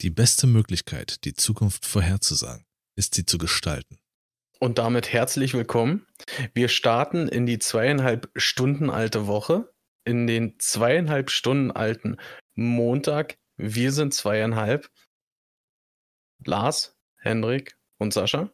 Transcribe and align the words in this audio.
Die 0.00 0.10
beste 0.10 0.46
Möglichkeit, 0.46 1.24
die 1.24 1.34
Zukunft 1.34 1.84
vorherzusagen, 1.84 2.64
ist 2.94 3.16
sie 3.16 3.26
zu 3.26 3.36
gestalten. 3.36 3.98
Und 4.60 4.78
damit 4.78 5.12
herzlich 5.12 5.54
willkommen. 5.54 6.06
Wir 6.54 6.68
starten 6.68 7.26
in 7.26 7.46
die 7.46 7.58
zweieinhalb 7.58 8.30
Stunden 8.36 8.90
alte 8.90 9.26
Woche, 9.26 9.74
in 10.04 10.28
den 10.28 10.56
zweieinhalb 10.60 11.30
Stunden 11.30 11.72
alten 11.72 12.16
Montag. 12.54 13.38
Wir 13.56 13.90
sind 13.90 14.14
zweieinhalb. 14.14 14.88
Lars, 16.44 16.96
Henrik 17.16 17.76
und 17.98 18.12
Sascha. 18.12 18.52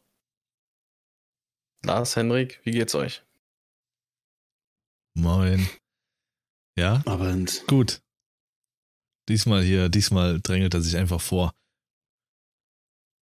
Lars, 1.83 2.15
Henrik, 2.15 2.59
wie 2.63 2.71
geht's 2.71 2.95
euch? 2.95 3.23
Moin. 5.13 5.69
Ja? 6.75 7.03
Abend. 7.05 7.63
Gut. 7.67 8.01
Diesmal 9.29 9.63
hier, 9.63 9.89
diesmal 9.89 10.39
drängelt 10.41 10.73
er 10.73 10.81
sich 10.81 10.97
einfach 10.97 11.21
vor. 11.21 11.53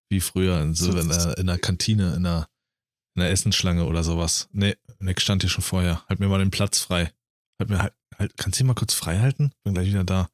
Wie 0.09 0.19
früher 0.19 0.59
in, 0.61 0.73
so 0.73 0.97
in, 0.97 1.07
der, 1.07 1.37
in 1.37 1.47
der 1.47 1.59
Kantine, 1.59 2.15
in 2.15 2.23
der, 2.23 2.49
in 3.15 3.21
der 3.21 3.31
Essensschlange 3.31 3.85
oder 3.85 4.03
sowas. 4.03 4.49
Nee, 4.51 4.75
Nick 4.99 5.21
stand 5.21 5.43
hier 5.43 5.49
schon 5.49 5.63
vorher. 5.63 6.05
Halt 6.09 6.19
mir 6.19 6.27
mal 6.27 6.39
den 6.39 6.51
Platz 6.51 6.79
frei. 6.79 7.13
Halt 7.59 7.69
mir 7.69 7.79
halt, 7.79 7.93
halt 8.17 8.35
kannst 8.37 8.59
du 8.59 8.63
ihn 8.63 8.67
mal 8.67 8.73
kurz 8.73 8.93
frei 8.93 9.19
halten? 9.19 9.51
Bin 9.63 9.73
gleich 9.73 9.87
wieder 9.87 10.03
da. 10.03 10.29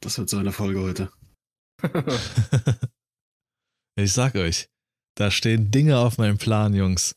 Das 0.00 0.18
wird 0.18 0.28
so 0.28 0.38
eine 0.38 0.52
Folge 0.52 0.80
heute. 0.80 1.12
ich 3.96 4.12
sag 4.12 4.34
euch, 4.34 4.68
da 5.16 5.30
stehen 5.30 5.70
Dinge 5.70 5.98
auf 5.98 6.18
meinem 6.18 6.38
Plan, 6.38 6.74
Jungs. 6.74 7.16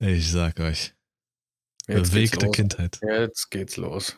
Ich 0.00 0.30
sag 0.30 0.60
euch. 0.60 0.94
Jetzt 1.86 2.10
Bewegte. 2.10 2.50
Kindheit. 2.50 3.00
Jetzt 3.02 3.50
geht's 3.50 3.76
los. 3.76 4.16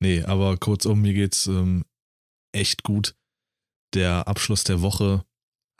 Nee, 0.00 0.22
aber 0.22 0.56
kurzum, 0.56 1.00
mir 1.02 1.14
geht's 1.14 1.46
ähm, 1.46 1.84
echt 2.52 2.82
gut. 2.82 3.14
Der 3.94 4.28
Abschluss 4.28 4.64
der 4.64 4.82
Woche 4.82 5.24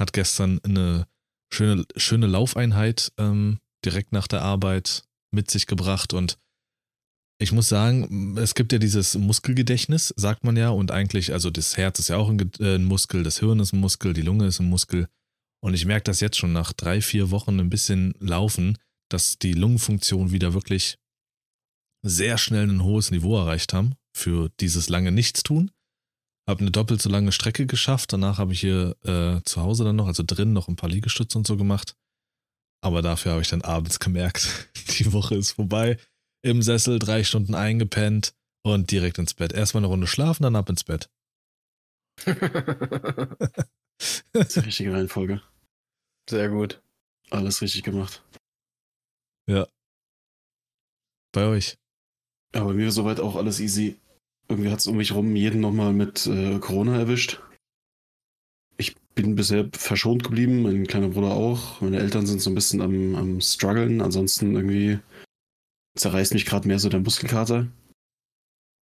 hat 0.00 0.12
gestern 0.12 0.60
eine 0.64 1.06
schöne, 1.52 1.84
schöne 1.96 2.26
Laufeinheit 2.26 3.12
ähm, 3.18 3.58
direkt 3.84 4.12
nach 4.12 4.26
der 4.26 4.42
Arbeit 4.42 5.04
mit 5.32 5.50
sich 5.50 5.66
gebracht 5.66 6.14
und 6.14 6.38
ich 7.38 7.52
muss 7.52 7.68
sagen, 7.68 8.38
es 8.38 8.54
gibt 8.54 8.72
ja 8.72 8.78
dieses 8.78 9.14
Muskelgedächtnis, 9.14 10.14
sagt 10.16 10.44
man 10.44 10.56
ja, 10.56 10.70
und 10.70 10.90
eigentlich, 10.90 11.34
also 11.34 11.50
das 11.50 11.76
Herz 11.76 11.98
ist 11.98 12.08
ja 12.08 12.16
auch 12.16 12.30
ein, 12.30 12.50
äh, 12.60 12.76
ein 12.76 12.84
Muskel, 12.84 13.22
das 13.24 13.40
Hirn 13.40 13.60
ist 13.60 13.74
ein 13.74 13.80
Muskel, 13.80 14.14
die 14.14 14.22
Lunge 14.22 14.46
ist 14.46 14.58
ein 14.58 14.70
Muskel. 14.70 15.06
Und 15.62 15.74
ich 15.74 15.84
merke 15.84 16.04
das 16.04 16.20
jetzt 16.20 16.38
schon 16.38 16.54
nach 16.54 16.72
drei, 16.72 17.02
vier 17.02 17.30
Wochen 17.30 17.60
ein 17.60 17.68
bisschen 17.68 18.14
Laufen, 18.20 18.78
dass 19.10 19.38
die 19.38 19.52
Lungenfunktion 19.52 20.32
wieder 20.32 20.54
wirklich 20.54 20.96
sehr 22.02 22.38
schnell 22.38 22.68
ein 22.68 22.82
hohes 22.82 23.10
Niveau 23.10 23.36
erreicht 23.36 23.74
haben 23.74 23.96
für 24.16 24.50
dieses 24.60 24.88
lange 24.88 25.12
Nichtstun. 25.12 25.70
Habe 26.48 26.60
eine 26.60 26.70
doppelt 26.70 27.02
so 27.02 27.08
lange 27.10 27.32
Strecke 27.32 27.66
geschafft. 27.66 28.12
Danach 28.12 28.38
habe 28.38 28.52
ich 28.52 28.60
hier 28.60 28.96
äh, 29.04 29.42
zu 29.44 29.62
Hause 29.62 29.84
dann 29.84 29.96
noch, 29.96 30.06
also 30.06 30.22
drin, 30.24 30.52
noch 30.52 30.68
ein 30.68 30.76
paar 30.76 30.88
Liegestütze 30.88 31.36
und 31.36 31.46
so 31.46 31.56
gemacht. 31.56 31.96
Aber 32.82 33.02
dafür 33.02 33.32
habe 33.32 33.42
ich 33.42 33.48
dann 33.48 33.62
abends 33.62 33.98
gemerkt, 33.98 34.68
die 34.98 35.12
Woche 35.12 35.34
ist 35.34 35.52
vorbei. 35.52 35.98
Im 36.42 36.62
Sessel 36.62 36.98
drei 36.98 37.24
Stunden 37.24 37.54
eingepennt 37.54 38.34
und 38.62 38.90
direkt 38.90 39.18
ins 39.18 39.34
Bett. 39.34 39.52
Erstmal 39.52 39.80
eine 39.80 39.88
Runde 39.88 40.06
schlafen, 40.06 40.44
dann 40.44 40.56
ab 40.56 40.68
ins 40.68 40.84
Bett. 40.84 41.10
Das 44.32 44.48
ist 44.48 44.56
die 44.56 44.60
richtige 44.60 44.92
Reihenfolge. 44.92 45.40
Sehr 46.28 46.50
gut. 46.50 46.82
Alles 47.30 47.62
richtig 47.62 47.82
gemacht. 47.82 48.22
Bei 51.36 51.44
euch. 51.44 51.76
Aber 52.54 52.72
mir 52.72 52.90
soweit 52.90 53.20
auch 53.20 53.36
alles 53.36 53.60
easy. 53.60 53.98
Irgendwie 54.48 54.70
hat 54.70 54.78
es 54.78 54.86
um 54.86 54.96
mich 54.96 55.14
rum 55.14 55.34
jeden 55.34 55.60
nochmal 55.60 55.92
mit 55.92 56.26
äh, 56.26 56.58
Corona 56.58 56.98
erwischt. 56.98 57.40
Ich 58.76 58.94
bin 59.14 59.34
bisher 59.34 59.68
verschont 59.72 60.24
geblieben, 60.24 60.62
mein 60.62 60.86
kleiner 60.86 61.08
Bruder 61.08 61.32
auch. 61.32 61.80
Meine 61.80 61.98
Eltern 61.98 62.26
sind 62.26 62.40
so 62.40 62.50
ein 62.50 62.54
bisschen 62.54 62.80
am, 62.80 63.14
am 63.14 63.40
struggeln. 63.40 64.00
Ansonsten 64.00 64.54
irgendwie 64.54 64.98
zerreißt 65.96 66.34
mich 66.34 66.46
gerade 66.46 66.68
mehr 66.68 66.78
so 66.78 66.88
der 66.88 67.00
Muskelkater. 67.00 67.66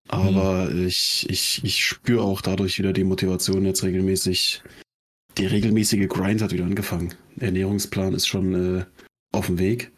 Aber 0.09 0.71
ich, 0.71 1.27
ich, 1.31 1.65
ich 1.65 1.85
spüre 1.85 2.23
auch 2.23 2.43
dadurch 2.43 2.79
wieder 2.79 2.93
die 2.93 3.05
Motivation 3.05 3.65
jetzt 3.65 3.83
regelmäßig. 3.83 4.63
Die 5.39 5.47
regelmäßige 5.47 6.09
Grind 6.09 6.43
hat 6.43 6.53
wieder 6.53 6.65
angefangen. 6.65 7.15
Der 7.37 7.49
Ernährungsplan 7.49 8.15
ist 8.15 8.27
schon 8.27 8.79
äh, 8.79 8.85
auf 9.33 9.47
dem 9.47 9.59
Weg. 9.59 9.93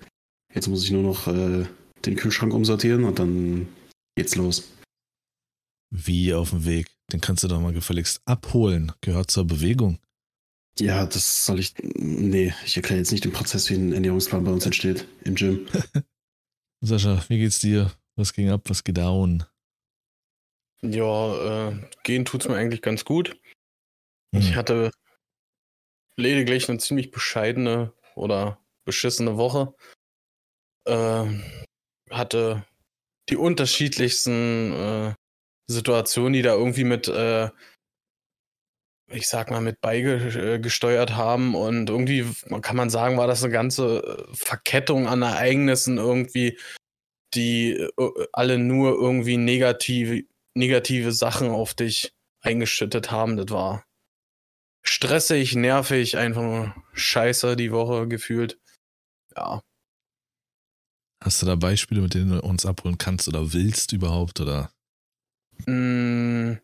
Jetzt 0.54 0.68
muss 0.68 0.84
ich 0.84 0.92
nur 0.92 1.02
noch 1.02 1.26
äh, 1.26 1.66
den 2.06 2.16
Kühlschrank 2.16 2.54
umsortieren 2.54 3.04
und 3.04 3.18
dann 3.18 3.68
geht's 4.16 4.36
los. 4.36 4.72
Wie 5.90 6.34
auf 6.34 6.50
dem 6.50 6.64
Weg. 6.64 6.88
Den 7.12 7.20
kannst 7.20 7.44
du 7.44 7.48
doch 7.48 7.60
mal 7.60 7.72
gefälligst 7.72 8.20
abholen. 8.24 8.92
Gehört 9.00 9.30
zur 9.30 9.46
Bewegung. 9.46 9.98
Ja, 10.78 11.06
das 11.06 11.46
soll 11.46 11.60
ich. 11.60 11.74
Nee, 11.94 12.52
ich 12.64 12.76
erkläre 12.76 12.98
jetzt 12.98 13.12
nicht 13.12 13.24
den 13.24 13.32
Prozess, 13.32 13.70
wie 13.70 13.74
ein 13.74 13.92
Ernährungsplan 13.92 14.44
bei 14.44 14.50
uns 14.50 14.66
entsteht 14.66 15.06
im 15.24 15.34
Gym. 15.34 15.66
Sascha, 16.80 17.24
wie 17.28 17.38
geht's 17.38 17.60
dir? 17.60 17.92
Was 18.16 18.32
ging 18.32 18.50
ab? 18.50 18.62
Was 18.66 18.84
geht 18.84 18.98
down? 18.98 19.44
Ja, 20.82 21.70
äh, 21.70 21.88
gehen 22.02 22.24
tut's 22.24 22.48
mir 22.48 22.56
eigentlich 22.56 22.82
ganz 22.82 23.04
gut. 23.04 23.40
Hm. 24.34 24.40
Ich 24.40 24.54
hatte 24.54 24.90
lediglich 26.16 26.68
eine 26.68 26.78
ziemlich 26.78 27.10
bescheidene 27.10 27.92
oder 28.14 28.58
beschissene 28.84 29.36
Woche. 29.36 29.74
Ähm, 30.86 31.42
hatte 32.10 32.64
die 33.28 33.36
unterschiedlichsten 33.36 34.72
äh, 34.72 35.14
Situationen, 35.68 36.32
die 36.32 36.42
da 36.42 36.54
irgendwie 36.54 36.84
mit, 36.84 37.08
äh, 37.08 37.50
ich 39.08 39.28
sag 39.28 39.50
mal, 39.50 39.60
mit 39.60 39.80
beigesteuert 39.80 41.14
haben. 41.14 41.54
Und 41.54 41.90
irgendwie 41.90 42.26
kann 42.62 42.76
man 42.76 42.90
sagen, 42.90 43.16
war 43.16 43.26
das 43.26 43.42
eine 43.42 43.52
ganze 43.52 44.02
äh, 44.02 44.34
Verkettung 44.34 45.06
an 45.06 45.22
Ereignissen 45.22 45.98
irgendwie, 45.98 46.58
die 47.34 47.72
äh, 47.72 48.26
alle 48.32 48.58
nur 48.58 48.92
irgendwie 48.92 49.36
negative, 49.36 50.24
negative 50.54 51.12
Sachen 51.12 51.48
auf 51.50 51.74
dich 51.74 52.12
eingeschüttet 52.40 53.10
haben. 53.10 53.36
Das 53.36 53.50
war 53.50 53.84
stressig, 54.82 55.54
nervig, 55.54 56.16
einfach 56.16 56.42
nur 56.42 56.74
scheiße 56.92 57.56
die 57.56 57.72
Woche 57.72 58.08
gefühlt. 58.08 58.58
Ja. 59.36 59.62
Hast 61.22 61.42
du 61.42 61.46
da 61.46 61.56
Beispiele, 61.56 62.02
mit 62.02 62.14
denen 62.14 62.30
du 62.30 62.40
uns 62.40 62.66
abholen 62.66 62.98
kannst 62.98 63.26
oder 63.26 63.52
willst 63.52 63.92
überhaupt? 63.92 64.40
Oder? 64.40 64.70
Mm, 65.66 66.54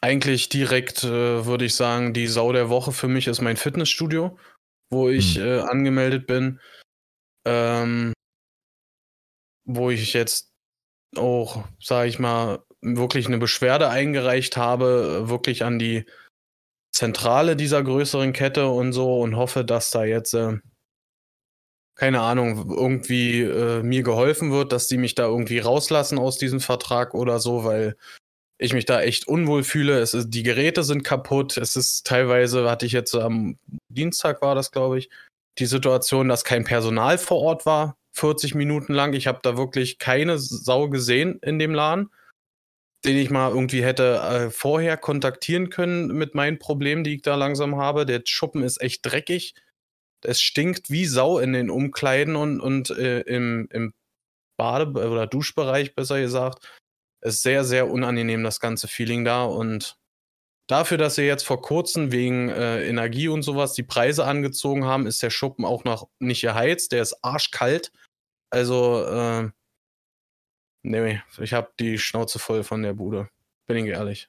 eigentlich 0.00 0.48
direkt 0.48 1.04
äh, 1.04 1.46
würde 1.46 1.64
ich 1.64 1.74
sagen, 1.76 2.12
die 2.12 2.26
Sau 2.26 2.52
der 2.52 2.68
Woche 2.68 2.92
für 2.92 3.08
mich 3.08 3.28
ist 3.28 3.40
mein 3.40 3.56
Fitnessstudio, 3.56 4.38
wo 4.90 5.08
ich 5.08 5.36
Hm. 5.36 5.42
äh, 5.46 5.60
angemeldet 5.60 6.26
bin. 6.26 6.60
Ähm, 7.46 8.12
wo 9.64 9.90
ich 9.90 10.12
jetzt 10.12 10.50
auch, 11.16 11.64
sage 11.80 12.08
ich 12.08 12.18
mal, 12.18 12.60
wirklich 12.82 13.26
eine 13.26 13.38
Beschwerde 13.38 13.88
eingereicht 13.90 14.56
habe, 14.56 15.22
äh, 15.24 15.28
wirklich 15.28 15.64
an 15.64 15.78
die 15.78 16.04
Zentrale 16.94 17.56
dieser 17.56 17.82
größeren 17.82 18.32
Kette 18.32 18.68
und 18.68 18.92
so 18.92 19.20
und 19.20 19.36
hoffe, 19.36 19.64
dass 19.64 19.90
da 19.90 20.04
jetzt, 20.04 20.34
äh, 20.34 20.58
keine 21.94 22.20
Ahnung, 22.20 22.70
irgendwie 22.70 23.42
äh, 23.42 23.82
mir 23.82 24.02
geholfen 24.02 24.50
wird, 24.50 24.72
dass 24.72 24.86
die 24.86 24.96
mich 24.96 25.14
da 25.14 25.26
irgendwie 25.26 25.58
rauslassen 25.58 26.18
aus 26.18 26.38
diesem 26.38 26.60
Vertrag 26.60 27.14
oder 27.14 27.38
so, 27.38 27.64
weil 27.64 27.96
ich 28.58 28.72
mich 28.72 28.86
da 28.86 29.02
echt 29.02 29.28
unwohl 29.28 29.64
fühle. 29.64 29.98
Es 30.00 30.14
ist, 30.14 30.30
die 30.30 30.42
Geräte 30.42 30.84
sind 30.84 31.02
kaputt. 31.02 31.56
Es 31.56 31.76
ist 31.76 32.06
teilweise, 32.06 32.70
hatte 32.70 32.86
ich 32.86 32.92
jetzt 32.92 33.14
am 33.14 33.58
Dienstag 33.88 34.40
war 34.40 34.54
das, 34.54 34.70
glaube 34.70 34.98
ich, 34.98 35.10
die 35.58 35.66
Situation, 35.66 36.28
dass 36.28 36.44
kein 36.44 36.64
Personal 36.64 37.18
vor 37.18 37.40
Ort 37.40 37.66
war, 37.66 37.96
40 38.12 38.54
Minuten 38.54 38.94
lang. 38.94 39.12
Ich 39.12 39.26
habe 39.26 39.40
da 39.42 39.56
wirklich 39.56 39.98
keine 39.98 40.38
Sau 40.38 40.88
gesehen 40.88 41.38
in 41.42 41.58
dem 41.58 41.74
Laden, 41.74 42.10
den 43.04 43.16
ich 43.16 43.30
mal 43.30 43.50
irgendwie 43.50 43.84
hätte 43.84 44.16
äh, 44.18 44.50
vorher 44.50 44.96
kontaktieren 44.96 45.68
können 45.68 46.06
mit 46.06 46.34
meinen 46.34 46.58
Problemen, 46.58 47.04
die 47.04 47.16
ich 47.16 47.22
da 47.22 47.34
langsam 47.34 47.76
habe. 47.76 48.06
Der 48.06 48.22
Schuppen 48.24 48.62
ist 48.62 48.80
echt 48.80 49.04
dreckig. 49.04 49.54
Es 50.24 50.40
stinkt 50.40 50.90
wie 50.90 51.06
Sau 51.06 51.38
in 51.38 51.52
den 51.52 51.70
Umkleiden 51.70 52.36
und, 52.36 52.60
und 52.60 52.90
äh, 52.90 53.20
im, 53.20 53.68
im 53.70 53.94
Bade- 54.56 55.08
oder 55.08 55.26
Duschbereich, 55.26 55.94
besser 55.94 56.20
gesagt. 56.20 56.68
Ist 57.20 57.42
sehr, 57.42 57.64
sehr 57.64 57.88
unangenehm, 57.88 58.42
das 58.42 58.60
ganze 58.60 58.88
Feeling 58.88 59.24
da. 59.24 59.44
Und 59.44 59.96
dafür, 60.68 60.98
dass 60.98 61.16
sie 61.16 61.22
jetzt 61.22 61.44
vor 61.44 61.62
kurzem 61.62 62.12
wegen 62.12 62.48
äh, 62.48 62.86
Energie 62.86 63.28
und 63.28 63.42
sowas 63.42 63.74
die 63.74 63.82
Preise 63.82 64.24
angezogen 64.24 64.84
haben, 64.84 65.06
ist 65.06 65.22
der 65.22 65.30
Schuppen 65.30 65.64
auch 65.64 65.84
noch 65.84 66.08
nicht 66.18 66.42
geheizt. 66.42 66.92
Der 66.92 67.02
ist 67.02 67.16
arschkalt. 67.22 67.92
Also, 68.50 69.04
äh, 69.04 69.50
nee, 70.82 71.22
ich 71.40 71.52
habe 71.52 71.72
die 71.78 71.98
Schnauze 71.98 72.38
voll 72.38 72.64
von 72.64 72.82
der 72.82 72.94
Bude. 72.94 73.28
Bin 73.66 73.76
ich 73.78 73.86
ehrlich. 73.86 74.28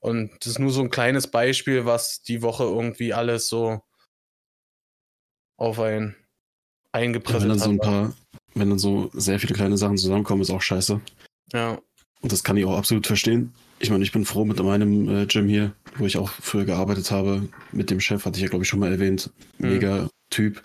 Und 0.00 0.32
das 0.40 0.48
ist 0.48 0.58
nur 0.58 0.70
so 0.70 0.82
ein 0.82 0.90
kleines 0.90 1.30
Beispiel, 1.30 1.86
was 1.86 2.22
die 2.22 2.42
Woche 2.42 2.64
irgendwie 2.64 3.14
alles 3.14 3.48
so 3.48 3.82
auf 5.56 5.80
ein 5.80 6.02
Ja, 6.02 7.00
wenn 7.00 7.02
eingepresst 7.02 7.46
dann 7.46 7.58
so 7.58 7.70
ein 7.70 7.78
paar, 7.78 8.14
wenn 8.54 8.70
dann 8.70 8.78
so 8.78 9.10
sehr 9.12 9.38
viele 9.40 9.54
kleine 9.54 9.76
Sachen 9.76 9.98
zusammenkommen, 9.98 10.42
ist 10.42 10.50
auch 10.50 10.62
scheiße. 10.62 11.00
Ja, 11.52 11.78
Und 12.20 12.32
das 12.32 12.44
kann 12.44 12.56
ich 12.56 12.64
auch 12.64 12.76
absolut 12.76 13.06
verstehen. 13.06 13.52
Ich 13.80 13.90
meine, 13.90 14.04
ich 14.04 14.12
bin 14.12 14.24
froh 14.24 14.44
mit 14.44 14.62
meinem 14.62 15.08
äh, 15.08 15.26
Gym 15.26 15.48
hier. 15.48 15.72
wo 15.98 16.06
ich 16.06 16.16
auch 16.16 16.30
früher 16.30 16.64
gearbeitet 16.64 17.10
habe, 17.10 17.48
mit 17.72 17.90
dem 17.90 18.00
Chef, 18.00 18.24
hatte 18.24 18.36
ich 18.36 18.42
ja, 18.42 18.48
glaube 18.48 18.64
ich, 18.64 18.68
schon 18.68 18.80
mal 18.80 18.90
erwähnt. 18.90 19.30
Mhm. 19.58 19.68
Mega 19.68 20.08
Typ, 20.30 20.62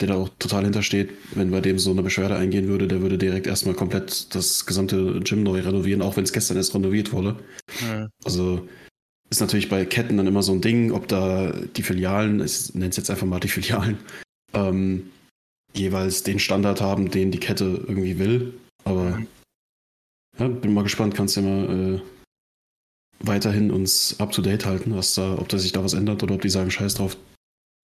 der 0.00 0.08
da 0.08 0.14
auch 0.14 0.30
total 0.38 0.64
hintersteht. 0.64 1.10
Wenn 1.34 1.50
bei 1.50 1.60
dem 1.60 1.78
so 1.78 1.90
eine 1.90 2.02
Beschwerde 2.02 2.36
eingehen 2.36 2.68
würde, 2.68 2.88
der 2.88 3.00
würde 3.00 3.18
direkt 3.18 3.46
erstmal 3.46 3.74
komplett 3.74 4.34
das 4.34 4.66
gesamte 4.66 5.20
Gym 5.20 5.42
neu 5.42 5.60
renovieren, 5.60 6.02
auch 6.02 6.16
wenn 6.16 6.24
es 6.24 6.32
gestern 6.32 6.56
erst 6.56 6.74
renoviert 6.74 7.12
wurde. 7.12 7.36
Hm. 7.80 8.08
Also 8.24 8.66
ist 9.30 9.40
natürlich 9.40 9.68
bei 9.68 9.84
Ketten 9.84 10.16
dann 10.16 10.26
immer 10.26 10.42
so 10.42 10.52
ein 10.52 10.60
Ding, 10.60 10.92
ob 10.92 11.08
da 11.08 11.52
die 11.76 11.82
Filialen, 11.82 12.44
ich 12.44 12.74
nenne 12.74 12.90
es 12.90 12.96
jetzt 12.96 13.10
einfach 13.10 13.26
mal 13.26 13.40
die 13.40 13.48
Filialen, 13.48 13.98
ähm, 14.54 15.10
jeweils 15.74 16.22
den 16.22 16.38
Standard 16.38 16.80
haben, 16.80 17.10
den 17.10 17.30
die 17.30 17.40
Kette 17.40 17.64
irgendwie 17.64 18.18
will. 18.18 18.54
Aber 18.84 19.22
ja, 20.38 20.48
bin 20.48 20.74
mal 20.74 20.82
gespannt, 20.82 21.14
kannst 21.14 21.36
du 21.36 21.40
ja 21.40 21.46
mal 21.46 21.94
äh, 21.94 22.00
weiterhin 23.20 23.70
uns 23.70 24.18
up 24.18 24.32
to 24.32 24.42
date 24.42 24.66
halten, 24.66 24.96
was 24.96 25.14
da, 25.14 25.34
ob 25.38 25.48
da 25.48 25.58
sich 25.58 25.72
da 25.72 25.82
was 25.82 25.94
ändert 25.94 26.22
oder 26.22 26.34
ob 26.34 26.42
die 26.42 26.50
sagen, 26.50 26.70
scheiß 26.70 26.94
drauf. 26.94 27.16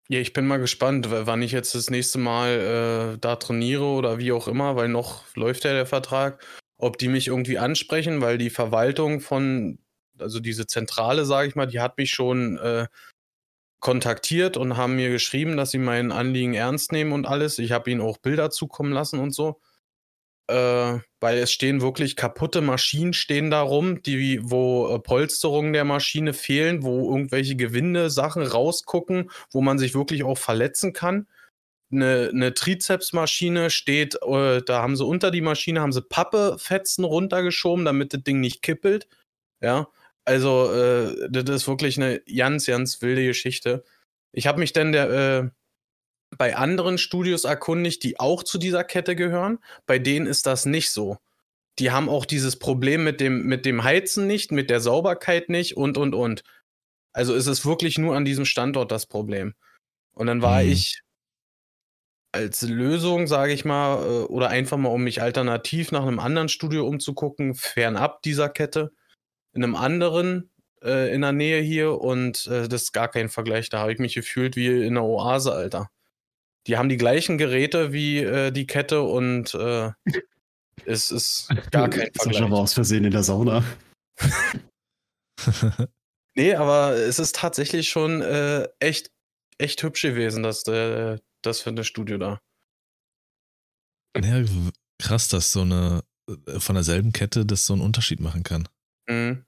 Ja, 0.08 0.18
ich 0.18 0.32
bin 0.32 0.46
mal 0.46 0.58
gespannt, 0.58 1.06
wann 1.08 1.40
ich 1.40 1.52
jetzt 1.52 1.74
das 1.74 1.88
nächste 1.88 2.18
Mal 2.18 3.14
äh, 3.14 3.18
da 3.20 3.36
trainiere 3.36 3.84
oder 3.84 4.18
wie 4.18 4.32
auch 4.32 4.48
immer, 4.48 4.74
weil 4.74 4.88
noch 4.88 5.24
läuft 5.36 5.64
ja 5.64 5.72
der 5.72 5.86
Vertrag, 5.86 6.44
ob 6.78 6.98
die 6.98 7.06
mich 7.06 7.28
irgendwie 7.28 7.58
ansprechen, 7.58 8.20
weil 8.20 8.36
die 8.36 8.50
Verwaltung 8.50 9.20
von, 9.20 9.78
also 10.18 10.40
diese 10.40 10.66
Zentrale, 10.66 11.24
sage 11.24 11.48
ich 11.48 11.54
mal, 11.54 11.66
die 11.66 11.78
hat 11.78 11.96
mich 11.96 12.10
schon 12.10 12.58
äh, 12.58 12.86
kontaktiert 13.80 14.56
und 14.56 14.76
haben 14.76 14.96
mir 14.96 15.10
geschrieben, 15.10 15.56
dass 15.56 15.70
sie 15.70 15.78
mein 15.78 16.12
Anliegen 16.12 16.54
ernst 16.54 16.92
nehmen 16.92 17.12
und 17.12 17.26
alles. 17.26 17.58
Ich 17.58 17.72
habe 17.72 17.90
ihnen 17.90 18.00
auch 18.00 18.18
Bilder 18.18 18.50
zukommen 18.50 18.92
lassen 18.92 19.18
und 19.18 19.32
so. 19.32 19.60
Äh, 20.48 20.98
weil 21.20 21.38
es 21.38 21.52
stehen 21.52 21.80
wirklich 21.80 22.16
kaputte 22.16 22.60
Maschinen 22.60 23.12
stehen 23.12 23.50
da 23.50 23.62
rum, 23.62 24.02
die, 24.02 24.40
wo 24.42 24.88
äh, 24.88 24.98
Polsterungen 24.98 25.72
der 25.72 25.84
Maschine 25.84 26.32
fehlen, 26.32 26.82
wo 26.82 27.10
irgendwelche 27.10 27.54
Gewinde-Sachen 27.54 28.42
rausgucken, 28.42 29.30
wo 29.52 29.60
man 29.60 29.78
sich 29.78 29.94
wirklich 29.94 30.24
auch 30.24 30.38
verletzen 30.38 30.92
kann. 30.92 31.28
Eine, 31.92 32.30
eine 32.32 32.54
Trizepsmaschine 32.54 33.70
steht, 33.70 34.16
äh, 34.22 34.60
da 34.62 34.82
haben 34.82 34.96
sie 34.96 35.04
unter 35.04 35.30
die 35.30 35.40
Maschine 35.40 35.80
haben 35.80 35.92
sie 35.92 36.02
Pappefetzen 36.02 37.04
runtergeschoben, 37.04 37.84
damit 37.84 38.12
das 38.12 38.22
Ding 38.24 38.40
nicht 38.40 38.62
kippelt. 38.62 39.08
Ja, 39.60 39.88
also 40.24 40.72
äh, 40.72 41.28
das 41.30 41.48
ist 41.48 41.68
wirklich 41.68 41.96
eine 41.96 42.20
ganz, 42.20 42.66
ganz 42.66 43.02
wilde 43.02 43.24
Geschichte. 43.24 43.84
Ich 44.32 44.46
habe 44.46 44.60
mich 44.60 44.72
dann 44.72 44.92
der, 44.92 45.10
äh, 45.10 45.50
bei 46.36 46.56
anderen 46.56 46.98
Studios 46.98 47.44
erkundigt, 47.44 48.02
die 48.04 48.20
auch 48.20 48.42
zu 48.42 48.58
dieser 48.58 48.84
Kette 48.84 49.16
gehören. 49.16 49.58
Bei 49.86 49.98
denen 49.98 50.26
ist 50.26 50.46
das 50.46 50.66
nicht 50.66 50.90
so. 50.90 51.18
Die 51.78 51.90
haben 51.90 52.08
auch 52.08 52.24
dieses 52.26 52.58
Problem 52.58 53.04
mit 53.04 53.20
dem, 53.20 53.46
mit 53.46 53.66
dem 53.66 53.84
Heizen 53.84 54.26
nicht, 54.26 54.52
mit 54.52 54.70
der 54.70 54.80
Sauberkeit 54.80 55.48
nicht 55.48 55.76
und, 55.76 55.98
und, 55.98 56.14
und. 56.14 56.42
Also 57.12 57.34
ist 57.34 57.46
es 57.46 57.66
wirklich 57.66 57.98
nur 57.98 58.14
an 58.16 58.24
diesem 58.24 58.44
Standort 58.44 58.92
das 58.92 59.06
Problem. 59.06 59.54
Und 60.12 60.26
dann 60.28 60.42
war 60.42 60.62
Mhm. 60.62 60.70
ich 60.72 61.02
als 62.32 62.62
Lösung, 62.62 63.26
sage 63.26 63.52
ich 63.52 63.64
mal, 63.64 64.04
äh, 64.04 64.24
oder 64.26 64.50
einfach 64.50 64.76
mal, 64.76 64.90
um 64.90 65.02
mich 65.02 65.20
alternativ 65.22 65.90
nach 65.90 66.02
einem 66.02 66.20
anderen 66.20 66.48
Studio 66.48 66.86
umzugucken, 66.86 67.54
fernab 67.54 68.22
dieser 68.22 68.48
Kette, 68.48 68.92
in 69.52 69.64
einem 69.64 69.74
anderen 69.76 70.50
äh, 70.82 71.12
in 71.14 71.22
der 71.22 71.32
Nähe 71.32 71.60
hier 71.60 72.00
und 72.00 72.46
äh, 72.46 72.68
das 72.68 72.82
ist 72.84 72.92
gar 72.92 73.08
kein 73.08 73.28
Vergleich. 73.28 73.68
Da 73.68 73.80
habe 73.80 73.92
ich 73.92 73.98
mich 73.98 74.14
gefühlt 74.14 74.56
wie 74.56 74.66
in 74.66 74.96
einer 74.96 75.04
Oase, 75.04 75.52
Alter. 75.52 75.90
Die 76.66 76.76
haben 76.76 76.88
die 76.88 76.96
gleichen 76.96 77.38
Geräte 77.38 77.92
wie 77.92 78.18
äh, 78.18 78.50
die 78.50 78.66
Kette 78.66 79.02
und 79.02 79.54
äh, 79.54 79.90
es 80.86 81.10
ist 81.10 81.48
gar 81.70 81.88
kein 81.88 82.10
Sascha 82.14 82.24
war 82.24 82.32
Vergleich. 82.32 82.52
aus 82.52 82.74
Versehen 82.74 83.04
in 83.04 83.12
der 83.12 83.22
Sauna. 83.22 83.64
Nee, 86.36 86.54
aber 86.54 86.94
es 86.94 87.18
ist 87.18 87.36
tatsächlich 87.36 87.88
schon 87.88 88.22
äh, 88.22 88.68
echt, 88.78 89.10
echt 89.58 89.82
hübsch 89.82 90.02
gewesen, 90.02 90.42
das, 90.42 90.66
äh, 90.68 91.18
das 91.42 91.60
Fitnessstudio 91.60 92.18
da. 92.18 92.40
ja, 94.16 94.44
krass, 94.98 95.28
dass 95.28 95.52
so 95.52 95.62
eine 95.62 96.02
äh, 96.46 96.60
von 96.60 96.74
derselben 96.74 97.12
Kette 97.12 97.44
das 97.44 97.66
so 97.66 97.72
einen 97.72 97.82
Unterschied 97.82 98.20
machen 98.20 98.42
kann. 98.44 98.68
Mhm. 99.10 99.44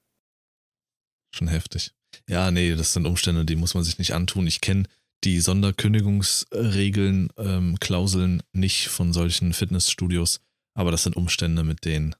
Schon 1.34 1.48
heftig. 1.48 1.92
Ja, 2.28 2.50
nee, 2.50 2.74
das 2.74 2.92
sind 2.92 3.06
Umstände, 3.06 3.44
die 3.44 3.56
muss 3.56 3.74
man 3.74 3.84
sich 3.84 3.98
nicht 3.98 4.12
antun. 4.12 4.46
Ich 4.46 4.60
kenne 4.60 4.84
die 5.24 5.40
Sonderkündigungsregeln, 5.40 7.30
ähm, 7.38 7.78
Klauseln 7.80 8.42
nicht 8.52 8.88
von 8.88 9.12
solchen 9.12 9.52
Fitnessstudios, 9.54 10.40
aber 10.76 10.90
das 10.90 11.04
sind 11.04 11.16
Umstände, 11.16 11.64
mit 11.64 11.84
denen 11.84 12.14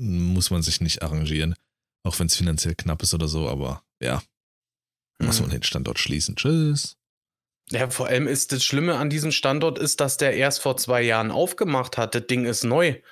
muss 0.00 0.50
man 0.50 0.62
sich 0.62 0.80
nicht 0.80 1.02
arrangieren. 1.02 1.56
Auch 2.06 2.18
wenn 2.20 2.28
es 2.28 2.36
finanziell 2.36 2.74
knapp 2.76 3.02
ist 3.02 3.12
oder 3.12 3.28
so, 3.28 3.48
aber 3.48 3.82
ja, 4.00 4.22
muss 5.20 5.40
man 5.40 5.48
Mhm. 5.48 5.54
den 5.54 5.62
Standort 5.64 5.98
schließen. 5.98 6.36
Tschüss. 6.36 6.96
Ja, 7.70 7.90
vor 7.90 8.06
allem 8.06 8.26
ist 8.28 8.52
das 8.52 8.64
Schlimme 8.64 8.96
an 8.96 9.10
diesem 9.10 9.32
Standort 9.32 9.78
ist, 9.78 10.00
dass 10.00 10.16
der 10.16 10.34
erst 10.34 10.60
vor 10.62 10.76
zwei 10.78 11.02
Jahren 11.02 11.30
aufgemacht 11.30 11.98
hat. 11.98 12.14
Das 12.14 12.26
Ding 12.26 12.46
ist 12.46 12.62
neu 12.64 13.02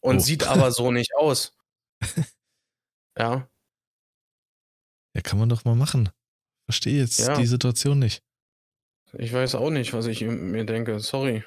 und 0.00 0.16
Oh. 0.18 0.20
sieht 0.20 0.44
aber 0.44 0.70
so 0.70 0.92
nicht 0.92 1.10
aus. 1.16 1.56
Ja, 3.18 3.48
Ja, 5.16 5.20
kann 5.22 5.38
man 5.38 5.48
doch 5.48 5.64
mal 5.64 5.76
machen. 5.76 6.08
Verstehe 6.68 6.98
jetzt 7.00 7.20
Ja. 7.20 7.36
die 7.36 7.46
Situation 7.46 7.98
nicht. 8.00 8.22
ich 9.16 9.32
weiß 9.32 9.54
auch 9.54 9.70
nicht, 9.70 9.92
was 9.92 10.06
ich 10.06 10.22
mir 10.22 10.64
denke. 10.64 10.98
Sorry. 10.98 11.44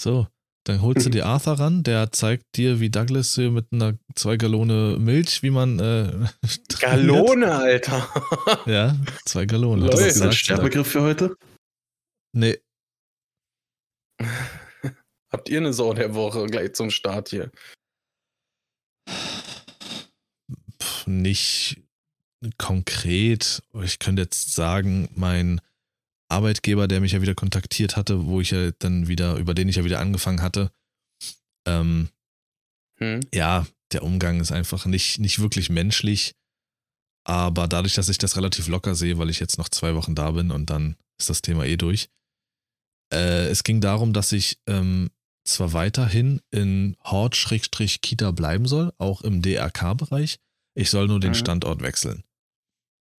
So, 0.00 0.26
dann 0.64 0.80
holst 0.80 1.04
du 1.04 1.10
dir 1.10 1.26
Arthur 1.26 1.58
ran, 1.58 1.82
der 1.82 2.10
zeigt 2.12 2.44
dir, 2.56 2.80
wie 2.80 2.88
Douglas 2.88 3.34
hier 3.34 3.50
mit 3.50 3.66
einer 3.72 3.98
zwei 4.14 4.36
Gallone 4.38 4.96
Milch, 4.98 5.42
wie 5.42 5.50
man 5.50 5.78
äh. 5.78 6.26
Gallone, 6.80 7.52
Alter. 7.54 8.08
Ja, 8.66 8.96
zwei 9.26 9.44
er 9.44 9.58
Leute, 9.58 9.90
Das 9.90 10.00
ist 10.00 10.06
gesagt, 10.14 10.30
ein 10.30 10.36
Sterbegriff 10.36 10.88
für 10.90 11.02
heute. 11.02 11.36
Nee, 12.34 12.58
Habt 15.32 15.48
ihr 15.48 15.58
eine 15.58 15.72
Sau 15.72 15.92
der 15.94 16.14
Woche 16.14 16.46
gleich 16.46 16.74
zum 16.74 16.90
Start 16.90 17.28
hier? 17.30 17.50
Pf, 21.02 21.06
nicht 21.06 21.82
konkret. 22.58 23.62
Ich 23.82 23.98
könnte 23.98 24.22
jetzt 24.22 24.54
sagen, 24.54 25.08
mein 25.14 25.60
Arbeitgeber, 26.28 26.88
der 26.88 27.00
mich 27.00 27.12
ja 27.12 27.22
wieder 27.22 27.34
kontaktiert 27.34 27.96
hatte, 27.96 28.26
wo 28.26 28.40
ich 28.40 28.50
ja 28.50 28.70
dann 28.78 29.06
wieder, 29.06 29.36
über 29.36 29.54
den 29.54 29.68
ich 29.68 29.76
ja 29.76 29.84
wieder 29.84 30.00
angefangen 30.00 30.42
hatte, 30.42 30.72
ähm, 31.66 32.08
Hm? 32.98 33.20
ja, 33.34 33.66
der 33.92 34.02
Umgang 34.02 34.40
ist 34.40 34.52
einfach 34.52 34.86
nicht, 34.86 35.18
nicht 35.18 35.40
wirklich 35.40 35.70
menschlich. 35.70 36.34
Aber 37.24 37.68
dadurch, 37.68 37.94
dass 37.94 38.08
ich 38.08 38.18
das 38.18 38.36
relativ 38.36 38.68
locker 38.68 38.94
sehe, 38.94 39.18
weil 39.18 39.30
ich 39.30 39.38
jetzt 39.38 39.58
noch 39.58 39.68
zwei 39.68 39.94
Wochen 39.94 40.14
da 40.14 40.32
bin 40.32 40.50
und 40.50 40.70
dann 40.70 40.96
ist 41.18 41.30
das 41.30 41.42
Thema 41.42 41.64
eh 41.64 41.76
durch. 41.76 42.08
Äh, 43.12 43.46
es 43.46 43.62
ging 43.62 43.80
darum, 43.80 44.12
dass 44.12 44.32
ich 44.32 44.58
ähm, 44.66 45.10
zwar 45.44 45.72
weiterhin 45.72 46.40
in 46.50 46.96
Hort-Kita 47.04 48.30
bleiben 48.32 48.66
soll, 48.66 48.92
auch 48.98 49.22
im 49.22 49.42
DRK-Bereich. 49.42 50.38
Ich 50.74 50.90
soll 50.90 51.06
nur 51.06 51.20
den 51.20 51.30
Mhm. 51.30 51.36
Standort 51.36 51.82
wechseln. 51.82 52.24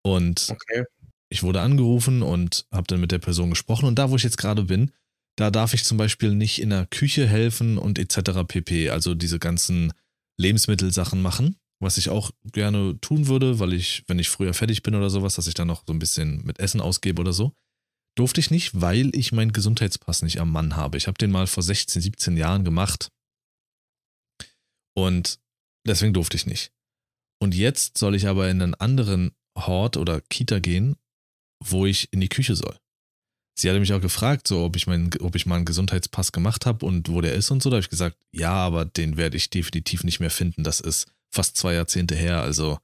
Und 0.06 0.50
Okay. 0.50 0.86
ich 1.30 1.44
wurde 1.44 1.62
angerufen 1.62 2.22
und 2.22 2.66
habe 2.72 2.88
dann 2.88 3.00
mit 3.00 3.12
der 3.12 3.20
Person 3.20 3.50
gesprochen. 3.50 3.86
Und 3.86 3.96
da, 4.00 4.10
wo 4.10 4.16
ich 4.16 4.24
jetzt 4.24 4.38
gerade 4.38 4.64
bin, 4.64 4.92
da 5.38 5.50
darf 5.50 5.74
ich 5.74 5.84
zum 5.84 5.98
Beispiel 5.98 6.36
nicht 6.36 6.62
in 6.62 6.70
der 6.70 6.86
Küche 6.88 7.28
helfen 7.28 7.78
und 7.78 7.98
etc. 8.00 8.44
pp. 8.48 8.90
Also 8.90 9.16
diese 9.16 9.40
ganzen 9.40 9.94
Lebensmittelsachen 10.40 11.22
machen, 11.22 11.56
was 11.80 11.98
ich 11.98 12.10
auch 12.10 12.32
gerne 12.52 13.00
tun 13.02 13.28
würde, 13.28 13.60
weil 13.60 13.74
ich, 13.74 14.04
wenn 14.08 14.20
ich 14.20 14.30
früher 14.30 14.54
fertig 14.54 14.84
bin 14.84 14.96
oder 14.96 15.10
sowas, 15.10 15.36
dass 15.36 15.48
ich 15.48 15.54
dann 15.54 15.68
noch 15.68 15.84
so 15.88 15.94
ein 15.94 16.00
bisschen 16.00 16.44
mit 16.46 16.60
Essen 16.60 16.82
ausgebe 16.82 17.22
oder 17.22 17.34
so. 17.34 17.54
Durfte 18.16 18.40
ich 18.40 18.52
nicht, 18.52 18.80
weil 18.80 19.10
ich 19.16 19.32
meinen 19.32 19.54
Gesundheitspass 19.54 20.22
nicht 20.22 20.40
am 20.40 20.52
Mann 20.52 20.76
habe. 20.76 20.98
Ich 20.98 21.08
habe 21.08 21.18
den 21.18 21.32
mal 21.32 21.48
vor 21.48 21.64
16, 21.64 22.00
17 22.02 22.38
Jahren 22.38 22.64
gemacht. 22.64 23.10
Und 24.96 25.40
deswegen 25.88 26.14
durfte 26.14 26.38
ich 26.38 26.46
nicht. 26.46 26.72
Und 27.44 27.54
jetzt 27.54 27.98
soll 27.98 28.16
ich 28.16 28.26
aber 28.26 28.50
in 28.50 28.62
einen 28.62 28.74
anderen 28.76 29.32
Hort 29.58 29.98
oder 29.98 30.22
Kita 30.22 30.60
gehen, 30.60 30.96
wo 31.62 31.86
ich 31.86 32.08
in 32.14 32.22
die 32.22 32.30
Küche 32.30 32.56
soll. 32.56 32.78
Sie 33.60 33.70
hatte 33.70 33.82
mich 33.82 33.92
auch 33.92 34.00
gefragt, 34.00 34.48
so 34.48 34.64
ob 34.64 34.78
ich 34.78 34.88
meinen, 34.88 35.10
ob 35.20 35.36
ich 35.36 35.46
mal 35.46 35.58
einen 35.58 35.66
Gesundheitspass 35.66 36.32
gemacht 36.32 36.66
habe 36.66 36.86
und 36.86 37.10
wo 37.10 37.20
der 37.20 37.34
ist 37.34 37.52
und 37.52 37.62
so. 37.62 37.70
Da 37.70 37.76
habe 37.76 37.84
ich 37.84 37.90
gesagt, 37.90 38.18
ja, 38.32 38.54
aber 38.54 38.86
den 38.86 39.18
werde 39.18 39.36
ich 39.36 39.50
definitiv 39.50 40.06
nicht 40.06 40.22
mehr 40.22 40.30
finden. 40.30 40.64
Das 40.64 40.80
ist 40.80 41.12
fast 41.34 41.58
zwei 41.58 41.74
Jahrzehnte 41.74 42.16
her. 42.16 42.42
Also, 42.42 42.80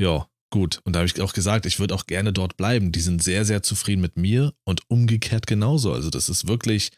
ja, 0.00 0.28
gut. 0.50 0.80
Und 0.82 0.94
da 0.94 0.98
habe 0.98 1.06
ich 1.06 1.20
auch 1.20 1.32
gesagt, 1.32 1.64
ich 1.64 1.78
würde 1.78 1.94
auch 1.94 2.06
gerne 2.06 2.32
dort 2.32 2.56
bleiben. 2.56 2.90
Die 2.90 3.00
sind 3.00 3.22
sehr, 3.22 3.44
sehr 3.44 3.62
zufrieden 3.62 4.02
mit 4.02 4.16
mir 4.16 4.52
und 4.64 4.90
umgekehrt 4.90 5.46
genauso. 5.46 5.92
Also, 5.92 6.10
das 6.10 6.28
ist 6.28 6.48
wirklich 6.48 6.90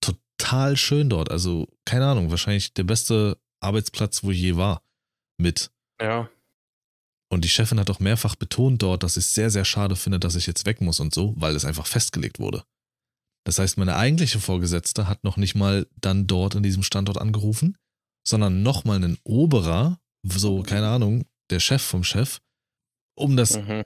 total 0.00 0.78
schön 0.78 1.10
dort. 1.10 1.30
Also, 1.30 1.68
keine 1.84 2.06
Ahnung, 2.06 2.30
wahrscheinlich 2.30 2.72
der 2.72 2.84
beste 2.84 3.36
Arbeitsplatz, 3.60 4.24
wo 4.24 4.30
ich 4.30 4.40
je 4.40 4.56
war. 4.56 4.82
Mit. 5.36 5.73
Ja. 6.00 6.28
Und 7.32 7.44
die 7.44 7.48
Chefin 7.48 7.80
hat 7.80 7.90
auch 7.90 8.00
mehrfach 8.00 8.36
betont 8.36 8.82
dort, 8.82 9.02
dass 9.02 9.16
ich 9.16 9.24
es 9.24 9.34
sehr, 9.34 9.50
sehr 9.50 9.64
schade 9.64 9.96
finde, 9.96 10.20
dass 10.20 10.36
ich 10.36 10.46
jetzt 10.46 10.66
weg 10.66 10.80
muss 10.80 11.00
und 11.00 11.14
so, 11.14 11.34
weil 11.36 11.56
es 11.56 11.64
einfach 11.64 11.86
festgelegt 11.86 12.38
wurde. 12.38 12.64
Das 13.46 13.58
heißt, 13.58 13.76
meine 13.76 13.96
eigentliche 13.96 14.40
Vorgesetzte 14.40 15.08
hat 15.08 15.24
noch 15.24 15.36
nicht 15.36 15.54
mal 15.54 15.86
dann 16.00 16.26
dort 16.26 16.54
in 16.54 16.62
diesem 16.62 16.82
Standort 16.82 17.18
angerufen, 17.18 17.76
sondern 18.26 18.62
nochmal 18.62 18.96
einen 18.96 19.18
Oberer, 19.24 20.00
so, 20.26 20.62
keine 20.62 20.88
Ahnung, 20.88 21.26
der 21.50 21.60
Chef 21.60 21.82
vom 21.82 22.04
Chef, 22.04 22.40
um 23.16 23.36
das 23.36 23.56
Mhm. 23.58 23.84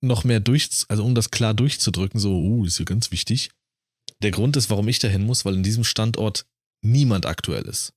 noch 0.00 0.24
mehr 0.24 0.40
durch, 0.40 0.68
also 0.88 1.04
um 1.04 1.14
das 1.14 1.30
klar 1.30 1.54
durchzudrücken, 1.54 2.18
so, 2.18 2.40
uh, 2.40 2.64
ist 2.64 2.78
ja 2.78 2.84
ganz 2.84 3.10
wichtig. 3.12 3.50
Der 4.22 4.30
Grund 4.30 4.56
ist, 4.56 4.70
warum 4.70 4.88
ich 4.88 4.98
dahin 4.98 5.24
muss, 5.24 5.44
weil 5.44 5.54
in 5.54 5.62
diesem 5.62 5.84
Standort 5.84 6.46
niemand 6.84 7.26
aktuell 7.26 7.64
ist. 7.64 7.92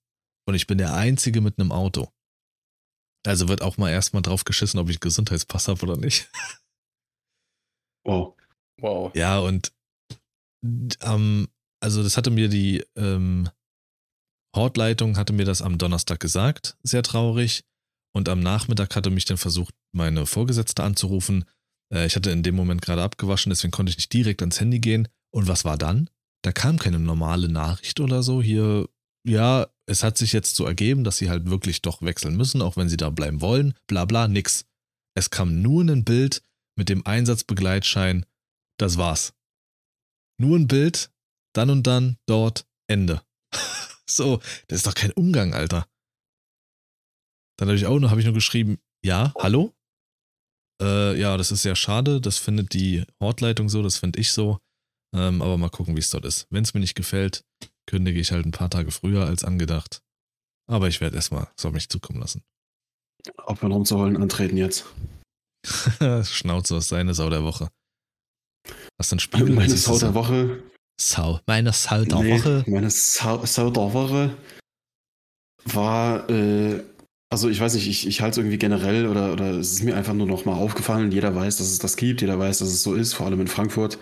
Und 0.47 0.55
ich 0.55 0.67
bin 0.67 0.77
der 0.77 0.93
Einzige 0.93 1.41
mit 1.41 1.59
einem 1.59 1.71
Auto. 1.71 2.09
Also 3.25 3.47
wird 3.47 3.61
auch 3.61 3.77
mal 3.77 3.91
erstmal 3.91 4.21
drauf 4.21 4.43
geschissen, 4.43 4.79
ob 4.79 4.89
ich 4.89 4.99
Gesundheitspass 4.99 5.67
habe 5.67 5.83
oder 5.83 5.97
nicht. 5.97 6.29
Wow. 8.03 8.33
Wow. 8.79 9.11
Ja, 9.13 9.37
und 9.37 9.71
ähm, 11.01 11.47
also 11.83 12.01
das 12.01 12.17
hatte 12.17 12.31
mir 12.31 12.49
die 12.49 12.83
ähm, 12.95 13.47
Hortleitung 14.55 15.17
hatte 15.17 15.33
mir 15.33 15.45
das 15.45 15.61
am 15.61 15.77
Donnerstag 15.77 16.19
gesagt, 16.19 16.77
sehr 16.83 17.03
traurig. 17.03 17.63
Und 18.13 18.27
am 18.27 18.41
Nachmittag 18.41 18.95
hatte 18.95 19.09
mich 19.09 19.25
dann 19.25 19.37
versucht, 19.37 19.73
meine 19.93 20.25
Vorgesetzte 20.25 20.83
anzurufen. 20.83 21.45
Äh, 21.93 22.05
ich 22.05 22.15
hatte 22.15 22.31
in 22.31 22.43
dem 22.43 22.55
Moment 22.55 22.81
gerade 22.81 23.03
abgewaschen, 23.03 23.49
deswegen 23.49 23.71
konnte 23.71 23.91
ich 23.91 23.97
nicht 23.97 24.11
direkt 24.11 24.41
ans 24.41 24.59
Handy 24.59 24.79
gehen. 24.79 25.07
Und 25.33 25.47
was 25.47 25.63
war 25.63 25.77
dann? 25.77 26.09
Da 26.43 26.51
kam 26.51 26.77
keine 26.77 26.99
normale 26.99 27.47
Nachricht 27.47 27.99
oder 27.99 28.23
so. 28.23 28.41
Hier, 28.41 28.89
ja, 29.25 29.67
es 29.91 30.03
hat 30.03 30.17
sich 30.17 30.31
jetzt 30.31 30.55
so 30.55 30.65
ergeben, 30.65 31.03
dass 31.03 31.17
sie 31.17 31.29
halt 31.29 31.49
wirklich 31.49 31.81
doch 31.81 32.01
wechseln 32.01 32.37
müssen, 32.37 32.61
auch 32.61 32.77
wenn 32.77 32.89
sie 32.89 32.97
da 32.97 33.09
bleiben 33.09 33.41
wollen. 33.41 33.75
Bla 33.87 34.05
bla, 34.05 34.27
nix. 34.27 34.65
Es 35.15 35.29
kam 35.29 35.61
nur 35.61 35.83
ein 35.83 36.05
Bild 36.05 36.41
mit 36.77 36.89
dem 36.89 37.05
Einsatzbegleitschein. 37.05 38.25
Das 38.77 38.97
war's. 38.97 39.33
Nur 40.39 40.57
ein 40.57 40.67
Bild, 40.67 41.11
dann 41.53 41.69
und 41.69 41.85
dann, 41.85 42.17
dort, 42.25 42.65
Ende. 42.87 43.21
so, 44.09 44.37
das 44.67 44.77
ist 44.77 44.87
doch 44.87 44.95
kein 44.95 45.11
Umgang, 45.11 45.53
Alter. 45.53 45.87
Dann 47.57 47.67
habe 47.67 47.77
ich 47.77 47.85
auch 47.85 47.99
noch, 47.99 48.09
habe 48.09 48.21
ich 48.21 48.25
nur 48.25 48.33
geschrieben, 48.33 48.79
ja, 49.03 49.33
hallo? 49.37 49.75
Äh, 50.81 51.19
ja, 51.19 51.37
das 51.37 51.51
ist 51.51 51.61
sehr 51.61 51.75
schade, 51.75 52.21
das 52.21 52.37
findet 52.37 52.73
die 52.73 53.05
Hortleitung 53.19 53.69
so, 53.69 53.83
das 53.83 53.97
finde 53.97 54.19
ich 54.19 54.31
so. 54.31 54.59
Ähm, 55.13 55.41
aber 55.41 55.57
mal 55.57 55.69
gucken, 55.69 55.95
wie 55.95 55.99
es 55.99 56.09
dort 56.09 56.25
ist. 56.25 56.47
Wenn 56.49 56.63
es 56.63 56.73
mir 56.73 56.79
nicht 56.79 56.95
gefällt, 56.95 57.43
kündige 57.91 58.21
ich 58.21 58.31
halt 58.31 58.45
ein 58.45 58.51
paar 58.51 58.69
Tage 58.69 58.89
früher 58.89 59.25
als 59.25 59.43
angedacht. 59.43 60.01
Aber 60.71 60.87
ich 60.87 61.01
werde 61.01 61.17
erstmal 61.17 61.47
es 61.57 61.65
auf 61.65 61.73
mich 61.73 61.89
zukommen 61.89 62.21
lassen. 62.21 62.41
Aufhören 63.35 63.73
rumzuholen, 63.73 64.15
antreten 64.15 64.55
jetzt. 64.55 64.85
Schnauze, 66.23 66.77
was 66.77 66.87
seine 66.87 67.13
Sau 67.13 67.29
der 67.29 67.43
Woche. 67.43 67.67
Hast 68.97 69.11
du 69.11 69.17
ein 69.17 69.19
Spiegel? 69.19 69.53
Meine 69.53 69.75
Sau 69.75 69.95
so? 69.95 70.05
der 70.05 70.15
Woche. 70.15 70.63
Sau. 70.99 71.41
Meine 71.47 71.73
Sau 71.73 72.05
der 72.05 72.19
Nee, 72.19 72.39
Woche. 72.39 72.63
Meine 72.65 72.89
Sau, 72.89 73.45
Sau 73.45 73.69
der 73.69 73.93
Woche 73.93 74.37
war, 75.65 76.29
äh, 76.29 76.81
also 77.29 77.49
ich 77.49 77.59
weiß 77.59 77.73
nicht, 77.73 77.87
ich, 77.89 78.07
ich 78.07 78.21
halte 78.21 78.31
es 78.31 78.37
irgendwie 78.37 78.57
generell 78.57 79.05
oder, 79.05 79.33
oder 79.33 79.51
es 79.51 79.73
ist 79.73 79.83
mir 79.83 79.97
einfach 79.97 80.13
nur 80.13 80.27
noch 80.27 80.45
mal 80.45 80.55
aufgefallen. 80.55 81.11
Jeder 81.11 81.35
weiß, 81.35 81.57
dass 81.57 81.67
es 81.67 81.79
das 81.79 81.97
gibt, 81.97 82.21
jeder 82.21 82.39
weiß, 82.39 82.59
dass 82.59 82.69
es 82.69 82.83
so 82.83 82.95
ist, 82.95 83.13
vor 83.13 83.25
allem 83.25 83.41
in 83.41 83.47
Frankfurt. 83.47 83.99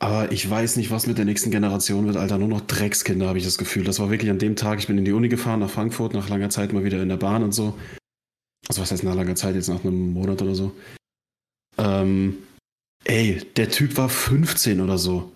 Aber 0.00 0.30
ich 0.30 0.48
weiß 0.48 0.76
nicht, 0.76 0.90
was 0.90 1.06
mit 1.06 1.18
der 1.18 1.24
nächsten 1.24 1.50
Generation 1.50 2.06
wird, 2.06 2.16
Alter. 2.16 2.38
Nur 2.38 2.48
noch 2.48 2.60
Dreckskinder, 2.60 3.26
habe 3.26 3.38
ich 3.38 3.44
das 3.44 3.58
Gefühl. 3.58 3.84
Das 3.84 3.98
war 3.98 4.10
wirklich 4.10 4.30
an 4.30 4.38
dem 4.38 4.54
Tag, 4.54 4.78
ich 4.78 4.86
bin 4.86 4.98
in 4.98 5.04
die 5.04 5.12
Uni 5.12 5.28
gefahren, 5.28 5.60
nach 5.60 5.70
Frankfurt, 5.70 6.14
nach 6.14 6.28
langer 6.28 6.50
Zeit 6.50 6.72
mal 6.72 6.84
wieder 6.84 7.02
in 7.02 7.08
der 7.08 7.16
Bahn 7.16 7.42
und 7.42 7.52
so. 7.52 7.76
Also 8.68 8.82
was 8.82 8.92
heißt 8.92 9.02
nach 9.02 9.14
langer 9.14 9.34
Zeit, 9.34 9.54
jetzt 9.54 9.68
nach 9.68 9.82
einem 9.84 10.12
Monat 10.12 10.40
oder 10.40 10.54
so. 10.54 10.72
Ähm, 11.78 12.38
ey, 13.04 13.42
der 13.56 13.70
Typ 13.70 13.96
war 13.96 14.08
15 14.08 14.80
oder 14.80 14.98
so. 14.98 15.32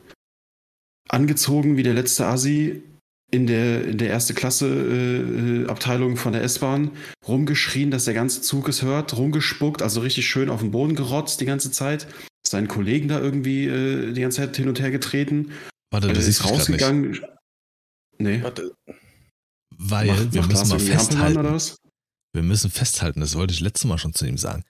Angezogen 1.08 1.76
wie 1.76 1.82
der 1.82 1.94
letzte 1.94 2.26
Assi 2.26 2.82
in 3.32 3.46
der, 3.46 3.84
in 3.84 3.98
der 3.98 4.08
erste 4.08 4.34
Klasse 4.34 4.66
äh, 4.68 5.68
Abteilung 5.68 6.16
von 6.16 6.34
der 6.34 6.42
S-Bahn, 6.42 6.92
rumgeschrien, 7.26 7.90
dass 7.90 8.04
der 8.04 8.14
ganze 8.14 8.42
Zug 8.42 8.68
es 8.68 8.82
hört, 8.82 9.16
rumgespuckt, 9.16 9.82
also 9.82 10.00
richtig 10.00 10.26
schön 10.26 10.50
auf 10.50 10.60
den 10.60 10.70
Boden 10.70 10.94
gerotzt 10.94 11.40
die 11.40 11.46
ganze 11.46 11.70
Zeit. 11.70 12.06
Seinen 12.46 12.68
Kollegen 12.68 13.08
da 13.08 13.18
irgendwie 13.20 13.66
äh, 13.66 14.12
die 14.12 14.20
ganze 14.20 14.38
Zeit 14.38 14.56
hin 14.56 14.68
und 14.68 14.80
her 14.80 14.90
getreten. 14.90 15.52
Warte, 15.90 16.08
Äh, 16.08 16.12
du 16.12 16.18
ist 16.20 16.26
nicht. 16.26 16.44
rausgegangen. 16.44 17.20
Nee. 18.18 18.42
Warte. 18.42 18.74
Weil 19.76 20.06
Macht- 20.08 20.32
wir 20.32 20.40
macht 20.42 20.50
müssen 20.50 20.68
mal 20.68 20.78
festhalten. 20.80 21.38
oder 21.38 21.52
was? 21.54 21.76
Wir 22.34 22.42
müssen 22.42 22.70
festhalten, 22.70 23.20
das 23.20 23.34
wollte 23.34 23.52
ich 23.52 23.60
letztes 23.60 23.84
Mal 23.84 23.98
schon 23.98 24.14
zu 24.14 24.26
ihm 24.26 24.38
sagen. 24.38 24.64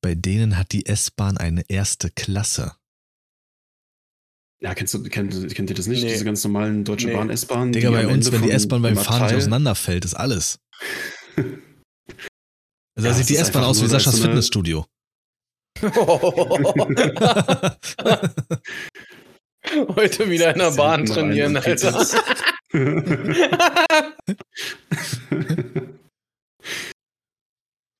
Bei 0.00 0.14
denen 0.14 0.56
hat 0.58 0.72
die 0.72 0.86
S-Bahn 0.86 1.36
eine 1.36 1.64
erste 1.68 2.10
Klasse. 2.10 2.74
Ja, 4.62 4.74
kennst 4.74 4.94
du, 4.94 5.02
kennt, 5.04 5.32
kennt 5.54 5.70
ihr 5.70 5.76
das 5.76 5.86
nicht? 5.88 6.02
Nee. 6.04 6.12
Diese 6.12 6.24
ganz 6.24 6.44
normalen 6.44 6.84
Deutsche 6.84 7.08
Nee. 7.08 7.14
Bahn, 7.14 7.30
S-Bahn? 7.30 7.72
Digga, 7.72 7.90
bei 7.90 8.06
uns, 8.06 8.30
wenn 8.30 8.42
die 8.42 8.50
S-Bahn 8.50 8.82
beim 8.82 8.96
Fahren 8.96 9.26
nicht 9.26 9.34
auseinanderfällt, 9.36 10.04
ist 10.04 10.14
alles. 10.14 10.58
Also 11.36 11.48
da 12.96 13.02
Ja, 13.04 13.12
sieht 13.14 13.28
die 13.30 13.36
S-Bahn 13.36 13.64
aus 13.64 13.82
wie 13.82 13.88
Saschas 13.88 14.16
so 14.16 14.22
Fitnessstudio. 14.22 14.86
Heute 19.96 20.28
wieder 20.30 20.52
in 20.52 20.58
der 20.58 20.72
Bahn 20.72 21.06
trainieren, 21.06 21.56
Alter. 21.56 22.04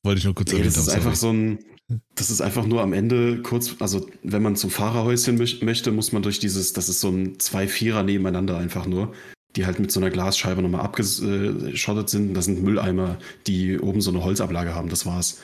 Wollte 0.04 0.18
ich 0.18 0.24
nur 0.24 0.34
kurz 0.34 0.52
Nee, 0.52 0.58
erwähnt 0.58 0.76
das 0.76 0.82
ist 0.82 0.88
einfach 0.92 1.14
sorry. 1.14 1.34
so 1.58 1.98
ein, 1.98 2.00
das 2.14 2.30
ist 2.30 2.40
einfach 2.40 2.66
nur 2.66 2.82
am 2.82 2.92
Ende 2.92 3.40
kurz, 3.42 3.76
also 3.80 4.08
wenn 4.22 4.42
man 4.42 4.56
zum 4.56 4.70
Fahrerhäuschen 4.70 5.38
möch- 5.40 5.64
möchte, 5.64 5.92
muss 5.92 6.12
man 6.12 6.22
durch 6.22 6.38
dieses, 6.40 6.72
das 6.72 6.88
ist 6.88 7.00
so 7.00 7.08
ein 7.10 7.38
zwei 7.38 7.68
Vierer 7.68 8.02
nebeneinander 8.02 8.58
einfach 8.58 8.86
nur, 8.86 9.14
die 9.54 9.64
halt 9.66 9.78
mit 9.78 9.92
so 9.92 10.00
einer 10.00 10.10
Glasscheibe 10.10 10.60
nochmal 10.62 10.80
abgeschottet 10.80 12.08
sind. 12.08 12.34
Das 12.34 12.46
sind 12.46 12.62
Mülleimer, 12.62 13.18
die 13.46 13.78
oben 13.78 14.00
so 14.00 14.10
eine 14.10 14.24
Holzablage 14.24 14.74
haben, 14.74 14.88
das 14.88 15.06
war's. 15.06 15.40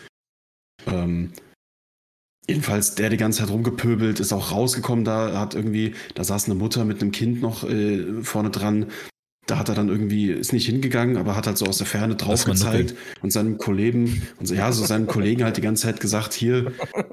Ähm, 0.86 1.32
jedenfalls, 2.48 2.94
der 2.94 3.10
die 3.10 3.16
ganze 3.16 3.40
Zeit 3.40 3.50
rumgepöbelt, 3.50 4.20
ist 4.20 4.32
auch 4.32 4.52
rausgekommen, 4.52 5.04
da 5.04 5.38
hat 5.38 5.54
irgendwie, 5.54 5.94
da 6.14 6.24
saß 6.24 6.46
eine 6.46 6.54
Mutter 6.54 6.84
mit 6.84 7.00
einem 7.02 7.12
Kind 7.12 7.42
noch 7.42 7.68
äh, 7.68 8.22
vorne 8.22 8.50
dran. 8.50 8.86
Da 9.46 9.58
hat 9.58 9.70
er 9.70 9.74
dann 9.74 9.88
irgendwie, 9.88 10.30
ist 10.30 10.52
nicht 10.52 10.66
hingegangen, 10.66 11.16
aber 11.16 11.34
hat 11.34 11.46
halt 11.46 11.56
so 11.56 11.64
aus 11.64 11.78
der 11.78 11.86
Ferne 11.86 12.16
drauf 12.16 12.44
gezeigt 12.44 12.94
und 13.22 13.30
seinem 13.32 13.56
Kollegen, 13.56 14.22
und 14.38 14.46
so, 14.46 14.54
ja, 14.54 14.70
so 14.72 14.84
seinem 14.84 15.06
Kollegen 15.06 15.42
halt 15.42 15.56
die 15.56 15.62
ganze 15.62 15.84
Zeit 15.84 16.00
gesagt, 16.00 16.34
hier, 16.34 16.72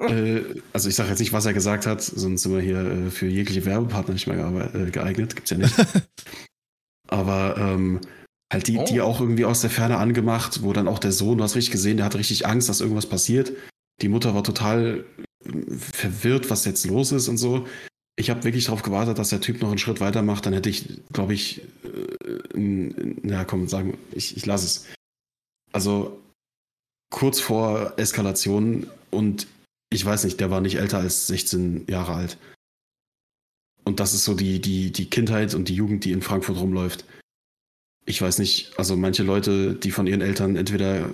äh, 0.10 0.42
also 0.74 0.90
ich 0.90 0.96
sage 0.96 1.10
jetzt 1.12 1.20
nicht, 1.20 1.32
was 1.32 1.46
er 1.46 1.54
gesagt 1.54 1.86
hat, 1.86 2.02
sonst 2.02 2.42
sind 2.42 2.54
wir 2.54 2.62
hier 2.62 2.80
äh, 2.80 3.10
für 3.10 3.28
jegliche 3.28 3.66
Werbepartner 3.66 4.14
nicht 4.14 4.28
mehr 4.28 4.70
äh, 4.74 4.92
geeignet, 4.92 5.36
gibt's 5.38 5.52
ja 5.52 5.58
nicht. 5.58 5.76
aber 7.08 7.56
ähm, 7.58 8.02
halt 8.52 8.68
die, 8.68 8.84
die 8.84 9.00
Oh. 9.00 9.04
auch 9.04 9.22
irgendwie 9.22 9.46
aus 9.46 9.62
der 9.62 9.70
Ferne 9.70 9.98
angemacht, 9.98 10.62
wo 10.62 10.74
dann 10.74 10.90
auch 10.90 11.00
der 11.00 11.14
Sohn, 11.14 11.38
du 11.38 11.44
hast 11.44 11.56
richtig 11.56 11.72
gesehen, 11.72 11.98
der 11.98 12.06
hatte 12.06 12.20
richtig 12.20 12.46
Angst, 12.46 12.68
dass 12.68 12.82
irgendwas 12.82 13.08
passiert. 13.08 13.54
Die 14.02 14.10
Mutter 14.10 14.36
war 14.36 14.44
total 14.44 15.06
verwirrt, 15.94 16.50
was 16.50 16.66
jetzt 16.66 16.86
los 16.86 17.12
ist 17.12 17.28
und 17.28 17.38
so. 17.38 17.68
Ich 18.18 18.30
habe 18.30 18.44
wirklich 18.44 18.66
darauf 18.66 18.82
gewartet, 18.82 19.18
dass 19.18 19.30
der 19.30 19.42
Typ 19.42 19.62
noch 19.62 19.70
einen 19.70 19.78
Schritt 19.78 20.00
weitermacht. 20.00 20.46
Dann 20.46 20.54
hätte 20.54 20.70
ich, 20.70 21.02
glaube 21.12 21.34
ich, 21.34 21.62
äh, 21.84 23.18
na 23.24 23.44
komm, 23.44 23.68
sagen, 23.68 23.98
ich, 24.12 24.38
ich 24.38 24.46
lasse 24.46 24.66
es. 24.66 24.86
Also 25.74 26.22
kurz 27.10 27.40
vor 27.40 27.94
Eskalation 27.98 28.88
und 29.12 29.48
ich 29.90 30.06
weiß 30.06 30.24
nicht, 30.24 30.40
der 30.40 30.50
war 30.50 30.62
nicht 30.62 30.76
älter 30.76 31.00
als 31.00 31.28
16 31.28 31.88
Jahre 31.88 32.14
alt. 32.14 32.38
Und 33.84 34.00
das 34.00 34.14
ist 34.14 34.26
so 34.26 34.34
die, 34.34 34.60
die, 34.60 34.92
die 34.92 35.10
Kindheit 35.10 35.54
und 35.54 35.70
die 35.70 35.76
Jugend, 35.76 36.06
die 36.06 36.12
in 36.12 36.22
Frankfurt 36.22 36.58
rumläuft. 36.58 37.06
Ich 38.06 38.22
weiß 38.22 38.40
nicht, 38.40 38.78
also 38.78 38.96
manche 38.96 39.24
Leute, 39.24 39.76
die 39.76 39.92
von 39.92 40.08
ihren 40.08 40.22
Eltern 40.22 40.56
entweder 40.56 41.10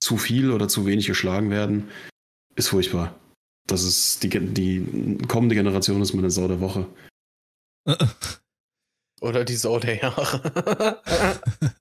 zu 0.00 0.16
viel 0.16 0.50
oder 0.50 0.68
zu 0.68 0.86
wenig 0.86 1.06
geschlagen 1.06 1.50
werden, 1.50 1.88
ist 2.56 2.68
furchtbar. 2.68 3.19
Das 3.70 3.84
ist 3.84 4.22
die, 4.24 4.28
die 4.28 5.18
kommende 5.28 5.54
Generation 5.54 6.02
ist 6.02 6.12
meine 6.12 6.30
Sau 6.30 6.48
der 6.48 6.60
Woche. 6.60 6.88
Oder 9.20 9.44
die 9.44 9.56
Sau 9.56 9.78
der 9.78 9.96
Jahre. 9.96 11.02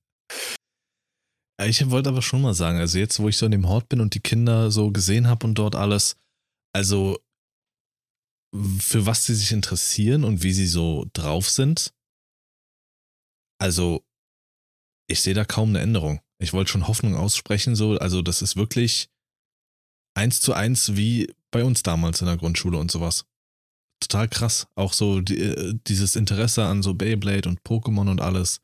Ja, 1.59 1.65
Ich 1.65 1.89
wollte 1.89 2.07
aber 2.07 2.21
schon 2.21 2.41
mal 2.41 2.53
sagen, 2.53 2.79
also 2.79 2.97
jetzt, 2.97 3.19
wo 3.19 3.27
ich 3.27 3.35
so 3.35 3.45
in 3.45 3.51
dem 3.51 3.67
Hort 3.67 3.89
bin 3.89 3.99
und 3.99 4.13
die 4.15 4.21
Kinder 4.21 4.71
so 4.71 4.91
gesehen 4.91 5.27
habe 5.27 5.45
und 5.45 5.55
dort 5.55 5.75
alles, 5.75 6.15
also 6.73 7.19
für 8.79 9.05
was 9.05 9.25
sie 9.25 9.35
sich 9.35 9.51
interessieren 9.51 10.23
und 10.23 10.41
wie 10.41 10.53
sie 10.53 10.67
so 10.67 11.05
drauf 11.11 11.49
sind, 11.49 11.93
also 13.61 14.05
ich 15.09 15.19
sehe 15.19 15.33
da 15.33 15.43
kaum 15.43 15.69
eine 15.69 15.81
Änderung. 15.81 16.21
Ich 16.41 16.53
wollte 16.53 16.71
schon 16.71 16.87
Hoffnung 16.87 17.15
aussprechen, 17.17 17.75
so, 17.75 17.97
also 17.97 18.21
das 18.21 18.41
ist 18.41 18.55
wirklich 18.55 19.09
eins 20.15 20.39
zu 20.39 20.53
eins 20.53 20.95
wie 20.95 21.35
bei 21.51 21.63
uns 21.63 21.83
damals 21.83 22.21
in 22.21 22.27
der 22.27 22.37
Grundschule 22.37 22.77
und 22.77 22.91
sowas. 22.91 23.25
Total 23.99 24.27
krass. 24.27 24.67
Auch 24.75 24.93
so 24.93 25.19
die, 25.21 25.39
äh, 25.39 25.73
dieses 25.87 26.15
Interesse 26.15 26.65
an 26.65 26.83
so 26.83 26.93
Beyblade 26.93 27.49
und 27.49 27.61
Pokémon 27.61 28.09
und 28.09 28.21
alles. 28.21 28.61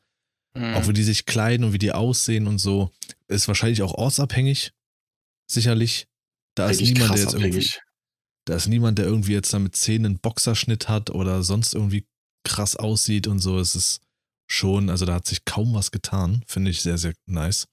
Auch 0.56 0.88
wie 0.88 0.94
die 0.94 1.02
sich 1.02 1.26
kleiden 1.26 1.64
und 1.64 1.74
wie 1.74 1.78
die 1.78 1.92
aussehen 1.92 2.46
und 2.46 2.58
so. 2.58 2.90
Ist 3.28 3.46
wahrscheinlich 3.46 3.82
auch 3.82 3.92
ortsabhängig. 3.92 4.72
Sicherlich. 5.50 6.08
Da 6.54 6.70
ist 6.70 6.80
niemand, 6.80 7.10
der 7.10 7.18
jetzt 7.18 7.34
irgendwie, 7.34 7.48
abhängig. 7.48 7.80
da 8.46 8.54
ist 8.56 8.66
niemand, 8.66 8.98
der 8.98 9.04
irgendwie 9.04 9.32
jetzt 9.32 9.52
da 9.52 9.58
mit 9.58 9.76
Zähnen 9.76 10.06
einen 10.06 10.18
Boxerschnitt 10.18 10.88
hat 10.88 11.10
oder 11.10 11.42
sonst 11.42 11.74
irgendwie 11.74 12.06
krass 12.44 12.74
aussieht 12.74 13.26
und 13.26 13.40
so. 13.40 13.58
Es 13.58 13.76
ist 13.76 14.00
schon, 14.50 14.88
also 14.88 15.04
da 15.04 15.14
hat 15.14 15.26
sich 15.26 15.44
kaum 15.44 15.74
was 15.74 15.90
getan. 15.90 16.42
Finde 16.46 16.70
ich 16.70 16.80
sehr, 16.80 16.96
sehr 16.96 17.12
nice. 17.26 17.68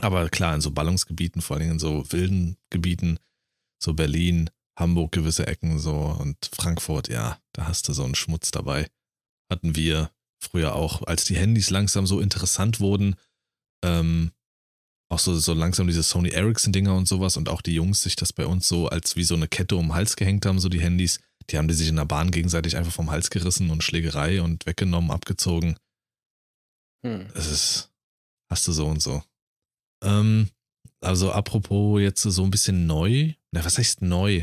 Aber 0.00 0.28
klar, 0.28 0.56
in 0.56 0.60
so 0.60 0.72
Ballungsgebieten, 0.72 1.42
vor 1.42 1.56
allem 1.56 1.72
in 1.72 1.78
so 1.78 2.10
wilden 2.10 2.56
Gebieten, 2.70 3.20
So 3.84 3.94
Berlin, 3.94 4.50
Hamburg 4.78 5.12
gewisse 5.12 5.46
Ecken 5.46 5.78
so 5.78 5.94
und 5.94 6.36
Frankfurt, 6.52 7.08
ja, 7.08 7.38
da 7.52 7.68
hast 7.68 7.86
du 7.88 7.92
so 7.92 8.02
einen 8.04 8.14
Schmutz 8.14 8.50
dabei. 8.50 8.88
Hatten 9.50 9.76
wir 9.76 10.10
früher 10.40 10.74
auch, 10.74 11.02
als 11.06 11.24
die 11.24 11.36
Handys 11.36 11.70
langsam 11.70 12.06
so 12.06 12.20
interessant 12.20 12.80
wurden, 12.80 13.16
ähm, 13.84 14.32
auch 15.10 15.18
so, 15.18 15.36
so 15.38 15.52
langsam 15.52 15.86
diese 15.86 16.02
Sony 16.02 16.30
Ericsson-Dinger 16.30 16.94
und 16.94 17.06
sowas 17.06 17.36
und 17.36 17.48
auch 17.48 17.60
die 17.60 17.74
Jungs 17.74 18.02
sich 18.02 18.16
das 18.16 18.32
bei 18.32 18.46
uns 18.46 18.66
so 18.66 18.88
als 18.88 19.16
wie 19.16 19.24
so 19.24 19.34
eine 19.34 19.48
Kette 19.48 19.76
um 19.76 19.88
den 19.88 19.94
Hals 19.94 20.16
gehängt 20.16 20.46
haben, 20.46 20.58
so 20.58 20.68
die 20.68 20.80
Handys, 20.80 21.20
die 21.50 21.58
haben 21.58 21.68
die 21.68 21.74
sich 21.74 21.88
in 21.88 21.96
der 21.96 22.06
Bahn 22.06 22.30
gegenseitig 22.30 22.76
einfach 22.76 22.92
vom 22.92 23.10
Hals 23.10 23.30
gerissen 23.30 23.70
und 23.70 23.84
Schlägerei 23.84 24.40
und 24.40 24.66
weggenommen, 24.66 25.10
abgezogen. 25.10 25.76
Hm. 27.04 27.28
Es 27.34 27.50
ist, 27.50 27.92
hast 28.50 28.66
du 28.66 28.72
so 28.72 28.86
und 28.86 29.02
so. 29.02 29.22
Ähm, 30.02 30.48
also 31.00 31.32
apropos 31.32 32.00
jetzt 32.00 32.22
so 32.22 32.42
ein 32.42 32.50
bisschen 32.50 32.86
neu. 32.86 33.34
Na, 33.54 33.64
was 33.64 33.78
heißt 33.78 34.02
neu? 34.02 34.42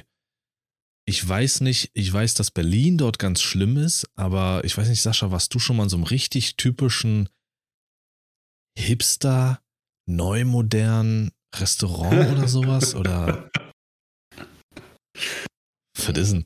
Ich 1.06 1.27
weiß 1.27 1.62
nicht, 1.62 1.91
ich 1.94 2.13
weiß, 2.13 2.34
dass 2.34 2.50
Berlin 2.50 2.98
dort 2.98 3.20
ganz 3.20 3.41
schlimm 3.41 3.75
ist, 3.75 4.10
aber 4.15 4.63
ich 4.63 4.77
weiß 4.77 4.88
nicht, 4.88 5.01
Sascha, 5.01 5.32
warst 5.32 5.53
du 5.53 5.60
schon 5.60 5.75
mal 5.75 5.84
in 5.84 5.89
so 5.89 5.98
einem 5.98 6.06
richtig 6.06 6.56
typischen 6.56 7.27
Hipster, 8.80 9.62
neumodernen 10.08 11.34
Restaurant 11.53 12.32
oder 12.32 12.48
sowas? 12.48 12.96
Oder 12.96 13.51
was 15.98 16.08
ist 16.08 16.32
denn? 16.32 16.46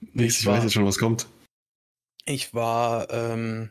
Nix, 0.00 0.40
ich 0.40 0.46
weiß 0.46 0.62
jetzt 0.62 0.72
schon, 0.72 0.86
was 0.86 0.96
kommt. 0.96 1.28
Ich 2.24 2.54
war 2.54 3.10
ähm, 3.10 3.70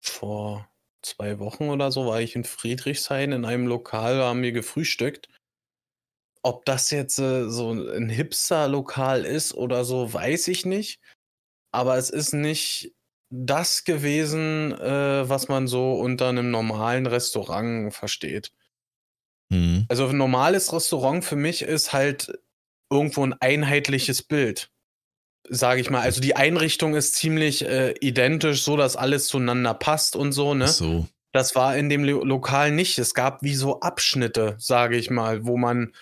vor 0.00 0.70
zwei 1.02 1.40
Wochen 1.40 1.68
oder 1.68 1.90
so, 1.90 2.06
war 2.06 2.20
ich 2.20 2.36
in 2.36 2.44
Friedrichshain 2.44 3.32
in 3.32 3.44
einem 3.44 3.66
Lokal, 3.66 4.18
da 4.18 4.28
haben 4.28 4.42
wir 4.42 4.52
gefrühstückt. 4.52 5.28
Ob 6.42 6.64
das 6.64 6.90
jetzt 6.90 7.18
äh, 7.18 7.48
so 7.48 7.72
ein 7.72 8.08
Hipster-Lokal 8.08 9.24
ist 9.24 9.54
oder 9.54 9.84
so, 9.84 10.12
weiß 10.12 10.48
ich 10.48 10.64
nicht. 10.64 11.00
Aber 11.72 11.96
es 11.96 12.10
ist 12.10 12.32
nicht 12.32 12.92
das 13.30 13.84
gewesen, 13.84 14.72
äh, 14.72 15.28
was 15.28 15.48
man 15.48 15.66
so 15.66 15.92
unter 15.94 16.28
einem 16.28 16.50
normalen 16.50 17.06
Restaurant 17.06 17.92
versteht. 17.92 18.52
Hm. 19.52 19.86
Also 19.88 20.06
ein 20.08 20.16
normales 20.16 20.72
Restaurant 20.72 21.24
für 21.24 21.36
mich 21.36 21.62
ist 21.62 21.92
halt 21.92 22.32
irgendwo 22.90 23.24
ein 23.24 23.34
einheitliches 23.34 24.22
Bild. 24.22 24.70
Sage 25.50 25.80
ich 25.80 25.90
mal. 25.90 26.00
Also 26.00 26.20
die 26.20 26.36
Einrichtung 26.36 26.94
ist 26.94 27.14
ziemlich 27.14 27.64
äh, 27.64 27.94
identisch, 28.00 28.62
so 28.62 28.76
dass 28.76 28.96
alles 28.96 29.28
zueinander 29.28 29.74
passt 29.74 30.16
und 30.16 30.32
so, 30.32 30.54
ne? 30.54 30.68
So. 30.68 31.06
Das 31.32 31.54
war 31.54 31.76
in 31.76 31.88
dem 31.88 32.04
Lo 32.04 32.24
Lokal 32.24 32.70
nicht. 32.70 32.98
Es 32.98 33.14
gab 33.14 33.42
wie 33.42 33.54
so 33.54 33.80
Abschnitte, 33.80 34.56
sage 34.58 34.96
ich 34.96 35.10
mal, 35.10 35.46
wo 35.46 35.56
man, 35.56 35.94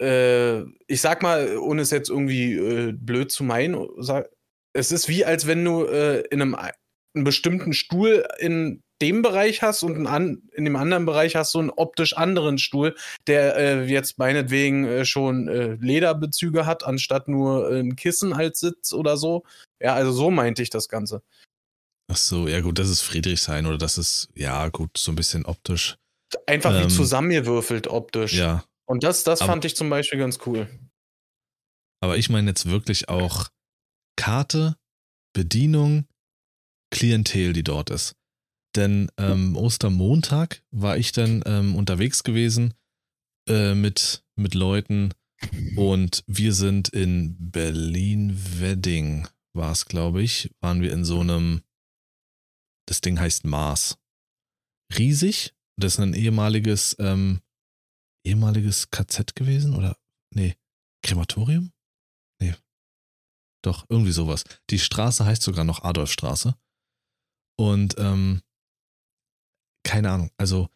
äh, 0.00 0.60
ich 0.86 1.00
sag 1.00 1.22
mal, 1.22 1.56
ohne 1.58 1.82
es 1.82 1.90
jetzt 1.90 2.10
irgendwie 2.10 2.54
äh, 2.54 2.92
blöd 2.92 3.30
zu 3.30 3.44
meinen, 3.44 3.86
sag, 3.98 4.28
es 4.72 4.92
ist 4.92 5.08
wie, 5.08 5.24
als 5.24 5.46
wenn 5.46 5.64
du 5.64 5.84
äh, 5.84 6.20
in 6.30 6.42
einem, 6.42 6.54
einen 6.54 7.24
bestimmten 7.24 7.72
Stuhl 7.72 8.26
in 8.38 8.82
dem 9.02 9.22
Bereich 9.22 9.62
hast 9.62 9.82
und 9.82 10.06
an, 10.06 10.42
in 10.52 10.64
dem 10.64 10.76
anderen 10.76 11.04
Bereich 11.04 11.36
hast 11.36 11.54
du 11.54 11.58
einen 11.58 11.70
optisch 11.70 12.16
anderen 12.16 12.58
Stuhl, 12.58 12.96
der 13.26 13.56
äh, 13.56 13.84
jetzt 13.84 14.18
meinetwegen 14.18 14.84
äh, 14.84 15.04
schon 15.04 15.48
äh, 15.48 15.76
Lederbezüge 15.80 16.66
hat, 16.66 16.84
anstatt 16.84 17.28
nur 17.28 17.68
ein 17.70 17.96
Kissen 17.96 18.32
als 18.32 18.60
Sitz 18.60 18.92
oder 18.92 19.16
so. 19.16 19.44
Ja, 19.80 19.94
also 19.94 20.12
so 20.12 20.30
meinte 20.30 20.62
ich 20.62 20.70
das 20.70 20.88
Ganze. 20.88 21.22
Ach 22.10 22.16
so, 22.16 22.48
ja 22.48 22.60
gut, 22.60 22.78
das 22.78 22.88
ist 22.88 23.02
Friedrichshain 23.02 23.66
oder 23.66 23.78
das 23.78 23.98
ist, 23.98 24.28
ja 24.34 24.68
gut, 24.68 24.96
so 24.96 25.10
ein 25.12 25.16
bisschen 25.16 25.44
optisch. 25.44 25.96
Einfach 26.46 26.74
Ähm, 26.74 26.84
wie 26.84 26.88
zusammengewürfelt 26.88 27.88
optisch. 27.88 28.34
Ja, 28.34 28.64
Und 28.86 29.02
das, 29.04 29.24
das 29.24 29.40
Aber- 29.40 29.52
fand 29.52 29.64
ich 29.64 29.76
zum 29.76 29.88
Beispiel 29.90 30.18
ganz 30.18 30.38
cool. 30.46 30.68
aber 32.00 32.18
ich 32.18 32.28
meine 32.28 32.50
jetzt 32.50 32.66
wirklich 32.66 33.08
auch 33.08 33.48
Karte, 34.16 34.76
Bedienung, 35.34 36.06
Klientel, 36.92 37.52
die 37.54 37.64
dort 37.64 37.90
ist. 37.90 38.14
Denn 38.76 39.10
ähm, 39.16 39.56
Ostermontag 39.56 40.62
war 40.70 40.96
ich 40.98 41.12
dann 41.12 41.42
ähm, 41.46 41.76
unterwegs 41.76 42.22
gewesen 42.24 42.74
äh, 43.48 43.74
mit, 43.74 44.22
mit 44.36 44.54
Leuten 44.54 45.14
und 45.76 46.24
wir 46.26 46.52
sind 46.52 46.88
in 46.88 47.36
Berlin-Wedding, 47.50 49.28
war 49.54 49.72
es, 49.72 49.86
glaube 49.86 50.22
ich, 50.22 50.50
waren 50.60 50.82
wir 50.82 50.92
in 50.92 51.04
so 51.04 51.20
einem, 51.20 51.62
das 52.86 53.00
Ding 53.00 53.18
heißt 53.18 53.44
Mars. 53.44 53.98
Riesig, 54.96 55.54
das 55.76 55.94
ist 55.94 56.00
ein 56.00 56.14
ehemaliges, 56.14 56.96
ähm, 56.98 57.40
ehemaliges 58.24 58.90
KZ 58.90 59.34
gewesen 59.34 59.74
oder, 59.74 59.96
nee, 60.34 60.56
Krematorium? 61.02 61.72
Nee. 62.40 62.54
Doch, 63.62 63.86
irgendwie 63.88 64.12
sowas. 64.12 64.44
Die 64.70 64.78
Straße 64.78 65.24
heißt 65.24 65.42
sogar 65.42 65.64
noch 65.64 65.84
Adolfstraße. 65.84 66.56
Und 67.56 67.96
ähm, 67.98 68.42
keine 69.84 70.10
Ahnung, 70.10 70.30
also 70.36 70.68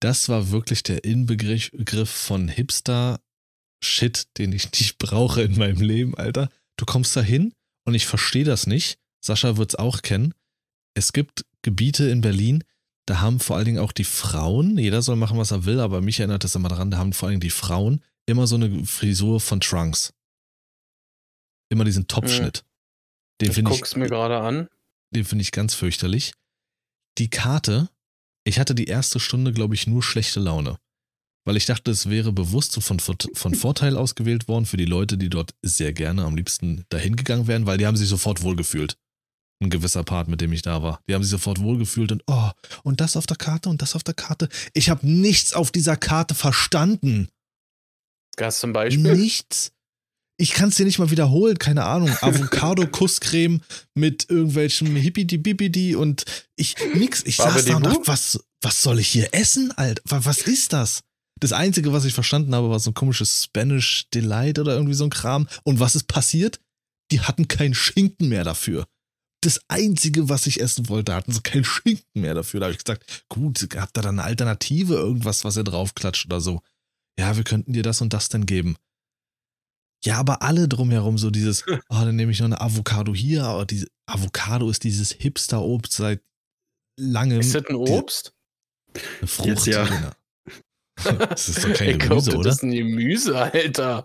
das 0.00 0.28
war 0.28 0.50
wirklich 0.50 0.82
der 0.82 1.04
Inbegriff 1.04 1.70
Begriff 1.70 2.10
von 2.10 2.48
Hipster-Shit, 2.48 4.36
den 4.38 4.52
ich 4.52 4.72
nicht 4.72 4.98
brauche 4.98 5.42
in 5.42 5.58
meinem 5.58 5.80
Leben, 5.80 6.16
Alter. 6.16 6.48
Du 6.76 6.86
kommst 6.86 7.14
da 7.16 7.22
hin 7.22 7.54
und 7.84 7.94
ich 7.94 8.06
verstehe 8.06 8.44
das 8.44 8.66
nicht. 8.66 8.98
Sascha 9.24 9.56
wird 9.56 9.70
es 9.70 9.78
auch 9.78 10.02
kennen. 10.02 10.34
Es 10.94 11.12
gibt 11.12 11.44
Gebiete 11.62 12.08
in 12.08 12.20
Berlin, 12.20 12.64
da 13.06 13.20
haben 13.20 13.40
vor 13.40 13.56
allen 13.56 13.64
Dingen 13.64 13.78
auch 13.78 13.92
die 13.92 14.04
Frauen, 14.04 14.78
jeder 14.78 15.02
soll 15.02 15.16
machen, 15.16 15.38
was 15.38 15.50
er 15.50 15.64
will, 15.64 15.80
aber 15.80 16.00
mich 16.00 16.20
erinnert 16.20 16.44
das 16.44 16.54
immer 16.54 16.68
daran, 16.68 16.90
da 16.90 16.98
haben 16.98 17.12
vor 17.12 17.26
allen 17.26 17.34
Dingen 17.34 17.40
die 17.40 17.50
Frauen 17.50 18.02
immer 18.26 18.46
so 18.46 18.54
eine 18.54 18.84
Frisur 18.84 19.40
von 19.40 19.60
Trunks. 19.60 20.12
Immer 21.68 21.84
diesen 21.84 22.06
Topfschnitt. 22.06 22.64
Den 23.40 23.48
Ich 23.48 23.54
finde 23.54 23.74
ich, 23.74 23.96
mir 23.96 24.08
gerade 24.08 24.38
an. 24.38 24.68
den 25.10 25.24
finde 25.24 25.42
ich 25.42 25.52
ganz 25.52 25.74
fürchterlich. 25.74 26.32
Die 27.18 27.28
Karte, 27.28 27.90
ich 28.44 28.58
hatte 28.58 28.74
die 28.74 28.86
erste 28.86 29.18
Stunde, 29.18 29.52
glaube 29.52 29.74
ich, 29.74 29.86
nur 29.86 30.02
schlechte 30.02 30.38
Laune. 30.38 30.78
Weil 31.44 31.56
ich 31.56 31.66
dachte, 31.66 31.90
es 31.90 32.08
wäre 32.08 32.32
bewusst 32.32 32.76
und 32.76 32.82
von, 32.82 33.00
von 33.00 33.54
Vorteil 33.54 33.96
ausgewählt 33.96 34.46
worden 34.46 34.64
für 34.64 34.76
die 34.76 34.84
Leute, 34.84 35.18
die 35.18 35.28
dort 35.28 35.54
sehr 35.62 35.92
gerne 35.92 36.24
am 36.24 36.36
liebsten 36.36 36.84
dahin 36.88 37.16
gegangen 37.16 37.48
wären, 37.48 37.66
weil 37.66 37.78
die 37.78 37.86
haben 37.86 37.96
sich 37.96 38.08
sofort 38.08 38.42
wohlgefühlt. 38.42 38.96
Ein 39.62 39.70
gewisser 39.70 40.02
Part, 40.02 40.26
mit 40.28 40.40
dem 40.40 40.52
ich 40.52 40.62
da 40.62 40.82
war. 40.82 41.00
Die 41.08 41.14
haben 41.14 41.22
sich 41.22 41.30
sofort 41.30 41.60
wohlgefühlt 41.60 42.10
und 42.10 42.22
oh, 42.26 42.50
und 42.82 43.00
das 43.00 43.16
auf 43.16 43.26
der 43.26 43.36
Karte 43.36 43.68
und 43.68 43.80
das 43.80 43.94
auf 43.94 44.02
der 44.02 44.14
Karte. 44.14 44.48
Ich 44.74 44.90
habe 44.90 45.06
nichts 45.06 45.52
auf 45.52 45.70
dieser 45.70 45.96
Karte 45.96 46.34
verstanden. 46.34 47.28
Du 48.36 48.44
ein 48.66 48.72
Beispiel? 48.72 49.14
Nichts. 49.16 49.72
Ich 50.38 50.52
kann 50.54 50.70
es 50.70 50.76
dir 50.76 50.86
nicht 50.86 50.98
mal 50.98 51.10
wiederholen, 51.10 51.58
keine 51.58 51.84
Ahnung. 51.84 52.10
Avocado-Kusscreme 52.20 53.60
mit 53.94 54.28
irgendwelchem 54.28 54.96
Hippidi-Bibidi 54.96 55.94
und 55.94 56.24
ich 56.56 56.74
nix. 56.94 57.22
Ich 57.24 57.36
saß 57.36 57.64
da 57.66 57.76
und 57.76 57.86
dachte, 57.86 58.00
was, 58.06 58.40
was 58.62 58.82
soll 58.82 58.98
ich 58.98 59.08
hier 59.08 59.32
essen, 59.32 59.70
Alter? 59.72 60.02
Wa- 60.06 60.20
Was 60.24 60.38
ist 60.42 60.72
das? 60.72 61.02
Das 61.40 61.52
Einzige, 61.52 61.92
was 61.92 62.04
ich 62.04 62.14
verstanden 62.14 62.54
habe, 62.54 62.70
war 62.70 62.80
so 62.80 62.90
ein 62.90 62.94
komisches 62.94 63.44
Spanish 63.44 64.06
Delight 64.14 64.58
oder 64.58 64.74
irgendwie 64.74 64.94
so 64.94 65.04
ein 65.04 65.10
Kram. 65.10 65.46
Und 65.64 65.78
was 65.80 65.94
ist 65.94 66.08
passiert? 66.08 66.58
Die 67.12 67.20
hatten 67.20 67.46
keinen 67.48 67.74
Schinken 67.74 68.28
mehr 68.28 68.44
dafür. 68.44 68.86
Das 69.42 69.60
Einzige, 69.68 70.28
was 70.28 70.46
ich 70.46 70.60
essen 70.60 70.88
wollte, 70.88 71.14
hatten 71.14 71.32
sie 71.32 71.42
keinen 71.42 71.64
Schinken 71.64 72.20
mehr 72.20 72.34
dafür. 72.34 72.60
Da 72.60 72.66
habe 72.66 72.72
ich 72.74 72.82
gesagt, 72.82 73.24
gut, 73.28 73.66
habt 73.74 73.98
ihr 73.98 74.02
da 74.02 74.08
eine 74.08 74.22
Alternative, 74.22 74.94
irgendwas, 74.94 75.44
was 75.44 75.56
ihr 75.56 75.64
draufklatscht 75.64 76.26
oder 76.26 76.40
so? 76.40 76.62
Ja, 77.18 77.36
wir 77.36 77.44
könnten 77.44 77.72
dir 77.72 77.82
das 77.82 78.00
und 78.00 78.12
das 78.12 78.28
denn 78.28 78.46
geben. 78.46 78.76
Ja, 80.04 80.18
aber 80.18 80.42
alle 80.42 80.68
drumherum 80.68 81.18
so 81.18 81.30
dieses, 81.30 81.64
oh, 81.68 81.80
dann 81.88 82.16
nehme 82.16 82.32
ich 82.32 82.38
noch 82.38 82.46
eine 82.46 82.60
Avocado 82.60 83.14
hier, 83.14 83.44
aber 83.44 83.66
diese 83.66 83.88
Avocado 84.06 84.70
ist 84.70 84.84
dieses 84.84 85.12
Hipster-Obst 85.12 85.92
seit 85.92 86.22
langem. 86.96 87.40
Ist 87.40 87.54
das 87.54 87.66
ein 87.66 87.76
Obst? 87.76 88.34
Eine 88.94 89.26
Frucht. 89.26 89.48
Jetzt 89.48 89.66
ja. 89.66 89.82
Alter. 89.82 90.16
Das 91.30 91.48
ist 91.48 91.64
doch 91.64 91.72
kein 91.72 91.88
ich 91.88 91.98
glaub, 91.98 92.10
Gemüse, 92.10 92.30
das 92.30 92.38
oder? 92.38 92.50
ist 92.50 92.62
ein 92.62 92.70
Gemüse, 92.70 93.36
Alter. 93.36 94.04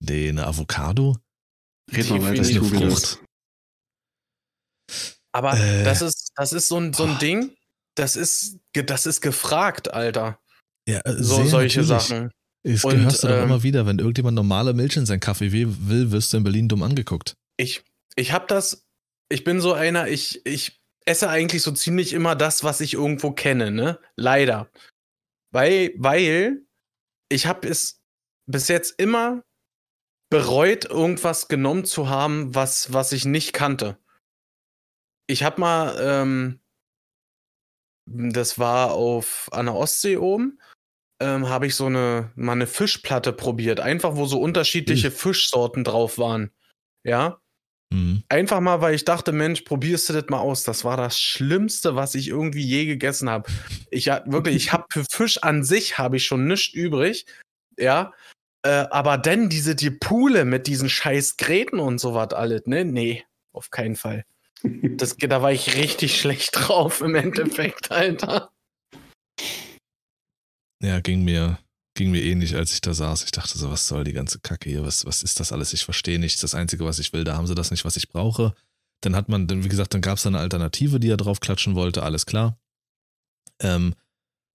Nee, 0.00 0.30
eine 0.30 0.46
Avocado? 0.46 1.18
Red 1.92 2.08
mal 2.08 2.22
weiter, 2.22 2.48
ich 2.48 2.58
google 2.58 2.90
Frucht. 2.90 3.02
das. 3.02 3.18
Aber 5.32 5.58
Äh, 5.58 5.84
das 5.84 6.02
ist, 6.02 6.32
das 6.36 6.52
ist 6.52 6.68
so 6.68 6.78
ein, 6.78 6.92
so 6.92 7.04
ein 7.04 7.10
boah. 7.12 7.18
Ding, 7.18 7.56
das 7.96 8.16
ist, 8.16 8.58
das 8.72 9.06
ist 9.06 9.20
gefragt, 9.20 9.92
Alter. 9.92 10.38
Ja, 10.88 11.00
äh, 11.04 11.14
So 11.22 11.44
solche 11.44 11.80
natürlich. 11.80 11.88
Sachen. 11.88 12.30
Das 12.62 12.84
Und, 12.84 13.02
hörst 13.02 13.22
du 13.22 13.28
doch 13.28 13.36
ähm, 13.36 13.44
immer 13.44 13.62
wieder, 13.62 13.84
wenn 13.86 13.98
irgendjemand 13.98 14.36
normale 14.36 14.72
Milch 14.72 14.96
in 14.96 15.04
seinen 15.06 15.20
Kaffee 15.20 15.52
will, 15.52 15.68
will, 15.80 16.12
wirst 16.12 16.32
du 16.32 16.38
in 16.38 16.44
Berlin 16.44 16.68
dumm 16.68 16.82
angeguckt. 16.82 17.34
Ich, 17.58 17.82
ich 18.16 18.32
hab 18.32 18.48
das, 18.48 18.86
ich 19.28 19.44
bin 19.44 19.60
so 19.60 19.74
einer, 19.74 20.08
ich, 20.08 20.46
ich 20.46 20.80
esse 21.04 21.28
eigentlich 21.28 21.60
so 21.62 21.72
ziemlich 21.72 22.14
immer 22.14 22.34
das, 22.34 22.64
was 22.64 22.80
ich 22.80 22.94
irgendwo 22.94 23.32
kenne, 23.32 23.70
ne? 23.70 23.98
Leider. 24.16 24.70
Weil, 25.52 25.92
weil 25.98 26.62
ich 27.28 27.46
habe 27.46 27.68
es 27.68 28.00
bis 28.46 28.68
jetzt 28.68 28.98
immer 28.98 29.42
bereut, 30.30 30.86
irgendwas 30.86 31.48
genommen 31.48 31.84
zu 31.84 32.08
haben, 32.08 32.54
was, 32.54 32.92
was 32.92 33.12
ich 33.12 33.26
nicht 33.26 33.52
kannte. 33.52 33.98
Ich 35.26 35.42
habe 35.42 35.60
mal, 35.60 35.96
ähm, 36.00 36.60
das 38.06 38.58
war 38.58 38.92
auf 38.92 39.48
an 39.52 39.66
der 39.66 39.74
Ostsee 39.74 40.16
oben 40.16 40.58
ähm, 41.20 41.48
habe 41.48 41.66
ich 41.66 41.74
so 41.74 41.86
eine, 41.86 42.32
mal 42.34 42.52
eine 42.52 42.66
Fischplatte 42.66 43.32
probiert. 43.32 43.80
Einfach, 43.80 44.16
wo 44.16 44.26
so 44.26 44.40
unterschiedliche 44.40 45.10
Fischsorten 45.10 45.84
drauf 45.84 46.18
waren. 46.18 46.50
Ja. 47.04 47.40
Mhm. 47.92 48.24
Einfach 48.28 48.60
mal, 48.60 48.80
weil 48.80 48.94
ich 48.94 49.04
dachte, 49.04 49.32
Mensch, 49.32 49.62
probierst 49.62 50.08
du 50.08 50.12
das 50.12 50.26
mal 50.28 50.40
aus. 50.40 50.64
Das 50.64 50.84
war 50.84 50.96
das 50.96 51.18
Schlimmste, 51.18 51.94
was 51.94 52.14
ich 52.14 52.28
irgendwie 52.28 52.64
je 52.64 52.86
gegessen 52.86 53.30
habe. 53.30 53.50
Ich 53.90 54.08
hab, 54.08 54.30
wirklich, 54.30 54.56
ich 54.56 54.72
habe 54.72 54.84
für 54.92 55.04
Fisch 55.10 55.38
an 55.42 55.64
sich 55.64 55.98
habe 55.98 56.16
ich 56.16 56.24
schon 56.24 56.46
nichts 56.46 56.74
übrig. 56.74 57.26
Ja. 57.78 58.12
Äh, 58.62 58.86
aber 58.90 59.18
denn 59.18 59.48
diese 59.48 59.74
die 59.74 59.90
Pule 59.90 60.44
mit 60.44 60.66
diesen 60.66 60.88
scheiß 60.88 61.36
Gräten 61.36 61.78
und 61.78 61.98
so 61.98 62.14
was 62.14 62.32
alles, 62.32 62.66
ne? 62.66 62.84
Nee, 62.84 63.24
auf 63.52 63.70
keinen 63.70 63.94
Fall. 63.94 64.24
Das, 64.96 65.16
da 65.16 65.42
war 65.42 65.52
ich 65.52 65.76
richtig 65.76 66.18
schlecht 66.18 66.50
drauf 66.54 67.00
im 67.02 67.14
Endeffekt, 67.14 67.90
Alter. 67.90 68.50
Ja, 70.82 71.00
ging 71.00 71.24
mir, 71.24 71.58
ging 71.94 72.10
mir 72.10 72.22
ähnlich, 72.22 72.56
als 72.56 72.72
ich 72.72 72.80
da 72.80 72.94
saß. 72.94 73.24
Ich 73.24 73.30
dachte 73.30 73.58
so, 73.58 73.70
was 73.70 73.86
soll 73.86 74.04
die 74.04 74.12
ganze 74.12 74.40
Kacke 74.40 74.70
hier? 74.70 74.84
Was, 74.84 75.04
was 75.04 75.22
ist 75.22 75.40
das 75.40 75.52
alles? 75.52 75.72
Ich 75.72 75.84
verstehe 75.84 76.18
nichts. 76.18 76.40
Das 76.40 76.54
Einzige, 76.54 76.84
was 76.84 76.98
ich 76.98 77.12
will, 77.12 77.24
da 77.24 77.36
haben 77.36 77.46
sie 77.46 77.54
das 77.54 77.70
nicht, 77.70 77.84
was 77.84 77.96
ich 77.96 78.08
brauche. 78.08 78.54
Dann 79.02 79.14
hat 79.16 79.28
man, 79.28 79.46
dann, 79.46 79.64
wie 79.64 79.68
gesagt, 79.68 79.92
dann 79.92 80.00
gab 80.00 80.16
es 80.16 80.26
eine 80.26 80.38
Alternative, 80.38 80.98
die 80.98 81.10
er 81.10 81.18
drauf 81.18 81.40
klatschen 81.40 81.74
wollte, 81.74 82.02
alles 82.02 82.24
klar. 82.24 82.58
Ähm, 83.60 83.94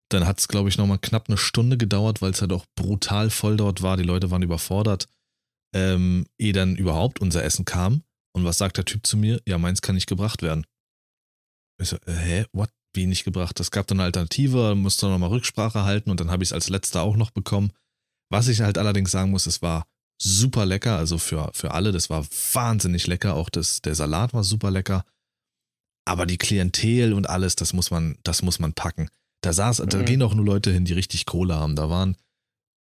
dann 0.09 0.25
hat 0.25 0.39
es, 0.39 0.47
glaube 0.47 0.69
ich, 0.69 0.77
nochmal 0.77 0.97
knapp 0.99 1.27
eine 1.27 1.37
Stunde 1.37 1.77
gedauert, 1.77 2.21
weil 2.21 2.31
es 2.31 2.41
halt 2.41 2.51
auch 2.51 2.65
brutal 2.75 3.29
voll 3.29 3.57
dort 3.57 3.83
war. 3.83 3.95
Die 3.95 4.03
Leute 4.03 4.31
waren 4.31 4.41
überfordert, 4.41 5.07
ähm, 5.75 6.25
ehe 6.39 6.53
dann 6.53 6.75
überhaupt 6.75 7.19
unser 7.21 7.43
Essen 7.43 7.65
kam. 7.65 8.03
Und 8.39 8.45
was 8.45 8.57
sagt 8.57 8.77
der 8.77 8.85
Typ 8.85 9.05
zu 9.05 9.17
mir? 9.17 9.41
Ja, 9.45 9.57
meins 9.57 9.81
kann 9.81 9.95
nicht 9.95 10.07
gebracht 10.07 10.41
werden. 10.41 10.65
Ich 11.81 11.89
so, 11.89 11.97
äh, 12.05 12.13
hä, 12.13 12.45
what? 12.53 12.69
Wie 12.93 13.05
nicht 13.05 13.23
gebracht? 13.23 13.59
Es 13.59 13.69
gab 13.69 13.85
dann 13.87 13.99
eine 13.99 14.05
Alternative, 14.05 14.73
musste 14.75 15.07
nochmal 15.07 15.29
Rücksprache 15.29 15.83
halten 15.83 16.09
und 16.09 16.19
dann 16.19 16.31
habe 16.31 16.43
ich 16.43 16.49
es 16.49 16.53
als 16.53 16.69
letzter 16.69 17.03
auch 17.03 17.15
noch 17.17 17.29
bekommen. 17.29 17.71
Was 18.31 18.47
ich 18.47 18.61
halt 18.61 18.77
allerdings 18.79 19.11
sagen 19.11 19.29
muss, 19.31 19.45
es 19.45 19.61
war 19.61 19.85
super 20.21 20.65
lecker, 20.65 20.97
also 20.97 21.17
für, 21.17 21.51
für 21.53 21.71
alle, 21.71 21.91
das 21.91 22.09
war 22.09 22.25
wahnsinnig 22.53 23.05
lecker. 23.07 23.35
Auch 23.35 23.49
das, 23.49 23.81
der 23.81 23.93
Salat 23.93 24.33
war 24.33 24.43
super 24.43 24.71
lecker. 24.71 25.05
Aber 26.05 26.25
die 26.25 26.37
Klientel 26.37 27.13
und 27.13 27.29
alles, 27.29 27.55
das 27.55 27.73
muss 27.73 27.91
man, 27.91 28.17
das 28.23 28.41
muss 28.41 28.57
man 28.59 28.73
packen. 28.73 29.09
Da 29.41 29.53
saß, 29.53 29.77
da 29.87 29.97
Mhm. 29.99 30.05
gehen 30.05 30.21
auch 30.23 30.33
nur 30.33 30.45
Leute 30.45 30.71
hin, 30.71 30.85
die 30.85 30.93
richtig 30.93 31.25
Kohle 31.27 31.55
haben. 31.55 31.75
Da 31.75 31.89
waren, 31.89 32.17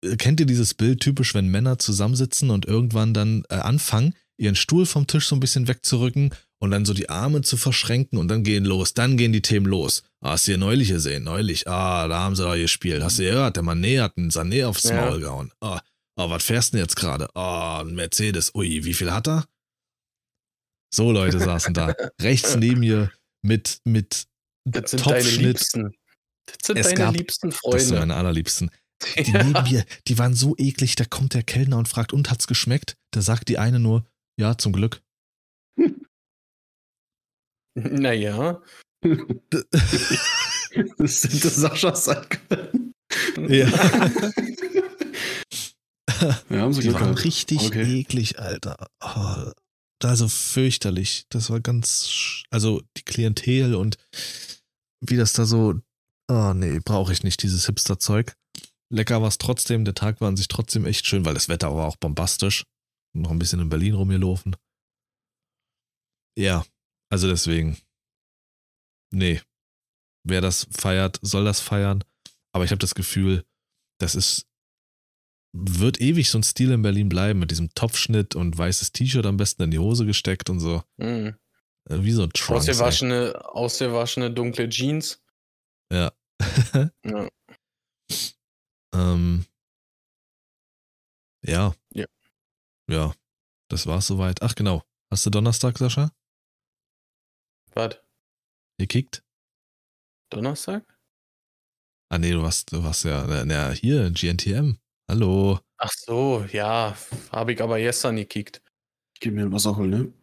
äh, 0.05 0.15
kennt 0.15 0.39
ihr 0.39 0.45
dieses 0.45 0.73
Bild 0.73 1.01
typisch, 1.01 1.33
wenn 1.33 1.49
Männer 1.49 1.77
zusammensitzen 1.77 2.49
und 2.49 2.65
irgendwann 2.65 3.13
dann 3.13 3.43
äh, 3.49 3.55
anfangen, 3.55 4.15
ihren 4.39 4.55
Stuhl 4.55 4.85
vom 4.85 5.05
Tisch 5.07 5.27
so 5.27 5.35
ein 5.35 5.39
bisschen 5.39 5.67
wegzurücken 5.67 6.33
und 6.59 6.71
dann 6.71 6.85
so 6.85 6.93
die 6.93 7.09
Arme 7.09 7.41
zu 7.41 7.57
verschränken 7.57 8.17
und 8.17 8.27
dann 8.29 8.43
gehen 8.43 8.65
los, 8.65 8.93
dann 8.93 9.17
gehen 9.17 9.33
die 9.33 9.41
Themen 9.41 9.65
los. 9.65 10.03
Ah, 10.21 10.31
hast 10.31 10.47
du 10.47 10.51
hier 10.51 10.57
neulich 10.57 10.89
gesehen? 10.89 11.23
Neulich. 11.23 11.67
Ah, 11.67 12.07
da 12.07 12.19
haben 12.19 12.35
sie 12.35 12.43
da 12.43 12.55
gespielt. 12.55 13.03
Hast 13.03 13.19
du 13.19 13.23
gehört? 13.23 13.55
Der 13.57 13.63
Mané 13.63 14.01
hat 14.01 14.17
einen 14.17 14.29
Sané 14.31 14.65
aufs 14.65 14.83
Ja. 14.83 15.05
Maul 15.05 15.19
gehauen. 15.21 15.51
Ah, 15.61 15.81
ah, 16.17 16.29
was 16.29 16.43
fährst 16.43 16.73
du 16.73 16.77
denn 16.77 16.85
jetzt 16.85 16.95
gerade? 16.95 17.27
Ah, 17.35 17.81
ein 17.81 17.95
Mercedes. 17.95 18.53
Ui, 18.55 18.83
wie 18.85 18.93
viel 18.93 19.11
hat 19.11 19.27
er? 19.27 19.45
So 20.93 21.11
Leute 21.11 21.39
saßen 21.39 21.73
da. 21.73 21.93
Rechts 22.21 22.55
neben 22.55 22.79
mir 22.79 23.11
mit, 23.41 23.79
mit 23.85 24.25
Das 24.65 24.91
sind 24.91 25.05
deine. 25.05 25.29
Liebsten. 25.29 25.93
Das 26.45 26.57
sind 26.65 26.77
Es 26.77 26.85
deine 26.87 26.97
gab- 26.97 27.15
liebsten 27.15 27.49
Das 27.51 27.59
sind 27.59 27.71
Freunde. 27.71 27.99
meine 27.99 28.15
allerliebsten. 28.15 28.71
Die 29.17 29.31
Ja. 29.31 29.43
neben 29.43 29.63
mir, 29.63 29.85
die 30.07 30.17
waren 30.17 30.33
so 30.33 30.55
eklig, 30.57 30.95
da 30.95 31.05
kommt 31.05 31.33
der 31.33 31.43
Kellner 31.43 31.77
und 31.77 31.87
fragt, 31.87 32.11
und 32.11 32.29
hat's 32.31 32.47
geschmeckt? 32.47 32.95
Da 33.11 33.21
sagt 33.21 33.47
die 33.47 33.57
eine 33.57 33.79
nur, 33.79 34.03
ja, 34.39 34.57
zum 34.57 34.73
Glück. 34.73 35.01
Naja. 37.75 38.61
Das 40.99 41.23
hätte 41.23 41.49
Sascha 41.49 41.95
sein 41.95 42.27
können. 42.29 42.93
Ja. 43.49 43.67
Ja, 46.49 46.59
haben 46.59 46.73
sie 46.73 46.81
Die 46.81 46.93
waren 46.93 47.13
richtig 47.13 47.61
Okay. 47.61 47.99
eklig, 48.01 48.39
Alter. 48.39 48.87
Oh, 49.01 49.51
also 50.03 50.27
fürchterlich. 50.27 51.23
Das 51.29 51.49
war 51.49 51.61
ganz, 51.61 52.43
also 52.49 52.81
die 52.97 53.03
Klientel 53.03 53.73
und 53.75 53.97
wie 54.99 55.15
das 55.15 55.31
da 55.33 55.45
so, 55.45 55.75
oh 56.29 56.53
nee, 56.53 56.79
brauche 56.83 57.13
ich 57.13 57.23
nicht, 57.23 57.41
dieses 57.41 57.65
Hipster-Zeug. 57.67 58.33
Lecker 58.91 59.21
war 59.21 59.29
es 59.29 59.37
trotzdem, 59.37 59.85
der 59.85 59.93
Tag 59.93 60.19
war 60.19 60.27
an 60.27 60.35
sich 60.35 60.49
trotzdem 60.49 60.85
echt 60.85 61.05
schön, 61.05 61.23
weil 61.25 61.35
das 61.35 61.47
Wetter 61.47 61.73
war 61.73 61.87
auch 61.87 61.95
bombastisch. 61.97 62.65
Noch 63.13 63.31
ein 63.31 63.39
bisschen 63.39 63.59
in 63.59 63.69
Berlin 63.69 63.93
rumgelaufen. 63.95 64.55
Ja, 66.37 66.65
also 67.11 67.27
deswegen. 67.27 67.77
Nee. 69.11 69.41
Wer 70.23 70.41
das 70.41 70.67
feiert, 70.71 71.19
soll 71.21 71.45
das 71.45 71.59
feiern. 71.59 72.03
Aber 72.53 72.63
ich 72.65 72.71
habe 72.71 72.79
das 72.79 72.95
Gefühl, 72.95 73.45
das 73.99 74.15
ist 74.15 74.49
wird 75.51 75.99
ewig 75.99 76.29
so 76.29 76.37
ein 76.37 76.43
Stil 76.43 76.71
in 76.71 76.81
Berlin 76.83 77.09
bleiben, 77.09 77.39
mit 77.39 77.49
diesem 77.51 77.73
Topfschnitt 77.73 78.35
und 78.35 78.55
weißes 78.57 78.91
T-Shirt 78.91 79.25
am 79.25 79.37
besten 79.37 79.63
in 79.63 79.71
die 79.71 79.79
Hose 79.79 80.05
gesteckt 80.05 80.49
und 80.49 80.59
so. 80.59 80.83
Mhm. 80.97 81.35
Äh, 81.89 82.03
Wie 82.03 82.11
so 82.11 82.23
ein 82.23 82.29
Trunks. 82.29 82.65
ey. 82.67 82.71
Ausgewaschene, 82.71 83.45
ausgewaschene 83.45 84.31
dunkle 84.31 84.69
Jeans. 84.69 85.21
Ja. 85.91 86.11
Ja. 87.03 87.29
ähm, 88.93 89.45
ja. 91.45 91.75
Ja. 91.93 92.05
Ja. 92.89 93.13
Das 93.69 93.85
war's 93.85 94.07
soweit. 94.07 94.41
Ach 94.41 94.55
genau. 94.55 94.83
Hast 95.11 95.25
du 95.25 95.29
Donnerstag, 95.29 95.77
Sascha? 95.77 96.11
Was? 97.73 98.01
Gekickt? 98.79 99.23
Donnerstag? 100.31 100.83
Ah 102.11 102.17
nee, 102.17 102.31
du 102.31 102.41
warst, 102.41 102.73
du 102.73 102.83
warst 102.83 103.05
ja, 103.05 103.27
na, 103.27 103.45
na 103.45 103.71
hier, 103.71 104.09
GNTM. 104.09 104.79
Hallo. 105.09 105.59
Ach 105.77 105.91
so, 105.91 106.43
ja. 106.51 106.97
Habe 107.31 107.53
ich 107.53 107.61
aber 107.61 107.77
gestern 107.77 108.15
gekickt. 108.15 108.63
Gib 109.19 109.33
mir 109.33 109.51
was 109.51 109.67
auch 109.67 109.77
holen, 109.77 109.89
ne? 109.89 110.13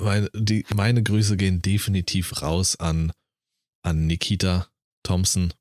Meine, 0.00 0.28
die, 0.34 0.66
meine 0.74 1.02
Grüße 1.02 1.36
gehen 1.36 1.62
definitiv 1.62 2.42
raus 2.42 2.76
an, 2.76 3.12
an 3.84 4.06
Nikita 4.06 4.68
Thompson. 5.04 5.54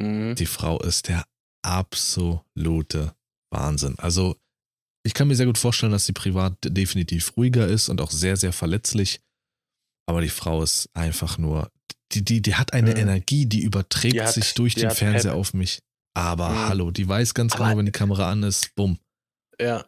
Mhm. 0.00 0.36
Die 0.36 0.46
Frau 0.46 0.80
ist 0.80 1.08
der 1.08 1.26
absolute 1.62 3.16
Wahnsinn. 3.50 3.98
Also, 3.98 4.36
ich 5.04 5.14
kann 5.14 5.28
mir 5.28 5.36
sehr 5.36 5.46
gut 5.46 5.58
vorstellen, 5.58 5.92
dass 5.92 6.06
sie 6.06 6.12
privat 6.12 6.56
definitiv 6.64 7.36
ruhiger 7.36 7.66
ist 7.68 7.88
und 7.88 8.00
auch 8.00 8.10
sehr, 8.10 8.36
sehr 8.36 8.52
verletzlich. 8.52 9.20
Aber 10.06 10.20
die 10.20 10.28
Frau 10.30 10.62
ist 10.62 10.88
einfach 10.94 11.38
nur, 11.38 11.70
die, 12.12 12.24
die, 12.24 12.42
die 12.42 12.54
hat 12.56 12.72
eine 12.72 12.90
Mhm. 12.92 12.96
Energie, 12.96 13.46
die 13.46 13.62
überträgt 13.62 14.14
Die 14.14 14.22
hat- 14.22 14.34
sich 14.34 14.54
durch 14.54 14.74
den 14.74 14.90
Fernseher 14.90 15.32
Pep. 15.32 15.40
auf 15.40 15.54
mich. 15.54 15.82
Aber 16.14 16.50
Mhm. 16.50 16.58
hallo, 16.68 16.90
die 16.90 17.06
weiß 17.08 17.34
ganz 17.34 17.54
Aber- 17.54 17.64
genau, 17.66 17.78
wenn 17.78 17.86
die 17.86 17.92
Kamera 17.92 18.30
an 18.30 18.42
ist, 18.42 18.74
bumm. 18.74 18.98
Ja. 19.60 19.84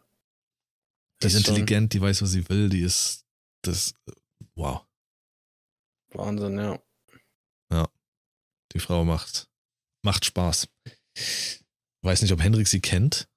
Die 1.21 1.27
ist 1.27 1.33
Ist 1.33 1.45
schon- 1.45 1.55
intelligent, 1.55 1.93
die 1.93 2.01
weiß, 2.01 2.21
was 2.21 2.31
sie 2.31 2.47
will, 2.49 2.69
die 2.69 2.81
ist, 2.81 3.25
das, 3.63 3.93
wow. 4.55 4.85
Wahnsinn, 6.13 6.57
ja. 6.59 6.79
Die 8.73 8.79
Frau 8.79 9.05
macht, 9.05 9.47
macht 10.03 10.25
Spaß. 10.25 10.67
Weiß 12.03 12.21
nicht, 12.21 12.31
ob 12.33 12.41
Hendrik 12.41 12.67
sie 12.67 12.81
kennt. 12.81 13.27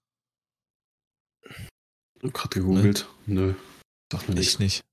Gerade 2.23 2.49
gegoogelt. 2.61 3.07
Nö. 3.27 3.55
Sag 4.13 4.29
mir 4.29 4.35
Ich 4.35 4.39
nichts. 4.41 4.59
nicht. 4.59 4.85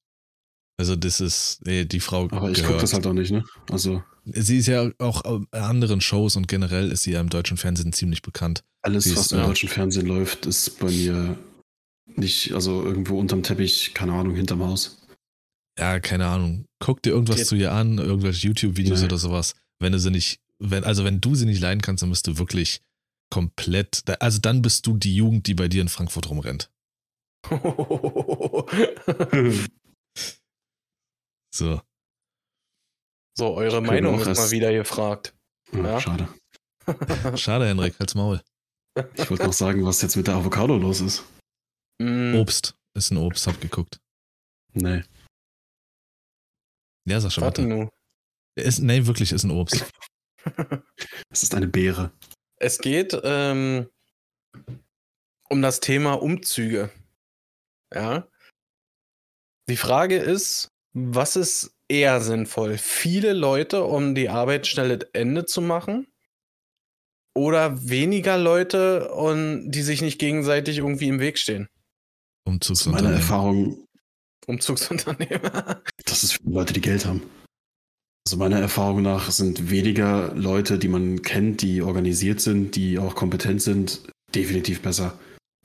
Also 0.80 0.96
das 0.96 1.20
ist, 1.22 1.60
nee, 1.66 1.86
die 1.86 2.00
Frau 2.00 2.26
Aber 2.30 2.52
ich 2.52 2.64
gucke 2.64 2.78
das 2.80 2.94
halt 2.94 3.08
auch 3.08 3.14
nicht, 3.14 3.32
ne? 3.32 3.44
Also 3.72 4.04
Sie 4.26 4.58
ist 4.58 4.68
ja 4.68 4.92
auch 5.00 5.24
in 5.26 5.48
anderen 5.52 6.02
Shows 6.02 6.36
und 6.36 6.48
generell 6.48 6.92
ist 6.92 7.04
sie 7.04 7.12
ja 7.14 7.22
im 7.22 7.30
deutschen 7.30 7.58
Fernsehen 7.58 7.94
ziemlich 7.94 8.22
bekannt. 8.22 8.64
alles, 8.82 9.06
Sie 9.06 9.12
ist, 9.12 9.18
was 9.18 9.32
im 9.32 9.40
ja. 9.40 9.48
deutschen 9.48 9.70
Fernsehen 9.70 10.06
läuft, 10.06 10.46
ist 10.46 10.78
bei 10.80 10.92
mir 10.92 11.38
nicht, 12.06 12.52
also 12.54 12.84
irgendwo 12.84 13.18
unterm 13.20 13.42
Teppich, 13.44 13.94
keine 13.94 14.14
Ahnung, 14.14 14.36
hinterm 14.36 14.62
Haus. 14.64 14.98
Ja, 15.80 16.00
keine 16.00 16.28
Ahnung. 16.28 16.66
Guck 16.80 17.02
dir 17.02 17.12
irgendwas 17.12 17.38
Die- 17.38 17.44
zu 17.46 17.56
ihr 17.56 17.72
an, 17.72 17.98
irgendwelche 17.98 18.48
YouTube-Videos 18.48 19.02
oder 19.04 19.18
sowas. 19.18 19.56
Wenn 19.80 19.94
du 19.94 20.00
sie 20.00 20.12
nicht, 20.12 20.40
wenn, 20.60 20.84
also 20.84 21.04
wenn 21.06 21.22
du 21.22 21.34
sie 21.36 21.46
nicht 21.46 21.62
leiden 21.62 21.82
kannst, 21.82 22.04
dann 22.04 22.10
bist 22.10 22.28
du 22.28 22.38
wirklich 22.38 22.82
komplett, 23.32 24.04
also 24.22 24.40
dann 24.40 24.62
bist 24.62 24.86
du 24.88 24.98
die 24.98 25.16
Jugend, 25.16 25.48
die 25.48 25.54
bei 25.54 25.68
dir 25.68 25.82
in 25.82 25.90
Frankfurt 25.90 26.30
rumrennt. 26.30 26.70
So. 31.54 31.82
so, 33.36 33.56
eure 33.56 33.82
Meinung 33.82 34.20
ist 34.20 34.38
mal 34.38 34.52
wieder 34.52 34.72
gefragt. 34.72 35.34
Ja, 35.72 35.84
Ja. 35.84 36.02
Schade. 36.02 36.28
Schade, 37.38 37.68
Henrik, 37.68 37.98
halt's 38.00 38.14
Maul. 38.14 38.42
Ich 39.16 39.30
wollte 39.30 39.46
noch 39.46 39.54
sagen, 39.54 39.84
was 39.86 40.02
jetzt 40.04 40.16
mit 40.16 40.28
der 40.28 40.36
Avocado 40.36 40.78
los 40.78 41.02
ist. 41.02 41.24
Mm, 42.00 42.36
Obst. 42.36 42.76
Ist 42.94 43.12
ein 43.12 43.18
Obst, 43.18 43.48
hab 43.48 43.60
geguckt. 43.60 44.00
Nee. 44.74 45.04
Ja, 47.08 47.20
Sascha, 47.20 47.42
warte 47.42 47.64
nur. 47.64 47.90
Ist, 48.56 48.80
nee, 48.80 49.06
wirklich 49.06 49.32
ist 49.32 49.44
ein 49.44 49.52
Obst. 49.52 49.86
Es 51.30 51.44
ist 51.44 51.54
eine 51.54 51.68
Beere. 51.68 52.12
Es 52.56 52.80
geht 52.80 53.20
ähm, 53.24 53.90
um 55.50 55.62
das 55.62 55.82
Thema 55.82 56.14
Umzüge. 56.14 56.90
Ja. 57.94 58.28
Die 59.70 59.78
Frage 59.78 60.18
ist, 60.18 60.70
was 60.94 61.36
ist 61.36 61.72
eher 61.88 62.22
sinnvoll? 62.22 62.78
Viele 62.78 63.34
Leute, 63.34 63.84
um 63.84 64.16
die 64.16 64.30
Arbeit 64.30 64.68
schnell 64.68 64.98
das 64.98 65.10
Ende 65.14 65.46
zu 65.46 65.62
machen? 65.62 66.08
oder 67.38 67.88
weniger 67.88 68.38
Leute 68.38 69.12
und 69.12 69.70
die 69.70 69.84
sich 69.84 70.02
nicht 70.02 70.18
gegenseitig 70.18 70.80
irgendwie 70.80 71.08
im 71.08 71.20
Weg 71.20 71.38
stehen. 71.38 71.70
Meine 72.46 72.56
Umzugsunternehmen. 72.56 73.14
Erfahrung, 73.14 73.86
Umzugsunternehmer. 74.48 75.82
das 76.06 76.24
ist 76.24 76.34
für 76.34 76.50
Leute, 76.50 76.74
die 76.74 76.82
Geld 76.82 77.06
haben. 77.06 77.22
Also 78.26 78.38
meiner 78.38 78.60
Erfahrung 78.60 79.04
nach 79.04 79.30
sind 79.30 79.70
weniger 79.70 80.34
Leute, 80.34 80.80
die 80.80 80.88
man 80.88 81.22
kennt, 81.22 81.62
die 81.62 81.82
organisiert 81.82 82.42
sind, 82.42 82.76
die 82.76 82.98
auch 82.98 83.14
kompetent 83.14 83.62
sind, 83.62 84.02
definitiv 84.34 84.82
besser. 84.82 85.18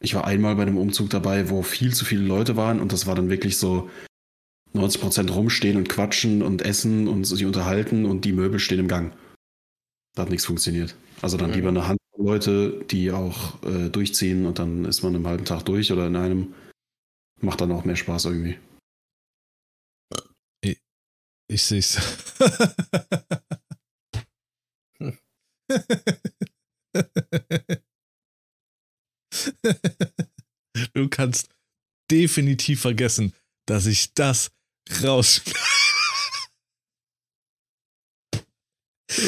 Ich 0.03 0.15
war 0.15 0.27
einmal 0.27 0.57
bei 0.57 0.63
einem 0.63 0.79
Umzug 0.79 1.11
dabei, 1.11 1.49
wo 1.49 1.63
viel 1.63 1.95
zu 1.95 2.05
viele 2.05 2.25
Leute 2.25 2.57
waren 2.57 2.81
und 2.81 2.93
das 2.93 3.07
war 3.07 3.15
dann 3.15 3.31
wirklich 3.31 3.57
so 3.57 3.89
90% 4.75 5.31
rumstehen 5.31 5.77
und 5.77 5.89
quatschen 5.89 6.43
und 6.43 6.63
essen 6.63 7.07
und 7.07 7.25
sich 7.25 7.45
unterhalten 7.45 8.05
und 8.05 8.25
die 8.25 8.33
Möbel 8.33 8.59
stehen 8.59 8.81
im 8.81 8.89
Gang. 8.89 9.15
Da 10.15 10.23
hat 10.23 10.31
nichts 10.31 10.45
funktioniert. 10.45 10.97
Also 11.21 11.37
dann 11.37 11.51
Mhm. 11.51 11.57
lieber 11.57 11.69
eine 11.69 11.89
Handvoll 11.89 11.99
Leute, 12.19 12.85
die 12.91 13.13
auch 13.13 13.63
äh, 13.63 13.89
durchziehen 13.89 14.47
und 14.47 14.59
dann 14.59 14.85
ist 14.85 15.03
man 15.03 15.15
im 15.15 15.27
halben 15.27 15.45
Tag 15.45 15.65
durch 15.65 15.93
oder 15.93 16.07
in 16.07 16.17
einem. 16.17 16.55
Macht 17.41 17.61
dann 17.61 17.73
auch 17.73 17.85
mehr 17.85 17.97
Spaß 17.97 18.27
irgendwie. 18.27 18.59
Ich 21.49 21.63
seh's. 21.63 21.99
du 30.95 31.09
kannst 31.09 31.49
definitiv 32.11 32.81
vergessen, 32.81 33.33
dass 33.67 33.87
ich 33.87 34.15
das 34.15 34.51
raus. 35.03 35.43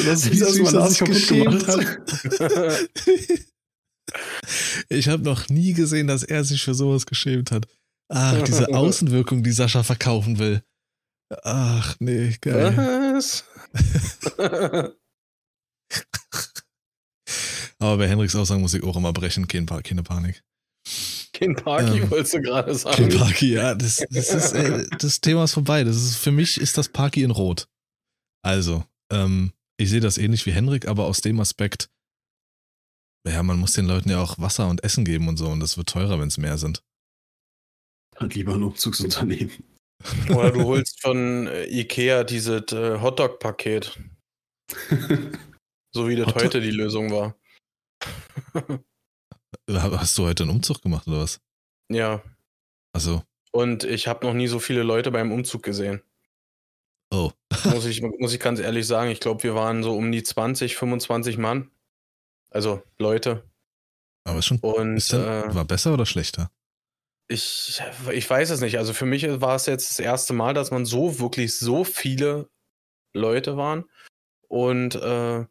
Das 0.05 0.31
Wie 0.31 0.37
süß 0.37 0.73
er 0.73 0.89
sich 0.89 0.99
geschämt 0.99 1.67
hat. 1.67 1.79
Ich 4.89 5.09
habe 5.09 5.23
noch 5.23 5.49
nie 5.49 5.73
gesehen, 5.73 6.07
dass 6.07 6.23
er 6.23 6.43
sich 6.43 6.63
für 6.63 6.73
sowas 6.73 7.05
geschämt 7.05 7.51
hat. 7.51 7.67
Ach, 8.09 8.41
diese 8.43 8.69
Außenwirkung, 8.69 9.43
die 9.43 9.51
Sascha 9.51 9.83
verkaufen 9.83 10.37
will. 10.37 10.63
Ach, 11.43 11.95
nee, 11.99 12.35
geil. 12.39 12.77
Was? 12.77 13.43
Aber 17.85 17.97
bei 17.97 18.09
Henriks 18.09 18.35
Aussagen 18.35 18.61
muss 18.61 18.73
ich 18.73 18.83
auch 18.83 18.97
immer 18.97 19.13
brechen, 19.13 19.47
kein 19.47 19.65
pa 19.65 19.81
keine 19.81 20.03
Panik. 20.03 20.43
Kein 21.33 21.55
Parky, 21.55 21.99
Ähm, 21.99 22.11
wolltest 22.11 22.33
du 22.35 22.41
gerade 22.41 22.67
Kein 22.67 22.77
sagen. 22.77 23.09
Parky, 23.09 23.53
ja, 23.53 23.75
das, 23.75 24.05
das, 24.09 24.33
ist, 24.33 24.53
äh, 24.53 24.87
das 24.99 25.19
Thema 25.19 25.43
ist 25.43 25.53
vorbei. 25.53 25.83
Das 25.83 25.97
ist, 25.97 26.15
für 26.15 26.31
mich 26.31 26.59
ist 26.59 26.77
das 26.77 26.89
Parky 26.89 27.23
in 27.23 27.31
Rot. 27.31 27.67
Also, 28.41 28.85
ähm, 29.11 29.51
ich 29.77 29.89
sehe 29.89 29.99
das 29.99 30.17
ähnlich 30.17 30.45
wie 30.45 30.53
Henrik, 30.53 30.87
aber 30.87 31.05
aus 31.05 31.21
dem 31.21 31.39
Aspekt, 31.39 31.89
ja, 33.27 33.43
man 33.43 33.59
muss 33.59 33.73
den 33.73 33.85
Leuten 33.85 34.09
ja 34.09 34.21
auch 34.21 34.39
Wasser 34.39 34.67
und 34.67 34.83
Essen 34.83 35.03
geben 35.03 35.27
und 35.27 35.37
so 35.37 35.47
und 35.49 35.59
das 35.59 35.77
wird 35.77 35.89
teurer, 35.89 36.19
wenn 36.19 36.27
es 36.27 36.37
mehr 36.37 36.57
sind. 36.57 36.83
Hat 38.15 38.33
lieber 38.35 38.53
ein 38.53 38.63
Umzugsunternehmen. 38.63 39.51
Oder 40.29 40.51
du 40.51 40.63
holst 40.63 41.01
von 41.01 41.47
äh, 41.47 41.65
Ikea 41.65 42.23
dieses 42.23 42.71
äh, 42.71 42.99
Hotdog-Paket, 43.01 43.99
so 45.91 46.07
wie 46.07 46.15
das 46.15 46.27
Hotdog? 46.27 46.43
heute 46.43 46.61
die 46.61 46.71
Lösung 46.71 47.11
war. 47.11 47.35
Hast 49.69 50.17
du 50.17 50.25
heute 50.25 50.43
einen 50.43 50.51
Umzug 50.51 50.81
gemacht 50.81 51.07
oder 51.07 51.21
was? 51.21 51.39
ja, 51.89 52.21
Also, 52.93 53.23
und 53.51 53.83
ich 53.83 54.07
habe 54.07 54.25
noch 54.25 54.33
nie 54.33 54.47
so 54.47 54.59
viele 54.59 54.83
Leute 54.83 55.11
beim 55.11 55.31
Umzug 55.31 55.63
gesehen. 55.63 56.01
oh. 57.11 57.31
Muss 57.65 57.85
ich, 57.85 58.01
muss 58.01 58.33
ich 58.33 58.39
ganz 58.39 58.59
ehrlich 58.59 58.85
sagen. 58.85 59.09
Ich 59.09 59.19
glaube, 59.19 59.43
wir 59.43 59.55
waren 59.55 59.81
so 59.81 59.95
um 59.95 60.11
die 60.11 60.23
20, 60.23 60.75
25 60.75 61.37
Mann. 61.37 61.71
Also 62.51 62.83
Leute. 62.99 63.43
Aber 64.23 64.39
ist 64.39 64.45
schon. 64.45 64.59
Und 64.59 64.97
Ist 64.97 65.13
denn, 65.13 65.21
äh, 65.21 65.55
war 65.55 65.65
besser 65.65 65.93
oder 65.93 66.05
schlechter? 66.05 66.51
ich, 67.27 67.81
ich 68.11 68.29
weiß 68.29 68.49
es 68.51 68.61
nicht. 68.61 68.77
Also 68.77 68.93
für 68.93 69.05
mich 69.05 69.23
war 69.41 69.55
es 69.55 69.65
jetzt 69.65 69.89
das 69.89 69.99
erste 69.99 70.33
Mal, 70.33 70.53
dass 70.53 70.71
man 70.71 70.85
so 70.85 71.19
wirklich 71.19 71.57
so 71.57 71.83
viele 71.83 72.49
Leute 73.13 73.57
waren. 73.57 73.85
Und 74.47 74.95
äh, 74.95 75.45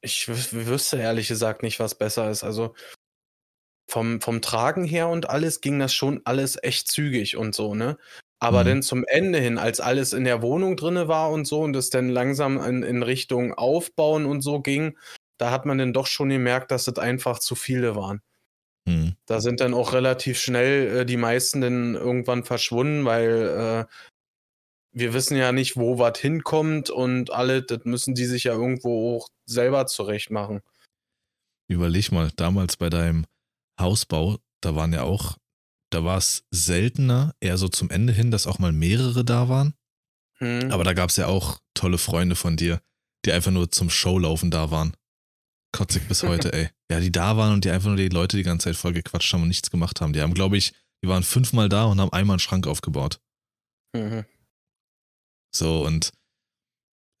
ich 0.00 0.24
wü- 0.24 0.66
wüsste 0.66 0.98
ehrlich 0.98 1.28
gesagt 1.28 1.62
nicht, 1.62 1.80
was 1.80 1.94
besser 1.96 2.30
ist. 2.30 2.44
Also 2.44 2.74
vom, 3.88 4.20
vom 4.20 4.42
Tragen 4.42 4.84
her 4.84 5.08
und 5.08 5.30
alles 5.30 5.60
ging 5.60 5.78
das 5.78 5.94
schon 5.94 6.20
alles 6.24 6.58
echt 6.62 6.88
zügig 6.88 7.36
und 7.36 7.54
so, 7.54 7.74
ne? 7.74 7.96
Aber 8.38 8.62
Mhm. 8.64 8.68
dann 8.68 8.82
zum 8.82 9.04
Ende 9.06 9.38
hin, 9.38 9.58
als 9.58 9.80
alles 9.80 10.12
in 10.12 10.24
der 10.24 10.42
Wohnung 10.42 10.76
drinne 10.76 11.08
war 11.08 11.30
und 11.30 11.46
so 11.46 11.62
und 11.62 11.74
es 11.76 11.88
dann 11.90 12.08
langsam 12.10 12.62
in, 12.62 12.82
in 12.82 13.02
Richtung 13.02 13.54
Aufbauen 13.54 14.26
und 14.26 14.42
so 14.42 14.60
ging, 14.60 14.98
da 15.38 15.50
hat 15.50 15.64
man 15.66 15.78
dann 15.78 15.92
doch 15.92 16.06
schon 16.06 16.28
gemerkt, 16.28 16.70
dass 16.70 16.86
es 16.88 16.98
einfach 16.98 17.38
zu 17.38 17.54
viele 17.54 17.96
waren. 17.96 18.20
Hm. 18.88 19.14
Da 19.26 19.40
sind 19.40 19.60
dann 19.60 19.74
auch 19.74 19.92
relativ 19.94 20.38
schnell 20.38 20.98
äh, 21.00 21.06
die 21.06 21.16
meisten 21.16 21.60
dann 21.60 21.94
irgendwann 21.94 22.44
verschwunden, 22.44 23.04
weil 23.04 23.86
äh, 23.88 23.92
wir 24.96 25.12
wissen 25.12 25.36
ja 25.36 25.52
nicht, 25.52 25.76
wo 25.76 25.98
was 25.98 26.18
hinkommt 26.18 26.88
und 26.88 27.30
alle, 27.30 27.62
das 27.62 27.84
müssen 27.84 28.14
die 28.14 28.24
sich 28.24 28.44
ja 28.44 28.54
irgendwo 28.54 29.16
auch 29.16 29.28
selber 29.44 29.86
zurecht 29.86 30.30
machen. 30.30 30.62
Überleg 31.68 32.12
mal, 32.12 32.30
damals 32.36 32.78
bei 32.78 32.88
deinem 32.88 33.26
Hausbau, 33.78 34.38
da 34.62 34.74
waren 34.74 34.94
ja 34.94 35.02
auch, 35.02 35.36
da 35.90 36.02
war 36.02 36.16
es 36.16 36.46
seltener, 36.50 37.34
eher 37.40 37.58
so 37.58 37.68
zum 37.68 37.90
Ende 37.90 38.14
hin, 38.14 38.30
dass 38.30 38.46
auch 38.46 38.58
mal 38.58 38.72
mehrere 38.72 39.22
da 39.22 39.50
waren. 39.50 39.74
Hm. 40.38 40.70
Aber 40.70 40.82
da 40.82 40.94
gab 40.94 41.10
es 41.10 41.16
ja 41.16 41.26
auch 41.26 41.58
tolle 41.74 41.98
Freunde 41.98 42.34
von 42.34 42.56
dir, 42.56 42.80
die 43.26 43.32
einfach 43.32 43.50
nur 43.50 43.70
zum 43.70 43.90
Showlaufen 43.90 44.50
da 44.50 44.70
waren. 44.70 44.96
Kotzig 45.72 46.08
bis 46.08 46.22
heute, 46.22 46.52
ey. 46.54 46.70
Ja, 46.90 47.00
die 47.00 47.12
da 47.12 47.36
waren 47.36 47.52
und 47.52 47.66
die 47.66 47.70
einfach 47.70 47.88
nur 47.88 47.98
die 47.98 48.08
Leute 48.08 48.38
die 48.38 48.44
ganze 48.44 48.64
Zeit 48.64 48.76
voll 48.76 48.94
gequatscht 48.94 49.34
haben 49.34 49.42
und 49.42 49.48
nichts 49.48 49.70
gemacht 49.70 50.00
haben. 50.00 50.14
Die 50.14 50.22
haben, 50.22 50.32
glaube 50.32 50.56
ich, 50.56 50.72
die 51.04 51.08
waren 51.08 51.22
fünfmal 51.22 51.68
da 51.68 51.84
und 51.84 52.00
haben 52.00 52.12
einmal 52.14 52.36
einen 52.36 52.40
Schrank 52.40 52.66
aufgebaut. 52.66 53.20
Mhm. 53.94 54.24
So, 55.56 55.84
und 55.84 56.12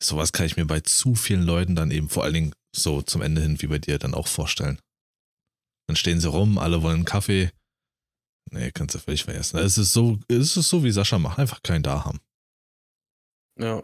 sowas 0.02 0.32
kann 0.32 0.46
ich 0.46 0.56
mir 0.56 0.66
bei 0.66 0.80
zu 0.80 1.14
vielen 1.14 1.42
Leuten 1.42 1.74
dann 1.74 1.90
eben 1.90 2.08
vor 2.08 2.24
allen 2.24 2.34
Dingen 2.34 2.54
so 2.74 3.02
zum 3.02 3.22
Ende 3.22 3.40
hin 3.40 3.60
wie 3.62 3.66
bei 3.66 3.78
dir 3.78 3.98
dann 3.98 4.14
auch 4.14 4.26
vorstellen. 4.26 4.80
Dann 5.88 5.96
stehen 5.96 6.20
sie 6.20 6.28
rum, 6.28 6.58
alle 6.58 6.82
wollen 6.82 6.96
einen 6.96 7.04
Kaffee. 7.04 7.50
Nee, 8.50 8.70
kannst 8.72 8.94
du 8.94 8.98
völlig 8.98 9.24
vergessen. 9.24 9.58
Es 9.58 9.78
ist 9.78 9.92
so, 9.92 10.18
es 10.28 10.56
ist 10.56 10.68
so 10.68 10.84
wie 10.84 10.90
Sascha 10.90 11.18
macht, 11.18 11.38
einfach 11.38 11.62
keinen 11.62 11.82
da 11.82 12.04
haben. 12.04 12.20
Ja. 13.58 13.82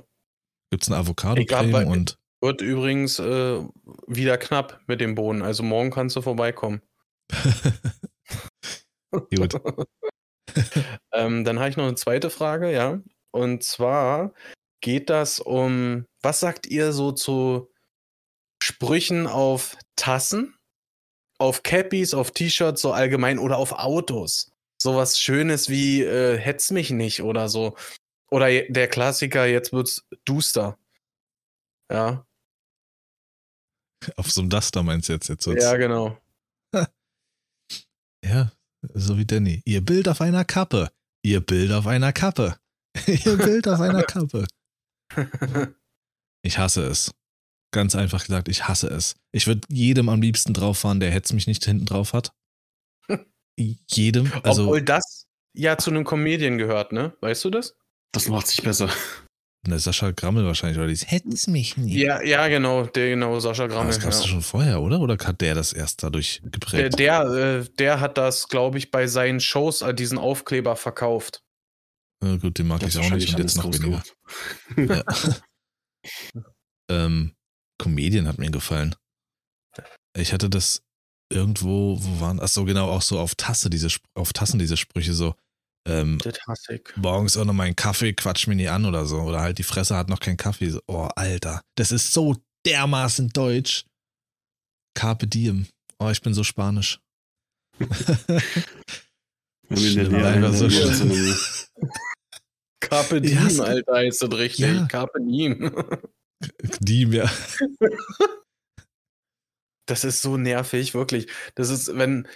Gibt's 0.70 0.88
eine 0.88 0.98
Avocado-Creme 0.98 1.86
und 1.86 2.18
Wird 2.40 2.60
übrigens 2.60 3.18
äh, 3.18 3.62
wieder 4.06 4.38
knapp 4.38 4.82
mit 4.86 5.00
dem 5.00 5.14
Boden. 5.14 5.42
Also 5.42 5.62
morgen 5.62 5.90
kannst 5.90 6.16
du 6.16 6.22
vorbeikommen. 6.22 6.82
Gut. 9.10 9.54
ähm, 11.12 11.44
dann 11.44 11.58
habe 11.58 11.70
ich 11.70 11.76
noch 11.76 11.86
eine 11.86 11.94
zweite 11.94 12.30
Frage, 12.30 12.72
ja. 12.72 13.00
Und 13.32 13.64
zwar 13.64 14.32
geht 14.80 15.10
das 15.10 15.40
um, 15.40 16.06
was 16.22 16.40
sagt 16.40 16.66
ihr 16.66 16.92
so 16.92 17.12
zu 17.12 17.70
Sprüchen 18.62 19.26
auf 19.26 19.76
Tassen, 19.96 20.54
auf 21.38 21.62
Cappies, 21.62 22.14
auf 22.14 22.30
T-Shirts 22.30 22.80
so 22.82 22.92
allgemein 22.92 23.38
oder 23.38 23.56
auf 23.58 23.72
Autos? 23.72 24.50
Sowas 24.80 25.18
Schönes 25.20 25.68
wie 25.68 26.02
äh, 26.02 26.36
hetz 26.38 26.70
mich 26.70 26.90
nicht 26.90 27.22
oder 27.22 27.48
so. 27.48 27.76
Oder 28.30 28.48
der 28.68 28.88
Klassiker, 28.88 29.46
jetzt 29.46 29.72
wird's 29.72 30.04
duster. 30.24 30.78
Ja, 31.90 32.24
auf 34.16 34.30
so 34.30 34.40
einem 34.40 34.50
Duster 34.50 34.82
meinst 34.82 35.08
du 35.08 35.12
jetzt? 35.14 35.28
jetzt 35.28 35.46
wird's- 35.46 35.64
ja, 35.64 35.76
genau. 35.76 36.16
ja, 38.24 38.52
so 38.94 39.16
wie 39.18 39.24
Danny. 39.26 39.62
Ihr 39.64 39.80
Bild 39.84 40.08
auf 40.08 40.20
einer 40.20 40.44
Kappe. 40.44 40.90
Ihr 41.22 41.40
Bild 41.40 41.70
auf 41.72 41.86
einer 41.86 42.12
Kappe. 42.12 42.58
Ihr 43.06 43.36
Bild 43.36 43.66
auf 43.68 43.80
einer 43.80 44.02
Kappe. 44.04 44.46
Ich 46.42 46.58
hasse 46.58 46.84
es. 46.84 47.10
Ganz 47.72 47.94
einfach 47.94 48.24
gesagt, 48.26 48.48
ich 48.48 48.68
hasse 48.68 48.88
es. 48.88 49.14
Ich 49.32 49.46
würde 49.46 49.62
jedem 49.70 50.08
am 50.08 50.20
liebsten 50.20 50.52
drauf 50.52 50.78
fahren, 50.78 51.00
der 51.00 51.10
Hetz 51.10 51.32
mich 51.32 51.46
nicht 51.46 51.64
hinten 51.64 51.86
drauf 51.86 52.12
hat. 52.12 52.32
Jedem. 53.90 54.30
Also, 54.42 54.64
Obwohl 54.64 54.82
das 54.82 55.26
ja 55.54 55.76
zu 55.78 55.90
einem 55.90 56.04
Comedian 56.04 56.58
gehört, 56.58 56.92
ne? 56.92 57.14
Weißt 57.20 57.44
du 57.44 57.50
das? 57.50 57.74
Das 58.12 58.28
macht 58.28 58.46
sich 58.46 58.62
besser. 58.62 58.90
ne, 59.66 59.78
Sascha 59.78 60.10
Grammel 60.10 60.44
wahrscheinlich, 60.44 60.78
oder 60.78 60.88
dieses 60.88 61.10
Hetz 61.10 61.46
mich 61.46 61.76
nicht. 61.78 61.94
Ja, 61.94 62.22
ja, 62.22 62.48
genau, 62.48 62.84
der 62.86 63.08
genau, 63.10 63.38
Sascha 63.40 63.64
Aber 63.64 63.74
Grammel. 63.74 63.88
das 63.92 64.00
gab's 64.00 64.16
ja. 64.16 64.22
doch 64.22 64.28
schon 64.28 64.42
vorher, 64.42 64.82
oder? 64.82 65.00
Oder 65.00 65.16
hat 65.24 65.40
der 65.40 65.54
das 65.54 65.72
erst 65.72 66.02
dadurch 66.02 66.40
Der, 66.42 66.50
geprägt? 66.50 66.98
der, 66.98 67.22
äh, 67.24 67.64
der 67.78 68.00
hat 68.00 68.18
das, 68.18 68.48
glaube 68.48 68.76
ich, 68.78 68.90
bei 68.90 69.06
seinen 69.06 69.40
Shows 69.40 69.80
äh, 69.82 69.94
diesen 69.94 70.18
Aufkleber 70.18 70.76
verkauft. 70.76 71.42
Ja, 72.22 72.36
gut, 72.36 72.58
den 72.58 72.68
mag 72.68 72.80
Das 72.80 72.94
ich 72.94 73.00
auch 73.00 73.10
nicht 73.10 73.34
und 73.34 73.40
jetzt 73.40 73.56
noch 73.56 73.72
weniger. 73.72 74.02
Ja. 74.76 75.04
ähm, 76.88 77.34
Comedian 77.78 78.28
hat 78.28 78.38
mir 78.38 78.50
gefallen. 78.50 78.94
Ich 80.16 80.32
hatte 80.32 80.48
das 80.48 80.82
irgendwo, 81.32 81.98
wo 82.00 82.20
waren, 82.20 82.40
ach 82.40 82.48
so 82.48 82.64
genau, 82.64 82.90
auch 82.90 83.02
so 83.02 83.18
auf 83.18 83.34
Tasse, 83.34 83.70
diese, 83.70 83.88
auf 84.14 84.32
Tassen 84.32 84.58
diese 84.58 84.76
Sprüche 84.76 85.14
so, 85.14 85.34
ähm, 85.88 86.18
Das 86.22 86.38
hasse 86.46 86.74
ich. 86.74 86.96
morgens 86.96 87.36
auch 87.36 87.44
noch 87.44 87.54
meinen 87.54 87.74
Kaffee, 87.74 88.12
quatsch 88.12 88.46
mir 88.46 88.54
nie 88.54 88.68
an 88.68 88.84
oder 88.84 89.04
so. 89.06 89.20
Oder 89.20 89.40
halt 89.40 89.58
die 89.58 89.64
Fresse 89.64 89.96
hat 89.96 90.08
noch 90.08 90.20
keinen 90.20 90.36
Kaffee. 90.36 90.70
So, 90.70 90.80
oh, 90.86 91.08
Alter, 91.16 91.62
das 91.76 91.90
ist 91.90 92.12
so 92.12 92.36
dermaßen 92.66 93.30
deutsch. 93.30 93.84
Carpe 94.94 95.26
Diem. 95.26 95.66
Oh, 95.98 96.10
ich 96.10 96.20
bin 96.20 96.34
so 96.34 96.44
spanisch. 96.44 97.00
Schlimm, 99.74 100.52
so 100.52 100.68
so 100.68 100.70
schlimm. 100.70 101.34
Carpe 102.82 103.16
Ja, 103.16 103.20
Diem, 103.20 103.56
du- 103.56 103.62
Alter, 103.62 103.94
heißt 103.94 104.22
das 104.22 104.32
richtig. 104.38 104.66
Ja. 104.66 104.86
Carpe 104.86 105.18
Diem. 105.20 105.70
Diem, 106.80 107.12
ja. 107.12 107.30
Das 109.86 110.04
ist 110.04 110.22
so 110.22 110.36
nervig, 110.36 110.94
wirklich. 110.94 111.26
Das 111.56 111.68
ist, 111.68 111.98
wenn, 111.98 112.28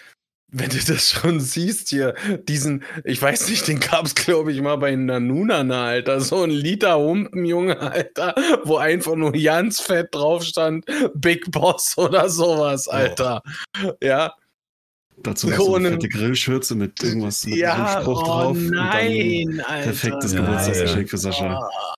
wenn 0.49 0.69
du 0.69 0.79
das 0.79 1.11
schon 1.11 1.39
siehst 1.41 1.91
hier, 1.91 2.15
diesen, 2.49 2.83
ich 3.05 3.23
weiß 3.23 3.49
nicht, 3.49 3.69
den 3.69 3.79
gab's, 3.79 4.15
glaube 4.17 4.53
ich, 4.53 4.61
mal 4.61 4.77
bei 4.77 4.95
Nanunana, 4.97 5.87
Alter. 5.87 6.21
So 6.21 6.43
ein 6.43 6.51
Liter 6.51 6.99
Humpen, 6.99 7.45
Junge, 7.45 7.79
Alter, 7.79 8.35
wo 8.65 8.77
einfach 8.79 9.15
nur 9.15 9.33
ganz 9.33 9.81
fett 9.81 10.09
drauf 10.13 10.43
stand, 10.43 10.87
Big 11.15 11.51
Boss 11.53 11.97
oder 11.97 12.29
sowas, 12.29 12.89
Alter. 12.89 13.43
Ja, 14.03 14.35
Dazu 15.23 15.49
noch 15.49 15.57
so 15.57 15.75
eine 15.77 15.93
fette 15.93 16.09
Grillschürze 16.09 16.75
mit 16.75 17.03
irgendwas 17.03 17.45
mit 17.47 17.57
ja, 17.57 17.75
einem 17.97 18.03
Spruch 18.03 18.23
oh 18.23 18.27
drauf. 18.27 18.57
nein, 18.59 19.63
Alter. 19.67 19.83
perfektes 19.85 20.33
Ja, 20.33 20.41
Geburtstagsgeschenk 20.41 21.11
für 21.11 21.19
Sascha. 21.19 21.59
Ah, 21.59 21.95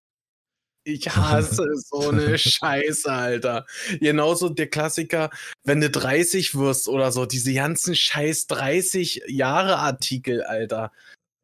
Ich 0.84 1.08
hasse 1.08 1.64
so 1.76 2.08
eine 2.10 2.38
Scheiße, 2.38 3.10
Alter. 3.12 3.66
Genauso 4.00 4.48
der 4.48 4.68
Klassiker, 4.68 5.30
wenn 5.64 5.80
du 5.80 5.90
30 5.90 6.54
wirst 6.54 6.88
oder 6.88 7.12
so, 7.12 7.26
diese 7.26 7.52
ganzen 7.52 7.94
scheiß 7.94 8.46
30 8.46 9.22
Jahre 9.26 9.78
Artikel, 9.78 10.42
Alter. 10.44 10.92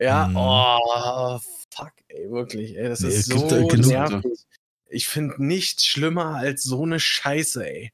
Ja, 0.01 0.29
Mhm. 0.29 0.37
oh, 0.37 1.41
fuck, 1.75 1.93
ey, 2.09 2.31
wirklich, 2.31 2.77
ey, 2.77 2.89
das 2.89 3.01
Nee, 3.01 3.09
ist 3.09 3.27
so 3.33 3.47
genug- 3.67 3.87
nervig. 3.87 4.25
Ich 4.89 5.09
finde 5.09 5.43
nichts 5.45 5.85
schlimmer 5.85 6.37
als 6.37 6.63
so 6.63 6.85
eine 6.85 7.01
Scheiße, 7.01 7.67
ey. 7.69 7.93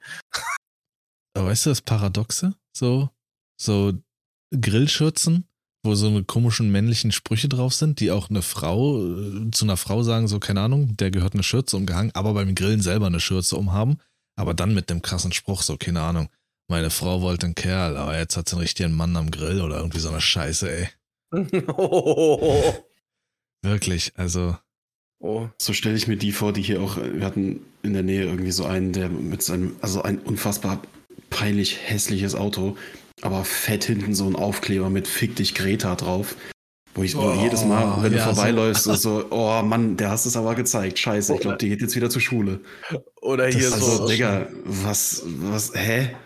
Aber 1.34 1.46
weißt 1.48 1.66
du 1.66 1.70
das 1.70 1.80
Paradoxe? 1.80 2.54
So, 2.76 3.08
so 3.60 3.92
Grillschürzen, 4.58 5.44
wo 5.82 5.94
so 5.94 6.08
eine 6.08 6.24
komischen 6.24 6.70
männlichen 6.70 7.12
Sprüche 7.12 7.48
drauf 7.48 7.74
sind, 7.74 8.00
die 8.00 8.10
auch 8.10 8.30
eine 8.30 8.42
Frau 8.42 9.06
äh, 9.06 9.50
zu 9.50 9.64
einer 9.64 9.76
Frau 9.76 10.02
sagen, 10.02 10.28
so, 10.28 10.38
keine 10.38 10.60
Ahnung, 10.60 10.96
der 10.96 11.10
gehört 11.10 11.34
eine 11.34 11.42
Schürze 11.42 11.76
umgehangen, 11.76 12.10
aber 12.14 12.34
beim 12.34 12.54
Grillen 12.54 12.82
selber 12.82 13.06
eine 13.06 13.20
Schürze 13.20 13.56
umhaben, 13.56 13.98
aber 14.36 14.54
dann 14.54 14.74
mit 14.74 14.90
dem 14.90 15.02
krassen 15.02 15.32
Spruch, 15.32 15.62
so, 15.62 15.76
keine 15.76 16.00
Ahnung, 16.00 16.28
meine 16.68 16.90
Frau 16.90 17.22
wollte 17.22 17.46
einen 17.46 17.54
Kerl, 17.54 17.96
aber 17.96 18.18
jetzt 18.18 18.36
hat 18.36 18.48
sie 18.48 18.56
einen 18.56 18.62
richtigen 18.62 18.92
Mann 18.92 19.16
am 19.16 19.30
Grill 19.30 19.60
oder 19.60 19.78
irgendwie 19.78 20.00
so 20.00 20.08
eine 20.08 20.20
Scheiße, 20.20 20.70
ey. 20.70 20.88
oh, 21.76 22.74
Wirklich, 23.62 24.12
also, 24.16 24.56
oh. 25.18 25.48
So 25.60 25.72
stelle 25.72 25.96
ich 25.96 26.08
mir 26.08 26.16
die 26.16 26.32
vor, 26.32 26.52
die 26.52 26.62
hier 26.62 26.80
auch, 26.80 26.96
wir 26.96 27.24
hatten 27.24 27.60
in 27.82 27.92
der 27.92 28.02
Nähe 28.02 28.24
irgendwie 28.24 28.52
so 28.52 28.64
einen, 28.64 28.92
der 28.92 29.08
mit 29.08 29.42
seinem, 29.42 29.76
also 29.80 30.02
ein 30.02 30.18
unfassbar 30.18 30.82
peinlich 31.28 31.78
hässliches 31.82 32.34
Auto, 32.34 32.76
aber 33.22 33.44
fett 33.44 33.84
hinten 33.84 34.14
so 34.14 34.26
ein 34.26 34.36
Aufkleber 34.36 34.90
mit 34.90 35.06
Fick 35.08 35.36
dich 35.36 35.54
Greta 35.54 35.94
drauf. 35.96 36.36
Wo 36.94 37.02
ich 37.04 37.14
Oh, 37.16 37.32
jedes 37.40 37.64
Mal, 37.64 38.02
wenn 38.02 38.12
ja, 38.12 38.18
du 38.18 38.34
vorbeiläufst, 38.34 38.84
so. 38.84 38.94
so, 38.94 39.26
oh 39.30 39.62
Mann, 39.62 39.96
der 39.96 40.10
hast 40.10 40.26
es 40.26 40.36
aber 40.36 40.54
gezeigt. 40.56 40.98
Scheiße, 40.98 41.34
ich 41.34 41.40
glaube, 41.40 41.56
die 41.58 41.68
geht 41.68 41.80
jetzt 41.80 41.94
wieder 41.94 42.10
zur 42.10 42.20
Schule. 42.20 42.60
Oder 43.22 43.46
Das 43.46 43.54
hier 43.54 43.68
ist 43.68 43.74
Also, 43.74 43.96
so. 43.98 44.08
Digga, 44.08 44.48
was, 44.64 45.22
was, 45.24 45.72
hä? 45.74 46.16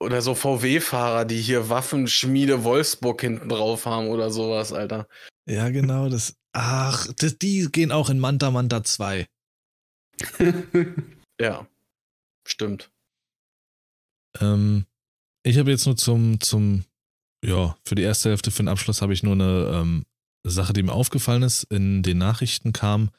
Oder 0.00 0.22
so 0.22 0.36
VW-Fahrer, 0.36 1.24
die 1.24 1.40
hier 1.40 1.68
Waffenschmiede 1.68 2.62
Wolfsburg 2.62 3.20
hinten 3.20 3.48
drauf 3.48 3.86
haben 3.86 4.06
oder 4.08 4.30
sowas, 4.30 4.72
Alter. 4.72 5.08
ja, 5.48 5.68
genau, 5.70 6.08
das, 6.08 6.36
ach, 6.52 7.08
das, 7.18 7.36
die 7.38 7.66
gehen 7.72 7.90
auch 7.90 8.08
in 8.08 8.20
Manta 8.20 8.50
Manta 8.52 8.84
2. 8.84 9.26
Ja, 11.40 11.68
stimmt. 12.46 12.90
Ähm, 14.40 14.86
ich 15.42 15.58
habe 15.58 15.70
jetzt 15.70 15.86
nur 15.86 15.96
zum, 15.96 16.40
zum, 16.40 16.84
ja, 17.44 17.76
für 17.84 17.94
die 17.94 18.02
erste 18.02 18.30
Hälfte, 18.30 18.50
für 18.50 18.62
den 18.62 18.68
Abschluss 18.68 19.02
habe 19.02 19.12
ich 19.12 19.22
nur 19.22 19.34
eine 19.34 19.70
ähm, 19.72 20.04
Sache, 20.44 20.72
die 20.72 20.82
mir 20.82 20.92
aufgefallen 20.92 21.42
ist, 21.42 21.64
in 21.64 22.02
den 22.02 22.18
Nachrichten 22.18 22.72
kam, 22.72 23.10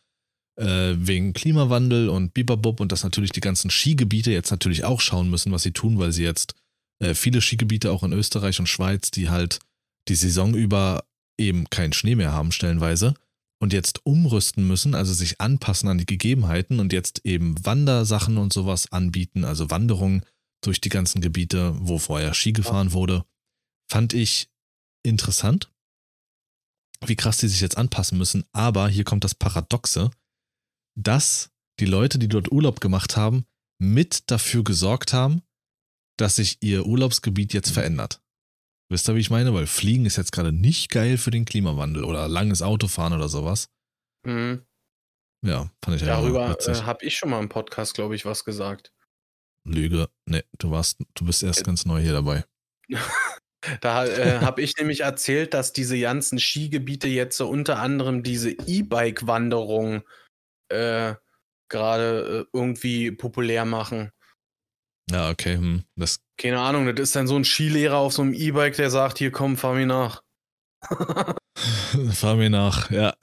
äh, 0.60 0.95
wegen 0.97 1.34
Klimawandel 1.34 2.10
und 2.10 2.34
Bibabub 2.34 2.79
und 2.79 2.91
dass 2.91 3.03
natürlich 3.03 3.32
die 3.32 3.39
ganzen 3.39 3.69
Skigebiete 3.69 4.32
jetzt 4.32 4.51
natürlich 4.51 4.84
auch 4.84 5.01
schauen 5.01 5.29
müssen, 5.29 5.51
was 5.51 5.63
sie 5.63 5.71
tun, 5.71 5.99
weil 5.99 6.12
sie 6.12 6.23
jetzt 6.23 6.55
äh, 6.99 7.13
viele 7.13 7.41
Skigebiete 7.41 7.91
auch 7.91 8.03
in 8.03 8.13
Österreich 8.13 8.60
und 8.60 8.67
Schweiz, 8.67 9.12
die 9.12 9.29
halt 9.29 9.60
die 10.08 10.15
Saison 10.15 10.53
über 10.53 11.05
eben 11.39 11.69
keinen 11.69 11.93
Schnee 11.93 12.15
mehr 12.15 12.34
haben, 12.34 12.51
stellenweise, 12.51 13.13
und 13.62 13.73
jetzt 13.73 14.05
umrüsten 14.05 14.65
müssen, 14.67 14.95
also 14.95 15.13
sich 15.13 15.41
anpassen 15.41 15.89
an 15.89 15.97
die 15.97 16.05
Gegebenheiten 16.05 16.79
und 16.79 16.93
jetzt 16.93 17.25
eben 17.25 17.55
Wandersachen 17.65 18.38
und 18.38 18.53
sowas 18.53 18.91
anbieten, 18.91 19.43
also 19.43 19.69
Wanderungen 19.69 20.23
durch 20.62 20.82
die 20.82 20.89
ganzen 20.89 21.22
Gebiete, 21.22 21.74
wo 21.80 21.98
vorher 21.98 22.34
Ski 22.34 22.54
gefahren 22.54 22.91
wurde, 22.91 23.26
fand 23.89 24.13
ich 24.13 24.50
interessant, 25.04 25.72
wie 27.06 27.15
krass 27.15 27.38
die 27.38 27.48
sich 27.48 27.62
jetzt 27.62 27.78
anpassen 27.78 28.17
müssen. 28.17 28.45
Aber 28.52 28.89
hier 28.89 29.04
kommt 29.04 29.24
das 29.24 29.36
Paradoxe, 29.36 30.12
dass 30.95 31.52
die 31.80 31.86
Leute, 31.86 32.19
die 32.19 32.28
dort 32.28 32.52
Urlaub 32.52 32.82
gemacht 32.82 33.15
haben, 33.15 33.45
mit 33.82 34.30
dafür 34.30 34.63
gesorgt 34.63 35.13
haben, 35.13 35.41
dass 36.17 36.36
sich 36.36 36.58
ihr 36.62 36.86
Urlaubsgebiet 36.86 37.54
jetzt 37.54 37.72
verändert. 37.72 38.22
Wisst 38.91 39.08
ihr, 39.08 39.15
wie 39.15 39.19
ich 39.19 39.30
meine? 39.30 39.54
Weil 39.54 39.67
Fliegen 39.67 40.06
ist 40.06 40.17
jetzt 40.17 40.32
gerade 40.32 40.52
nicht 40.52 40.89
geil 40.89 41.17
für 41.17 41.32
den 41.32 41.45
Klimawandel 41.45 42.04
oder 42.04 42.28
langes 42.28 42.62
Autofahren 42.62 43.13
oder 43.13 43.30
sowas. 43.30 43.69
Mhm. 44.26 44.65
Ja, 45.45 45.72
fand 45.84 45.95
ich 45.95 46.02
ja 46.02 46.08
Darüber 46.08 46.58
äh, 46.60 46.74
habe 46.82 47.06
ich 47.06 47.15
schon 47.15 47.30
mal 47.30 47.39
im 47.39 47.48
Podcast, 47.48 47.93
glaube 47.93 48.15
ich, 48.15 48.26
was 48.26 48.43
gesagt. 48.43 48.91
Lüge. 49.71 50.10
Nee, 50.25 50.43
du 50.58 50.71
warst, 50.71 50.99
du 51.15 51.25
bist 51.25 51.43
erst 51.43 51.63
ganz 51.63 51.86
neu 51.86 51.99
hier 52.01 52.13
dabei. 52.13 52.43
Da 53.82 54.05
äh, 54.05 54.39
habe 54.41 54.62
ich 54.62 54.77
nämlich 54.77 55.01
erzählt, 55.01 55.53
dass 55.53 55.73
diese 55.73 55.99
ganzen 55.99 56.39
Skigebiete 56.39 57.10
jetzt 57.10 57.38
so 57.38 57.49
unter 57.49 57.79
anderem 57.79 58.23
diese 58.23 58.51
E-Bike-Wanderung 58.51 60.03
äh, 60.69 61.15
gerade 61.69 62.47
äh, 62.53 62.58
irgendwie 62.58 63.12
populär 63.12 63.65
machen. 63.65 64.12
Ja, 65.12 65.29
okay, 65.29 65.58
hm. 65.58 65.84
Das 65.95 66.19
Keine 66.38 66.60
Ahnung, 66.60 66.86
das 66.86 66.99
ist 66.99 67.15
dann 67.15 67.27
so 67.27 67.36
ein 67.36 67.43
Skilehrer 67.43 67.97
auf 67.97 68.13
so 68.13 68.21
einem 68.21 68.34
E-Bike, 68.34 68.75
der 68.75 68.89
sagt, 68.89 69.17
hier 69.17 69.32
komm, 69.32 69.58
fahr 69.58 69.73
mir 69.73 69.88
nach. 69.88 70.23
Fahr 72.13 72.36
mir 72.36 72.49
nach, 72.49 72.89
ja. 72.89 73.13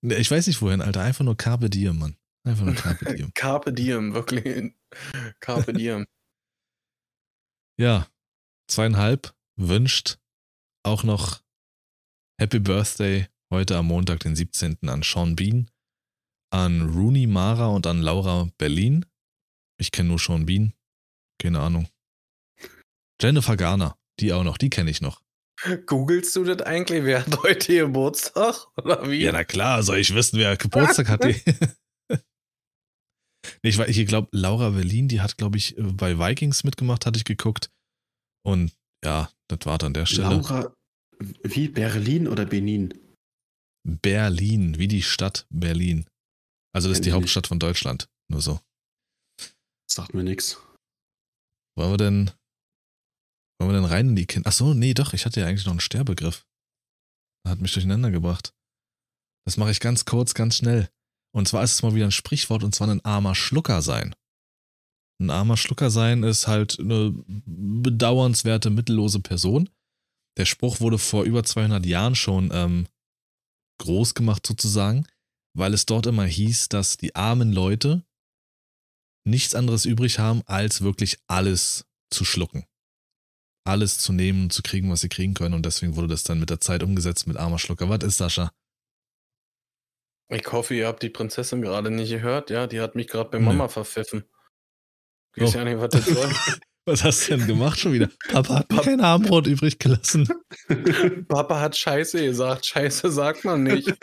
Ich 0.00 0.30
weiß 0.30 0.48
nicht 0.48 0.60
wohin, 0.60 0.80
Alter. 0.80 1.02
Einfach 1.02 1.24
nur 1.24 1.36
Carpe 1.36 1.70
Diem, 1.70 1.98
Mann. 1.98 2.16
Einfach 2.44 2.64
nur 2.64 2.74
Carpe 2.74 3.14
Diem. 3.14 3.34
Carpe 3.34 3.72
Diem, 3.72 4.14
wirklich. 4.14 4.74
Carpe 5.40 5.72
Diem. 5.72 6.06
Ja, 7.78 8.08
zweieinhalb 8.68 9.34
wünscht 9.56 10.18
auch 10.84 11.04
noch 11.04 11.42
Happy 12.40 12.58
Birthday 12.58 13.28
heute 13.50 13.76
am 13.76 13.86
Montag, 13.86 14.20
den 14.20 14.34
17. 14.34 14.78
an 14.88 15.02
Sean 15.02 15.36
Bean, 15.36 15.70
an 16.50 16.90
Rooney 16.90 17.26
Mara 17.26 17.66
und 17.66 17.86
an 17.86 18.00
Laura 18.00 18.50
Berlin. 18.58 19.06
Ich 19.78 19.92
kenne 19.92 20.08
nur 20.08 20.18
Sean 20.18 20.46
Bean. 20.46 20.74
Keine 21.38 21.60
Ahnung. 21.60 21.88
Jennifer 23.20 23.56
Garner, 23.56 23.96
die 24.20 24.32
auch 24.32 24.44
noch, 24.44 24.58
die 24.58 24.70
kenne 24.70 24.90
ich 24.90 25.00
noch. 25.00 25.22
Googlest 25.86 26.34
du 26.34 26.44
das 26.44 26.62
eigentlich? 26.62 27.04
Wer 27.04 27.24
hat 27.24 27.42
heute 27.42 27.76
Geburtstag? 27.76 28.66
Oder 28.76 29.08
wie? 29.08 29.22
Ja, 29.22 29.32
na 29.32 29.44
klar, 29.44 29.82
soll 29.82 29.98
ich 29.98 30.14
wissen, 30.14 30.38
wer 30.38 30.56
Geburtstag 30.56 31.08
hat. 31.08 31.24
Nee, 33.62 33.70
ich, 33.70 33.78
ich 33.78 34.06
glaube, 34.06 34.28
Laura 34.32 34.70
Berlin, 34.70 35.08
die 35.08 35.20
hat, 35.20 35.36
glaube 35.36 35.58
ich, 35.58 35.74
bei 35.78 36.18
Vikings 36.18 36.64
mitgemacht, 36.64 37.06
hatte 37.06 37.18
ich 37.18 37.24
geguckt. 37.24 37.70
Und 38.44 38.72
ja, 39.04 39.30
das 39.48 39.60
war 39.64 39.78
dann 39.78 39.94
der 39.94 40.06
Stelle. 40.06 40.36
Laura, 40.36 40.74
wie 41.42 41.68
Berlin 41.68 42.28
oder 42.28 42.46
Benin? 42.46 42.94
Berlin, 43.84 44.78
wie 44.78 44.88
die 44.88 45.02
Stadt 45.02 45.46
Berlin. 45.50 46.06
Also 46.74 46.88
das 46.88 46.98
ist 46.98 47.04
die. 47.04 47.12
Hauptstadt 47.12 47.46
von 47.46 47.58
Deutschland. 47.58 48.08
Nur 48.30 48.40
so. 48.40 48.60
Sagt 49.90 50.14
mir 50.14 50.24
nix. 50.24 50.60
Wollen 51.76 51.92
wir 51.92 51.96
denn, 51.96 52.30
wollen 53.58 53.72
wir 53.72 53.80
denn 53.80 53.84
rein 53.84 54.08
in 54.10 54.16
die 54.16 54.26
Kinder? 54.26 54.48
Ach 54.48 54.52
so, 54.52 54.72
nee, 54.72 54.94
doch, 54.94 55.12
ich 55.12 55.26
hatte 55.26 55.40
ja 55.40 55.46
eigentlich 55.46 55.64
noch 55.66 55.72
einen 55.72 55.80
Sterbegriff. 55.80 56.46
Hat 57.46 57.60
mich 57.60 57.72
durcheinander 57.72 58.10
gebracht. 58.10 58.54
Das 59.44 59.56
mache 59.56 59.72
ich 59.72 59.80
ganz 59.80 60.04
kurz, 60.04 60.34
ganz 60.34 60.56
schnell. 60.56 60.88
Und 61.34 61.48
zwar 61.48 61.64
ist 61.64 61.72
es 61.72 61.82
mal 61.82 61.94
wieder 61.94 62.06
ein 62.06 62.12
Sprichwort 62.12 62.62
und 62.62 62.74
zwar 62.74 62.88
ein 62.88 63.04
armer 63.04 63.34
Schlucker 63.34 63.82
sein. 63.82 64.14
Ein 65.20 65.30
armer 65.30 65.56
Schlucker 65.56 65.90
sein 65.90 66.22
ist 66.22 66.46
halt 66.46 66.78
eine 66.78 67.14
bedauernswerte, 67.26 68.70
mittellose 68.70 69.20
Person. 69.20 69.68
Der 70.36 70.46
Spruch 70.46 70.80
wurde 70.80 70.98
vor 70.98 71.24
über 71.24 71.44
200 71.44 71.84
Jahren 71.86 72.14
schon 72.14 72.50
ähm, 72.52 72.86
groß 73.78 74.14
gemacht 74.14 74.46
sozusagen, 74.46 75.06
weil 75.54 75.74
es 75.74 75.86
dort 75.86 76.06
immer 76.06 76.24
hieß, 76.24 76.68
dass 76.68 76.96
die 76.96 77.14
armen 77.14 77.52
Leute 77.52 78.04
nichts 79.24 79.54
anderes 79.54 79.84
übrig 79.84 80.18
haben, 80.18 80.42
als 80.46 80.80
wirklich 80.80 81.18
alles 81.26 81.86
zu 82.10 82.24
schlucken. 82.24 82.66
Alles 83.64 83.98
zu 83.98 84.12
nehmen 84.12 84.44
und 84.44 84.52
zu 84.52 84.62
kriegen, 84.62 84.90
was 84.90 85.02
sie 85.02 85.08
kriegen 85.08 85.34
können. 85.34 85.54
Und 85.54 85.64
deswegen 85.64 85.94
wurde 85.94 86.08
das 86.08 86.24
dann 86.24 86.40
mit 86.40 86.50
der 86.50 86.60
Zeit 86.60 86.82
umgesetzt 86.82 87.26
mit 87.28 87.36
armer 87.36 87.60
Schlucker. 87.60 87.88
Was 87.88 88.02
ist 88.02 88.16
Sascha? 88.16 88.52
Ich 90.32 90.50
hoffe, 90.50 90.74
ihr 90.74 90.86
habt 90.86 91.02
die 91.02 91.10
Prinzessin 91.10 91.60
gerade 91.62 91.90
nicht 91.90 92.10
gehört. 92.10 92.50
Ja, 92.50 92.66
die 92.66 92.80
hat 92.80 92.94
mich 92.94 93.06
gerade 93.08 93.30
bei 93.30 93.38
Nee. 93.38 93.44
Mama 93.44 93.68
verpfiffen. 93.68 94.24
Ich 95.36 95.42
weiß 95.42 95.54
ja 95.54 95.64
nicht, 95.64 95.78
was 95.78 95.90
das 95.90 96.06
soll. 96.06 96.30
Was 96.84 97.04
hast 97.04 97.28
du 97.28 97.36
denn 97.36 97.46
gemacht 97.46 97.78
schon 97.78 97.92
wieder? 97.92 98.10
Papa 98.28 98.56
hat 98.56 98.72
mir 98.72 98.80
kein 98.82 99.00
Armbrot 99.00 99.46
übrig 99.46 99.78
gelassen. 99.78 100.26
Papa 101.28 101.60
hat 101.60 101.76
Scheiße 101.76 102.24
gesagt. 102.24 102.66
Scheiße 102.66 103.08
sagt 103.12 103.44
man 103.44 103.62
nicht. 103.62 103.94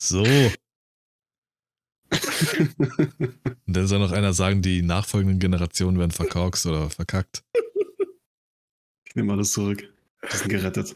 So. 0.00 0.22
Und 0.22 0.52
dann 3.66 3.86
soll 3.88 3.98
noch 3.98 4.12
einer 4.12 4.32
sagen, 4.32 4.62
die 4.62 4.82
nachfolgenden 4.82 5.40
Generationen 5.40 5.98
werden 5.98 6.12
verkorkst 6.12 6.66
oder 6.66 6.88
verkackt. 6.88 7.42
Ich 9.08 9.16
nehme 9.16 9.32
alles 9.32 9.50
zurück. 9.52 9.92
Die 10.32 10.36
sind 10.36 10.48
gerettet. 10.50 10.94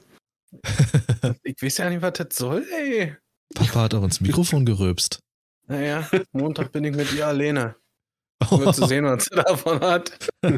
Ich 1.44 1.62
weiß 1.62 1.78
ja 1.78 1.90
nicht, 1.90 2.02
was 2.02 2.12
das 2.14 2.36
soll, 2.36 2.66
ey. 2.72 3.16
Papa 3.54 3.82
hat 3.82 3.94
auch 3.94 4.04
ins 4.04 4.20
Mikrofon 4.20 4.64
geröbst. 4.66 5.20
Naja, 5.66 6.08
Montag 6.32 6.72
bin 6.72 6.84
ich 6.84 6.94
mit 6.94 7.12
ihr 7.12 7.26
alleine. 7.26 7.76
Wird 8.50 8.74
zu 8.74 8.86
sehen, 8.86 9.04
was 9.04 9.24
sie 9.24 9.36
davon 9.36 9.80
hat. 9.80 10.18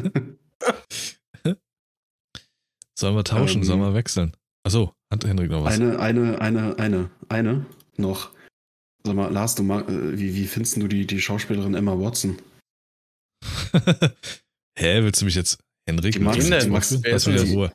Sollen 2.97 3.15
wir 3.15 3.23
tauschen? 3.23 3.59
Ähm, 3.59 3.63
Sollen 3.65 3.81
wir 3.81 3.93
wechseln? 3.93 4.35
Achso, 4.63 4.93
hat 5.11 5.25
Henrik 5.25 5.51
noch 5.51 5.63
was? 5.63 5.73
Eine, 5.75 5.99
eine, 5.99 6.39
eine, 6.41 6.79
eine, 6.79 7.11
eine 7.29 7.65
noch. 7.97 8.31
Sag 9.03 9.15
mal, 9.15 9.31
Lars, 9.31 9.55
du 9.55 9.63
mag, 9.63 9.87
äh, 9.89 10.17
wie, 10.17 10.33
wie 10.35 10.47
findest 10.47 10.77
du 10.77 10.87
die, 10.87 11.05
die 11.05 11.21
Schauspielerin 11.21 11.75
Emma 11.75 11.97
Watson? 11.99 12.37
Hä, 14.77 15.03
willst 15.03 15.21
du 15.21 15.25
mich 15.25 15.35
jetzt, 15.35 15.59
Henrik, 15.87 16.13
Die 16.13 16.19
magst 16.19 16.49
jetzt 16.49 16.69
Max. 16.69 16.91
wechseln? 16.91 17.03
Wer 17.03 17.11
Lass 17.13 17.27
mich 17.27 17.43
in 17.43 17.53
Ruhe. 17.53 17.71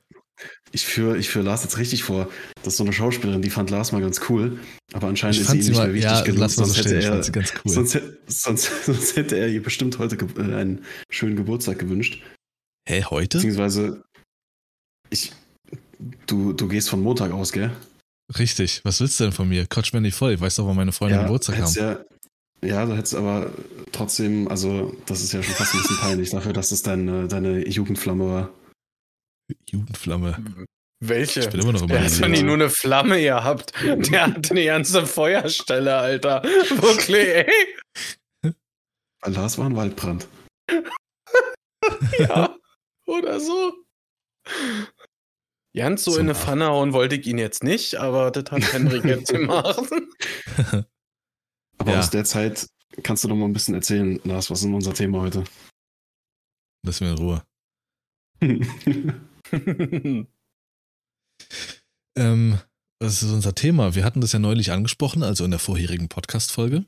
Ich 0.73 0.87
führe 0.87 1.19
ich 1.19 1.29
führ 1.29 1.43
Lars 1.43 1.63
jetzt 1.63 1.79
richtig 1.79 2.05
vor. 2.05 2.29
Das 2.63 2.75
ist 2.75 2.77
so 2.77 2.85
eine 2.85 2.93
Schauspielerin, 2.93 3.43
die 3.43 3.51
fand 3.51 3.71
Lars 3.71 3.93
mal 3.93 4.01
ganz 4.01 4.21
cool, 4.29 4.59
aber 4.93 5.09
anscheinend 5.09 5.39
ist 5.39 5.43
sie 5.43 5.47
fand 5.47 5.61
ihm 5.61 5.69
nicht 5.69 5.77
mal, 5.77 5.87
mehr 5.87 5.95
wichtig 5.95 6.11
ja, 6.11 6.23
genug, 6.23 6.39
mal 6.41 6.49
so 6.49 6.65
sonst 6.65 6.79
hätte 6.79 7.03
er, 7.03 7.17
cool. 7.17 7.73
sonst, 7.73 8.01
sonst, 8.27 8.71
sonst 8.87 9.17
hätte 9.17 9.37
er 9.37 9.49
ihr 9.49 9.63
bestimmt 9.63 9.99
heute 9.99 10.17
äh, 10.17 10.55
einen 10.55 10.85
schönen 11.11 11.37
Geburtstag 11.37 11.79
gewünscht. 11.79 12.23
Hä, 12.89 13.05
heute? 13.05 13.39
Beziehungsweise, 13.39 14.03
ich, 15.11 15.33
du, 16.27 16.53
du 16.53 16.69
gehst 16.69 16.89
von 16.89 17.01
Montag 17.01 17.33
aus, 17.33 17.53
gell? 17.53 17.73
Richtig, 18.39 18.81
was 18.85 19.01
willst 19.01 19.19
du 19.19 19.25
denn 19.25 19.33
von 19.33 19.49
mir? 19.49 19.67
Quatsch 19.67 19.93
mir 19.93 20.01
nicht 20.01 20.15
voll, 20.15 20.33
ich 20.33 20.41
weiß 20.41 20.57
doch, 20.57 20.67
wann 20.67 20.77
meine 20.77 20.93
Freunde 20.93 21.19
Geburtstag 21.19 21.59
haben. 21.59 21.75
Ja, 21.75 22.05
ja, 22.63 22.85
du 22.85 22.97
hättest 22.97 23.15
aber 23.15 23.51
trotzdem, 23.91 24.47
also 24.49 24.95
das 25.07 25.23
ist 25.23 25.33
ja 25.33 25.43
schon 25.43 25.55
fast 25.55 25.75
ein 25.75 25.81
bisschen 25.81 25.97
peinlich 25.99 26.31
dafür, 26.31 26.53
dass 26.53 26.73
es 26.73 26.83
deine, 26.83 27.27
deine 27.27 27.67
Jugendflamme 27.67 28.25
war. 28.27 28.51
Jugendflamme. 29.69 30.67
Welche? 31.03 31.41
Ich 31.41 31.49
bin 31.51 31.61
immer 31.61 31.73
noch 31.73 31.87
Der 31.87 32.05
hat 32.05 32.21
doch 32.21 32.29
nie 32.29 32.43
nur 32.43 32.55
eine 32.55 32.69
Flamme 32.71 33.21
gehabt. 33.23 33.73
Der 33.83 34.27
hat 34.27 34.51
eine 34.51 34.65
ganze 34.65 35.07
Feuerstelle, 35.07 35.97
Alter. 35.97 36.43
Wirklich, 36.43 37.27
ey. 37.29 38.55
Lars 39.25 39.57
war 39.59 39.67
ein 39.67 39.77
Waldbrand. 39.77 40.29
Ja. 42.19 42.57
Oder 43.07 43.41
so. 43.41 43.73
Ganz 45.75 46.05
so 46.05 46.13
Zum 46.13 46.21
in 46.21 46.27
eine 46.27 46.35
Pfanne 46.35 46.67
hauen 46.67 46.93
wollte 46.93 47.17
ich 47.17 47.27
ihn 47.27 47.39
jetzt 47.39 47.63
nicht, 47.65 47.95
aber 47.97 48.31
das 48.31 48.51
hat 48.51 48.73
Henrik 48.73 49.05
jetzt 49.07 49.31
gemacht. 49.33 49.79
Aber 51.79 51.93
Ja. 51.93 51.99
aus 52.01 52.11
der 52.11 52.25
Zeit 52.25 52.67
kannst 53.03 53.25
du 53.25 53.29
doch 53.29 53.37
mal 53.37 53.47
ein 53.47 53.53
bisschen 53.53 53.75
erzählen, 53.75 54.21
Lars, 54.25 54.51
was 54.51 54.59
ist 54.59 54.65
denn 54.67 54.75
unser 54.75 54.93
Thema 54.95 55.21
heute? 55.23 55.45
Lass 56.85 57.01
mir 57.01 57.11
in 57.13 57.19
Ruhe. 57.19 57.43
Ähm, 62.17 62.59
das 63.01 63.23
ist 63.23 63.33
unser 63.33 63.55
Thema. 63.55 63.95
Wir 63.95 64.05
hatten 64.05 64.21
das 64.21 64.33
ja 64.33 64.39
neulich 64.39 64.73
angesprochen, 64.73 65.23
also 65.23 65.45
in 65.45 65.51
der 65.51 65.61
vorherigen 65.61 66.09
Podcast-Folge. 66.09 66.85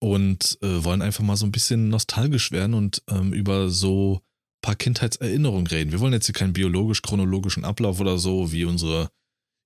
Und 0.00 0.58
äh, 0.62 0.84
wollen 0.84 1.02
einfach 1.02 1.24
mal 1.24 1.36
so 1.36 1.46
ein 1.46 1.52
bisschen 1.52 1.88
nostalgisch 1.88 2.50
werden 2.52 2.74
und 2.74 3.02
ähm, 3.08 3.32
über 3.32 3.70
so 3.70 4.16
ein 4.16 4.60
paar 4.62 4.74
Kindheitserinnerungen 4.74 5.66
reden. 5.66 5.92
Wir 5.92 6.00
wollen 6.00 6.12
jetzt 6.12 6.26
hier 6.26 6.34
keinen 6.34 6.52
biologisch-chronologischen 6.52 7.64
Ablauf 7.64 8.00
oder 8.00 8.18
so, 8.18 8.52
wie 8.52 8.64
unsere 8.64 9.10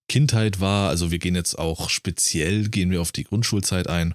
Kindheit 0.09 0.61
war. 0.61 0.91
Also 0.91 1.11
wir 1.11 1.19
gehen 1.19 1.35
jetzt 1.35 1.59
auch 1.59 1.91
speziell, 1.91 2.69
gehen 2.69 2.91
wir 2.91 3.01
auf 3.01 3.11
die 3.11 3.25
Grundschulzeit 3.25 3.89
ein. 3.89 4.15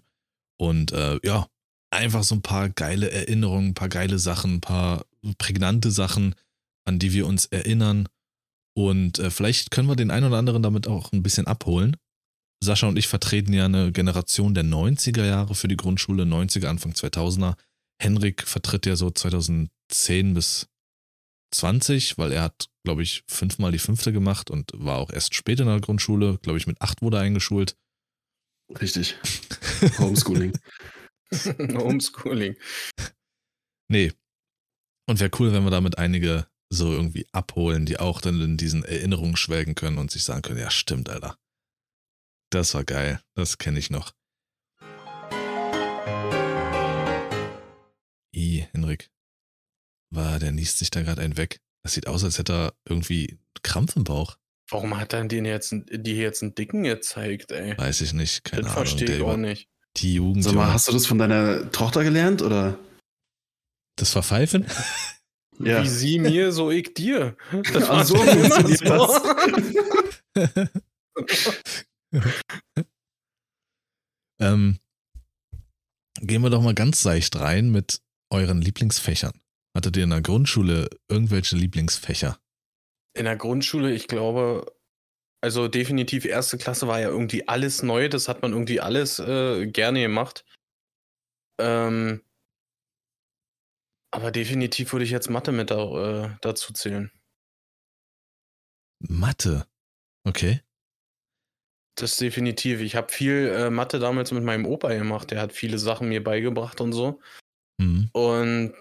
Und 0.57 0.91
äh, 0.93 1.19
ja, 1.23 1.47
einfach 1.91 2.23
so 2.23 2.35
ein 2.35 2.41
paar 2.41 2.69
geile 2.69 3.11
Erinnerungen, 3.11 3.69
ein 3.69 3.73
paar 3.73 3.89
geile 3.89 4.19
Sachen, 4.19 4.55
ein 4.55 4.61
paar 4.61 5.05
prägnante 5.37 5.91
Sachen, 5.91 6.35
an 6.85 6.99
die 6.99 7.13
wir 7.13 7.27
uns 7.27 7.45
erinnern. 7.45 8.07
Und 8.75 9.19
äh, 9.19 9.29
vielleicht 9.29 9.71
können 9.71 9.87
wir 9.87 9.95
den 9.95 10.11
einen 10.11 10.27
oder 10.27 10.37
anderen 10.37 10.63
damit 10.63 10.87
auch 10.87 11.11
ein 11.11 11.23
bisschen 11.23 11.47
abholen. 11.47 11.95
Sascha 12.63 12.87
und 12.87 12.97
ich 12.97 13.07
vertreten 13.07 13.53
ja 13.53 13.65
eine 13.65 13.91
Generation 13.91 14.53
der 14.53 14.63
90er 14.63 15.25
Jahre 15.25 15.53
für 15.53 15.67
die 15.67 15.77
Grundschule, 15.77 16.23
90er, 16.23 16.67
Anfang 16.67 16.93
2000er. 16.93 17.55
Henrik 18.01 18.47
vertritt 18.47 18.85
ja 18.85 18.95
so 18.95 19.11
2010 19.11 20.33
bis 20.33 20.67
20, 21.53 22.17
weil 22.17 22.31
er 22.31 22.43
hat, 22.43 22.69
glaube 22.83 23.03
ich, 23.03 23.23
fünfmal 23.27 23.71
die 23.71 23.79
fünfte 23.79 24.11
gemacht 24.11 24.49
und 24.49 24.71
war 24.73 24.97
auch 24.97 25.11
erst 25.11 25.35
spät 25.35 25.59
in 25.59 25.67
der 25.67 25.79
Grundschule. 25.79 26.39
Glaube 26.39 26.57
ich, 26.57 26.65
mit 26.65 26.81
acht 26.81 27.01
wurde 27.01 27.17
er 27.17 27.23
eingeschult. 27.23 27.75
Richtig. 28.81 29.17
Homeschooling. 29.99 30.57
Homeschooling. 31.59 32.55
Nee. 33.89 34.13
Und 35.07 35.19
wäre 35.19 35.31
cool, 35.39 35.53
wenn 35.53 35.63
wir 35.63 35.71
damit 35.71 35.97
einige 35.97 36.47
so 36.73 36.91
irgendwie 36.91 37.27
abholen, 37.31 37.85
die 37.85 37.99
auch 37.99 38.19
dann 38.19 38.41
in 38.41 38.57
diesen 38.57 38.83
Erinnerungen 38.83 39.35
schwelgen 39.37 39.75
können 39.75 39.97
und 39.97 40.11
sich 40.11 40.23
sagen 40.23 40.41
können, 40.41 40.59
ja 40.59 40.71
stimmt, 40.71 41.09
Alter. 41.09 41.37
Das 42.49 42.73
war 42.73 42.83
geil. 42.83 43.21
Das 43.35 43.57
kenne 43.57 43.79
ich 43.79 43.89
noch. 43.89 44.13
I, 48.35 48.67
Henrik. 48.71 49.09
War, 50.09 50.39
der 50.39 50.51
niest 50.51 50.79
sich 50.79 50.91
da 50.91 51.01
gerade 51.01 51.21
einen 51.21 51.37
weg. 51.37 51.59
Das 51.83 51.93
sieht 51.93 52.07
aus, 52.07 52.23
als 52.23 52.37
hätte 52.37 52.53
er 52.53 52.73
irgendwie 52.87 53.39
Krampf 53.63 53.95
im 53.95 54.03
Bauch. 54.03 54.37
Warum 54.69 54.97
hat 54.97 55.13
er 55.13 55.25
den 55.25 55.45
jetzt, 55.45 55.73
die 55.73 56.15
jetzt 56.15 56.41
einen 56.41 56.55
Dicken 56.55 56.83
gezeigt, 56.83 57.51
ey? 57.51 57.77
Weiß 57.77 58.01
ich 58.01 58.13
nicht. 58.13 58.43
Keine 58.43 58.63
das 58.63 58.71
Ahnung. 58.71 58.85
verstehe 58.85 59.17
ich 59.17 59.21
auch 59.21 59.37
nicht. 59.37 59.69
die 59.97 60.15
Jugend. 60.15 60.43
Sag 60.43 60.53
mal, 60.53 60.73
hast 60.73 60.87
du 60.87 60.91
das 60.93 61.05
von 61.05 61.17
deiner 61.17 61.71
Tochter 61.71 62.03
gelernt 62.03 62.41
oder? 62.41 62.79
das 63.95 64.11
Verpfeifen? 64.11 64.65
Ja. 65.59 65.83
Wie 65.83 65.87
sie 65.87 66.19
mir, 66.19 66.51
so 66.51 66.71
ich 66.71 66.93
dir. 66.93 67.35
Das 67.73 67.87
war 67.87 68.05
so, 68.05 68.15
immer 68.15 68.49
das- 68.63 68.79
so. 68.79 70.63
ähm, 74.39 74.79
gehen 76.21 76.41
wir 76.41 76.49
doch 76.49 76.61
mal 76.61 76.73
ganz 76.73 77.01
seicht 77.01 77.39
rein 77.39 77.71
mit 77.71 78.01
euren 78.31 78.61
Lieblingsfächern. 78.61 79.33
Hattet 79.75 79.97
ihr 79.97 80.03
in 80.03 80.09
der 80.11 80.21
Grundschule 80.21 80.89
irgendwelche 81.09 81.55
Lieblingsfächer? 81.55 82.39
In 83.15 83.25
der 83.25 83.35
Grundschule, 83.37 83.91
ich 83.93 84.07
glaube, 84.07 84.71
also 85.41 85.67
definitiv 85.67 86.25
erste 86.25 86.57
Klasse 86.57 86.87
war 86.87 86.99
ja 86.99 87.09
irgendwie 87.09 87.47
alles 87.47 87.83
neu. 87.83 88.09
Das 88.09 88.27
hat 88.27 88.41
man 88.41 88.53
irgendwie 88.53 88.79
alles 88.79 89.19
äh, 89.19 89.67
gerne 89.67 90.01
gemacht. 90.01 90.45
Ähm, 91.59 92.21
aber 94.13 94.31
definitiv 94.31 94.93
würde 94.93 95.05
ich 95.05 95.11
jetzt 95.11 95.29
Mathe 95.31 95.51
mit 95.51 95.71
da, 95.71 96.25
äh, 96.25 96.29
dazu 96.41 96.71
zählen. 96.71 97.11
Mathe. 98.99 99.65
Okay. 100.23 100.61
Das 101.95 102.17
definitiv. 102.17 102.81
Ich 102.81 102.95
habe 102.95 103.11
viel 103.11 103.51
äh, 103.55 103.69
Mathe 103.71 103.97
damals 103.97 104.31
mit 104.31 104.43
meinem 104.43 104.67
Opa 104.67 104.93
gemacht. 104.93 105.31
Der 105.31 105.41
hat 105.41 105.51
viele 105.51 105.79
Sachen 105.79 106.09
mir 106.09 106.23
beigebracht 106.23 106.79
und 106.79 106.93
so. 106.93 107.19
Mhm. 107.79 108.09
Und 108.13 108.73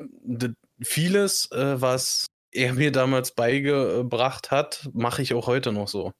vieles, 0.82 1.50
äh, 1.50 1.80
was 1.80 2.26
er 2.52 2.74
mir 2.74 2.92
damals 2.92 3.34
beigebracht 3.34 4.50
hat, 4.50 4.90
mache 4.92 5.22
ich 5.22 5.32
auch 5.32 5.46
heute 5.46 5.72
noch 5.72 5.88
so. 5.88 6.12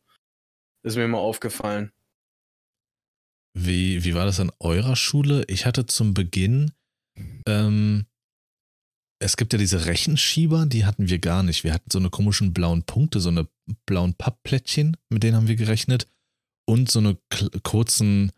Ist 0.85 0.97
mir 0.97 1.07
mal 1.07 1.19
aufgefallen. 1.19 1.93
Wie, 3.53 4.05
wie 4.05 4.15
war 4.15 4.25
das 4.25 4.41
an 4.41 4.51
eurer 4.59 4.97
Schule? 4.97 5.45
Ich 5.49 5.67
hatte 5.67 5.85
zum 5.85 6.15
Beginn, 6.15 6.73
ähm, 7.47 8.07
es 9.23 9.37
gibt 9.37 9.53
ja 9.53 9.59
diese 9.59 9.87
Rechenschieber, 9.87 10.67
die 10.67 10.85
hatten 10.85 11.09
wir 11.09 11.19
gar 11.19 11.43
nicht. 11.43 11.65
Wir 11.65 11.73
hatten 11.73 11.91
so 11.91 11.99
eine 11.99 12.11
komischen 12.11 12.53
blauen 12.53 12.83
Punkte, 12.83 13.21
so 13.21 13.29
eine 13.29 13.49
blauen 13.87 14.15
Pappplättchen, 14.15 14.97
mit 15.09 15.23
denen 15.23 15.37
haben 15.37 15.49
wir 15.49 15.57
gerechnet. 15.57 16.07
Und 16.65 16.91
so 16.91 16.99
eine 16.99 17.17
kurzen 17.63 18.33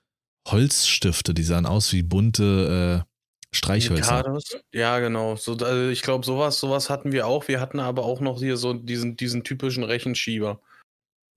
Holzstifte, 0.48 1.34
die 1.34 1.42
sahen 1.42 1.66
aus 1.66 1.92
wie 1.92 2.02
bunte 2.02 3.04
äh, 3.04 3.54
Streichhölzer. 3.54 4.16
Mikhados? 4.18 4.56
Ja, 4.72 4.98
genau. 4.98 5.36
So, 5.36 5.52
also 5.56 5.88
ich 5.88 6.02
glaube, 6.02 6.24
sowas, 6.24 6.58
sowas 6.58 6.90
hatten 6.90 7.12
wir 7.12 7.26
auch. 7.26 7.48
Wir 7.48 7.60
hatten 7.60 7.80
aber 7.80 8.04
auch 8.04 8.20
noch 8.20 8.38
hier 8.38 8.56
so 8.56 8.74
diesen, 8.74 9.16
diesen 9.16 9.44
typischen 9.44 9.84
Rechenschieber. 9.84 10.60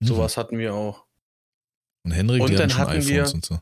Mhm. 0.00 0.06
Sowas 0.06 0.36
hatten 0.36 0.58
wir 0.58 0.74
auch. 0.74 1.06
Und 2.04 2.12
Henrik, 2.12 2.42
Und 2.42 2.50
die 2.50 2.54
hatten 2.54 2.68
dann 2.68 2.70
schon 2.70 2.80
hatten 2.80 2.90
iPhones 2.98 3.08
wir- 3.08 3.34
und 3.34 3.44
so. 3.44 3.58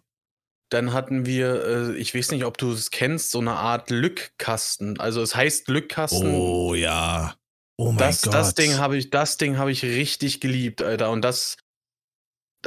Dann 0.71 0.93
hatten 0.93 1.27
wir, 1.27 1.65
äh, 1.65 1.97
ich 1.97 2.15
weiß 2.15 2.33
nicht, 2.33 2.45
ob 2.45 2.59
du 2.59 2.73
es 2.73 2.91
kennst, 2.91 3.31
so 3.31 3.39
eine 3.39 3.53
Art 3.53 3.91
Lückkasten. 3.91 4.99
Also 4.99 5.23
es 5.23 5.35
heißt 5.37 5.69
Lückkasten. 5.69 6.35
Oh 6.35 6.75
ja. 6.75 7.37
Oh 7.77 7.87
mein 7.93 7.99
das, 7.99 8.23
Gott. 8.23 8.35
das 8.35 8.55
Ding 8.55 8.77
habe 8.79 8.97
ich, 8.97 9.11
das 9.11 9.37
Ding 9.37 9.59
habe 9.59 9.71
ich 9.71 9.85
richtig 9.85 10.41
geliebt, 10.41 10.83
Alter. 10.83 11.11
Und 11.11 11.23
das, 11.23 11.57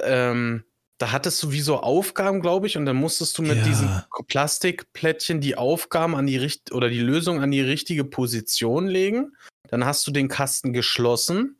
ähm, 0.01 0.63
da 0.97 1.11
hattest 1.11 1.41
du 1.43 1.51
wie 1.51 1.61
so 1.61 1.79
Aufgaben, 1.79 2.41
glaube 2.41 2.67
ich, 2.67 2.77
und 2.77 2.85
dann 2.85 2.95
musstest 2.97 3.37
du 3.37 3.41
mit 3.41 3.57
Ja. 3.57 3.63
diesen 3.63 4.03
Plastikplättchen 4.27 5.41
die 5.41 5.55
Aufgaben 5.55 6.15
an 6.15 6.27
die 6.27 6.37
richt 6.37 6.71
oder 6.71 6.89
die 6.89 6.99
Lösung 6.99 7.41
an 7.41 7.51
die 7.51 7.61
richtige 7.61 8.03
Position 8.03 8.87
legen. 8.87 9.35
Dann 9.69 9.85
hast 9.85 10.05
du 10.07 10.11
den 10.11 10.27
Kasten 10.27 10.73
geschlossen, 10.73 11.57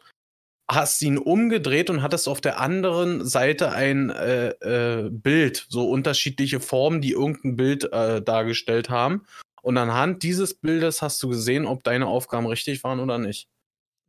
hast 0.70 1.02
ihn 1.02 1.18
umgedreht 1.18 1.90
und 1.90 2.02
hattest 2.04 2.28
auf 2.28 2.42
der 2.42 2.60
anderen 2.60 3.26
Seite 3.26 3.72
ein 3.72 4.12
äh, 4.12 4.50
äh, 4.62 5.10
Bild, 5.10 5.66
so 5.70 5.90
unterschiedliche 5.90 6.60
Formen, 6.60 7.02
die 7.02 7.12
irgendein 7.12 7.56
Bild 7.56 7.92
äh, 7.92 8.22
dargestellt 8.22 8.90
haben. 8.90 9.26
Und 9.62 9.78
anhand 9.78 10.24
dieses 10.24 10.54
Bildes 10.54 11.02
hast 11.02 11.22
du 11.24 11.30
gesehen, 11.30 11.66
ob 11.66 11.84
deine 11.84 12.06
Aufgaben 12.08 12.46
richtig 12.46 12.84
waren 12.84 13.00
oder 13.00 13.18
nicht. 13.18 13.48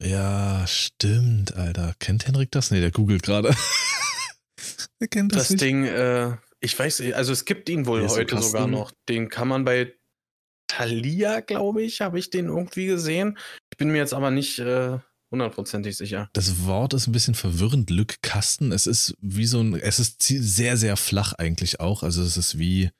Ja, 0.03 0.67
stimmt, 0.67 1.55
Alter. 1.57 1.95
Kennt 1.99 2.27
Henrik 2.27 2.51
das? 2.53 2.71
Nee, 2.71 2.81
der 2.81 2.91
googelt 2.91 3.23
gerade. 3.23 3.55
Wer 4.99 5.09
kennt 5.09 5.33
das, 5.35 5.43
Das 5.45 5.51
nicht? 5.51 5.63
Ding, 5.63 5.85
äh, 5.85 6.37
ich 6.61 6.79
weiß, 6.79 7.03
also 7.15 7.33
es 7.33 7.45
gibt 7.47 7.69
ihn 7.69 7.87
wohl 7.87 8.03
ein 8.03 8.09
heute 8.09 8.41
sogar 8.41 8.63
Kasten. 8.63 8.71
noch. 8.71 8.93
Den 9.09 9.29
kann 9.31 9.49
man 9.49 9.65
bei 9.65 9.95
Thalia, 10.69 11.41
glaube 11.41 11.83
ich, 11.83 12.01
habe 12.01 12.19
ich 12.19 12.31
den 12.31 12.47
irgendwie 12.47 12.87
gesehen. 12.87 13.39
Ich 13.73 13.79
bin 13.79 13.91
mir 13.91 13.99
jetzt 13.99 14.15
aber 14.15 14.31
nicht 14.31 14.59
äh, 14.59 14.99
hundertprozentig 15.31 15.97
sicher. 15.97 16.29
Das 16.33 16.65
Wort 16.65 16.95
ist 16.95 17.07
ein 17.07 17.13
bisschen 17.13 17.35
verwirrend, 17.35 17.91
Lückkasten. 17.91 18.73
Es 18.73 18.87
ist 18.87 19.15
wie 19.21 19.47
so 19.47 19.61
ein, 19.61 19.75
es 19.75 19.99
ist 19.99 20.23
sehr, 20.23 20.77
sehr 20.77 20.97
flach 20.97 21.33
eigentlich 21.35 21.81
auch. 21.81 22.03
Also 22.03 22.23
es 22.23 22.37
ist 22.37 22.59
wie, 22.59 22.91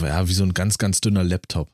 ja, 0.00 0.28
wie 0.28 0.34
so 0.34 0.44
ein 0.44 0.54
ganz, 0.54 0.78
ganz 0.78 1.00
dünner 1.00 1.24
Laptop, 1.24 1.70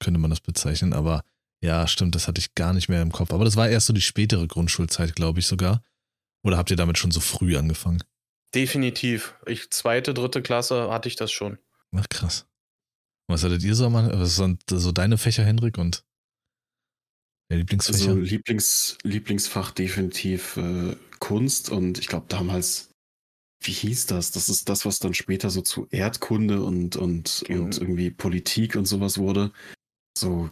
könnte 0.00 0.20
man 0.20 0.30
das 0.30 0.40
bezeichnen. 0.40 0.92
Aber 0.92 1.22
ja, 1.62 1.86
stimmt, 1.86 2.14
das 2.14 2.26
hatte 2.26 2.40
ich 2.40 2.54
gar 2.54 2.72
nicht 2.72 2.88
mehr 2.88 3.02
im 3.02 3.12
Kopf. 3.12 3.32
Aber 3.32 3.44
das 3.44 3.56
war 3.56 3.68
erst 3.68 3.86
so 3.86 3.92
die 3.92 4.00
spätere 4.00 4.46
Grundschulzeit, 4.46 5.14
glaube 5.14 5.40
ich 5.40 5.46
sogar. 5.46 5.82
Oder 6.44 6.56
habt 6.56 6.70
ihr 6.70 6.76
damit 6.76 6.98
schon 6.98 7.12
so 7.12 7.20
früh 7.20 7.56
angefangen? 7.56 8.02
Definitiv. 8.54 9.34
Ich, 9.46 9.70
zweite, 9.70 10.12
dritte 10.12 10.42
Klasse 10.42 10.90
hatte 10.90 11.08
ich 11.08 11.16
das 11.16 11.30
schon. 11.30 11.58
Ach, 11.92 12.08
krass. 12.08 12.46
Was 13.28 13.44
hattet 13.44 13.62
ihr 13.62 13.74
so 13.74 13.86
am 13.86 13.96
Anfang? 13.96 14.20
Was 14.20 14.36
sind 14.36 14.62
so 14.68 14.92
deine 14.92 15.16
Fächer, 15.16 15.44
Henrik, 15.44 15.78
und 15.78 16.04
der 17.52 17.58
Lieblingsfächer? 17.58 18.10
Also 18.10 18.20
Lieblings, 18.20 18.98
Lieblingsfach 19.04 19.70
definitiv 19.72 20.56
äh, 20.56 20.96
Kunst 21.20 21.70
und 21.70 21.98
ich 21.98 22.08
glaube 22.08 22.26
damals, 22.28 22.90
wie 23.64 23.72
hieß 23.72 24.06
das? 24.06 24.32
Das 24.32 24.48
ist 24.48 24.68
das, 24.68 24.84
was 24.84 24.98
dann 24.98 25.14
später 25.14 25.50
so 25.50 25.62
zu 25.62 25.86
Erdkunde 25.90 26.64
und, 26.64 26.96
und, 26.96 27.44
Mhm. 27.48 27.60
und 27.60 27.78
irgendwie 27.78 28.10
Politik 28.10 28.74
und 28.76 28.86
sowas 28.86 29.18
wurde. 29.18 29.52
So, 30.18 30.50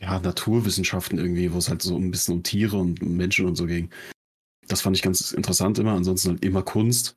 ja, 0.00 0.18
Naturwissenschaften 0.20 1.18
irgendwie, 1.18 1.52
wo 1.52 1.58
es 1.58 1.68
halt 1.68 1.80
so 1.80 1.96
ein 1.96 2.10
bisschen 2.10 2.34
um 2.34 2.42
Tiere 2.42 2.76
und 2.76 3.00
um 3.00 3.16
Menschen 3.16 3.46
und 3.46 3.56
so 3.56 3.66
ging. 3.66 3.90
Das 4.66 4.82
fand 4.82 4.96
ich 4.96 5.02
ganz 5.02 5.32
interessant 5.32 5.78
immer, 5.78 5.92
ansonsten 5.92 6.30
halt 6.30 6.44
immer 6.44 6.62
Kunst. 6.62 7.14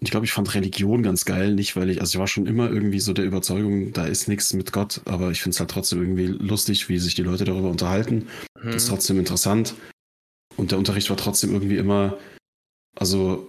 Ich 0.00 0.10
glaube, 0.10 0.26
ich 0.26 0.32
fand 0.32 0.54
Religion 0.54 1.02
ganz 1.02 1.24
geil, 1.24 1.54
nicht 1.54 1.74
weil 1.74 1.90
ich, 1.90 2.00
also 2.00 2.16
ich 2.16 2.20
war 2.20 2.28
schon 2.28 2.46
immer 2.46 2.70
irgendwie 2.70 3.00
so 3.00 3.12
der 3.12 3.24
Überzeugung, 3.24 3.92
da 3.92 4.06
ist 4.06 4.28
nichts 4.28 4.52
mit 4.52 4.72
Gott, 4.72 5.00
aber 5.06 5.30
ich 5.32 5.42
finde 5.42 5.54
es 5.54 5.60
halt 5.60 5.70
trotzdem 5.70 6.00
irgendwie 6.00 6.26
lustig, 6.26 6.88
wie 6.88 6.98
sich 6.98 7.16
die 7.16 7.22
Leute 7.24 7.44
darüber 7.44 7.68
unterhalten. 7.68 8.28
Hm. 8.60 8.72
Das 8.72 8.76
ist 8.84 8.88
trotzdem 8.88 9.18
interessant. 9.18 9.74
Und 10.56 10.70
der 10.70 10.78
Unterricht 10.78 11.10
war 11.10 11.16
trotzdem 11.16 11.52
irgendwie 11.52 11.76
immer, 11.76 12.16
also 12.96 13.48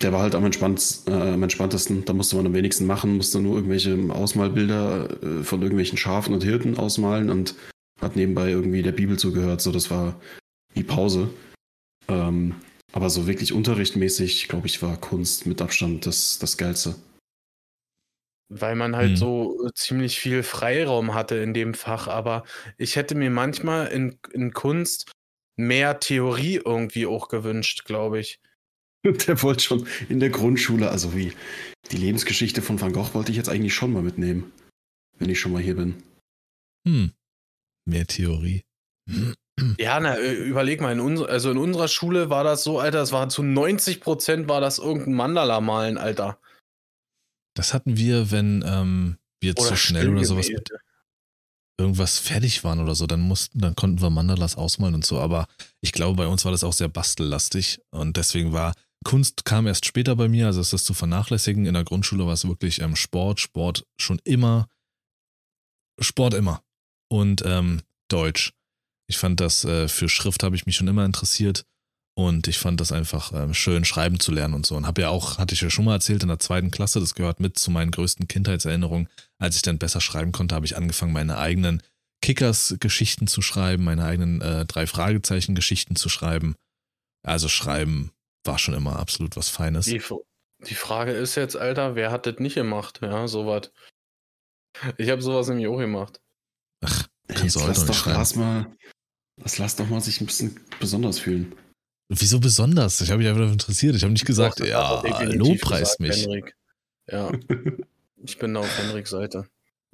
der 0.00 0.12
war 0.12 0.22
halt 0.22 0.34
am, 0.34 0.44
entspannt, 0.44 1.00
äh, 1.06 1.12
am 1.12 1.42
entspanntesten. 1.42 2.04
Da 2.04 2.12
musste 2.12 2.36
man 2.36 2.46
am 2.46 2.54
wenigsten 2.54 2.86
machen, 2.86 3.16
musste 3.16 3.40
nur 3.40 3.56
irgendwelche 3.56 3.96
Ausmalbilder 4.10 5.22
äh, 5.22 5.44
von 5.44 5.60
irgendwelchen 5.60 5.98
Schafen 5.98 6.32
und 6.32 6.42
Hirten 6.42 6.78
ausmalen 6.78 7.30
und 7.30 7.54
hat 8.00 8.16
nebenbei 8.16 8.50
irgendwie 8.50 8.82
der 8.82 8.92
Bibel 8.92 9.18
zugehört. 9.18 9.60
So, 9.60 9.72
das 9.72 9.90
war 9.90 10.18
wie 10.74 10.82
Pause. 10.82 11.28
Ähm, 12.08 12.54
aber 12.92 13.10
so 13.10 13.26
wirklich 13.26 13.52
unterrichtmäßig, 13.52 14.48
glaube 14.48 14.66
ich, 14.66 14.82
war 14.82 14.96
Kunst 14.96 15.46
mit 15.46 15.62
Abstand 15.62 16.06
das, 16.06 16.38
das 16.38 16.56
Geilste. 16.56 16.96
Weil 18.48 18.74
man 18.74 18.96
halt 18.96 19.10
Hm. 19.10 19.16
so 19.16 19.66
äh, 19.66 19.70
ziemlich 19.74 20.18
viel 20.18 20.42
Freiraum 20.42 21.14
hatte 21.14 21.36
in 21.36 21.54
dem 21.54 21.74
Fach, 21.74 22.08
aber 22.08 22.44
ich 22.78 22.96
hätte 22.96 23.14
mir 23.14 23.30
manchmal 23.30 23.86
in, 23.88 24.18
in 24.32 24.52
Kunst 24.52 25.12
mehr 25.56 26.00
Theorie 26.00 26.56
irgendwie 26.56 27.06
auch 27.06 27.28
gewünscht, 27.28 27.84
glaube 27.84 28.18
ich. 28.18 28.40
Der 29.04 29.42
wollte 29.42 29.62
schon 29.62 29.86
in 30.08 30.20
der 30.20 30.30
Grundschule, 30.30 30.90
also 30.90 31.14
wie 31.14 31.32
die 31.90 31.96
Lebensgeschichte 31.96 32.60
von 32.60 32.80
Van 32.80 32.92
Gogh 32.92 33.14
wollte 33.14 33.30
ich 33.30 33.36
jetzt 33.36 33.48
eigentlich 33.48 33.74
schon 33.74 33.92
mal 33.92 34.02
mitnehmen, 34.02 34.52
wenn 35.18 35.30
ich 35.30 35.40
schon 35.40 35.52
mal 35.52 35.62
hier 35.62 35.76
bin. 35.76 36.02
Hm. 36.86 37.12
Mehr 37.88 38.06
Theorie. 38.06 38.62
Ja, 39.78 40.00
na, 40.00 40.16
äh, 40.16 40.32
überleg 40.32 40.80
mal, 40.80 40.92
in 40.92 41.00
uns, 41.00 41.22
also 41.22 41.50
in 41.50 41.58
unserer 41.58 41.88
Schule 41.88 42.30
war 42.30 42.44
das 42.44 42.64
so, 42.64 42.78
Alter, 42.78 43.02
es 43.02 43.12
war 43.12 43.28
zu 43.28 43.42
90 43.42 44.00
Prozent 44.00 44.48
war 44.48 44.60
das 44.60 44.78
irgendein 44.78 45.14
Mandala 45.14 45.60
malen, 45.60 45.98
Alter. 45.98 46.38
Das 47.54 47.74
hatten 47.74 47.96
wir, 47.96 48.30
wenn 48.30 48.64
ähm, 48.66 49.16
wir 49.40 49.56
zu 49.56 49.76
schnell 49.76 50.08
oder 50.08 50.24
sowas 50.24 50.48
mit 50.48 50.70
irgendwas 51.78 52.18
fertig 52.18 52.62
waren 52.62 52.80
oder 52.80 52.94
so, 52.94 53.06
dann 53.06 53.20
mussten, 53.20 53.58
dann 53.58 53.74
konnten 53.74 54.00
wir 54.00 54.10
Mandalas 54.10 54.56
ausmalen 54.56 54.94
und 54.94 55.04
so. 55.04 55.18
Aber 55.18 55.46
ich 55.80 55.92
glaube, 55.92 56.16
bei 56.16 56.26
uns 56.26 56.44
war 56.44 56.52
das 56.52 56.62
auch 56.62 56.74
sehr 56.74 56.88
bastellastig 56.88 57.80
und 57.90 58.16
deswegen 58.16 58.52
war 58.52 58.74
Kunst 59.02 59.46
kam 59.46 59.66
erst 59.66 59.86
später 59.86 60.14
bei 60.14 60.28
mir, 60.28 60.46
also 60.46 60.60
ist 60.60 60.74
das 60.74 60.84
zu 60.84 60.92
vernachlässigen. 60.92 61.64
In 61.64 61.74
der 61.74 61.84
Grundschule 61.84 62.26
war 62.26 62.34
es 62.34 62.46
wirklich 62.46 62.82
ähm, 62.82 62.96
Sport, 62.96 63.40
Sport 63.40 63.86
schon 63.96 64.20
immer, 64.24 64.68
Sport 65.98 66.34
immer 66.34 66.62
und 67.08 67.42
ähm, 67.46 67.80
Deutsch. 68.08 68.52
Ich 69.10 69.18
fand 69.18 69.40
das 69.40 69.64
äh, 69.64 69.88
für 69.88 70.08
Schrift 70.08 70.44
habe 70.44 70.54
ich 70.54 70.66
mich 70.66 70.76
schon 70.76 70.86
immer 70.86 71.04
interessiert 71.04 71.64
und 72.14 72.46
ich 72.46 72.58
fand 72.58 72.80
das 72.80 72.92
einfach 72.92 73.32
ähm, 73.32 73.54
schön, 73.54 73.84
schreiben 73.84 74.20
zu 74.20 74.30
lernen 74.30 74.54
und 74.54 74.64
so. 74.64 74.76
Und 74.76 74.86
habe 74.86 75.00
ja 75.00 75.08
auch, 75.08 75.38
hatte 75.38 75.52
ich 75.52 75.60
ja 75.62 75.68
schon 75.68 75.84
mal 75.84 75.94
erzählt, 75.94 76.22
in 76.22 76.28
der 76.28 76.38
zweiten 76.38 76.70
Klasse, 76.70 77.00
das 77.00 77.16
gehört 77.16 77.40
mit 77.40 77.58
zu 77.58 77.72
meinen 77.72 77.90
größten 77.90 78.28
Kindheitserinnerungen. 78.28 79.08
Als 79.38 79.56
ich 79.56 79.62
dann 79.62 79.78
besser 79.80 80.00
schreiben 80.00 80.30
konnte, 80.30 80.54
habe 80.54 80.64
ich 80.64 80.76
angefangen, 80.76 81.12
meine 81.12 81.38
eigenen 81.38 81.82
Kickers-Geschichten 82.22 83.26
zu 83.26 83.42
schreiben, 83.42 83.82
meine 83.82 84.04
eigenen 84.04 84.40
äh, 84.42 84.64
drei 84.64 84.86
Fragezeichen-Geschichten 84.86 85.96
zu 85.96 86.08
schreiben. 86.08 86.54
Also 87.24 87.48
schreiben 87.48 88.12
war 88.44 88.60
schon 88.60 88.74
immer 88.74 88.96
absolut 89.00 89.36
was 89.36 89.48
Feines. 89.48 89.86
Die, 89.86 90.00
die 90.68 90.74
Frage 90.74 91.10
ist 91.10 91.34
jetzt, 91.34 91.56
Alter, 91.56 91.96
wer 91.96 92.12
hat 92.12 92.26
das 92.26 92.38
nicht 92.38 92.54
gemacht? 92.54 93.00
Ja, 93.02 93.26
sowas. 93.26 93.72
Ich 94.98 95.10
habe 95.10 95.20
sowas 95.20 95.48
nämlich 95.48 95.66
auch 95.66 95.78
gemacht. 95.78 96.20
Ach, 96.82 97.08
Kannst 97.28 97.44
jetzt 97.44 97.56
du 97.56 97.60
heute 97.60 97.68
lass 97.70 97.86
doch 97.86 97.94
schreiben. 97.94 98.18
lass 98.18 98.34
mal, 98.36 98.76
das 99.42 99.58
lass 99.58 99.76
doch 99.76 99.88
mal 99.88 100.00
sich 100.00 100.20
ein 100.20 100.26
bisschen 100.26 100.58
besonders 100.78 101.18
fühlen. 101.18 101.54
wieso 102.08 102.40
besonders? 102.40 103.00
Ich 103.00 103.10
habe 103.10 103.18
mich 103.18 103.28
einfach 103.28 103.40
dafür 103.40 103.52
interessiert. 103.52 103.96
Ich 103.96 104.02
habe 104.02 104.12
nicht 104.12 104.26
gesagt, 104.26 104.60
Doch, 104.60 104.66
ja, 104.66 105.00
gesagt, 105.00 106.00
mich. 106.00 106.22
Henrik. 106.22 106.56
Ja, 107.08 107.30
ich 108.24 108.38
bin 108.38 108.56
auf 108.56 108.78
Henriks 108.78 109.10
Seite. 109.10 109.46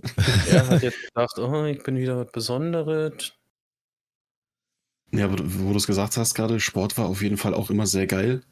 Er 0.51 0.68
hat 0.68 0.82
jetzt 0.82 1.03
gedacht, 1.03 1.38
oh, 1.38 1.64
ich 1.64 1.82
bin 1.82 1.97
wieder 1.97 2.18
was 2.18 2.30
Besonderes. 2.30 3.32
Ja, 5.12 5.24
aber 5.24 5.38
wo 5.40 5.70
du 5.70 5.76
es 5.76 5.86
gesagt 5.86 6.16
hast 6.16 6.34
gerade, 6.34 6.61
Sport 6.61 6.99
war 6.99 7.07
auf 7.07 7.22
jeden 7.22 7.38
Fall 7.38 7.55
auch 7.55 7.70
immer 7.70 7.86
sehr 7.86 8.07
geil. 8.07 8.42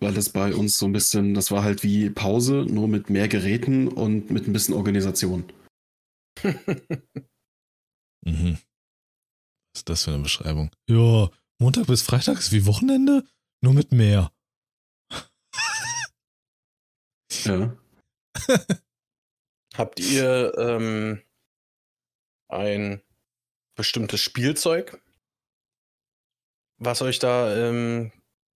Weil 0.00 0.14
das 0.14 0.28
bei 0.28 0.54
uns 0.54 0.78
so 0.78 0.86
ein 0.86 0.92
bisschen, 0.92 1.34
das 1.34 1.50
war 1.50 1.64
halt 1.64 1.82
wie 1.82 2.10
Pause, 2.10 2.66
nur 2.68 2.86
mit 2.86 3.10
mehr 3.10 3.28
Geräten 3.28 3.88
und 3.88 4.30
mit 4.30 4.46
ein 4.46 4.52
bisschen 4.52 4.74
Organisation. 4.74 5.44
Mhm. 8.24 8.58
Was 9.78 9.82
ist 9.82 9.88
das 9.90 10.04
für 10.04 10.10
eine 10.12 10.22
Beschreibung? 10.24 10.72
Ja, 10.88 11.30
Montag 11.60 11.86
bis 11.86 12.02
Freitag 12.02 12.36
ist 12.40 12.50
wie 12.50 12.66
Wochenende, 12.66 13.22
nur 13.62 13.74
mit 13.74 13.92
mehr. 13.92 14.32
Ja. 17.44 17.76
Habt 19.76 20.00
ihr 20.00 20.52
ähm, 20.58 21.22
ein 22.48 23.00
bestimmtes 23.76 24.20
Spielzeug, 24.20 25.00
was 26.78 27.00
euch 27.00 27.20
da 27.20 27.68
im 27.68 28.10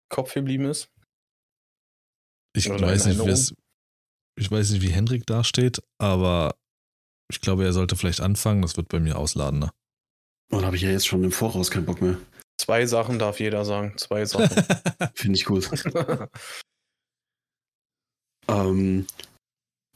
Kopf 0.08 0.34
geblieben 0.34 0.64
ist? 0.64 0.90
Ich 2.56 2.68
Oder 2.68 2.88
weiß 2.88 3.06
nicht, 3.06 3.24
wie's- 3.24 3.54
ich 4.36 4.50
weiß 4.50 4.70
nicht, 4.70 4.82
wie 4.82 4.90
Henrik 4.90 5.24
dasteht, 5.26 5.80
aber 5.98 6.58
ich 7.30 7.40
glaube, 7.40 7.64
er 7.64 7.72
sollte 7.72 7.94
vielleicht 7.94 8.20
anfangen. 8.20 8.62
Das 8.62 8.76
wird 8.76 8.88
bei 8.88 8.98
mir 8.98 9.16
ausladender. 9.18 9.72
Und 10.52 10.60
da 10.60 10.66
habe 10.66 10.76
ich 10.76 10.82
ja 10.82 10.90
jetzt 10.90 11.06
schon 11.06 11.24
im 11.24 11.32
Voraus 11.32 11.70
keinen 11.70 11.86
Bock 11.86 12.02
mehr. 12.02 12.18
Zwei 12.60 12.86
Sachen 12.86 13.18
darf 13.18 13.40
jeder 13.40 13.64
sagen. 13.64 13.94
Zwei 13.96 14.24
Sachen. 14.24 14.48
Finde 15.14 15.36
ich 15.36 15.44
gut. 15.44 15.70
Ähm, 18.48 19.06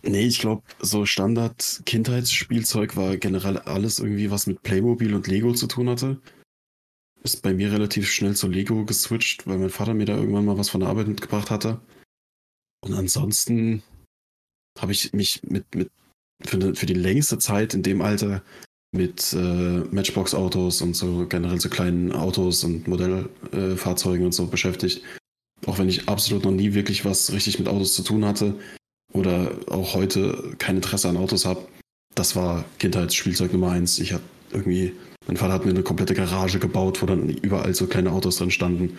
nee, 0.03 0.27
ich 0.27 0.39
glaube, 0.39 0.63
so 0.79 1.05
Standard-Kindheitsspielzeug 1.05 2.97
war 2.97 3.17
generell 3.17 3.59
alles 3.59 3.99
irgendwie, 3.99 4.31
was 4.31 4.47
mit 4.47 4.63
Playmobil 4.63 5.15
und 5.15 5.27
Lego 5.27 5.53
zu 5.53 5.67
tun 5.67 5.89
hatte. 5.89 6.21
Ist 7.23 7.43
bei 7.43 7.53
mir 7.53 7.73
relativ 7.73 8.09
schnell 8.09 8.37
zu 8.37 8.47
Lego 8.49 8.85
geswitcht, 8.85 9.47
weil 9.47 9.59
mein 9.59 9.71
Vater 9.71 9.95
mir 9.95 10.07
da 10.07 10.17
irgendwann 10.17 10.45
mal 10.45 10.59
was 10.59 10.69
von 10.71 10.81
der 10.81 10.89
Arbeit 10.89 11.09
mitgebracht 11.09 11.51
hatte. 11.51 11.81
Und 12.85 12.95
ansonsten 12.95 13.83
habe 14.79 14.93
ich 14.93 15.13
mich 15.13 15.43
mit, 15.43 15.75
mit 15.75 15.91
für, 16.45 16.75
für 16.75 16.87
die 16.87 16.95
längste 16.95 17.39
Zeit 17.39 17.75
in 17.75 17.83
dem 17.83 18.01
Alter 18.01 18.43
mit 18.97 19.33
äh, 19.33 19.37
Matchbox-Autos 19.91 20.83
und 20.83 20.97
so 20.97 21.27
generell 21.29 21.61
so 21.61 21.69
kleinen 21.69 22.13
Autos 22.13 22.65
und 22.65 22.89
Modellfahrzeugen 22.89 24.27
und 24.27 24.33
so 24.33 24.47
beschäftigt. 24.47 25.03
Auch 25.67 25.79
wenn 25.79 25.89
ich 25.89 26.09
absolut 26.09 26.45
noch 26.45 26.53
nie 26.53 26.75
wirklich 26.75 27.05
was 27.05 27.33
richtig 27.33 27.59
mit 27.59 27.69
Autos 27.69 27.95
zu 27.95 28.03
tun 28.03 28.25
hatte 28.25 28.55
oder 29.13 29.53
auch 29.69 29.95
heute 29.95 30.55
kein 30.59 30.77
Interesse 30.77 31.09
an 31.09 31.17
Autos 31.17 31.45
habe, 31.45 31.67
das 32.15 32.37
war 32.37 32.65
Kindheitsspielzeug 32.79 33.53
Nummer 33.53 33.71
eins. 33.71 33.99
Ich 33.99 34.13
hatte 34.13 34.25
irgendwie, 34.51 34.95
mein 35.27 35.37
Vater 35.37 35.55
hat 35.55 35.65
mir 35.65 35.71
eine 35.71 35.83
komplette 35.83 36.15
Garage 36.15 36.59
gebaut, 36.59 37.03
wo 37.03 37.07
dann 37.07 37.29
überall 37.29 37.75
so 37.75 37.87
kleine 37.87 38.13
Autos 38.13 38.37
drin 38.37 38.51
standen. 38.51 38.99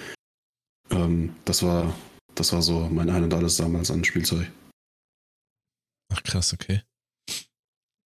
Ähm, 0.89 1.36
das 1.45 1.64
war, 1.64 1.95
das 2.36 2.54
war 2.54 2.62
so 2.62 2.88
mein 2.91 3.10
Ein 3.10 3.24
und 3.24 3.34
Alles 3.34 3.58
damals 3.58 3.91
an 3.91 4.04
Spielzeug. 4.04 4.52
Ach 6.14 6.24
krass, 6.24 6.54
okay. 6.54 6.82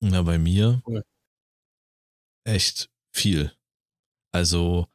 Na, 0.02 0.24
bei 0.24 0.40
mir 0.40 0.82
Cool. 0.86 1.04
Echt 2.52 2.90
viel. 3.16 3.56
Also 4.34 4.88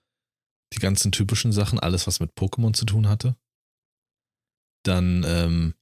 die 0.73 0.79
ganzen 0.79 1.13
typischen 1.13 1.53
Sachen, 1.53 1.79
alles, 1.79 2.07
was 2.07 2.21
mit 2.21 2.33
Pokémon 2.35 2.73
zu 2.75 2.85
tun 2.85 3.09
hatte. 3.09 3.37
Dann 4.85 5.25
ähm, 5.27 5.75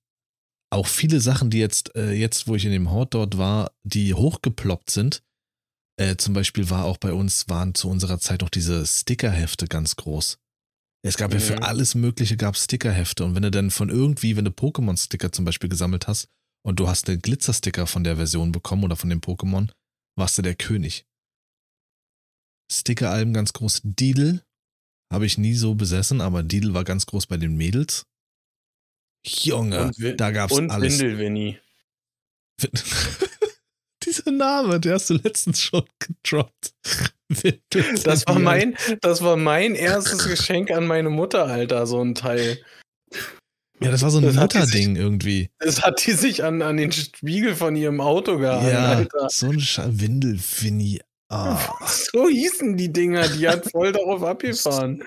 auch 0.73 0.87
viele 0.87 1.21
Sachen, 1.21 1.51
die 1.51 1.59
jetzt, 1.59 1.95
äh, 1.95 2.13
jetzt, 2.13 2.49
wo 2.49 2.55
ich 2.55 2.65
in 2.65 2.73
dem 2.73 2.91
Hort 2.91 3.15
dort 3.15 3.39
war, 3.39 3.73
die 3.85 4.15
hochgeploppt 4.15 4.91
sind. 4.91 5.23
Äh, 6.01 6.17
zum 6.17 6.35
Beispiel 6.35 6.71
war 6.71 6.85
auch 6.85 6.99
bei 6.99 7.13
uns, 7.13 7.49
waren 7.49 7.75
zu 7.75 7.89
unserer 7.89 8.19
Zeit 8.19 8.41
noch 8.41 8.49
diese 8.51 8.85
Stickerhefte 8.85 9.67
ganz 9.67 9.97
groß. 9.97 10.39
Es 11.07 11.17
gab 11.17 11.33
ja 11.35 11.39
für 11.39 11.57
Mhm. 11.57 11.63
alles 11.63 11.95
Mögliche 11.95 12.37
gab 12.37 12.57
Stickerhefte. 12.57 13.25
Und 13.25 13.35
wenn 13.35 13.43
du 13.43 13.51
dann 13.51 13.71
von 13.71 13.91
irgendwie, 13.91 14.37
wenn 14.37 14.47
du 14.47 14.51
Pokémon-Sticker 14.51 15.33
zum 15.33 15.45
Beispiel 15.45 15.69
gesammelt 15.69 16.09
hast 16.09 16.29
und 16.67 16.81
du 16.81 16.89
hast 16.89 17.09
einen 17.09 17.21
Glitzersticker 17.21 17.87
von 17.87 18.05
der 18.05 18.17
Version 18.17 18.53
bekommen 18.53 18.85
oder 18.85 18.97
von 18.97 19.11
dem 19.11 19.21
Pokémon, 19.21 19.71
warst 20.19 20.39
du 20.39 20.43
der 20.43 20.55
König. 20.55 21.07
Stickeralben 22.71 23.35
ganz 23.35 23.53
groß. 23.53 23.81
Deedle 23.85 24.43
habe 25.13 25.27
ich 25.27 25.39
nie 25.39 25.55
so 25.55 25.75
besessen, 25.75 26.21
aber 26.21 26.43
Deedle 26.43 26.75
war 26.75 26.85
ganz 26.85 27.07
groß 27.07 27.27
bei 27.27 27.37
den 27.37 27.57
Mädels. 27.57 28.07
Junge, 29.27 29.87
Und 29.99 30.21
da 30.21 30.31
gab's 30.31 30.53
Und 30.53 30.71
alles. 30.71 30.99
Windelwinnie. 30.99 31.59
Dieser 34.05 34.31
Name, 34.33 34.81
der 34.81 34.95
hast 34.95 35.09
du 35.11 35.15
letztens 35.15 35.61
schon 35.61 35.85
gedroppt. 35.99 36.75
Das 38.05 38.27
war 38.27 38.39
mein, 38.39 38.77
das 39.01 39.23
war 39.23 39.37
mein 39.37 39.75
erstes 39.75 40.27
Geschenk 40.29 40.71
an 40.71 40.87
meine 40.87 41.09
Mutter, 41.11 41.47
Alter, 41.47 41.87
so 41.87 42.03
ein 42.03 42.15
Teil. 42.15 42.59
Ja, 43.81 43.91
das 43.91 44.03
war 44.03 44.11
so 44.11 44.19
ein 44.19 44.25
Das 44.25 44.37
Mutterding 44.37 44.97
irgendwie. 44.97 45.51
Das 45.59 45.83
hat 45.83 46.05
die 46.07 46.13
sich 46.13 46.45
an, 46.45 46.63
an 46.63 46.77
den 46.77 46.93
Spiegel 46.93 47.57
von 47.57 47.75
ihrem 47.77 48.01
Auto 48.01 48.39
gehangen, 48.39 48.69
Ja, 48.71 48.93
Alter. 48.93 49.29
so 49.31 49.49
ein 49.49 50.01
Windelfinny. 50.01 51.01
So 52.13 52.29
hießen 52.29 52.77
die 52.77 52.93
Dinger, 52.93 53.29
die 53.29 53.49
hat 53.49 53.71
voll 53.71 53.93
darauf 53.93 54.23
abgefahren. 54.33 55.03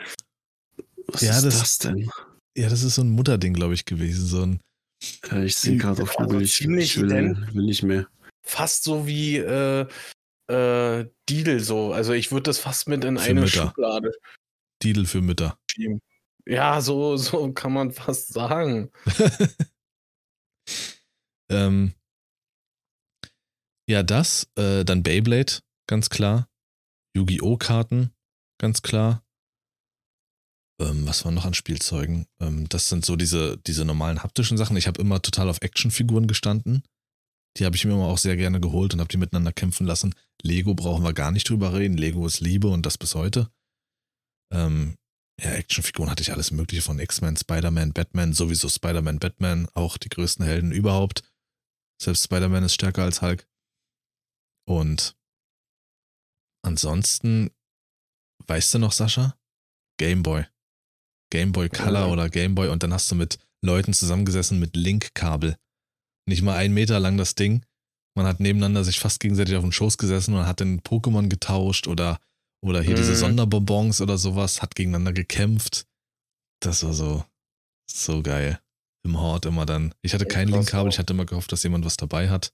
Was 1.07 1.21
Ja, 1.21 1.38
ist 1.38 1.45
das- 1.45 1.59
das, 1.59 1.78
denn? 1.80 2.09
Ja, 2.57 2.69
das 2.69 2.82
ist 2.84 2.95
so 2.95 3.03
ein 3.03 3.09
Mutterding, 3.11 3.53
glaube 3.53 3.73
ich, 3.75 3.86
gewesen. 3.86 4.25
So 4.25 4.41
ein, 4.43 4.59
Äh, 5.32 5.45
ich 5.45 5.55
sehe 5.57 5.78
gerade 5.78 6.01
auf 6.03 6.15
Google, 6.15 6.41
ich, 6.41 6.59
ich 6.61 6.97
will, 6.99 7.09
will 7.53 7.63
nicht 7.65 7.84
mehr. 7.84 8.07
Fast 8.45 8.84
so 8.84 9.05
wie 9.05 9.38
äh, 9.38 9.86
äh, 10.49 11.05
Didel 11.30 11.59
so. 11.59 11.93
Also 11.93 12.13
ich 12.13 12.32
würde 12.32 12.43
das 12.43 12.57
fast 12.57 12.88
mit 12.88 13.03
in 13.03 13.17
Für 13.17 13.30
eine 13.30 13.41
Mütter. 13.41 13.67
Schublade 13.67 14.11
Deedle 14.84 15.05
für 15.05 15.21
Mütter. 15.21 15.57
schieben. 15.69 16.01
Ja, 16.47 16.82
so, 16.82 17.17
so 17.17 17.51
kann 17.51 17.73
man 17.73 17.91
fast 17.91 18.34
sagen. 18.34 18.89
ähm, 21.49 21.93
ja, 23.89 24.01
das, 24.03 24.47
äh, 24.55 24.84
dann 24.84 25.03
Beyblade, 25.03 25.59
ganz 25.88 26.10
klar. 26.10 26.48
Yu-Gi-Oh! 27.16 27.58
Karten, 27.58 28.12
ganz 28.60 28.82
klar. 28.82 29.24
Ähm, 30.80 31.08
was 31.08 31.26
war 31.26 31.32
noch 31.32 31.46
an 31.46 31.54
Spielzeugen? 31.54 32.28
Ähm, 32.40 32.70
das 32.70 32.90
sind 32.90 33.06
so 33.06 33.16
diese, 33.16 33.58
diese 33.58 33.86
normalen 33.86 34.22
haptischen 34.22 34.58
Sachen. 34.58 34.78
Ich 34.78 34.88
habe 34.88 35.02
immer 35.02 35.22
total 35.22 35.50
auf 35.50 35.62
Actionfiguren 35.62 36.28
gestanden. 36.28 36.84
Die 37.58 37.66
habe 37.66 37.76
ich 37.76 37.86
mir 37.86 37.94
immer 37.94 38.06
auch 38.06 38.20
sehr 38.20 38.38
gerne 38.38 38.60
geholt 38.60 38.94
und 38.94 39.00
habe 39.00 39.10
die 39.10 39.18
miteinander 39.18 39.52
kämpfen 39.52 39.88
lassen. 39.88 40.14
Lego 40.44 40.76
brauchen 40.76 41.04
wir 41.04 41.14
gar 41.14 41.32
nicht 41.32 41.50
drüber 41.50 41.74
reden. 41.74 41.98
Lego 41.98 42.28
ist 42.28 42.40
Liebe 42.40 42.68
und 42.68 42.86
das 42.86 43.00
bis 43.00 43.16
heute. 43.16 43.50
Ähm, 44.54 44.96
ja, 45.42 45.52
Actionfiguren 45.52 46.10
hatte 46.10 46.22
ich 46.22 46.32
alles 46.32 46.52
Mögliche 46.52 46.84
von 46.84 47.00
X-Men, 47.00 47.38
Spider-Man, 47.38 47.94
Batman, 47.94 48.34
sowieso 48.34 48.70
Spider-Man, 48.70 49.20
Batman, 49.20 49.68
auch 49.74 49.98
die 49.98 50.10
größten 50.10 50.46
Helden 50.46 50.72
überhaupt. 50.72 51.24
Selbst 52.00 52.26
Spider-Man 52.26 52.64
ist 52.64 52.76
stärker 52.76 53.04
als 53.04 53.24
Hulk. 53.24 53.48
Und 54.68 55.16
ansonsten, 56.68 57.49
weißt 58.45 58.74
du 58.76 58.80
noch, 58.80 58.91
Sascha? 58.91 59.36
Gameboy. 59.99 60.45
Gameboy 61.32 61.70
Color 61.70 62.05
Ja. 62.07 62.07
oder 62.07 62.30
Gameboy 62.30 62.70
und 62.70 62.84
dann 62.84 62.93
hast 62.93 63.09
du 63.11 63.15
mit 63.15 63.39
Leuten 63.63 63.93
zusammengesessen 63.93 64.59
mit 64.59 64.76
Link-Kabel. 64.76 65.57
Nicht 66.30 66.41
mal 66.43 66.55
ein 66.57 66.74
Meter 66.74 66.99
lang 66.99 67.18
das 67.18 67.36
Ding. 67.36 67.65
Man 68.15 68.26
hat 68.26 68.39
nebeneinander 68.39 68.84
sich 68.84 68.99
fast 68.99 69.20
gegenseitig 69.20 69.55
auf 69.55 69.63
den 69.63 69.72
Schoß 69.72 69.97
gesessen 69.97 70.34
und 70.36 70.45
hat 70.45 70.59
den 70.59 70.82
Pokémon 70.82 71.28
getauscht 71.28 71.88
oder, 71.88 72.20
oder 72.63 72.82
hier 72.82 72.95
diese 72.95 73.11
Mhm. 73.11 73.18
Sonderbonbons 73.18 74.01
oder 74.01 74.18
sowas, 74.18 74.61
hat 74.61 74.76
gegeneinander 74.76 75.13
gekämpft. 75.13 75.86
Das 76.61 76.84
war 76.84 76.93
so, 76.93 77.26
so 77.89 78.22
geil. 78.24 78.59
Im 79.03 79.20
Hort 79.20 79.45
immer 79.45 79.65
dann. 79.65 79.93
Ich 80.01 80.13
hatte 80.13 80.26
kein 80.26 80.47
Link-Kabel, 80.49 80.91
ich 80.91 80.99
hatte 80.99 81.13
immer 81.13 81.26
gehofft, 81.26 81.51
dass 81.51 81.63
jemand 81.63 81.86
was 81.86 81.97
dabei 81.97 82.30
hat. 82.30 82.53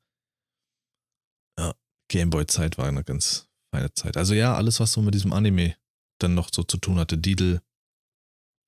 Ja, 1.58 1.74
Gameboy-Zeit 2.10 2.78
war 2.78 2.88
eine 2.88 3.04
ganz 3.04 3.48
feine 3.74 3.94
Zeit. 3.94 4.18
Also 4.18 4.34
ja, 4.34 4.56
alles, 4.56 4.80
was 4.80 4.92
so 4.94 5.02
mit 5.02 5.14
diesem 5.14 5.34
Anime 5.34 5.76
dann 6.20 6.36
noch 6.36 6.50
so 6.54 6.64
zu 6.64 6.78
tun 6.78 7.00
hatte. 7.00 7.18
Didel, 7.18 7.62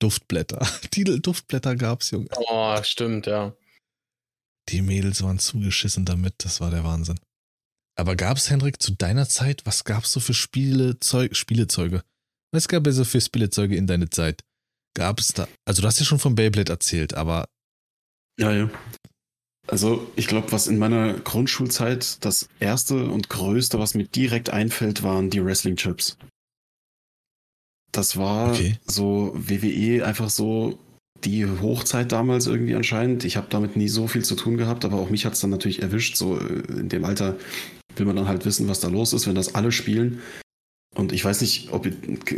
Duftblätter. 0.02 0.68
Didel, 0.94 1.20
Duftblätter 1.20 1.76
gab's, 1.76 2.12
Junge. 2.12 2.28
Oh, 2.36 2.82
stimmt, 2.84 3.28
ja. 3.28 3.56
Die 4.70 4.82
Mädels 4.82 5.22
waren 5.22 5.38
zugeschissen 5.38 6.06
damit, 6.06 6.34
das 6.40 6.60
war 6.60 6.72
der 6.72 6.84
Wahnsinn. 6.84 7.20
Aber 7.98 8.16
gab's, 8.16 8.50
Hendrik, 8.50 8.82
zu 8.82 8.94
deiner 8.94 9.30
Zeit, 9.30 9.66
was 9.66 9.84
gab's 9.84 10.12
so 10.12 10.20
für 10.20 10.34
Spielezeug, 10.34 11.36
Spielezeuge? 11.36 12.04
Was 12.52 12.68
gab 12.68 12.88
es 12.88 12.96
so 12.96 13.06
für 13.06 13.22
Spielezeuge 13.22 13.76
in 13.76 13.86
deiner 13.86 14.10
Zeit? 14.10 14.44
Gab 14.96 15.20
es 15.20 15.34
da, 15.34 15.48
also 15.66 15.82
du 15.82 15.88
hast 15.88 16.00
ja 16.00 16.06
schon 16.06 16.20
von 16.20 16.36
Beyblade 16.36 16.72
erzählt, 16.72 17.14
aber 17.14 17.48
Ja, 18.40 18.52
ja. 18.52 18.70
Also, 19.68 20.08
ich 20.16 20.28
glaube, 20.28 20.52
was 20.52 20.68
in 20.68 20.78
meiner 20.78 21.14
Grundschulzeit 21.14 22.24
das 22.24 22.48
erste 22.60 23.06
und 23.10 23.30
größte, 23.30 23.80
was 23.80 23.96
mir 23.96 24.04
direkt 24.06 24.52
einfällt, 24.52 25.02
waren 25.02 25.30
die 25.30 25.44
Wrestling-Chips. 25.44 26.18
Das 27.92 28.18
war 28.18 28.52
Okay. 28.52 28.78
so 28.86 29.32
WWE 29.36 30.06
einfach 30.06 30.30
so 30.30 30.78
die 31.24 31.46
Hochzeit 31.48 32.12
damals 32.12 32.46
irgendwie 32.46 32.76
anscheinend. 32.76 33.24
Ich 33.24 33.38
habe 33.38 33.48
damit 33.50 33.76
nie 33.76 33.88
so 33.88 34.08
viel 34.08 34.24
zu 34.24 34.36
tun 34.36 34.58
gehabt, 34.58 34.86
aber 34.86 34.98
auch 34.98 35.10
mich 35.10 35.26
hat 35.26 35.34
es 35.34 35.40
dann 35.40 35.50
natürlich 35.50 35.82
erwischt. 35.82 36.16
So 36.18 36.38
äh, 36.38 36.62
in 36.70 36.90
dem 36.90 37.06
Alter 37.06 37.38
will 37.96 38.06
man 38.06 38.16
dann 38.18 38.28
halt 38.28 38.46
wissen, 38.46 38.68
was 38.68 38.82
da 38.82 38.90
los 38.90 39.14
ist, 39.14 39.26
wenn 39.26 39.36
das 39.36 39.56
alle 39.56 39.72
spielen. 39.72 40.22
Und 40.96 41.12
ich 41.12 41.26
weiß 41.26 41.42
nicht, 41.42 41.72
ob 41.72 41.88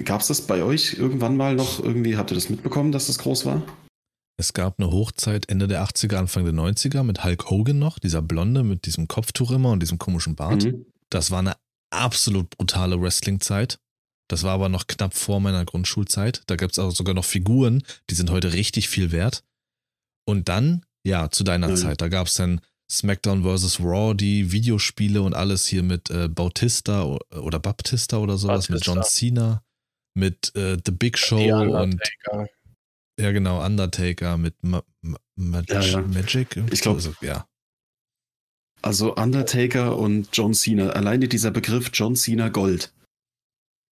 gab 0.05 0.21
es 0.21 0.27
das 0.27 0.41
bei 0.41 0.63
euch 0.63 0.93
irgendwann 0.97 1.35
mal 1.35 1.55
noch 1.55 1.83
irgendwie? 1.83 2.17
Habt 2.17 2.31
ihr 2.31 2.35
das 2.35 2.49
mitbekommen, 2.49 2.91
dass 2.91 3.07
das 3.07 3.17
groß 3.19 3.45
war? 3.45 3.63
Es 4.37 4.53
gab 4.53 4.79
eine 4.79 4.91
Hochzeit 4.91 5.49
Ende 5.49 5.67
der 5.67 5.83
80er, 5.83 6.15
Anfang 6.15 6.45
der 6.45 6.53
90er 6.53 7.03
mit 7.03 7.23
Hulk 7.23 7.49
Hogan 7.49 7.79
noch, 7.79 7.99
dieser 7.99 8.21
Blonde 8.21 8.63
mit 8.63 8.85
diesem 8.85 9.07
Kopftuch 9.07 9.51
immer 9.51 9.71
und 9.71 9.81
diesem 9.81 9.97
komischen 9.97 10.35
Bart. 10.35 10.63
Mhm. 10.65 10.85
Das 11.09 11.31
war 11.31 11.39
eine 11.39 11.55
absolut 11.89 12.49
brutale 12.51 13.01
Wrestling-Zeit. 13.01 13.79
Das 14.29 14.43
war 14.43 14.53
aber 14.53 14.69
noch 14.69 14.87
knapp 14.87 15.13
vor 15.13 15.39
meiner 15.39 15.65
Grundschulzeit. 15.65 16.43
Da 16.47 16.55
gab 16.55 16.71
es 16.71 16.79
auch 16.79 16.91
sogar 16.91 17.15
noch 17.15 17.25
Figuren, 17.25 17.83
die 18.09 18.15
sind 18.15 18.29
heute 18.29 18.53
richtig 18.53 18.89
viel 18.89 19.11
wert. 19.11 19.43
Und 20.25 20.49
dann, 20.49 20.85
ja, 21.05 21.31
zu 21.31 21.43
deiner 21.43 21.69
Mhm. 21.69 21.77
Zeit, 21.77 22.01
da 22.01 22.09
gab 22.09 22.27
es 22.27 22.33
dann 22.35 22.61
SmackDown 22.91 23.43
vs. 23.43 23.79
Raw, 23.79 24.13
die 24.13 24.51
Videospiele 24.51 25.21
und 25.21 25.33
alles 25.33 25.65
hier 25.65 25.81
mit 25.81 26.09
äh, 26.09 26.27
Bautista 26.27 27.03
oder 27.31 27.59
Baptista 27.59 28.17
oder 28.17 28.37
sowas, 28.37 28.69
mit 28.69 28.79
Batista. 28.81 28.93
John 28.93 29.03
Cena, 29.03 29.63
mit 30.13 30.53
äh, 30.55 30.77
The 30.85 30.91
Big 30.91 31.17
Show 31.17 31.41
und. 31.81 32.01
Ja 33.19 33.31
genau, 33.31 33.63
Undertaker 33.65 34.37
mit 34.37 34.55
Ma 34.63 34.83
Ma 35.01 35.17
Mag 35.35 35.69
Ja, 35.69 35.81
ja. 35.81 36.01
Magic. 36.01 36.57
Ich 36.71 36.81
glaub- 36.81 36.95
also, 36.95 37.13
ja. 37.21 37.45
Also 38.81 39.15
Undertaker 39.15 39.97
und 39.97 40.29
John 40.33 40.53
Cena. 40.53 40.89
Alleine 40.89 41.27
dieser 41.27 41.51
Begriff 41.51 41.89
John 41.93 42.15
Cena 42.15 42.49
Gold. 42.49 42.93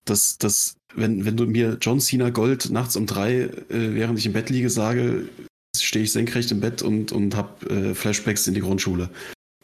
Das, 0.05 0.38
das, 0.38 0.76
wenn, 0.93 1.26
wenn 1.26 1.38
du 1.38 1.45
mir 1.45 1.78
John 1.82 1.99
Cena 1.99 2.30
Gold 2.30 2.69
nachts 2.69 2.95
um 2.95 3.05
drei, 3.07 3.41
äh, 3.41 3.59
während 3.69 4.19
ich 4.19 4.26
im 4.26 4.34
Bett 4.34 4.49
liege, 4.49 4.69
sage, 4.69 5.28
stehe 5.76 6.05
ich 6.05 6.11
senkrecht 6.11 6.51
im 6.51 6.59
Bett 6.61 6.82
und, 6.82 7.11
und 7.11 7.36
habe 7.36 7.69
äh, 7.69 7.95
Flashbacks 7.95 8.47
in 8.47 8.53
die 8.53 8.61
Grundschule. 8.61 9.09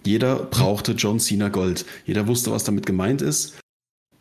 Jeder 0.04 0.38
brauchte 0.44 0.94
John 0.94 1.20
Cena 1.20 1.50
Gold. 1.50 1.86
Jeder 2.06 2.28
wusste, 2.28 2.52
was 2.52 2.64
damit 2.64 2.86
gemeint 2.86 3.22
ist. 3.22 3.60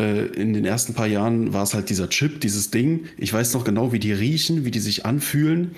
Äh, 0.00 0.26
in 0.28 0.54
den 0.54 0.64
ersten 0.64 0.94
paar 0.94 1.06
Jahren 1.06 1.52
war 1.52 1.62
es 1.62 1.74
halt 1.74 1.90
dieser 1.90 2.08
Chip, 2.08 2.40
dieses 2.40 2.70
Ding. 2.70 3.06
Ich 3.18 3.32
weiß 3.32 3.52
noch 3.54 3.64
genau, 3.64 3.92
wie 3.92 3.98
die 3.98 4.12
riechen, 4.12 4.64
wie 4.64 4.70
die 4.70 4.80
sich 4.80 5.04
anfühlen. 5.04 5.74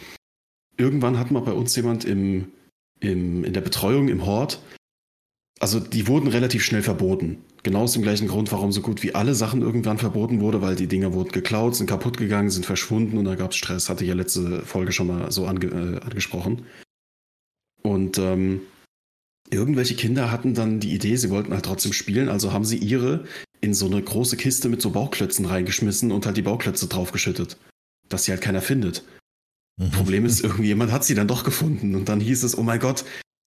Irgendwann 0.77 1.19
hat 1.19 1.31
mal 1.31 1.41
bei 1.41 1.53
uns 1.53 1.75
jemand 1.77 2.05
im, 2.05 2.53
im, 3.01 3.45
in 3.45 3.53
der 3.53 3.61
Betreuung 3.61 4.09
im 4.09 4.25
Hort 4.25 4.63
also 5.63 5.79
die 5.79 6.09
wurden 6.09 6.27
relativ 6.27 6.65
schnell 6.65 6.83
verboten. 6.83 7.45
Genau 7.63 7.83
aus 7.83 7.93
dem 7.93 8.03
gleichen 8.03 8.27
Grund, 8.27 8.51
warum 8.51 8.73
so 8.73 8.81
gut 8.81 9.05
wie 9.05 9.15
alle 9.15 9.37
Sachen 9.37 9.63
irgendwann 9.63 9.97
verboten 9.97 10.41
wurde, 10.41 10.61
weil 10.61 10.75
die 10.75 10.89
Dinger 10.89 11.13
wurden 11.13 11.31
geklaut, 11.31 11.77
sind 11.77 11.87
kaputt 11.87 12.17
gegangen, 12.17 12.51
sind 12.51 12.67
verschwunden 12.67 13.17
und 13.17 13.27
da 13.27 13.37
gab 13.37 13.53
es 13.53 13.59
Stress. 13.59 13.89
Hatte 13.89 14.03
ich 14.03 14.09
ja 14.09 14.17
letzte 14.17 14.63
Folge 14.63 14.91
schon 14.91 15.07
mal 15.07 15.31
so 15.31 15.47
ange 15.47 15.67
äh, 15.67 16.01
angesprochen. 16.01 16.67
Und 17.81 18.19
ähm, 18.19 18.63
irgendwelche 19.51 19.95
Kinder 19.95 20.33
hatten 20.33 20.55
dann 20.55 20.81
die 20.81 20.95
Idee, 20.95 21.15
sie 21.15 21.31
wollten 21.31 21.53
halt 21.53 21.65
trotzdem 21.65 21.93
spielen, 21.93 22.29
also 22.29 22.53
haben 22.53 22.65
sie 22.65 22.79
ihre 22.79 23.25
in 23.63 23.73
so 23.75 23.87
eine 23.87 24.03
große 24.03 24.37
Kiste 24.37 24.69
mit 24.69 24.83
so 24.83 24.91
Bauklötzen 24.91 25.47
reingeschmissen 25.47 26.13
und 26.13 26.27
halt 26.27 26.37
die 26.37 26.43
Bauklötze 26.43 26.89
draufgeschüttet, 26.89 27.57
dass 28.09 28.25
sie 28.25 28.33
halt 28.33 28.43
keiner 28.43 28.61
findet. 28.61 29.05
Mhm. 29.79 29.91
Problem 29.93 30.27
ist, 30.27 30.43
irgendjemand 30.43 30.93
hat 30.93 31.05
sie 31.05 31.15
dann 31.15 31.29
doch 31.29 31.45
gefunden 31.45 31.95
und 31.95 32.09
dann 32.09 32.21
hieß 32.21 32.43
es, 32.43 32.59
oh 32.59 32.63
mein 32.63 32.81
Gott, 32.81 33.05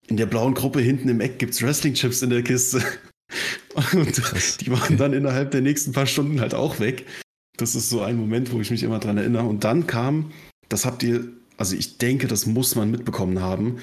in 0.07 0.17
der 0.17 0.25
blauen 0.25 0.53
Gruppe 0.53 0.79
hinten 0.79 1.09
im 1.09 1.19
Eck 1.19 1.37
gibt's 1.37 1.61
Wrestling-Chips 1.61 2.21
in 2.21 2.29
der 2.29 2.43
Kiste. 2.43 2.81
Und 3.93 4.61
die 4.61 4.71
waren 4.71 4.97
dann 4.97 5.13
innerhalb 5.13 5.51
der 5.51 5.61
nächsten 5.61 5.91
paar 5.91 6.05
Stunden 6.05 6.39
halt 6.39 6.53
auch 6.53 6.79
weg. 6.79 7.05
Das 7.57 7.75
ist 7.75 7.89
so 7.89 8.01
ein 8.01 8.15
Moment, 8.15 8.53
wo 8.53 8.61
ich 8.61 8.71
mich 8.71 8.83
immer 8.83 8.99
dran 8.99 9.17
erinnere. 9.17 9.45
Und 9.45 9.63
dann 9.63 9.87
kam, 9.87 10.31
das 10.69 10.85
habt 10.85 11.03
ihr, 11.03 11.27
also 11.57 11.75
ich 11.75 11.97
denke, 11.97 12.27
das 12.27 12.45
muss 12.45 12.75
man 12.75 12.91
mitbekommen 12.91 13.41
haben, 13.41 13.79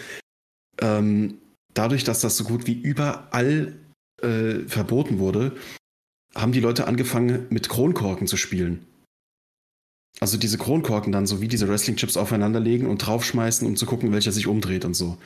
ähm, 0.80 1.38
dadurch, 1.74 2.04
dass 2.04 2.20
das 2.20 2.36
so 2.36 2.44
gut 2.44 2.66
wie 2.66 2.80
überall 2.80 3.76
äh, 4.22 4.60
verboten 4.66 5.18
wurde, 5.18 5.56
haben 6.34 6.52
die 6.52 6.60
Leute 6.60 6.86
angefangen, 6.86 7.46
mit 7.50 7.68
Kronkorken 7.68 8.26
zu 8.26 8.36
spielen. 8.36 8.86
Also 10.20 10.38
diese 10.38 10.58
Kronkorken 10.58 11.12
dann 11.12 11.26
so 11.26 11.40
wie 11.40 11.48
diese 11.48 11.68
Wrestling-Chips 11.68 12.16
aufeinanderlegen 12.16 12.86
und 12.86 12.98
draufschmeißen, 12.98 13.66
um 13.66 13.76
zu 13.76 13.86
gucken, 13.86 14.12
welcher 14.12 14.32
sich 14.32 14.46
umdreht 14.46 14.84
und 14.84 14.94
so. 14.94 15.18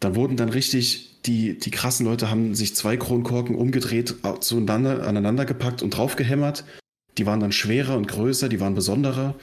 Da 0.00 0.14
wurden 0.14 0.36
dann 0.36 0.48
richtig, 0.48 1.20
die, 1.26 1.58
die 1.58 1.70
krassen 1.70 2.06
Leute 2.06 2.30
haben 2.30 2.54
sich 2.54 2.74
zwei 2.74 2.96
Kronkorken 2.96 3.56
umgedreht, 3.56 4.16
zueinander, 4.40 5.06
aneinander 5.06 5.44
gepackt 5.44 5.82
und 5.82 5.90
draufgehämmert. 5.90 6.64
Die 7.16 7.26
waren 7.26 7.40
dann 7.40 7.52
schwerer 7.52 7.96
und 7.96 8.06
größer, 8.06 8.48
die 8.48 8.60
waren 8.60 8.74
besonderer. 8.74 9.34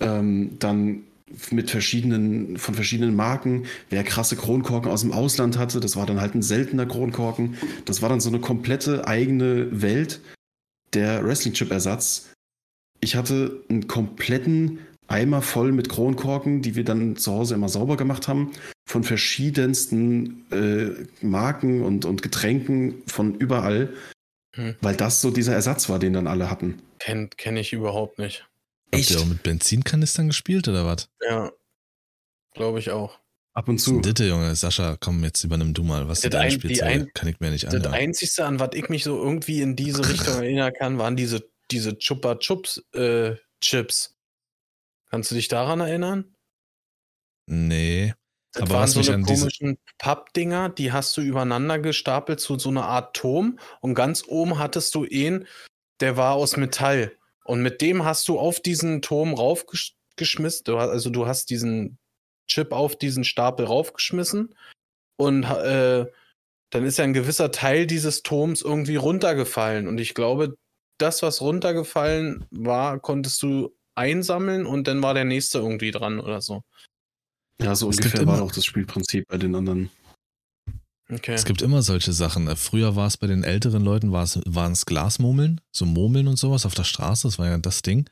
Ähm, 0.00 0.56
dann 0.60 1.02
mit 1.50 1.70
verschiedenen, 1.70 2.56
von 2.56 2.74
verschiedenen 2.74 3.14
Marken. 3.14 3.66
Wer 3.90 4.04
krasse 4.04 4.36
Kronkorken 4.36 4.90
aus 4.90 5.02
dem 5.02 5.12
Ausland 5.12 5.58
hatte, 5.58 5.80
das 5.80 5.96
war 5.96 6.06
dann 6.06 6.20
halt 6.20 6.34
ein 6.34 6.42
seltener 6.42 6.86
Kronkorken. 6.86 7.56
Das 7.84 8.02
war 8.02 8.08
dann 8.08 8.20
so 8.20 8.28
eine 8.28 8.40
komplette 8.40 9.06
eigene 9.06 9.82
Welt 9.82 10.20
der 10.94 11.24
Wrestling-Chip-Ersatz. 11.24 12.30
Ich 13.00 13.16
hatte 13.16 13.62
einen 13.68 13.86
kompletten 13.86 14.80
Eimer 15.06 15.40
voll 15.40 15.72
mit 15.72 15.88
Kronkorken, 15.88 16.60
die 16.62 16.74
wir 16.74 16.84
dann 16.84 17.16
zu 17.16 17.32
Hause 17.32 17.54
immer 17.54 17.68
sauber 17.68 17.96
gemacht 17.96 18.28
haben, 18.28 18.52
von 18.86 19.04
verschiedensten 19.04 20.44
äh, 20.50 21.24
Marken 21.24 21.82
und, 21.82 22.04
und 22.04 22.22
Getränken 22.22 23.02
von 23.06 23.34
überall, 23.34 23.94
hm. 24.54 24.76
weil 24.82 24.96
das 24.96 25.20
so 25.20 25.30
dieser 25.30 25.54
Ersatz 25.54 25.88
war, 25.88 25.98
den 25.98 26.12
dann 26.12 26.26
alle 26.26 26.50
hatten. 26.50 26.82
Kennt 26.98 27.38
kenn 27.38 27.56
ich 27.56 27.72
überhaupt 27.72 28.18
nicht. 28.18 28.47
Habt 28.94 29.10
ihr 29.10 29.20
auch 29.20 29.26
mit 29.26 29.42
Benzinkanistern 29.42 30.28
gespielt 30.28 30.68
oder 30.68 30.86
was? 30.86 31.08
Ja, 31.28 31.52
glaube 32.54 32.78
ich 32.78 32.90
auch. 32.90 33.20
Ab 33.58 33.68
und 33.68 33.78
zu. 33.78 34.00
Bitte, 34.00 34.24
Junge, 34.24 34.54
Sascha, 34.54 34.96
komm, 35.00 35.24
jetzt 35.24 35.42
übernimm 35.42 35.74
du 35.74 35.82
mal. 35.82 36.08
Was 36.08 36.20
das 36.20 36.30
du 36.30 36.36
da 36.36 36.48
spielst, 36.50 36.82
ein, 36.82 37.10
kann 37.12 37.28
ich 37.28 37.40
mir 37.40 37.50
nicht 37.50 37.66
anhören. 37.66 37.82
Das 37.82 37.92
Einzige, 37.92 38.44
an 38.44 38.60
was 38.60 38.70
ich 38.74 38.88
mich 38.88 39.02
so 39.02 39.20
irgendwie 39.20 39.62
in 39.62 39.74
diese 39.74 40.08
Richtung 40.08 40.34
erinnern 40.42 40.72
kann, 40.72 40.98
waren 40.98 41.16
diese, 41.16 41.50
diese 41.70 41.98
Chupa 41.98 42.36
Chups 42.36 42.82
äh, 42.94 43.34
Chips. 43.60 44.16
Kannst 45.10 45.30
du 45.30 45.34
dich 45.34 45.48
daran 45.48 45.80
erinnern? 45.80 46.36
Nee. 47.46 48.14
Das 48.52 48.62
aber 48.62 48.74
waren 48.74 48.88
so 48.88 49.12
eine 49.12 49.24
komischen 49.24 49.78
Pappdinger, 49.98 50.68
die 50.68 50.92
hast 50.92 51.16
du 51.16 51.20
übereinander 51.20 51.78
gestapelt 51.78 52.40
zu 52.40 52.58
so 52.58 52.68
einer 52.68 52.84
Art 52.84 53.16
Turm 53.16 53.58
und 53.80 53.94
ganz 53.94 54.24
oben 54.26 54.58
hattest 54.58 54.94
du 54.94 55.04
einen, 55.04 55.46
der 56.00 56.16
war 56.16 56.34
aus 56.34 56.56
Metall. 56.56 57.12
Und 57.48 57.62
mit 57.62 57.80
dem 57.80 58.04
hast 58.04 58.28
du 58.28 58.38
auf 58.38 58.60
diesen 58.60 59.00
Turm 59.00 59.32
raufgeschmissen. 59.32 60.64
Du, 60.64 60.76
also 60.76 61.08
du 61.08 61.26
hast 61.26 61.48
diesen 61.48 61.96
Chip 62.46 62.72
auf 62.72 62.94
diesen 62.96 63.24
Stapel 63.24 63.64
raufgeschmissen 63.64 64.54
und 65.16 65.44
äh, 65.44 66.04
dann 66.70 66.84
ist 66.84 66.98
ja 66.98 67.04
ein 67.04 67.14
gewisser 67.14 67.50
Teil 67.50 67.86
dieses 67.86 68.22
Turms 68.22 68.60
irgendwie 68.60 68.96
runtergefallen. 68.96 69.88
Und 69.88 69.98
ich 69.98 70.12
glaube, 70.12 70.56
das, 70.98 71.22
was 71.22 71.40
runtergefallen 71.40 72.44
war, 72.50 73.00
konntest 73.00 73.42
du 73.42 73.74
einsammeln 73.94 74.66
und 74.66 74.86
dann 74.86 75.02
war 75.02 75.14
der 75.14 75.24
nächste 75.24 75.58
irgendwie 75.58 75.90
dran 75.90 76.20
oder 76.20 76.42
so. 76.42 76.62
Ja, 77.62 77.74
so 77.74 77.88
es 77.88 77.96
ungefähr 77.96 78.26
war 78.26 78.42
auch 78.42 78.52
das 78.52 78.66
Spielprinzip 78.66 79.26
bei 79.26 79.38
den 79.38 79.54
anderen. 79.54 79.90
Okay. 81.10 81.32
Es 81.32 81.44
gibt 81.44 81.62
immer 81.62 81.82
solche 81.82 82.12
Sachen. 82.12 82.54
Früher 82.56 82.94
war 82.94 83.06
es 83.06 83.16
bei 83.16 83.26
den 83.26 83.42
älteren 83.44 83.82
Leuten, 83.82 84.12
waren 84.12 84.72
es 84.72 84.86
Glasmurmeln, 84.86 85.60
so 85.70 85.86
Murmeln 85.86 86.28
und 86.28 86.36
sowas 86.36 86.66
auf 86.66 86.74
der 86.74 86.84
Straße, 86.84 87.28
das 87.28 87.38
war 87.38 87.48
ja 87.48 87.56
das 87.58 87.82
Ding. 87.82 88.08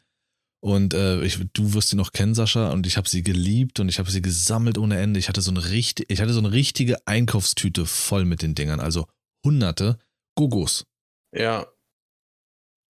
Und 0.60 0.94
äh, 0.94 1.22
ich, 1.22 1.38
du 1.52 1.74
wirst 1.74 1.90
sie 1.90 1.96
noch 1.96 2.12
kennen, 2.12 2.34
Sascha, 2.34 2.72
und 2.72 2.86
ich 2.86 2.96
habe 2.96 3.08
sie 3.08 3.22
geliebt 3.22 3.78
und 3.78 3.88
ich 3.88 3.98
habe 3.98 4.10
sie 4.10 4.22
gesammelt 4.22 4.78
ohne 4.78 4.98
Ende. 4.98 5.20
Ich 5.20 5.28
hatte 5.28 5.42
so 5.42 5.50
eine 5.50 5.70
richtig, 5.70 6.10
ich 6.10 6.20
hatte 6.20 6.32
so 6.32 6.40
eine 6.40 6.52
richtige 6.52 7.06
Einkaufstüte 7.06 7.84
voll 7.84 8.24
mit 8.24 8.42
den 8.42 8.54
Dingern, 8.54 8.80
also 8.80 9.06
hunderte 9.44 9.98
Gogos. 10.34 10.86
Ja, 11.32 11.66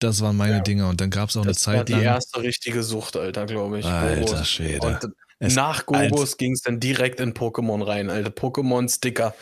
das 0.01 0.21
waren 0.21 0.37
meine 0.37 0.59
ja. 0.59 0.61
Dinger. 0.61 0.89
Und 0.89 1.01
dann 1.01 1.11
gab 1.11 1.29
es 1.29 1.37
auch 1.37 1.45
das 1.45 1.67
eine 1.67 1.77
Zeit 1.77 1.77
lang. 1.77 1.85
Das 1.87 1.93
war 1.93 2.01
die 2.01 2.07
erste 2.07 2.43
richtige 2.43 2.83
Sucht, 2.83 3.17
Alter, 3.17 3.47
glaube 3.47 3.81
ich. 3.81 3.85
Alter 3.85 4.21
Gogos. 4.21 4.49
Schwede. 4.49 4.87
Und 4.87 5.15
es 5.41 5.55
nach 5.55 5.87
Gogos 5.87 6.37
ging 6.37 6.53
es 6.53 6.63
dann 6.63 6.81
direkt 6.81 7.21
in 7.21 7.35
Pokémon 7.35 7.85
rein, 7.85 8.11
Alter. 8.11 8.31
Pokémon-Sticker. 8.31 9.35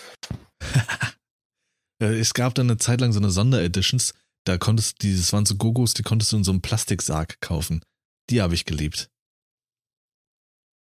es 1.99 2.35
gab 2.35 2.55
dann 2.55 2.71
eine 2.71 2.79
Zeit 2.79 3.01
lang 3.01 3.13
so 3.13 3.21
eine 3.21 3.31
Sondereditions. 3.31 4.15
Da 4.45 4.59
konntest 4.59 5.03
du, 5.03 5.15
das 5.15 5.33
waren 5.33 5.47
so 5.47 5.57
Gogos, 5.57 5.95
die 5.95 6.03
konntest 6.03 6.33
du 6.33 6.37
in 6.37 6.45
so 6.45 6.53
einem 6.53 6.63
Plastiksarg 6.63 7.41
kaufen. 7.41 7.85
Die 8.31 8.41
habe 8.41 8.55
ich 8.55 8.65
geliebt. 8.65 9.11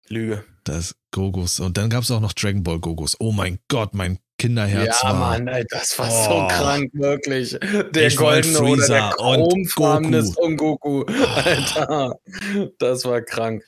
Lüge. 0.08 0.44
Das 0.64 0.94
Gogos. 1.12 1.60
Und 1.60 1.76
dann 1.76 1.90
gab 1.90 2.02
es 2.02 2.10
auch 2.10 2.20
noch 2.20 2.32
Dragon 2.32 2.62
Ball 2.62 2.80
Gogos. 2.80 3.16
Oh 3.20 3.32
mein 3.32 3.58
Gott, 3.68 3.94
mein 3.94 4.18
Kinderherz 4.38 5.02
ja, 5.02 5.10
war. 5.10 5.38
Mann, 5.38 5.48
ey, 5.48 5.64
das 5.68 5.96
war 5.98 6.08
oh. 6.08 6.24
so 6.24 6.48
krank, 6.48 6.90
wirklich. 6.94 7.56
Der 7.92 8.10
goldene 8.14 8.60
oder 8.60 8.86
der 8.86 9.10
chromfarbene 9.10 10.22
Son 10.24 10.56
Goku. 10.56 11.04
Alter, 11.04 12.18
das 12.78 13.04
war 13.04 13.22
krank. 13.22 13.64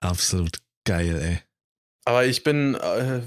Absolut 0.00 0.58
geil, 0.84 1.20
ey. 1.20 1.38
Aber 2.04 2.24
ich 2.24 2.42
bin, 2.42 2.74
äh, 2.74 3.22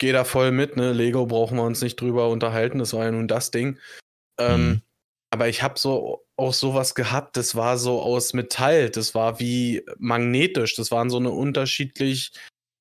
gehe 0.00 0.12
da 0.12 0.24
voll 0.24 0.50
mit, 0.50 0.76
ne? 0.76 0.92
Lego 0.92 1.26
brauchen 1.26 1.56
wir 1.56 1.62
uns 1.62 1.82
nicht 1.82 2.00
drüber 2.00 2.28
unterhalten, 2.30 2.80
das 2.80 2.92
war 2.92 3.04
ja 3.04 3.12
nun 3.12 3.28
das 3.28 3.52
Ding. 3.52 3.78
Ähm, 4.38 4.68
mhm. 4.68 4.82
Aber 5.32 5.48
ich 5.48 5.62
habe 5.62 5.78
so 5.78 6.26
auch 6.36 6.54
sowas 6.54 6.96
gehabt, 6.96 7.36
das 7.36 7.54
war 7.54 7.78
so 7.78 8.00
aus 8.00 8.32
Metall, 8.32 8.90
das 8.90 9.14
war 9.14 9.38
wie 9.38 9.84
magnetisch, 9.98 10.74
das 10.74 10.90
waren 10.90 11.10
so 11.10 11.18
eine 11.18 11.30
unterschiedlich 11.30 12.32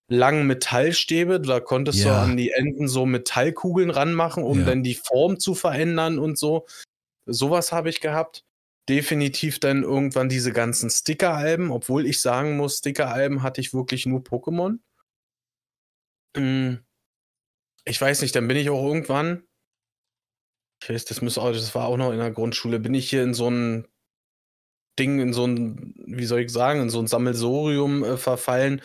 langen 0.07 0.47
Metallstäbe. 0.47 1.39
Da 1.39 1.59
konntest 1.59 1.99
ja. 1.99 2.05
du 2.05 2.31
an 2.31 2.37
die 2.37 2.51
Enden 2.51 2.87
so 2.87 3.05
Metallkugeln 3.05 3.91
ranmachen, 3.91 4.43
um 4.43 4.61
ja. 4.61 4.65
dann 4.65 4.81
die 4.81 4.95
Form 4.95 5.39
zu 5.39 5.53
verändern 5.53 6.17
und 6.17 6.39
so. 6.39 6.65
Sowas 7.27 7.71
habe 7.71 7.89
ich 7.89 8.01
gehabt. 8.01 8.43
Definitiv 8.87 9.59
dann 9.59 9.83
irgendwann 9.83 10.29
diese 10.29 10.51
ganzen 10.51 10.89
Sticker-Alben, 10.89 11.69
obwohl 11.69 12.07
ich 12.07 12.21
sagen 12.21 12.57
muss, 12.57 12.79
Sticker-Alben 12.79 13.43
hatte 13.43 13.61
ich 13.61 13.71
wirklich 13.71 14.07
nur 14.07 14.21
Pokémon. 14.21 14.79
Hm. 16.35 16.79
Ich 17.89 17.99
weiß 17.99 18.21
nicht, 18.21 18.35
dann 18.35 18.47
bin 18.47 18.55
ich 18.55 18.69
auch 18.69 18.85
irgendwann, 18.85 19.43
ich 20.83 20.89
weiß, 20.89 21.05
das, 21.05 21.21
müsste 21.21 21.41
auch, 21.41 21.51
das 21.51 21.73
war 21.73 21.85
auch 21.85 21.97
noch 21.97 22.11
in 22.11 22.19
der 22.19 22.29
Grundschule, 22.29 22.79
bin 22.79 22.93
ich 22.93 23.09
hier 23.09 23.23
in 23.23 23.33
so 23.33 23.49
ein 23.49 23.87
Ding, 24.99 25.19
in 25.19 25.33
so 25.33 25.45
ein, 25.45 25.95
wie 26.05 26.25
soll 26.25 26.41
ich 26.41 26.51
sagen, 26.51 26.81
in 26.81 26.89
so 26.91 26.99
ein 26.99 27.07
Sammelsorium 27.07 28.03
äh, 28.03 28.17
verfallen, 28.17 28.83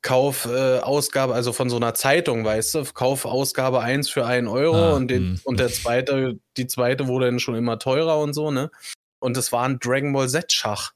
Kaufausgabe, 0.00 1.32
äh, 1.32 1.36
also 1.36 1.52
von 1.52 1.68
so 1.68 1.76
einer 1.76 1.92
Zeitung, 1.92 2.46
weißt 2.46 2.76
du, 2.76 2.84
Kaufausgabe 2.84 3.80
1 3.80 4.08
für 4.08 4.24
1 4.24 4.48
Euro 4.48 4.76
ah, 4.76 4.92
und, 4.94 5.08
den, 5.08 5.22
hm. 5.22 5.40
und 5.44 5.60
der 5.60 5.68
zweite, 5.68 6.38
die 6.56 6.66
zweite 6.66 7.08
wurde 7.08 7.26
dann 7.26 7.40
schon 7.40 7.56
immer 7.56 7.78
teurer 7.78 8.18
und 8.20 8.32
so, 8.32 8.50
ne? 8.50 8.70
Und 9.18 9.36
es 9.36 9.52
war 9.52 9.64
ein 9.68 9.78
Dragon 9.80 10.14
Ball 10.14 10.30
Z-Schach, 10.30 10.92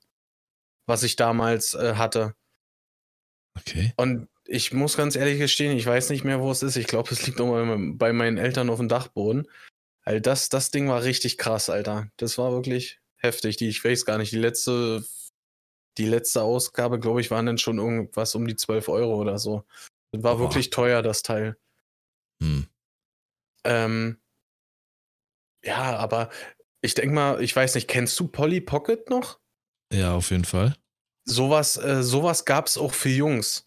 was 0.86 1.02
ich 1.02 1.16
damals 1.16 1.74
äh, 1.74 1.96
hatte. 1.96 2.34
Okay. 3.58 3.92
Und 3.96 4.29
ich 4.50 4.72
muss 4.72 4.96
ganz 4.96 5.16
ehrlich 5.16 5.38
gestehen, 5.38 5.76
ich 5.76 5.86
weiß 5.86 6.10
nicht 6.10 6.24
mehr, 6.24 6.40
wo 6.40 6.50
es 6.50 6.62
ist. 6.62 6.76
Ich 6.76 6.86
glaube, 6.86 7.10
es 7.12 7.26
liegt 7.26 7.38
noch 7.38 7.52
bei, 7.94 8.12
meinen 8.12 8.36
Eltern 8.36 8.68
auf 8.68 8.78
dem 8.78 8.88
Dachboden. 8.88 9.48
Weil 10.04 10.20
das, 10.20 10.48
das 10.48 10.70
Ding 10.70 10.88
war 10.88 11.04
richtig 11.04 11.38
krass, 11.38 11.70
Alter. 11.70 12.10
Das 12.16 12.36
war 12.36 12.52
wirklich 12.52 13.00
heftig. 13.16 13.58
Die, 13.58 13.68
ich 13.68 13.84
weiß 13.84 14.04
gar 14.04 14.18
nicht, 14.18 14.32
die 14.32 14.38
letzte 14.38 15.04
die 15.98 16.06
letzte 16.06 16.42
Ausgabe, 16.42 16.98
glaube 16.98 17.20
ich, 17.20 17.30
waren 17.30 17.46
dann 17.46 17.58
schon 17.58 17.78
irgendwas 17.78 18.34
um 18.34 18.46
die 18.46 18.56
12 18.56 18.88
Euro 18.88 19.16
oder 19.16 19.38
so. 19.38 19.64
Das 20.12 20.22
war 20.22 20.36
Boah. 20.36 20.44
wirklich 20.44 20.70
teuer, 20.70 21.02
das 21.02 21.22
Teil. 21.22 21.56
Hm. 22.42 22.66
Ähm, 23.64 24.18
ja, 25.62 25.96
aber 25.96 26.30
ich 26.80 26.94
denke 26.94 27.14
mal, 27.14 27.42
ich 27.42 27.54
weiß 27.54 27.74
nicht, 27.74 27.88
kennst 27.88 28.18
du 28.18 28.28
Polly 28.28 28.60
Pocket 28.60 29.10
noch? 29.10 29.40
Ja, 29.92 30.14
auf 30.14 30.30
jeden 30.30 30.44
Fall. 30.44 30.74
Sowas, 31.26 31.76
äh, 31.76 32.02
sowas 32.02 32.44
gab 32.44 32.66
es 32.66 32.78
auch 32.78 32.94
für 32.94 33.10
Jungs. 33.10 33.66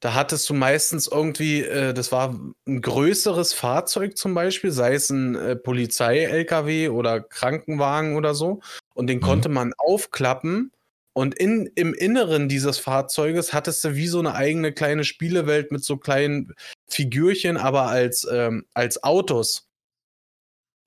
Da 0.00 0.14
hattest 0.14 0.48
du 0.48 0.54
meistens 0.54 1.08
irgendwie, 1.08 1.62
äh, 1.62 1.92
das 1.92 2.12
war 2.12 2.38
ein 2.66 2.80
größeres 2.82 3.52
Fahrzeug 3.52 4.16
zum 4.16 4.34
Beispiel, 4.34 4.70
sei 4.70 4.94
es 4.94 5.10
ein 5.10 5.34
äh, 5.34 5.56
Polizei-LKW 5.56 6.88
oder 6.90 7.20
Krankenwagen 7.20 8.16
oder 8.16 8.34
so. 8.34 8.60
Und 8.94 9.08
den 9.08 9.18
Mhm. 9.18 9.22
konnte 9.22 9.48
man 9.48 9.72
aufklappen. 9.76 10.72
Und 11.14 11.34
in, 11.34 11.68
im 11.74 11.94
Inneren 11.94 12.48
dieses 12.48 12.78
Fahrzeuges 12.78 13.52
hattest 13.52 13.82
du 13.82 13.96
wie 13.96 14.06
so 14.06 14.20
eine 14.20 14.34
eigene 14.34 14.72
kleine 14.72 15.02
Spielewelt 15.02 15.72
mit 15.72 15.82
so 15.82 15.96
kleinen 15.96 16.54
Figürchen, 16.88 17.56
aber 17.56 17.88
als, 17.88 18.24
ähm, 18.30 18.66
als 18.74 19.02
Autos. 19.02 19.68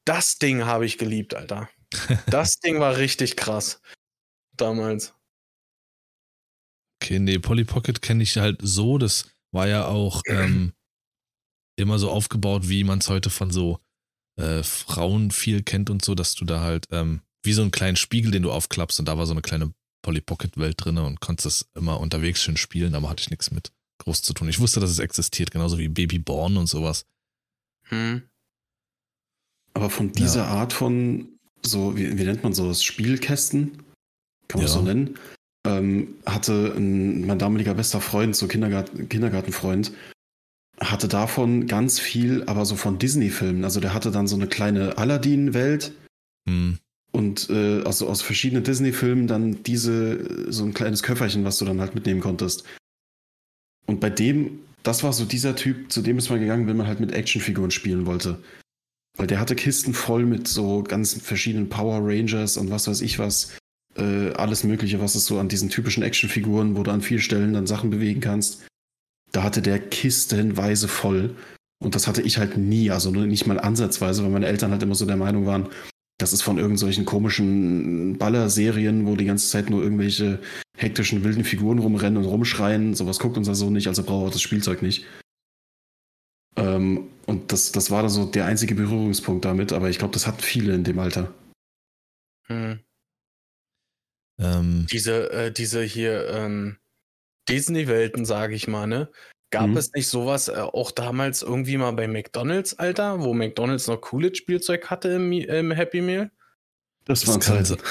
Das 0.05 0.37
Ding 0.37 0.65
habe 0.65 0.85
ich 0.85 0.97
geliebt, 0.97 1.35
Alter. 1.35 1.69
Das 2.29 2.59
Ding 2.59 2.79
war 2.79 2.95
richtig 2.97 3.35
krass. 3.35 3.81
Damals. 4.55 5.13
Okay, 7.01 7.19
nee, 7.19 7.39
Polly 7.39 7.63
Pocket 7.63 8.01
kenne 8.01 8.21
ich 8.23 8.37
halt 8.37 8.59
so. 8.61 8.97
Das 8.97 9.25
war 9.51 9.67
ja 9.67 9.85
auch 9.85 10.21
ähm, 10.27 10.73
immer 11.75 11.97
so 11.97 12.11
aufgebaut, 12.11 12.69
wie 12.69 12.83
man 12.83 12.99
es 12.99 13.09
heute 13.09 13.29
von 13.29 13.51
so 13.51 13.79
äh, 14.39 14.63
Frauen 14.63 15.31
viel 15.31 15.63
kennt 15.63 15.89
und 15.89 16.05
so, 16.05 16.15
dass 16.15 16.35
du 16.35 16.45
da 16.45 16.61
halt 16.61 16.85
ähm, 16.91 17.21
wie 17.43 17.53
so 17.53 17.61
einen 17.61 17.71
kleinen 17.71 17.97
Spiegel, 17.97 18.31
den 18.31 18.43
du 18.43 18.51
aufklappst 18.51 18.99
und 18.99 19.07
da 19.07 19.17
war 19.17 19.25
so 19.25 19.33
eine 19.33 19.41
kleine 19.41 19.73
Polly 20.03 20.21
Pocket 20.21 20.57
Welt 20.57 20.75
drin 20.83 20.97
und 20.97 21.19
konntest 21.21 21.45
es 21.45 21.69
immer 21.75 21.99
unterwegs 21.99 22.41
schön 22.41 22.57
spielen, 22.57 22.95
aber 22.95 23.09
hatte 23.09 23.21
ich 23.21 23.29
nichts 23.29 23.51
mit 23.51 23.71
groß 23.99 24.21
zu 24.21 24.33
tun. 24.33 24.49
Ich 24.49 24.59
wusste, 24.59 24.79
dass 24.79 24.89
es 24.89 24.99
existiert, 24.99 25.51
genauso 25.51 25.77
wie 25.77 25.87
Baby 25.87 26.19
Born 26.19 26.57
und 26.57 26.67
sowas. 26.67 27.05
Hm. 27.89 28.23
Aber 29.73 29.89
von 29.89 30.11
dieser 30.11 30.47
Art 30.47 30.73
von, 30.73 31.39
so, 31.63 31.95
wie, 31.95 32.17
wie 32.17 32.23
nennt 32.23 32.43
man 32.43 32.53
sowas, 32.53 32.83
Spielkästen, 32.83 33.83
kann 34.47 34.59
man 34.59 34.65
das 34.65 34.73
Ja. 34.73 34.79
so 34.79 34.81
nennen, 34.81 35.17
ähm, 35.65 36.15
hatte 36.25 36.73
ein, 36.75 37.25
mein 37.25 37.39
damaliger 37.39 37.73
bester 37.73 38.01
Freund, 38.01 38.35
so 38.35 38.47
Kindergarten, 38.47 39.09
Kindergartenfreund, 39.09 39.91
hatte 40.79 41.07
davon 41.07 41.67
ganz 41.67 41.99
viel, 41.99 42.43
aber 42.45 42.65
so 42.65 42.75
von 42.75 42.97
Disney-Filmen. 42.97 43.63
Also 43.63 43.79
der 43.79 43.93
hatte 43.93 44.11
dann 44.11 44.27
so 44.27 44.35
eine 44.35 44.47
kleine 44.47 44.97
Aladdin-Welt 44.97 45.93
Hm, 46.47 46.77
und 47.11 47.49
äh, 47.49 47.81
also 47.83 48.07
aus 48.07 48.21
verschiedenen 48.21 48.63
Disney-Filmen 48.63 49.27
dann 49.27 49.63
diese, 49.63 50.51
so 50.51 50.63
ein 50.63 50.73
kleines 50.73 51.03
Köfferchen, 51.03 51.43
was 51.43 51.57
du 51.57 51.65
dann 51.65 51.79
halt 51.79 51.95
mitnehmen 51.95 52.21
konntest. 52.21 52.63
Und 53.85 53.99
bei 53.99 54.09
dem, 54.09 54.59
das 54.83 55.03
war 55.03 55.13
so 55.13 55.25
dieser 55.25 55.55
Typ, 55.55 55.91
zu 55.91 56.01
dem 56.01 56.17
ist 56.17 56.29
man 56.29 56.39
gegangen, 56.39 56.67
wenn 56.67 56.77
man 56.77 56.87
halt 56.87 56.99
mit 56.99 57.11
Actionfiguren 57.13 57.71
spielen 57.71 58.05
wollte. 58.05 58.41
Weil 59.17 59.27
der 59.27 59.39
hatte 59.39 59.55
Kisten 59.55 59.93
voll 59.93 60.25
mit 60.25 60.47
so 60.47 60.83
ganz 60.83 61.13
verschiedenen 61.13 61.69
Power 61.69 61.99
Rangers 62.01 62.57
und 62.57 62.71
was 62.71 62.87
weiß 62.87 63.01
ich 63.01 63.19
was. 63.19 63.53
Äh, 63.97 64.31
alles 64.33 64.63
Mögliche, 64.63 65.01
was 65.01 65.15
es 65.15 65.25
so 65.25 65.39
an 65.39 65.49
diesen 65.49 65.69
typischen 65.69 66.03
Actionfiguren, 66.03 66.77
wo 66.77 66.83
du 66.83 66.91
an 66.91 67.01
vielen 67.01 67.21
Stellen 67.21 67.53
dann 67.53 67.67
Sachen 67.67 67.89
bewegen 67.89 68.21
kannst. 68.21 68.65
Da 69.31 69.43
hatte 69.43 69.61
der 69.61 69.79
kistenweise 69.79 70.87
voll. 70.87 71.35
Und 71.81 71.95
das 71.95 72.07
hatte 72.07 72.21
ich 72.21 72.37
halt 72.37 72.57
nie, 72.57 72.91
also 72.91 73.11
nicht 73.11 73.47
mal 73.47 73.59
ansatzweise, 73.59 74.23
weil 74.23 74.29
meine 74.29 74.47
Eltern 74.47 74.71
halt 74.71 74.83
immer 74.83 74.95
so 74.95 75.05
der 75.05 75.17
Meinung 75.17 75.45
waren, 75.45 75.67
das 76.21 76.33
ist 76.33 76.43
von 76.43 76.59
irgendwelchen 76.59 77.05
komischen 77.05 78.17
Ballerserien, 78.19 79.07
wo 79.07 79.15
die 79.15 79.25
ganze 79.25 79.49
Zeit 79.49 79.71
nur 79.71 79.81
irgendwelche 79.81 80.39
hektischen, 80.77 81.23
wilden 81.23 81.43
Figuren 81.43 81.79
rumrennen 81.79 82.17
und 82.17 82.29
rumschreien. 82.29 82.93
Sowas 82.93 83.17
guckt 83.17 83.37
unser 83.37 83.55
Sohn 83.55 83.73
nicht, 83.73 83.87
also 83.87 84.03
braucht 84.03 84.27
er 84.27 84.31
das 84.33 84.41
Spielzeug 84.41 84.83
nicht. 84.83 85.07
Ähm, 86.55 87.07
und 87.25 87.51
das, 87.51 87.71
das 87.71 87.89
war 87.89 88.03
dann 88.03 88.11
so 88.11 88.25
der 88.25 88.45
einzige 88.45 88.75
Berührungspunkt 88.75 89.45
damit, 89.45 89.73
aber 89.73 89.89
ich 89.89 89.97
glaube, 89.97 90.13
das 90.13 90.27
hatten 90.27 90.41
viele 90.41 90.75
in 90.75 90.83
dem 90.83 90.99
Alter. 90.99 91.33
Hm. 92.47 92.79
Ähm, 94.41 94.87
Diese, 94.91 95.31
äh, 95.31 95.51
diese 95.51 95.83
hier 95.83 96.27
ähm, 96.29 96.77
Disney-Welten, 97.49 98.25
sage 98.25 98.55
ich 98.55 98.67
mal, 98.67 98.87
ne? 98.87 99.09
Gab 99.51 99.67
Mhm. 99.67 99.77
es 99.77 99.91
nicht 99.93 100.07
sowas 100.07 100.47
äh, 100.47 100.53
auch 100.53 100.91
damals 100.91 101.41
irgendwie 101.41 101.77
mal 101.77 101.91
bei 101.91 102.07
McDonalds, 102.07 102.79
Alter, 102.79 103.21
wo 103.21 103.33
McDonalds 103.33 103.87
noch 103.87 103.99
cooles 103.99 104.37
Spielzeug 104.37 104.89
hatte 104.89 105.09
im, 105.09 105.31
im 105.31 105.71
Happy 105.71 106.01
Meal? 106.01 106.31
Das 107.05 107.21
Das 107.21 107.39
kann 107.39 107.65
Zeiten. 107.65 107.81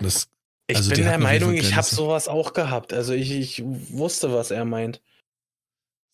das, 0.00 0.28
Ich 0.70 0.76
Also 0.76 0.90
bin 0.90 1.04
der 1.04 1.18
Meinung, 1.18 1.54
ich 1.54 1.74
habe 1.74 1.86
sowas 1.86 2.28
auch 2.28 2.52
gehabt. 2.52 2.92
Also 2.92 3.14
ich, 3.14 3.30
ich 3.30 3.62
wusste, 3.64 4.32
was 4.34 4.50
er 4.50 4.66
meint. 4.66 5.00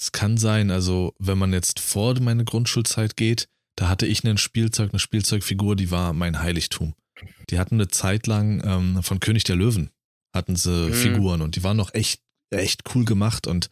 Es 0.01 0.13
kann 0.13 0.37
sein, 0.39 0.71
also 0.71 1.13
wenn 1.19 1.39
man 1.39 1.53
jetzt 1.53 1.81
vor 1.81 2.19
meine 2.21 2.45
Grundschulzeit 2.45 3.17
geht, 3.17 3.49
da 3.77 3.89
hatte 3.89 4.07
ich 4.07 4.23
ein 4.23 4.39
Spielzeug, 4.39 4.91
eine 4.93 5.01
Spielzeugfigur, 5.01 5.75
die 5.75 5.91
war 5.91 6.13
mein 6.13 6.41
Heiligtum. 6.41 6.95
Die 7.51 7.59
hatten 7.59 7.77
eine 7.77 7.89
Zeit 7.89 8.27
lang 8.27 8.63
ähm, 8.65 9.03
von 9.03 9.21
König 9.21 9.45
der 9.45 9.57
Löwen, 9.57 9.91
hatten 10.35 10.57
sie 10.57 10.89
Mhm. 10.89 10.95
Figuren 10.95 11.43
und 11.43 11.57
die 11.57 11.63
waren 11.63 11.77
noch 11.77 11.95
echt, 11.95 12.21
echt 12.51 12.95
cool 12.95 13.05
gemacht 13.05 13.47
und 13.47 13.71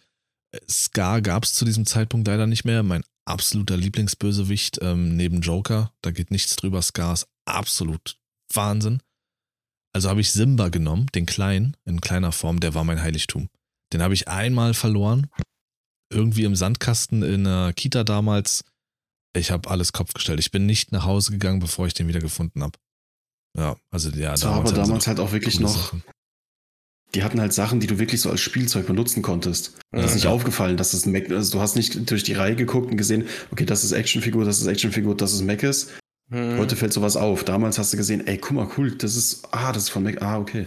äh, 0.53 0.61
Scar 0.71 1.21
gab 1.23 1.45
es 1.45 1.55
zu 1.55 1.65
diesem 1.65 1.87
Zeitpunkt 1.87 2.27
leider 2.29 2.47
nicht 2.47 2.65
mehr. 2.65 2.83
Mein 2.83 3.05
absoluter 3.25 3.77
Lieblingsbösewicht 3.77 4.79
ähm, 4.83 5.17
neben 5.17 5.41
Joker, 5.41 5.93
da 6.03 6.11
geht 6.11 6.31
nichts 6.31 6.57
drüber. 6.57 6.83
Scar 6.83 7.15
ist 7.15 7.29
absolut 7.45 8.19
Wahnsinn. 8.53 9.01
Also 9.95 10.09
habe 10.09 10.21
ich 10.21 10.33
Simba 10.33 10.69
genommen, 10.71 11.07
den 11.15 11.27
kleinen, 11.27 11.77
in 11.85 12.01
kleiner 12.01 12.33
Form, 12.33 12.61
der 12.61 12.75
war 12.75 12.85
mein 12.85 13.03
Heiligtum. 13.03 13.49
Den 13.93 14.03
habe 14.03 14.15
ich 14.15 14.27
einmal 14.29 14.73
verloren, 14.73 15.29
irgendwie 16.11 16.45
im 16.45 16.57
Sandkasten 16.57 17.23
in 17.23 17.45
der 17.45 17.73
Kita 17.75 18.05
damals. 18.05 18.65
Ich 19.35 19.51
habe 19.51 19.69
alles 19.71 19.93
Kopf 19.93 20.15
gestellt. 20.15 20.41
Ich 20.41 20.51
bin 20.51 20.67
nicht 20.67 20.93
nach 20.93 21.05
Hause 21.05 21.33
gegangen, 21.33 21.61
bevor 21.61 21.87
ich 21.87 21.95
den 21.95 22.09
wieder 22.09 22.21
gefunden 22.21 22.63
habe. 22.63 22.79
Ja, 23.57 23.77
also 23.91 24.09
ja, 24.11 24.31
Das 24.33 24.45
war 24.45 24.53
aber 24.53 24.59
hatten 24.65 24.69
sie 24.69 24.81
damals 24.81 25.07
halt 25.07 25.21
auch 25.21 25.33
wirklich 25.33 25.61
noch, 25.61 25.77
Sachen. 25.77 26.03
die 27.15 27.23
hatten 27.23 27.41
halt 27.41 27.53
Sachen, 27.53 27.81
die 27.81 27.87
du 27.87 27.99
wirklich 27.99 28.21
so 28.21 28.31
als 28.31 28.41
Spielzeug 28.41 28.87
benutzen 28.87 29.23
konntest. 29.23 29.75
Das 29.91 30.01
Ja, 30.01 30.07
ist 30.07 30.15
nicht 30.15 30.25
ja. 30.25 30.31
aufgefallen, 30.31 30.77
dass 30.77 30.95
es 30.95 31.05
ein 31.05 31.13
Mac, 31.13 31.31
also 31.31 31.53
du 31.53 31.61
hast 31.61 31.77
nicht 31.77 32.11
durch 32.11 32.23
die 32.23 32.33
Reihe 32.33 32.57
geguckt 32.57 32.91
und 32.91 32.97
gesehen, 32.97 33.27
okay, 33.51 33.67
das 33.67 33.85
ist 33.85 33.93
Actionfigur, 33.93 34.45
das 34.45 34.61
ist 34.61 34.67
Actionfigur, 34.67 35.15
das 35.17 35.33
ist 35.35 35.43
Mac 35.43 35.63
ist. 35.63 35.91
Hm. 36.31 36.57
Heute 36.59 36.77
fällt 36.77 36.95
sowas 36.95 37.17
auf. 37.17 37.45
Damals 37.45 37.79
hast 37.79 37.93
du 37.93 37.99
gesehen, 37.99 38.27
ey, 38.27 38.39
guck 38.39 38.53
mal, 38.53 38.69
cool, 38.79 38.93
das 38.93 39.17
ist, 39.17 39.47
ah, 39.51 39.73
das 39.73 39.85
ist 39.85 39.89
von 39.91 40.03
Mac, 40.03 40.23
ah, 40.23 40.39
okay. 40.39 40.67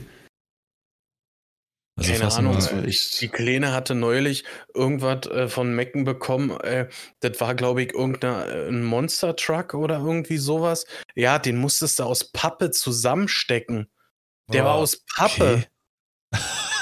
Also 1.98 2.12
Keine 2.12 2.34
Ahnung, 2.34 2.56
uns- 2.56 2.72
war 2.74 2.82
Die 2.82 2.89
echt, 2.89 3.32
Kleine 3.32 3.72
hatte 3.72 3.96
neulich 3.96 4.43
irgendwas 4.74 5.28
äh, 5.28 5.48
von 5.48 5.74
Mecken 5.76 6.04
bekommen. 6.04 6.52
Äh, 6.60 6.89
das 7.22 7.39
war, 7.39 7.56
glaube 7.56 7.84
ich, 7.84 7.93
irgendein 7.93 8.50
äh, 8.50 8.68
ein 8.68 8.84
Monster 8.84 9.36
Truck 9.36 9.74
oder 9.74 10.00
irgendwie 10.00 10.38
sowas. 10.38 10.86
Ja, 11.16 11.39
den 11.39 11.56
musstest 11.58 12.00
du 12.00 12.04
aus 12.04 12.32
Pappe 12.34 12.72
zusammenstecken. 12.72 13.89
Der 14.52 14.66
war 14.66 14.78
Oh, 14.78 14.82
aus 14.82 15.06
Pappe. 15.16 15.66
okay. 16.34 16.34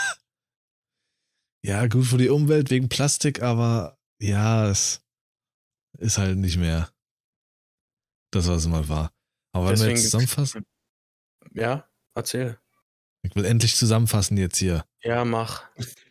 ja, 1.64 1.86
gut 1.88 2.06
für 2.06 2.18
die 2.18 2.30
Umwelt 2.30 2.72
wegen 2.72 2.90
Plastik, 2.90 3.42
aber 3.44 4.00
ja, 4.20 4.68
es 4.70 5.04
ist 6.00 6.18
halt 6.18 6.38
nicht 6.38 6.58
mehr 6.58 6.90
das, 8.32 8.48
was 8.48 8.64
es 8.64 8.68
mal 8.68 8.90
war. 8.90 9.14
Aber 9.56 9.66
wenn 9.66 9.72
wir 9.74 9.78
Deswegen- 9.78 9.96
jetzt 9.98 10.06
zusammenfassen, 10.06 10.66
Ja, 11.52 11.88
erzähl. 12.16 12.58
Ich 13.24 13.36
will 13.36 13.46
endlich 13.46 13.76
zusammenfassen 13.76 14.38
jetzt 14.38 14.58
hier. 14.58 14.86
Ja, 15.02 15.26
mach. 15.26 15.64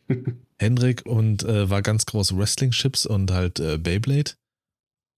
Hendrik 0.58 1.06
und 1.06 1.42
äh, 1.44 1.68
war 1.68 1.82
ganz 1.82 2.06
groß 2.06 2.36
Wrestling-Chips 2.36 3.06
und 3.06 3.30
halt 3.30 3.60
äh, 3.60 3.78
Beyblade. 3.78 4.32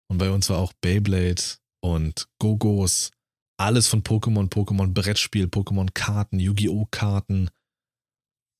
Und 0.08 0.18
bei 0.18 0.30
uns 0.30 0.50
war 0.50 0.58
auch 0.58 0.72
Beyblade 0.80 1.42
und 1.80 2.28
Gogos. 2.38 3.10
Alles 3.56 3.86
von 3.86 4.02
Pokémon, 4.02 4.48
Pokémon 4.50 4.92
Brettspiel, 4.92 5.46
Pokémon 5.46 5.88
Karten, 5.94 6.40
Yu-Gi-Oh! 6.40 6.88
Karten, 6.90 7.50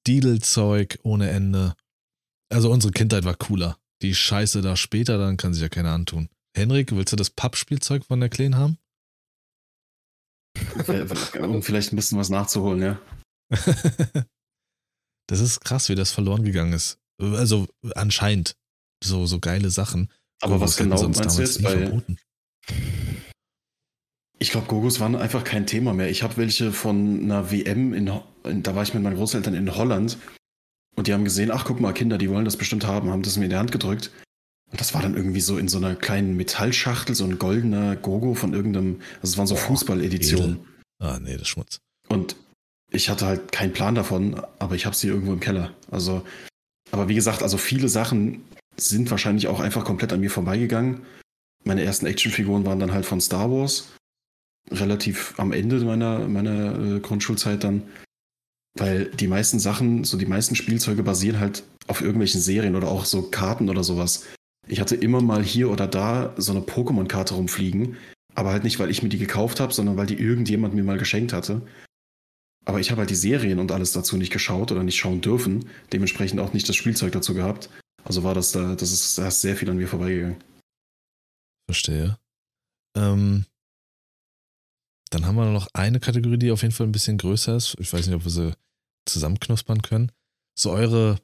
Didel-Zeug 0.07 1.01
ohne 1.03 1.31
Ende. 1.31 1.75
Also 2.53 2.71
unsere 2.71 2.93
Kindheit 2.93 3.25
war 3.25 3.35
cooler. 3.35 3.79
Die 4.03 4.15
Scheiße 4.15 4.63
da 4.63 4.77
später, 4.77 5.19
dann 5.19 5.37
kann 5.37 5.55
sich 5.55 5.63
ja 5.63 5.69
keiner 5.69 5.93
antun. 5.93 6.29
Henrik, 6.57 6.93
willst 6.93 7.13
du 7.13 7.17
das 7.17 7.31
Pappspielzeug 7.31 8.05
von 8.05 8.21
der 8.21 8.29
Kleen 8.29 8.57
haben? 8.57 8.79
um 11.41 11.63
vielleicht 11.63 11.93
ein 11.93 11.97
bisschen 11.97 12.19
was 12.19 12.29
nachzuholen, 12.29 12.83
ja. 12.83 13.01
das 15.27 15.41
ist 15.41 15.61
krass, 15.61 15.89
wie 15.89 15.95
das 15.95 16.11
verloren 16.11 16.45
gegangen 16.45 16.73
ist. 16.73 16.99
Also 17.19 17.67
anscheinend 17.95 18.57
so, 19.03 19.27
so 19.27 19.39
geile 19.41 19.71
Sachen. 19.71 20.11
Aber 20.41 20.61
was 20.61 20.79
hätten 20.79 20.91
genau 20.91 21.05
uns 21.05 21.19
meinst 21.19 21.39
du 21.39 21.43
damals 21.43 21.57
jetzt 21.57 21.59
nie 21.61 21.65
bei, 21.65 21.79
verboten. 21.79 22.19
Ich 24.39 24.51
glaube, 24.51 24.67
Gogos 24.67 25.01
waren 25.01 25.17
einfach 25.17 25.45
kein 25.45 25.67
Thema 25.67 25.93
mehr. 25.93 26.11
Ich 26.11 26.23
habe 26.23 26.37
welche 26.37 26.73
von 26.73 27.23
einer 27.23 27.51
WM 27.51 27.95
in, 27.95 28.07
da 28.63 28.75
war 28.75 28.83
ich 28.83 28.95
mit 28.95 29.03
meinen 29.03 29.17
Großeltern 29.17 29.55
in 29.55 29.75
Holland 29.75 30.19
und 30.97 31.07
die 31.07 31.13
haben 31.13 31.25
gesehen, 31.25 31.51
ach 31.51 31.65
guck 31.65 31.81
mal, 31.81 31.93
Kinder, 31.93 32.19
die 32.19 32.31
wollen 32.31 32.45
das 32.45 32.57
bestimmt 32.57 32.87
haben, 32.87 33.11
haben 33.11 33.23
das 33.23 33.37
mir 33.37 33.45
in 33.45 33.51
die 33.51 33.57
Hand 33.57 33.73
gedrückt. 33.73 34.11
Und 34.71 34.81
das 34.81 34.93
war 34.93 35.03
dann 35.03 35.17
irgendwie 35.17 35.41
so 35.41 35.57
in 35.57 35.69
so 35.69 35.79
einer 35.79 35.95
kleinen 35.95 36.37
Metallschachtel, 36.37 37.15
so 37.15 37.25
ein 37.25 37.39
goldener 37.39 37.97
Gogo 37.97 38.35
von 38.35 38.55
irgendeinem, 38.55 39.01
also 39.23 39.33
es 39.33 39.39
waren 39.39 39.47
so 39.47 39.57
Fußball-Editionen. 39.57 40.59
Ah, 40.99 41.19
nee, 41.21 41.33
das 41.33 41.43
ist 41.43 41.49
Schmutz. 41.49 41.81
Und 42.09 42.37
ich 42.95 43.09
hatte 43.11 43.27
halt 43.27 43.53
keinen 43.53 43.73
Plan 43.73 43.95
davon, 43.95 44.41
aber 44.59 44.75
ich 44.75 44.87
habe 44.87 44.97
sie 44.97 45.09
irgendwo 45.09 45.33
im 45.33 45.41
Keller. 45.41 45.73
Also, 45.91 46.23
aber 46.91 47.09
wie 47.09 47.15
gesagt, 47.15 47.43
also 47.43 47.59
viele 47.59 47.89
Sachen 47.89 48.43
sind 48.77 49.11
wahrscheinlich 49.11 49.49
auch 49.49 49.61
einfach 49.61 49.85
komplett 49.85 50.13
an 50.13 50.21
mir 50.21 50.31
vorbeigegangen. 50.31 51.03
Meine 51.65 51.83
ersten 51.83 52.07
Actionfiguren 52.07 52.67
waren 52.67 52.81
dann 52.81 52.93
halt 52.93 53.07
von 53.07 53.21
Star 53.21 53.51
Wars. 53.51 53.93
Relativ 54.71 55.35
am 55.39 55.53
Ende 55.53 55.81
meiner, 55.85 56.21
meiner 56.21 56.97
äh, 56.97 57.01
Grundschulzeit 57.01 57.65
dann. 57.65 57.83
Weil 58.79 59.07
die 59.07 59.29
meisten 59.29 59.59
Sachen, 59.59 60.05
so 60.05 60.17
die 60.17 60.27
meisten 60.27 60.57
Spielzeuge 60.57 61.03
basieren 61.03 61.41
halt 61.41 61.63
auf 61.87 62.01
irgendwelchen 62.01 62.41
Serien 62.41 62.77
oder 62.77 62.89
auch 62.89 63.05
so 63.05 63.23
Karten 63.23 63.69
oder 63.69 63.85
sowas. 63.85 64.25
Ich 64.67 64.81
hatte 64.81 64.97
immer 64.97 65.21
mal 65.21 65.43
hier 65.43 65.71
oder 65.71 65.87
da 65.87 66.33
so 66.39 66.53
eine 66.53 66.63
Pokémon-Karte 66.63 67.35
rumfliegen, 67.35 67.97
aber 68.35 68.51
halt 68.51 68.65
nicht, 68.65 68.79
weil 68.79 68.91
ich 68.91 69.03
mir 69.03 69.11
die 69.11 69.19
gekauft 69.19 69.61
habe, 69.61 69.73
sondern 69.73 69.97
weil 69.97 70.07
die 70.07 70.19
irgendjemand 70.19 70.75
mir 70.75 70.83
mal 70.83 70.99
geschenkt 70.99 71.33
hatte. 71.33 71.63
Aber 72.65 72.81
ich 72.81 72.91
habe 72.91 73.01
halt 73.01 73.11
die 73.11 73.15
Serien 73.15 73.59
und 73.59 73.73
alles 73.73 73.93
dazu 73.93 74.17
nicht 74.17 74.33
geschaut 74.33 74.73
oder 74.73 74.83
nicht 74.83 74.97
schauen 74.97 75.21
dürfen, 75.21 75.69
dementsprechend 75.93 76.41
auch 76.41 76.53
nicht 76.53 76.69
das 76.69 76.77
Spielzeug 76.77 77.13
dazu 77.13 77.35
gehabt. 77.35 77.69
Also 78.05 78.23
war 78.23 78.35
das 78.35 78.53
da, 78.53 78.75
das 78.75 78.91
ist, 78.93 79.19
da 79.19 79.29
ist 79.29 79.41
sehr 79.41 79.57
viel 79.57 79.69
an 79.71 79.77
mir 79.77 79.89
vorbeigegangen. 79.89 80.43
Verstehe. 81.67 82.19
Ähm, 82.97 83.47
dann 85.11 85.27
haben 85.27 85.37
wir 85.37 85.51
noch 85.51 85.69
eine 85.73 86.01
Kategorie, 86.01 86.39
die 86.39 86.51
auf 86.51 86.63
jeden 86.63 86.75
Fall 86.75 86.87
ein 86.87 86.93
bisschen 86.93 87.19
größer 87.19 87.57
ist. 87.57 87.77
Ich 87.79 87.93
weiß 87.93 88.07
nicht, 88.07 88.17
ob 88.17 88.25
wir 88.25 88.31
sie 88.31 88.53
zusammenknuspern 89.07 89.83
können. 89.83 90.13
So 90.59 90.73
eure, 90.73 91.21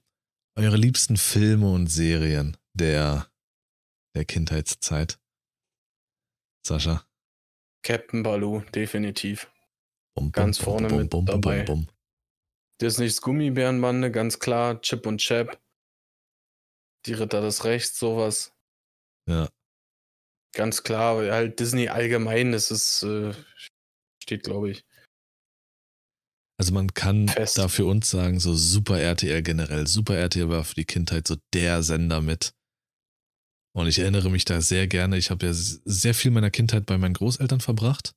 eure 0.57 0.77
liebsten 0.77 1.17
Filme 1.17 1.73
und 1.73 1.89
Serien 1.89 2.57
der, 2.75 3.31
der 4.15 4.25
Kindheitszeit. 4.25 5.19
Sascha. 6.67 7.05
Captain 7.83 8.23
Baloo, 8.23 8.61
definitiv. 8.75 9.51
Bum, 10.15 10.33
Ganz 10.33 10.59
bum, 10.59 10.65
vorne 10.65 10.89
bum, 10.89 10.99
mit 10.99 11.11
bum, 11.11 11.27
dabei. 11.27 11.63
bum, 11.65 11.87
bum. 11.87 11.95
Disneys 12.81 13.21
Gummibärenbande, 13.21 14.11
ganz 14.11 14.39
klar. 14.39 14.81
Chip 14.81 15.07
und 15.07 15.19
Chap. 15.19 15.61
Die 17.07 17.13
Ritter 17.13 17.41
des 17.41 17.65
Rechts, 17.65 17.99
sowas. 17.99 18.53
Ja. 19.29 19.49
Ganz 20.55 20.83
klar, 20.83 21.17
weil 21.17 21.33
halt 21.33 21.61
Disney 21.61 21.89
allgemein, 21.89 22.53
das 22.53 22.71
ist, 22.71 23.03
äh, 23.03 23.33
steht, 24.23 24.43
glaube 24.43 24.71
ich. 24.71 24.85
Also 26.59 26.75
man 26.75 26.93
kann 26.93 27.29
Fest. 27.29 27.57
da 27.57 27.69
für 27.69 27.87
uns 27.87 28.11
sagen, 28.11 28.39
so 28.39 28.55
Super 28.55 29.01
RTL 29.01 29.43
generell. 29.43 29.87
Super 29.87 30.17
RTL 30.17 30.51
war 30.51 30.65
für 30.65 30.75
die 30.75 30.85
Kindheit 30.85 31.27
so 31.27 31.37
der 31.55 31.83
Sender 31.83 32.21
mit. 32.21 32.53
Und 33.73 33.87
ich 33.87 33.99
erinnere 33.99 34.31
mich 34.31 34.45
da 34.45 34.61
sehr 34.61 34.87
gerne. 34.87 35.17
Ich 35.17 35.31
habe 35.31 35.47
ja 35.47 35.53
sehr 35.55 36.15
viel 36.15 36.31
meiner 36.31 36.51
Kindheit 36.51 36.85
bei 36.87 36.99
meinen 36.99 37.15
Großeltern 37.15 37.61
verbracht. 37.61 38.13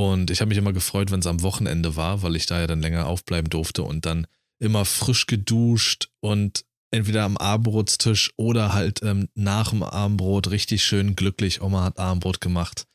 Und 0.00 0.30
ich 0.30 0.40
habe 0.40 0.48
mich 0.48 0.56
immer 0.56 0.72
gefreut, 0.72 1.10
wenn 1.10 1.20
es 1.20 1.26
am 1.26 1.42
Wochenende 1.42 1.94
war, 1.94 2.22
weil 2.22 2.34
ich 2.34 2.46
da 2.46 2.58
ja 2.58 2.66
dann 2.66 2.80
länger 2.80 3.06
aufbleiben 3.06 3.50
durfte 3.50 3.82
und 3.82 4.06
dann 4.06 4.26
immer 4.58 4.86
frisch 4.86 5.26
geduscht 5.26 6.08
und 6.20 6.64
entweder 6.90 7.24
am 7.24 7.36
Abendbrotstisch 7.36 8.32
oder 8.38 8.72
halt 8.72 9.02
ähm, 9.02 9.28
nach 9.34 9.70
dem 9.70 9.82
Abendbrot 9.82 10.50
richtig 10.50 10.84
schön 10.84 11.16
glücklich. 11.16 11.60
Oma 11.60 11.84
hat 11.84 11.98
Abendbrot 11.98 12.40
gemacht. 12.40 12.86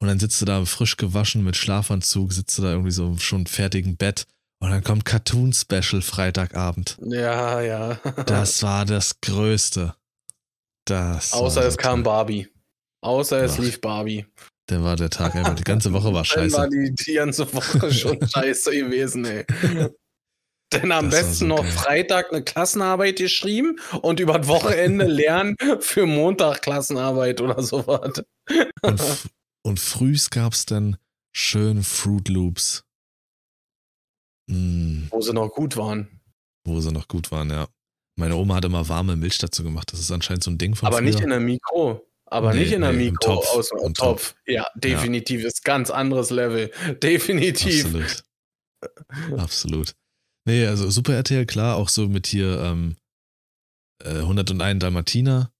Und 0.00 0.08
dann 0.08 0.18
sitzt 0.18 0.40
du 0.40 0.44
da 0.44 0.64
frisch 0.64 0.96
gewaschen 0.96 1.44
mit 1.44 1.56
Schlafanzug, 1.56 2.32
sitzt 2.32 2.58
du 2.58 2.62
da 2.62 2.72
irgendwie 2.72 2.90
so 2.90 3.16
schon 3.18 3.46
fertigen 3.46 3.96
Bett. 3.96 4.26
Und 4.58 4.70
dann 4.70 4.82
kommt 4.82 5.04
Cartoon 5.04 5.52
Special 5.52 6.02
Freitagabend. 6.02 6.98
Ja, 7.06 7.60
ja. 7.60 8.00
Das 8.26 8.64
war 8.64 8.84
das 8.84 9.20
Größte. 9.20 9.94
Das 10.86 11.34
Außer 11.34 11.64
es 11.64 11.76
kam. 11.76 12.02
Barbie. 12.02 12.48
Außer 13.00 13.44
es 13.44 13.52
Ach, 13.54 13.58
lief 13.58 13.80
Barbie. 13.80 14.26
Der 14.72 14.82
war 14.82 14.96
der 14.96 15.10
Tag 15.10 15.34
einfach. 15.36 15.54
Die 15.54 15.64
ganze 15.64 15.92
Woche 15.92 16.14
war 16.14 16.24
Dann 16.34 16.50
war 16.52 16.64
scheiße. 16.64 16.68
die, 16.70 16.94
die 16.94 17.12
ganze 17.14 17.52
Woche 17.52 17.92
schon 17.92 18.18
scheiße 18.28 18.70
gewesen, 18.70 19.24
ey. 19.26 19.44
Denn 20.72 20.90
am 20.90 21.10
Das 21.10 21.20
besten 21.20 21.34
so 21.34 21.46
noch 21.46 21.62
geil. 21.62 21.70
Freitag 21.72 22.32
eine 22.32 22.42
Klassenarbeit 22.42 23.16
geschrieben 23.18 23.78
und 24.00 24.18
über 24.20 24.38
das 24.38 24.48
Wochenende 24.48 25.04
lernen 25.04 25.56
für 25.80 26.06
Montag 26.06 26.62
Klassenarbeit 26.62 27.42
oder 27.42 27.62
sowas. 27.62 28.22
Und, 28.80 29.02
und 29.62 29.78
frühs 29.80 30.30
gab 30.30 30.54
es 30.54 30.64
dann 30.64 30.96
schön 31.32 31.82
Fruit 31.82 32.28
Loops. 32.30 32.84
Mm, 34.48 35.08
Wo 35.10 35.20
sie 35.20 35.34
noch 35.34 35.50
gut 35.50 35.76
waren. 35.76 36.08
wo 36.66 36.80
sie 36.80 36.90
noch 36.92 37.08
gut 37.08 37.30
waren, 37.30 37.50
ja. 37.50 37.68
Meine 38.16 38.36
Oma 38.36 38.54
hat 38.56 38.64
immer 38.64 38.88
warme 38.88 39.16
Milch 39.16 39.38
dazu 39.38 39.62
gemacht. 39.62 39.92
Das 39.92 40.00
ist 40.00 40.10
anscheinend 40.10 40.44
so 40.44 40.50
ein 40.50 40.58
Ding 40.58 40.74
von 40.74 40.86
Aber 40.88 40.98
früher. 40.98 41.06
nicht 41.06 41.20
in 41.20 41.30
der 41.30 41.40
Mikro. 41.40 42.06
Aber 42.32 42.52
Nee, 42.54 42.60
nicht 42.60 42.72
in 42.72 42.80
der 42.80 42.92
nee, 42.92 43.10
Mikro 43.10 43.34
Topf. 43.36 43.48
aus 43.54 43.68
dem 43.68 43.94
Topf. 43.94 44.34
Ja, 44.46 44.66
definitiv. 44.74 45.44
Ist 45.44 45.64
ganz 45.64 45.90
anderes 45.90 46.30
Level. 46.30 46.70
Definitiv. 47.02 47.84
Absolut. 47.86 48.24
Absolut. 49.38 49.94
Nee, 50.46 50.66
also 50.66 50.90
Super 50.90 51.14
RTL, 51.14 51.46
klar, 51.46 51.76
auch 51.76 51.88
so 51.88 52.08
mit 52.08 52.26
hier 52.26 52.58
ähm, 52.60 52.96
äh, 54.02 54.18
101 54.20 54.80
Dalmatiner 54.80 55.52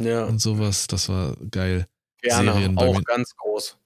Ja, 0.00 0.24
und 0.24 0.40
sowas. 0.40 0.86
Das 0.88 1.08
war 1.08 1.36
geil. 1.50 1.86
gerne. 2.22 2.52
Serien 2.52 2.76
Auch 2.78 2.96
mir- 2.96 3.04
ganz 3.04 3.36
groß. 3.36 3.76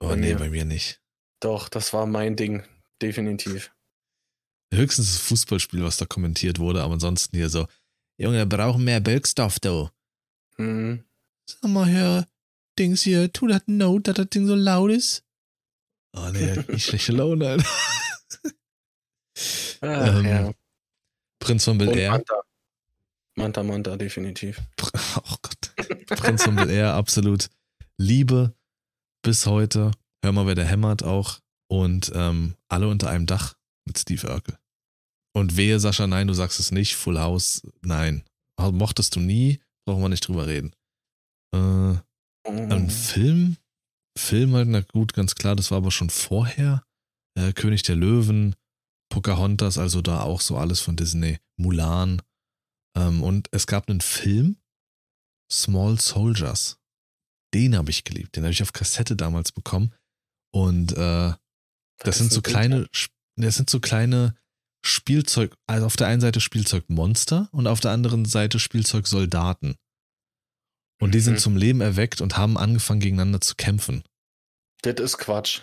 Oh 0.00 0.14
nee, 0.14 0.32
mir. 0.32 0.36
bei 0.38 0.50
mir 0.50 0.64
nicht. 0.64 1.00
Doch, 1.40 1.68
das 1.68 1.92
war 1.92 2.06
mein 2.06 2.36
Ding. 2.36 2.64
Definitiv. 3.00 3.72
Höchstens 4.74 5.12
das 5.12 5.22
Fußballspiel, 5.22 5.82
was 5.82 5.96
da 5.96 6.06
kommentiert 6.06 6.58
wurde, 6.58 6.82
aber 6.82 6.94
ansonsten 6.94 7.36
hier 7.36 7.48
so, 7.48 7.66
Junge, 8.18 8.38
wir 8.38 8.46
brauchen 8.46 8.84
mehr 8.84 9.00
Bölkstoff, 9.00 9.58
du. 9.60 9.88
Mhm. 10.58 11.04
Sag 11.60 11.70
mal, 11.70 11.86
Herr 11.86 12.26
Dings 12.78 13.02
hier, 13.02 13.32
tu 13.32 13.46
das 13.46 13.62
Note, 13.66 14.12
dass 14.12 14.16
das 14.16 14.30
Ding 14.30 14.46
so 14.46 14.54
laut 14.54 14.90
ist. 14.90 15.24
Oh 16.16 16.28
nee, 16.32 16.54
nicht 16.68 16.86
schlechte 16.86 17.12
Laune, 17.12 17.48
Alter. 17.48 17.66
Ach, 19.80 20.18
Ähm, 20.18 20.24
ja. 20.24 20.52
Prinz 21.40 21.64
von 21.64 21.78
Bel 21.78 21.96
Air. 21.96 22.12
Manta. 22.12 22.42
Manta, 23.34 23.62
Manta, 23.62 23.96
definitiv. 23.96 24.60
Oh 25.16 25.36
Gott. 25.42 25.74
Prinz 26.06 26.44
von 26.44 26.56
Bel 26.56 26.70
Air, 26.70 26.94
absolut. 26.94 27.48
Liebe 27.98 28.54
bis 29.22 29.46
heute. 29.46 29.90
Hör 30.22 30.32
mal, 30.32 30.46
wer 30.46 30.54
der 30.54 30.66
hämmert 30.66 31.02
auch. 31.02 31.40
Und 31.68 32.12
ähm, 32.14 32.54
alle 32.68 32.88
unter 32.88 33.08
einem 33.10 33.26
Dach 33.26 33.54
mit 33.86 33.98
Steve 33.98 34.28
Urkel. 34.30 34.58
Und 35.34 35.56
wehe, 35.56 35.80
Sascha, 35.80 36.06
nein, 36.06 36.26
du 36.28 36.34
sagst 36.34 36.60
es 36.60 36.70
nicht. 36.72 36.94
Full 36.96 37.18
House, 37.18 37.62
nein. 37.80 38.24
Mochtest 38.58 39.16
du 39.16 39.20
nie, 39.20 39.60
brauchen 39.86 40.02
wir 40.02 40.08
nicht 40.10 40.28
drüber 40.28 40.46
reden. 40.46 40.72
Äh, 41.54 41.96
ein 42.48 42.90
Film? 42.90 43.56
Film 44.16 44.54
halt, 44.54 44.68
na 44.68 44.80
gut, 44.80 45.14
ganz 45.14 45.34
klar, 45.34 45.56
das 45.56 45.70
war 45.70 45.78
aber 45.78 45.90
schon 45.90 46.10
vorher. 46.10 46.84
Äh, 47.34 47.52
König 47.52 47.82
der 47.82 47.96
Löwen, 47.96 48.54
Pocahontas, 49.10 49.78
also 49.78 50.02
da 50.02 50.20
auch 50.22 50.40
so 50.40 50.56
alles 50.56 50.80
von 50.80 50.96
Disney. 50.96 51.38
Mulan. 51.56 52.22
Ähm, 52.96 53.22
und 53.22 53.48
es 53.52 53.66
gab 53.66 53.88
einen 53.88 54.00
Film, 54.00 54.56
Small 55.50 56.00
Soldiers. 56.00 56.78
Den 57.54 57.76
habe 57.76 57.90
ich 57.90 58.04
geliebt. 58.04 58.36
Den 58.36 58.44
habe 58.44 58.52
ich 58.52 58.62
auf 58.62 58.72
Kassette 58.72 59.16
damals 59.16 59.52
bekommen. 59.52 59.94
Und 60.54 60.92
äh, 60.92 61.32
das 61.98 62.18
sind 62.18 62.32
so 62.32 62.40
ein 62.40 62.42
kleine, 62.42 62.88
das 63.36 63.56
sind 63.56 63.70
so 63.70 63.80
kleine 63.80 64.34
Spielzeug, 64.84 65.54
also 65.66 65.86
auf 65.86 65.96
der 65.96 66.08
einen 66.08 66.20
Seite 66.20 66.40
Spielzeugmonster 66.40 67.48
und 67.52 67.66
auf 67.66 67.80
der 67.80 67.92
anderen 67.92 68.24
Seite 68.24 68.58
Spielzeugsoldaten. 68.58 69.76
Und 71.02 71.14
die 71.14 71.20
sind 71.20 71.34
Mhm. 71.34 71.38
zum 71.38 71.56
Leben 71.56 71.80
erweckt 71.80 72.20
und 72.20 72.36
haben 72.36 72.56
angefangen 72.56 73.00
gegeneinander 73.00 73.40
zu 73.40 73.54
kämpfen. 73.56 74.04
Das 74.82 74.94
ist 75.00 75.18
Quatsch. 75.18 75.60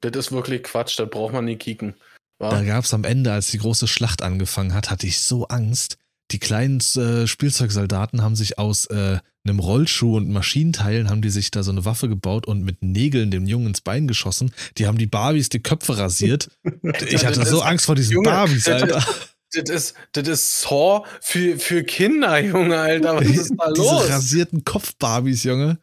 Das 0.00 0.12
ist 0.16 0.32
wirklich 0.32 0.62
Quatsch, 0.64 0.98
das 0.98 1.08
braucht 1.10 1.32
man 1.32 1.44
nicht 1.44 1.60
kicken. 1.60 1.94
Da 2.38 2.50
Wa? 2.52 2.62
gab 2.62 2.84
es 2.84 2.94
am 2.94 3.04
Ende, 3.04 3.32
als 3.32 3.50
die 3.50 3.58
große 3.58 3.86
Schlacht 3.86 4.22
angefangen 4.22 4.74
hat, 4.74 4.90
hatte 4.90 5.06
ich 5.06 5.20
so 5.20 5.46
Angst. 5.48 5.96
Die 6.32 6.38
kleinen 6.38 6.80
äh, 6.96 7.26
Spielzeugsoldaten 7.26 8.22
haben 8.22 8.34
sich 8.36 8.58
aus 8.58 8.86
äh, 8.86 9.18
einem 9.44 9.58
Rollschuh 9.58 10.16
und 10.16 10.30
Maschinenteilen 10.30 11.08
haben 11.10 11.22
die 11.22 11.30
sich 11.30 11.50
da 11.50 11.62
so 11.62 11.70
eine 11.70 11.84
Waffe 11.84 12.08
gebaut 12.08 12.46
und 12.46 12.62
mit 12.62 12.82
Nägeln 12.82 13.30
dem 13.30 13.46
Jungen 13.46 13.68
ins 13.68 13.80
Bein 13.80 14.06
geschossen. 14.08 14.52
Die 14.78 14.86
haben 14.86 14.98
die 14.98 15.06
Barbies 15.06 15.48
die 15.50 15.60
Köpfe 15.60 15.98
rasiert. 15.98 16.50
Ich 17.08 17.24
hatte 17.26 17.44
so 17.46 17.62
Angst 17.62 17.86
vor 17.86 17.94
diesen 17.94 18.12
Junge, 18.14 18.28
Barbies, 18.30 18.66
Alter. 18.68 19.04
Das 19.52 19.68
ist, 19.68 19.94
das 20.12 20.28
ist 20.28 20.60
Saw 20.62 21.04
für, 21.20 21.58
für 21.58 21.82
Kinder, 21.82 22.38
Junge, 22.38 22.78
Alter. 22.78 23.16
Was 23.16 23.26
ist 23.28 23.52
da 23.58 23.70
Diese 23.74 23.82
los? 23.82 24.08
rasierten 24.08 24.64
Kopf-Barbies, 24.64 25.42
Junge. 25.44 25.78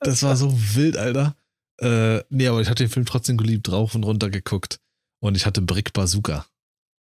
Das 0.00 0.22
war 0.22 0.36
so 0.36 0.52
wild, 0.74 0.96
Alter. 0.96 1.34
Äh, 1.80 2.22
nee, 2.28 2.46
aber 2.46 2.60
ich 2.60 2.68
hatte 2.68 2.84
den 2.84 2.90
Film 2.90 3.06
trotzdem 3.06 3.36
geliebt, 3.36 3.70
rauf 3.70 3.94
und 3.94 4.04
runter 4.04 4.30
geguckt. 4.30 4.80
Und 5.20 5.34
ich 5.36 5.46
hatte 5.46 5.62
Brick 5.62 5.92
Bazooka. 5.92 6.46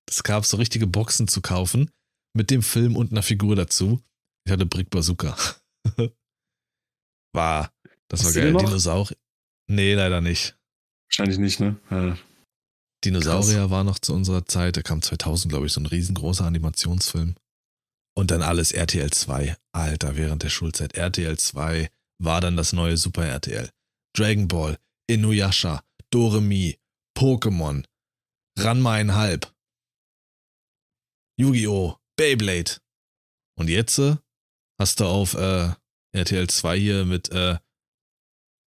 Es 0.08 0.24
gab 0.24 0.46
so 0.46 0.58
richtige 0.58 0.86
Boxen 0.86 1.28
zu 1.28 1.42
kaufen 1.42 1.90
mit 2.34 2.52
dem 2.52 2.62
Film 2.62 2.96
und 2.96 3.12
einer 3.12 3.24
Figur 3.24 3.56
dazu. 3.56 4.02
Ich 4.46 4.52
hatte 4.52 4.66
Brick 4.68 4.92
Bazooka. 4.92 5.36
war, 7.34 7.72
das 8.08 8.20
war 8.20 8.28
Hast 8.28 8.36
du 8.36 8.42
geil. 8.42 8.54
Dinosaurier. 8.54 9.18
Nee, 9.68 9.96
leider 9.96 10.22
nicht. 10.22 10.56
Wahrscheinlich 11.10 11.40
nicht, 11.40 11.60
ne? 11.60 11.76
Ja. 11.90 12.18
Dinosaurier 13.06 13.70
war 13.70 13.84
noch 13.84 14.00
zu 14.00 14.14
unserer 14.14 14.46
Zeit, 14.46 14.76
der 14.76 14.84
kam 14.84 15.02
2000, 15.02 15.52
glaube 15.52 15.68
ich, 15.68 15.74
so 15.74 15.80
ein 15.80 15.86
riesengroßer 15.86 16.46
Animationsfilm. 16.46 17.36
Und 18.18 18.32
dann 18.32 18.42
alles 18.42 18.72
RTL 18.72 19.12
2. 19.12 19.56
Alter, 19.74 20.16
während 20.16 20.44
der 20.44 20.50
Schulzeit. 20.50 20.96
RTL 20.96 21.38
2 21.38 21.90
war 22.20 22.42
dann 22.42 22.58
das 22.58 22.74
neue 22.74 22.98
Super 22.98 23.26
RTL. 23.26 23.70
Dragon 24.16 24.48
Ball, 24.48 24.78
Inuyasha, 25.08 25.84
Doremi, 26.10 26.80
Pokémon, 27.18 27.86
Ranma 28.58 28.94
einhalb, 28.94 29.54
Yu-Gi-Oh!, 31.38 31.98
Beyblade. 32.16 32.78
Und 33.58 33.70
jetzt 33.70 34.00
äh, 34.00 34.16
hast 34.80 35.00
du 35.00 35.06
auf 35.06 35.34
äh, 35.34 35.70
RTL 36.14 36.48
2 36.48 36.80
hier 36.80 37.06
mit 37.06 37.30
äh, 37.30 37.58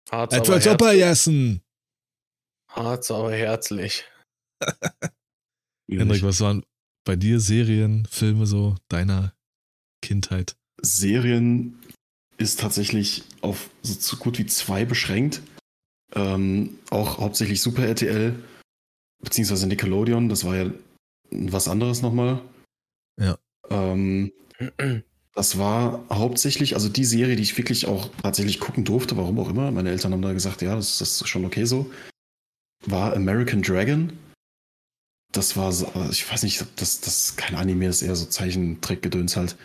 Harz, 0.09 0.33
Etwa 0.33 0.53
aber, 0.53 0.61
Super 0.61 0.85
herzlich. 0.85 0.99
Jessen. 0.99 1.61
Harz, 2.69 3.11
aber 3.11 3.33
herzlich. 3.33 4.05
Henrik, 5.89 6.23
was 6.23 6.39
waren 6.41 6.63
bei 7.05 7.15
dir 7.15 7.39
Serien, 7.39 8.07
Filme 8.09 8.45
so 8.45 8.75
deiner 8.89 9.33
Kindheit? 10.01 10.55
Serien 10.81 11.77
ist 12.37 12.59
tatsächlich 12.59 13.23
auf 13.41 13.69
so 13.81 14.17
gut 14.17 14.37
wie 14.39 14.45
zwei 14.45 14.85
beschränkt. 14.85 15.41
Ähm, 16.15 16.77
auch 16.89 17.17
hauptsächlich 17.17 17.61
Super 17.61 17.87
RTL, 17.87 18.35
beziehungsweise 19.21 19.67
Nickelodeon, 19.67 20.29
das 20.29 20.45
war 20.45 20.55
ja 20.55 20.71
was 21.31 21.67
anderes 21.67 22.01
nochmal. 22.01 22.41
Ja. 23.19 23.37
Ähm, 23.69 24.31
das 25.33 25.57
war 25.57 26.05
hauptsächlich, 26.09 26.75
also 26.75 26.89
die 26.89 27.05
Serie, 27.05 27.35
die 27.35 27.41
ich 27.41 27.57
wirklich 27.57 27.87
auch 27.87 28.09
tatsächlich 28.21 28.59
gucken 28.59 28.85
durfte, 28.85 29.17
warum 29.17 29.39
auch 29.39 29.49
immer. 29.49 29.71
Meine 29.71 29.89
Eltern 29.89 30.13
haben 30.13 30.21
da 30.21 30.33
gesagt, 30.33 30.61
ja, 30.61 30.75
das, 30.75 30.99
das 30.99 31.21
ist 31.21 31.27
schon 31.27 31.45
okay 31.45 31.65
so. 31.65 31.91
War 32.85 33.15
American 33.15 33.61
Dragon. 33.61 34.13
Das 35.33 35.57
war, 35.57 35.71
so, 35.71 35.91
ich 36.09 36.31
weiß 36.31 36.43
nicht, 36.43 36.65
das, 36.77 37.01
das 37.01 37.25
ist 37.25 37.37
kein 37.37 37.55
Anime, 37.55 37.87
das 37.87 38.01
ist 38.01 38.07
eher 38.07 38.15
so 38.15 38.25
Zeichentrickgedöns 38.25 39.35
halt. 39.35 39.57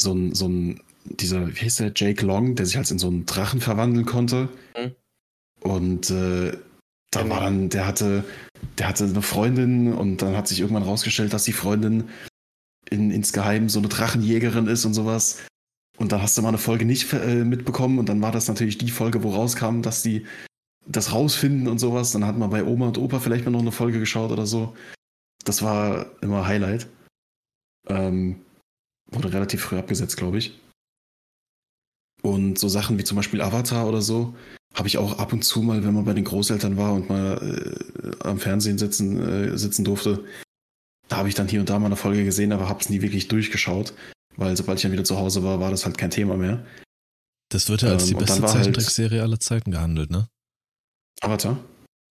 So 0.00 0.14
ein, 0.14 0.34
so 0.34 0.48
ein, 0.48 0.80
dieser, 1.04 1.54
wie 1.54 1.60
heißt 1.60 1.80
der, 1.80 1.92
Jake 1.94 2.24
Long, 2.24 2.54
der 2.54 2.66
sich 2.66 2.76
halt 2.76 2.90
in 2.90 2.98
so 2.98 3.08
einen 3.08 3.26
Drachen 3.26 3.60
verwandeln 3.60 4.06
konnte. 4.06 4.48
Mhm. 4.76 4.94
Und 5.60 6.10
äh, 6.10 6.56
da 7.10 7.28
war 7.28 7.40
dann, 7.40 7.68
der 7.68 7.86
hatte, 7.86 8.24
der 8.78 8.88
hatte 8.88 9.04
eine 9.04 9.22
Freundin 9.22 9.92
und 9.92 10.22
dann 10.22 10.36
hat 10.36 10.48
sich 10.48 10.60
irgendwann 10.60 10.82
rausgestellt, 10.82 11.32
dass 11.32 11.44
die 11.44 11.52
Freundin 11.52 12.08
in, 12.90 13.10
insgeheim 13.10 13.68
so 13.68 13.78
eine 13.78 13.88
Drachenjägerin 13.88 14.66
ist 14.66 14.84
und 14.84 14.94
sowas. 14.94 15.38
Und 15.98 16.12
dann 16.12 16.22
hast 16.22 16.38
du 16.38 16.42
mal 16.42 16.48
eine 16.48 16.58
Folge 16.58 16.84
nicht 16.84 17.12
äh, 17.12 17.44
mitbekommen 17.44 17.98
und 17.98 18.08
dann 18.08 18.22
war 18.22 18.32
das 18.32 18.48
natürlich 18.48 18.78
die 18.78 18.90
Folge, 18.90 19.22
wo 19.22 19.30
rauskam, 19.30 19.82
dass 19.82 20.02
die 20.02 20.26
das 20.86 21.12
rausfinden 21.12 21.68
und 21.68 21.78
sowas. 21.78 22.12
Dann 22.12 22.26
hat 22.26 22.36
man 22.36 22.50
bei 22.50 22.64
Oma 22.64 22.88
und 22.88 22.98
Opa 22.98 23.20
vielleicht 23.20 23.44
mal 23.44 23.50
noch 23.50 23.60
eine 23.60 23.72
Folge 23.72 23.98
geschaut 23.98 24.30
oder 24.30 24.46
so. 24.46 24.74
Das 25.44 25.62
war 25.62 26.06
immer 26.22 26.46
Highlight. 26.46 26.88
Ähm, 27.88 28.40
wurde 29.10 29.32
relativ 29.32 29.62
früh 29.62 29.78
abgesetzt, 29.78 30.16
glaube 30.16 30.38
ich. 30.38 30.58
Und 32.22 32.58
so 32.58 32.68
Sachen 32.68 32.98
wie 32.98 33.04
zum 33.04 33.16
Beispiel 33.16 33.40
Avatar 33.40 33.88
oder 33.88 34.00
so, 34.00 34.34
habe 34.74 34.88
ich 34.88 34.96
auch 34.98 35.18
ab 35.18 35.32
und 35.32 35.42
zu 35.42 35.60
mal, 35.60 35.84
wenn 35.84 35.94
man 35.94 36.04
bei 36.04 36.14
den 36.14 36.24
Großeltern 36.24 36.76
war 36.76 36.94
und 36.94 37.08
mal 37.08 37.36
äh, 37.36 38.26
am 38.26 38.38
Fernsehen 38.38 38.78
sitzen, 38.78 39.20
äh, 39.20 39.58
sitzen 39.58 39.84
durfte, 39.84 40.24
da 41.08 41.18
habe 41.18 41.28
ich 41.28 41.34
dann 41.34 41.48
hier 41.48 41.60
und 41.60 41.68
da 41.68 41.78
mal 41.78 41.86
eine 41.86 41.96
Folge 41.96 42.24
gesehen, 42.24 42.52
aber 42.52 42.68
habe 42.68 42.80
es 42.80 42.88
nie 42.88 43.02
wirklich 43.02 43.28
durchgeschaut, 43.28 43.92
weil 44.36 44.56
sobald 44.56 44.78
ich 44.78 44.82
dann 44.82 44.92
wieder 44.92 45.04
zu 45.04 45.18
Hause 45.18 45.42
war, 45.42 45.60
war 45.60 45.70
das 45.70 45.84
halt 45.84 45.98
kein 45.98 46.10
Thema 46.10 46.36
mehr. 46.36 46.64
Das 47.50 47.68
wird 47.68 47.82
ja 47.82 47.90
als 47.90 48.06
die 48.06 48.12
ähm, 48.12 48.20
beste 48.20 48.40
halt 48.40 48.50
Zeichentrickserie 48.50 49.18
halt 49.18 49.28
aller 49.28 49.40
Zeiten 49.40 49.72
gehandelt, 49.72 50.10
ne? 50.10 50.28
Avatar? 51.20 51.58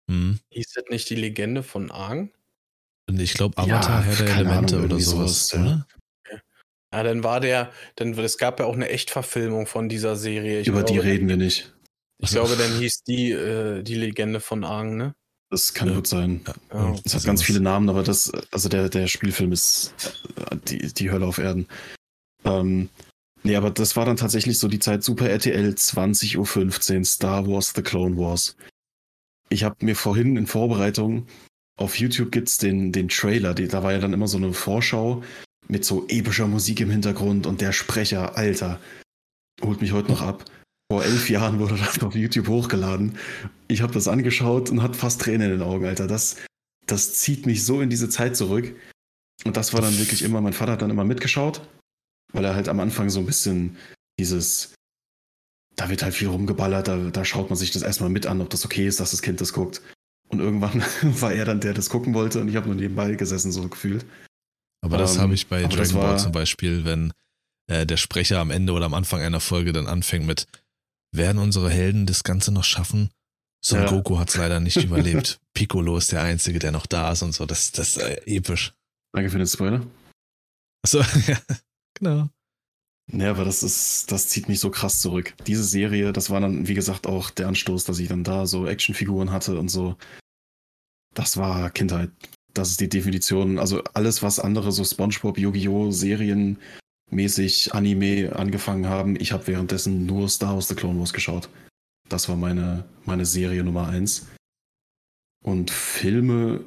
Mhm. 0.09 0.39
Hieß 0.51 0.73
das 0.75 0.85
nicht 0.91 1.11
die 1.11 1.15
Legende 1.15 1.63
von 1.63 1.91
Aang? 1.91 2.31
Ich 3.11 3.35
glaube, 3.35 3.59
Avatar, 3.59 4.01
ja, 4.01 4.07
Herr 4.07 4.25
der 4.25 4.37
Elemente 4.37 4.77
Ahnung, 4.77 4.91
oder 4.91 5.01
sowas, 5.01 5.49
sowas 5.49 5.67
ja. 5.67 5.87
Ja, 6.93 7.05
dann 7.05 7.23
war 7.23 7.41
der, 7.41 7.71
dann, 7.97 8.19
es 8.19 8.37
gab 8.37 8.59
ja 8.59 8.67
auch 8.67 8.75
eine 8.75 8.89
Echtverfilmung 8.89 9.67
von 9.67 9.89
dieser 9.89 10.17
Serie. 10.17 10.61
Ich 10.61 10.67
Über 10.67 10.83
glaube, 10.83 10.93
die 10.93 10.99
reden 10.99 11.29
wir 11.29 11.37
nicht. 11.37 11.73
Ich 12.19 12.31
glaube, 12.31 12.57
dann 12.57 12.79
hieß 12.79 13.05
die 13.05 13.31
äh, 13.31 13.83
die 13.83 13.95
Legende 13.95 14.41
von 14.41 14.65
Aang, 14.65 14.97
ne? 14.97 15.15
Das 15.51 15.75
kann 15.75 15.89
ja. 15.89 15.95
gut 15.95 16.07
sein. 16.07 16.43
Ja. 16.73 16.97
Es 17.05 17.15
hat 17.15 17.25
ganz 17.25 17.43
viele 17.43 17.61
Namen, 17.61 17.89
aber 17.89 18.03
das, 18.03 18.33
also 18.53 18.69
der, 18.69 18.89
der 18.89 19.09
Spielfilm 19.09 19.53
ist 19.53 19.95
äh, 20.37 20.57
die, 20.69 20.93
die 20.93 21.11
Hölle 21.11 21.27
auf 21.27 21.39
Erden. 21.39 21.67
Ähm, 22.45 22.89
nee, 23.43 23.57
aber 23.57 23.71
das 23.71 23.97
war 23.97 24.05
dann 24.05 24.17
tatsächlich 24.17 24.59
so 24.59 24.69
die 24.69 24.79
Zeit 24.79 25.03
Super 25.03 25.29
RTL 25.29 25.71
20.15 25.71 26.99
Uhr, 26.99 27.05
Star 27.05 27.49
Wars 27.49 27.73
The 27.75 27.83
Clone 27.83 28.17
Wars. 28.17 28.57
Ich 29.51 29.65
habe 29.65 29.85
mir 29.85 29.97
vorhin 29.97 30.37
in 30.37 30.47
Vorbereitung 30.47 31.27
auf 31.81 31.99
YouTube 31.99 32.31
gibt's 32.31 32.59
den, 32.59 32.93
den 32.93 33.09
Trailer, 33.09 33.55
die, 33.55 33.67
da 33.67 33.83
war 33.83 33.93
ja 33.93 33.99
dann 33.99 34.13
immer 34.13 34.29
so 34.29 34.37
eine 34.37 34.53
Vorschau 34.53 35.23
mit 35.67 35.85
so 35.85 36.07
epischer 36.09 36.47
Musik 36.47 36.81
im 36.81 36.91
Hintergrund 36.91 37.47
und 37.47 37.63
der 37.63 37.73
Sprecher, 37.73 38.37
Alter, 38.37 38.79
holt 39.63 39.81
mich 39.81 39.93
heute 39.93 40.11
noch 40.11 40.21
ab. 40.21 40.45
Vor 40.93 41.05
elf 41.05 41.31
Jahren 41.31 41.59
wurde 41.59 41.77
das 41.77 42.03
auf 42.03 42.15
YouTube 42.15 42.49
hochgeladen. 42.49 43.17
Ich 43.69 43.81
habe 43.81 43.95
das 43.95 44.09
angeschaut 44.09 44.71
und 44.71 44.83
hatte 44.83 44.99
fast 44.99 45.23
Tränen 45.23 45.53
in 45.53 45.59
den 45.59 45.67
Augen, 45.67 45.87
Alter. 45.87 46.07
Das, 46.07 46.37
das 46.87 47.15
zieht 47.15 47.47
mich 47.47 47.65
so 47.65 47.81
in 47.81 47.89
diese 47.89 48.11
Zeit 48.11 48.37
zurück. 48.37 48.77
Und 49.45 49.57
das 49.57 49.73
war 49.73 49.81
dann 49.81 49.99
wirklich 49.99 50.23
immer, 50.23 50.43
mein 50.43 50.53
Vater 50.53 50.73
hat 50.73 50.83
dann 50.83 50.91
immer 50.91 51.05
mitgeschaut, 51.05 51.67
weil 52.33 52.45
er 52.45 52.55
halt 52.55 52.69
am 52.69 52.81
Anfang 52.81 53.09
so 53.09 53.21
ein 53.21 53.27
bisschen 53.27 53.79
dieses, 54.19 54.75
da 55.77 55.89
wird 55.89 56.03
halt 56.03 56.15
viel 56.15 56.29
rumgeballert, 56.29 56.89
da, 56.89 56.97
da 56.97 57.25
schaut 57.25 57.51
man 57.51 57.57
sich 57.57 57.71
das 57.71 57.83
erstmal 57.83 58.11
mit 58.11 58.27
an, 58.27 58.41
ob 58.41 58.51
das 58.51 58.65
okay 58.65 58.87
ist, 58.87 59.01
dass 59.01 59.13
das 59.13 59.23
Kind 59.23 59.41
das 59.41 59.53
guckt. 59.53 59.81
Und 60.29 60.41
irgendwann 60.41 60.83
war 61.03 61.33
er 61.33 61.45
dann 61.45 61.61
der, 61.61 61.71
der 61.71 61.75
das 61.75 61.91
gucken 61.91 62.15
wollte 62.15 62.41
und 62.41 62.49
ich 62.49 62.57
habe 62.57 62.67
nur 62.67 62.77
nebenbei 62.77 63.15
gesessen, 63.15 63.53
so 63.53 63.67
gefühlt. 63.69 64.05
Aber 64.83 64.97
das 64.97 65.17
ähm, 65.17 65.23
habe 65.23 65.35
ich 65.35 65.49
bei 65.49 65.63
Dragon 65.65 65.95
Ball 65.95 66.19
zum 66.19 66.33
Beispiel, 66.33 66.85
wenn 66.85 67.13
äh, 67.67 67.87
der 67.87 67.97
Sprecher 67.97 68.39
am 68.39 68.51
Ende 68.51 68.73
oder 68.73 68.87
am 68.87 68.95
Anfang 68.95 69.21
einer 69.21 69.41
Folge 69.41 69.73
dann 69.73 69.87
anfängt 69.87 70.27
mit 70.27 70.47
werden 71.13 71.39
unsere 71.39 71.71
Helden 71.71 72.07
das 72.07 72.23
Ganze 72.23 72.53
noch 72.53 72.65
schaffen? 72.65 73.11
Son 73.63 73.81
ja. 73.81 73.87
Goku 73.89 74.19
hat 74.19 74.31
es 74.31 74.37
leider 74.37 74.61
nicht 74.61 74.77
überlebt. 74.85 75.39
Piccolo 75.55 75.97
ist 75.99 76.13
der 76.13 76.23
Einzige, 76.23 76.59
der 76.59 76.73
noch 76.73 76.87
da 76.87 77.13
ist 77.13 77.23
und 77.23 77.33
so. 77.33 77.47
Das, 77.47 77.73
das 77.73 77.97
ist 77.97 78.03
äh, 78.03 78.21
episch. 78.27 78.73
Danke 79.13 79.31
für 79.31 79.39
den 79.39 79.47
Spoiler. 79.47 79.87
Achso, 80.83 81.01
ja, 81.27 81.39
genau. 81.95 82.29
Ja, 83.13 83.31
aber 83.31 83.45
das 83.45 83.63
ist, 83.63 84.13
das 84.13 84.29
zieht 84.29 84.49
mich 84.49 84.61
so 84.61 84.71
krass 84.71 85.01
zurück. 85.01 85.35
Diese 85.47 85.65
Serie, 85.65 86.13
das 86.13 86.31
war 86.31 86.41
dann, 86.41 86.69
wie 86.69 86.75
gesagt, 86.75 87.07
auch 87.07 87.31
der 87.31 87.49
Anstoß, 87.49 87.85
dass 87.85 87.99
ich 87.99 88.09
dann 88.09 88.25
da 88.25 88.47
so 88.47 88.67
Actionfiguren 88.67 89.33
hatte 89.33 89.59
und 89.59 89.69
so. 89.69 89.97
Das 91.15 91.37
war 91.37 91.71
Kindheit. 91.71 92.11
Das 92.55 92.71
ist 92.71 92.81
die 92.81 92.89
Definition. 92.89 93.59
Also 93.59 93.83
alles, 93.95 94.23
was 94.23 94.39
andere 94.39 94.71
so 94.73 94.85
SpongeBob, 94.85 95.39
Yu-Gi-Oh! 95.39 95.91
Serien 95.91 96.59
mäßig 97.11 97.75
Anime 97.75 98.35
angefangen 98.37 98.87
haben. 98.87 99.17
Ich 99.17 99.33
habe 99.33 99.47
währenddessen 99.49 100.07
nur 100.07 100.29
Star 100.29 100.55
Wars 100.55 100.69
The 100.69 100.77
Clone 100.77 100.99
Wars 101.01 101.13
geschaut. 101.13 101.49
Das 102.09 102.29
war 102.29 102.37
meine, 102.37 102.85
meine 103.05 103.27
Serie 103.27 103.65
Nummer 103.65 103.89
eins. 103.89 104.29
Und 105.43 105.71
Filme, 105.71 106.65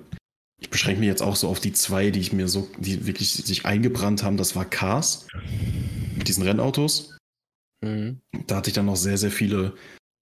ich 0.63 0.69
beschränke 0.69 1.01
mich 1.01 1.07
jetzt 1.07 1.21
auch 1.21 1.35
so 1.35 1.49
auf 1.49 1.59
die 1.59 1.73
zwei, 1.73 2.09
die 2.09 2.21
ich 2.21 2.31
mir 2.31 2.47
so, 2.47 2.69
die 2.79 3.05
wirklich 3.05 3.33
sich 3.33 3.65
eingebrannt 3.65 4.23
haben. 4.23 4.37
Das 4.37 4.55
war 4.55 4.63
Cars 4.63 5.27
mit 6.15 6.29
diesen 6.29 6.43
Rennautos. 6.43 7.17
Mhm. 7.83 8.21
Da 8.47 8.55
hatte 8.55 8.69
ich 8.69 8.73
dann 8.73 8.85
noch 8.85 8.95
sehr, 8.95 9.17
sehr 9.17 9.29
viele 9.29 9.75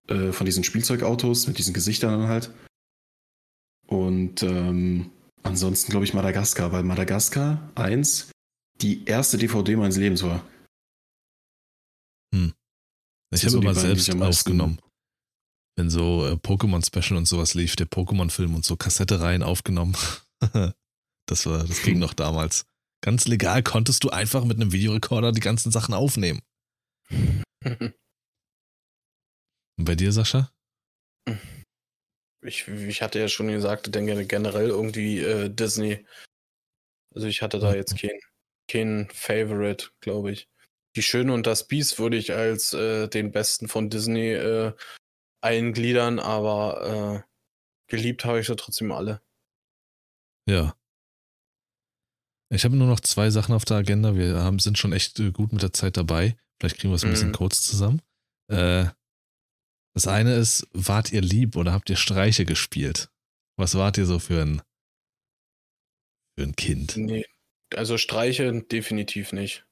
äh, 0.08 0.32
von 0.32 0.46
diesen 0.46 0.64
Spielzeugautos 0.64 1.46
mit 1.46 1.60
diesen 1.60 1.76
Gesichtern 1.76 2.28
halt. 2.28 2.52
Und 3.86 4.42
ähm, 4.42 5.12
ansonsten 5.44 5.92
glaube 5.92 6.06
ich 6.06 6.16
Madagaskar, 6.16 6.72
weil 6.72 6.84
Madagaskar 6.84 7.70
1 7.76 8.32
die 8.82 9.06
erste 9.06 9.38
DVD 9.38 9.76
meines 9.76 9.98
Lebens 9.98 10.24
war. 10.24 10.44
Hm. 12.34 12.54
Ich 13.32 13.44
habe 13.44 13.52
so 13.52 13.62
immer 13.62 13.76
selbst 13.76 14.10
aufgenommen. 14.10 14.80
Wenn 15.78 15.92
so 15.92 16.26
äh, 16.26 16.32
Pokémon 16.32 16.84
Special 16.84 17.16
und 17.18 17.28
sowas 17.28 17.54
lief, 17.54 17.76
der 17.76 17.86
Pokémon-Film 17.86 18.56
und 18.56 18.66
so 18.66 18.76
Kassette 18.76 19.22
rein 19.22 19.44
aufgenommen. 19.44 19.96
das 21.26 21.46
war, 21.46 21.63
das 21.66 21.82
ging 21.84 22.00
noch 22.00 22.13
damals. 22.13 22.66
Ganz 23.01 23.28
legal 23.28 23.63
konntest 23.63 24.04
du 24.04 24.09
einfach 24.09 24.46
mit 24.46 24.58
einem 24.58 24.72
Videorekorder 24.72 25.32
die 25.32 25.42
ganzen 25.42 25.72
Sachen 25.72 25.93
aufnehmen. 25.93 26.42
und 27.66 27.96
bei 29.78 29.96
dir, 29.96 30.12
Sascha? 30.12 30.51
Ich, 32.43 32.68
ich 32.68 33.01
hatte 33.01 33.20
ja 33.20 33.28
schon 33.28 33.47
gesagt, 33.47 33.88
ich 33.88 33.92
denke 33.92 34.26
generell 34.26 34.70
irgendwie 34.70 35.20
äh, 35.20 35.50
Disney. 35.50 36.05
Also 37.13 37.28
ich 37.28 37.42
hatte 37.42 37.59
da 37.59 37.76
jetzt 37.76 38.00
keinen 38.00 38.20
kein 38.72 39.09
Favorite, 39.12 39.89
glaube 40.00 40.32
ich. 40.32 40.50
Die 40.96 41.04
Schöne 41.04 41.34
und 41.34 41.47
das 41.47 41.68
Biest 41.68 42.00
würde 42.00 42.18
ich 42.18 42.34
als 42.34 42.74
äh, 42.74 43.08
den 43.08 43.32
besten 43.32 43.68
von 43.68 43.89
Disney 43.89 44.34
äh, 44.34 44.74
eingliedern, 45.42 46.20
aber 46.20 47.26
äh, 47.26 47.32
geliebt 47.88 48.26
habe 48.26 48.39
ich 48.39 48.47
sie 48.47 48.55
trotzdem 48.55 48.92
alle. 48.92 49.22
Ja. 50.47 50.76
Ich 52.54 52.66
habe 52.66 52.76
nur 52.76 52.88
noch 52.88 53.00
zwei 53.00 53.30
Sachen 53.30 53.55
auf 53.55 53.66
der 53.66 53.78
Agenda. 53.78 54.16
Wir 54.16 54.36
haben, 54.43 54.59
sind 54.59 54.78
schon 54.78 54.92
echt 54.92 55.20
äh, 55.20 55.32
gut 55.32 55.54
mit 55.54 55.62
der 55.62 55.74
Zeit 55.74 55.96
dabei. 55.96 56.36
Vielleicht 56.59 56.78
kriegen 56.78 56.92
wir 56.92 56.96
es 56.96 57.04
ein 57.04 57.12
bisschen 57.12 57.30
mhm. 57.30 57.36
kurz 57.36 57.62
zusammen. 57.62 58.01
Äh, 58.50 58.88
das 59.96 60.08
eine 60.08 60.36
ist, 60.36 60.68
wart 60.74 61.12
ihr 61.12 61.22
lieb 61.22 61.55
oder 61.55 61.72
habt 61.72 61.89
ihr 61.89 61.96
Streiche 61.96 62.46
gespielt? 62.46 63.09
Was 63.58 63.76
wart 63.76 63.97
ihr 63.97 64.05
so 64.05 64.20
für 64.20 64.42
ein, 64.42 64.62
für 66.38 66.43
ein 66.43 66.55
Kind? 66.55 66.97
Nee, 66.97 67.26
also 67.74 67.97
Streiche 67.97 68.62
definitiv 68.63 69.32
nicht. 69.32 69.66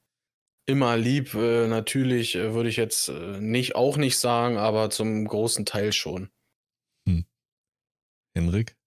Immer 0.65 0.97
lieb, 0.97 1.33
äh, 1.33 1.67
natürlich 1.67 2.35
äh, 2.35 2.53
würde 2.53 2.69
ich 2.69 2.77
jetzt 2.77 3.09
nicht 3.09 3.75
auch 3.75 3.97
nicht 3.97 4.17
sagen, 4.17 4.57
aber 4.57 4.89
zum 4.89 5.25
großen 5.25 5.65
Teil 5.65 5.91
schon. 5.91 6.29
Hm. 7.07 7.25
Henrik? 8.35 8.78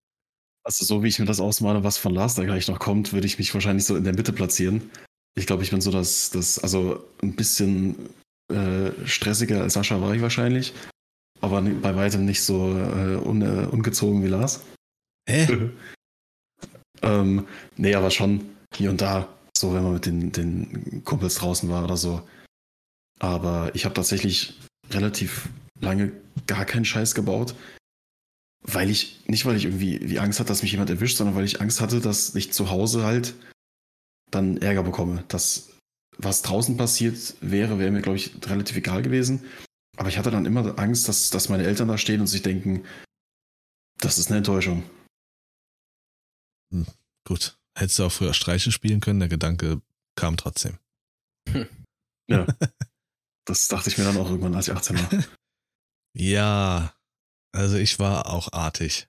Also 0.65 0.85
so 0.85 1.03
wie 1.03 1.09
ich 1.09 1.19
mir 1.19 1.25
das 1.25 1.41
ausmale, 1.41 1.83
was 1.83 1.99
von 1.99 2.15
Lars 2.15 2.35
da 2.35 2.45
gleich 2.45 2.69
noch 2.69 2.79
kommt, 2.79 3.13
würde 3.13 3.27
ich 3.27 3.39
mich 3.39 3.53
wahrscheinlich 3.53 3.85
so 3.85 3.97
in 3.97 4.05
der 4.05 4.15
Mitte 4.15 4.33
platzieren. 4.33 4.91
Ich 5.35 5.47
glaube, 5.47 5.63
ich 5.63 5.71
bin 5.71 5.81
so 5.81 5.91
das, 5.91 6.31
das 6.31 6.59
also 6.59 7.05
ein 7.23 7.35
bisschen 7.35 7.97
äh, 8.53 8.91
stressiger 9.07 9.63
als 9.63 9.75
Sascha 9.75 10.01
war 10.01 10.15
ich 10.15 10.23
wahrscheinlich, 10.23 10.73
aber 11.41 11.63
bei 11.63 11.97
weitem 11.97 12.25
nicht 12.25 12.43
so 12.43 12.77
äh, 12.77 13.17
un, 13.17 13.43
äh, 13.43 13.67
ungezogen 13.67 14.23
wie 14.23 14.29
Lars. 14.29 14.63
Hä? 15.29 15.71
Ähm, 17.03 17.49
nee, 17.77 17.97
aber 17.97 18.13
schon 18.13 18.47
hier 18.75 18.89
und 18.91 19.01
da, 19.01 19.29
so 19.57 19.75
wenn 19.75 19.83
man 19.83 19.95
mit 19.95 20.07
den, 20.07 20.31
den 20.31 21.03
Kumpels 21.05 21.35
draußen 21.35 21.69
war 21.69 21.83
oder 21.83 21.97
so. 21.97 22.23
Aber 23.19 23.73
ich 23.75 23.85
habe 23.85 23.95
tatsächlich 23.95 24.55
relativ 24.91 25.49
lange 25.81 26.13
gar 26.47 26.65
keinen 26.65 26.85
Scheiß 26.85 27.17
gebaut, 27.17 27.57
weil 28.63 28.91
ich, 28.91 29.21
nicht 29.27 29.45
weil 29.45 29.57
ich 29.57 29.65
irgendwie 29.65 30.09
wie 30.09 30.19
Angst 30.19 30.39
hatte, 30.39 30.49
dass 30.49 30.63
mich 30.63 30.73
jemand 30.73 30.91
erwischt, 30.91 31.17
sondern 31.17 31.37
weil 31.37 31.45
ich 31.45 31.61
Angst 31.61 31.81
hatte, 31.81 32.01
dass 32.01 32.35
ich 32.35 32.53
zu 32.53 32.71
Hause 32.71 33.05
halt 33.05 33.35
dann 34.31 34.57
Ärger 34.57 34.83
bekomme. 34.83 35.25
Dass 35.29 35.71
was 36.17 36.43
draußen 36.43 36.77
passiert 36.77 37.37
wäre, 37.41 37.79
wäre 37.79 37.91
mir, 37.91 38.03
glaube 38.03 38.17
ich, 38.17 38.35
relativ 38.47 38.77
egal 38.77 39.03
gewesen. 39.03 39.45
Aber 39.97 40.09
ich 40.09 40.19
hatte 40.19 40.31
dann 40.31 40.47
immer 40.47 40.79
Angst, 40.79 41.09
dass, 41.09 41.31
dass 41.31 41.49
meine 41.49 41.65
Eltern 41.65 41.89
da 41.89 41.99
stehen 41.99 42.21
und 42.21 42.27
sich 42.27 42.43
denken, 42.43 42.85
das 43.99 44.19
ist 44.19 44.29
eine 44.29 44.39
Enttäuschung. 44.39 44.85
Hm, 46.73 46.87
gut. 47.25 47.59
Hättest 47.75 47.99
du 47.99 48.05
auch 48.05 48.13
früher 48.13 48.35
Streiche 48.35 48.73
spielen 48.73 49.01
können, 49.01 49.21
der 49.21 49.29
Gedanke 49.29 49.81
kam 50.15 50.37
trotzdem. 50.37 50.79
Hm. 51.51 51.69
Ja. 52.29 52.47
das 53.45 53.69
dachte 53.69 53.89
ich 53.89 53.99
mir 53.99 54.05
dann 54.05 54.17
auch 54.17 54.31
irgendwann, 54.31 54.55
als 54.55 54.69
ich 54.69 54.75
18 54.75 54.99
war. 54.99 55.25
ja, 56.15 56.95
also 57.53 57.77
ich 57.77 57.99
war 57.99 58.27
auch 58.27 58.53
artig. 58.53 59.09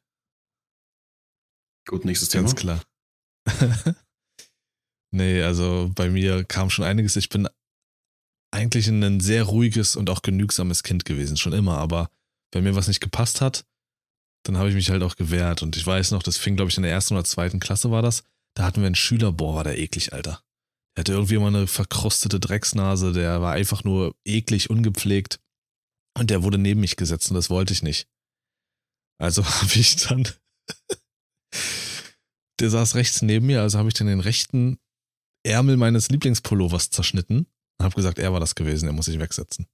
Gut, 1.87 2.05
nächstes 2.05 2.31
Ganz 2.31 2.55
Thema. 2.55 2.81
klar. 3.45 3.95
nee, 5.11 5.41
also 5.41 5.91
bei 5.93 6.09
mir 6.09 6.43
kam 6.45 6.69
schon 6.69 6.85
einiges. 6.85 7.15
Ich 7.15 7.29
bin 7.29 7.47
eigentlich 8.53 8.87
ein 8.87 9.19
sehr 9.19 9.43
ruhiges 9.43 9.95
und 9.95 10.09
auch 10.09 10.21
genügsames 10.21 10.83
Kind 10.83 11.05
gewesen, 11.05 11.37
schon 11.37 11.53
immer, 11.53 11.77
aber 11.79 12.09
wenn 12.53 12.63
mir 12.63 12.75
was 12.75 12.87
nicht 12.87 13.01
gepasst 13.01 13.41
hat, 13.41 13.65
dann 14.45 14.57
habe 14.57 14.69
ich 14.69 14.75
mich 14.75 14.89
halt 14.89 15.03
auch 15.03 15.15
gewehrt. 15.15 15.63
Und 15.63 15.75
ich 15.75 15.85
weiß 15.85 16.11
noch, 16.11 16.21
das 16.21 16.37
fing, 16.37 16.55
glaube 16.55 16.69
ich, 16.69 16.77
in 16.77 16.83
der 16.83 16.91
ersten 16.91 17.15
oder 17.15 17.23
zweiten 17.23 17.59
Klasse 17.59 17.91
war 17.91 18.01
das. 18.01 18.23
Da 18.55 18.63
hatten 18.63 18.81
wir 18.81 18.85
einen 18.85 18.95
Schüler, 18.95 19.31
boah, 19.31 19.55
war 19.55 19.63
der 19.63 19.79
eklig, 19.79 20.13
Alter. 20.13 20.43
Der 20.95 21.01
hatte 21.01 21.13
irgendwie 21.13 21.35
immer 21.35 21.47
eine 21.47 21.65
verkrustete 21.65 22.39
Drecksnase, 22.39 23.13
der 23.13 23.41
war 23.41 23.53
einfach 23.53 23.83
nur 23.83 24.15
eklig, 24.25 24.69
ungepflegt. 24.69 25.39
Und 26.15 26.29
der 26.29 26.43
wurde 26.43 26.59
neben 26.59 26.81
mich 26.81 26.95
gesetzt 26.95 27.31
und 27.31 27.35
das 27.35 27.49
wollte 27.49 27.73
ich 27.73 27.81
nicht. 27.81 28.07
Also 29.19 29.45
habe 29.61 29.73
ich 29.75 29.95
dann. 29.97 30.27
der 32.59 32.69
saß 32.69 32.95
rechts 32.95 33.21
neben 33.21 33.45
mir, 33.45 33.61
also 33.61 33.77
habe 33.77 33.89
ich 33.89 33.93
dann 33.93 34.07
den 34.07 34.19
rechten 34.19 34.79
Ärmel 35.45 35.77
meines 35.77 36.09
Lieblingspullovers 36.09 36.89
zerschnitten 36.89 37.47
und 37.79 37.85
habe 37.85 37.95
gesagt, 37.95 38.19
er 38.19 38.31
war 38.31 38.39
das 38.39 38.55
gewesen, 38.55 38.87
er 38.87 38.93
muss 38.93 39.05
sich 39.05 39.19
wegsetzen. 39.19 39.67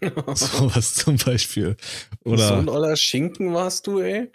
Sowas 0.34 0.94
zum 0.94 1.16
Beispiel. 1.16 1.76
Oder, 2.24 2.48
so 2.48 2.54
ein 2.54 2.68
oller 2.68 2.96
Schinken 2.96 3.54
warst 3.54 3.86
du, 3.86 4.00
ey? 4.00 4.30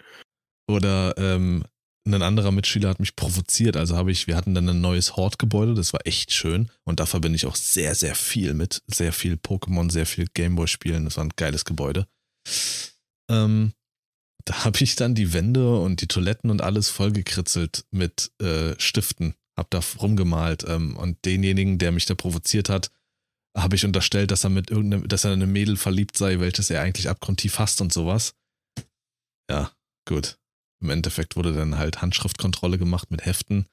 Oder 0.68 1.14
ähm, 1.16 1.64
ein 2.06 2.22
anderer 2.22 2.50
Mitschüler 2.50 2.88
hat 2.88 3.00
mich 3.00 3.16
provoziert. 3.16 3.76
Also 3.76 3.96
habe 3.96 4.10
ich, 4.10 4.26
wir 4.26 4.36
hatten 4.36 4.54
dann 4.54 4.68
ein 4.68 4.80
neues 4.80 5.16
Hort-Gebäude, 5.16 5.74
das 5.74 5.92
war 5.92 6.00
echt 6.06 6.32
schön. 6.32 6.70
Und 6.84 7.00
da 7.00 7.06
verbinde 7.06 7.36
ich 7.36 7.46
auch 7.46 7.56
sehr, 7.56 7.94
sehr 7.94 8.14
viel 8.14 8.54
mit. 8.54 8.82
Sehr 8.86 9.12
viel 9.12 9.34
Pokémon, 9.34 9.90
sehr 9.90 10.06
viel 10.06 10.26
Gameboy-Spielen. 10.32 11.04
Das 11.04 11.16
war 11.16 11.24
ein 11.24 11.32
geiles 11.36 11.64
Gebäude. 11.64 12.06
Ähm, 13.30 13.72
da 14.44 14.64
habe 14.64 14.78
ich 14.82 14.96
dann 14.96 15.14
die 15.14 15.32
Wände 15.32 15.80
und 15.80 16.00
die 16.00 16.06
Toiletten 16.06 16.50
und 16.50 16.62
alles 16.62 16.88
vollgekritzelt 16.88 17.84
mit 17.90 18.32
äh, 18.40 18.74
Stiften. 18.78 19.34
Hab 19.56 19.70
da 19.70 19.80
rumgemalt. 20.00 20.64
Ähm, 20.66 20.96
und 20.96 21.24
denjenigen, 21.24 21.78
der 21.78 21.92
mich 21.92 22.06
da 22.06 22.14
provoziert 22.14 22.68
hat, 22.68 22.90
habe 23.56 23.76
ich 23.76 23.84
unterstellt, 23.84 24.30
dass 24.30 24.44
er 24.44 24.50
mit 24.50 24.70
irgendeinem, 24.70 25.08
dass 25.08 25.24
er 25.24 25.32
in 25.32 25.42
einem 25.42 25.52
Mädel 25.52 25.76
verliebt 25.76 26.16
sei, 26.16 26.40
welches 26.40 26.70
er 26.70 26.82
eigentlich 26.82 27.08
abgrundtief 27.08 27.58
hasst 27.58 27.80
und 27.80 27.92
sowas. 27.92 28.34
Ja, 29.50 29.72
gut. 30.08 30.38
Im 30.82 30.90
Endeffekt 30.90 31.36
wurde 31.36 31.52
dann 31.52 31.76
halt 31.76 32.00
Handschriftkontrolle 32.00 32.78
gemacht 32.78 33.10
mit 33.10 33.26
Heften 33.26 33.66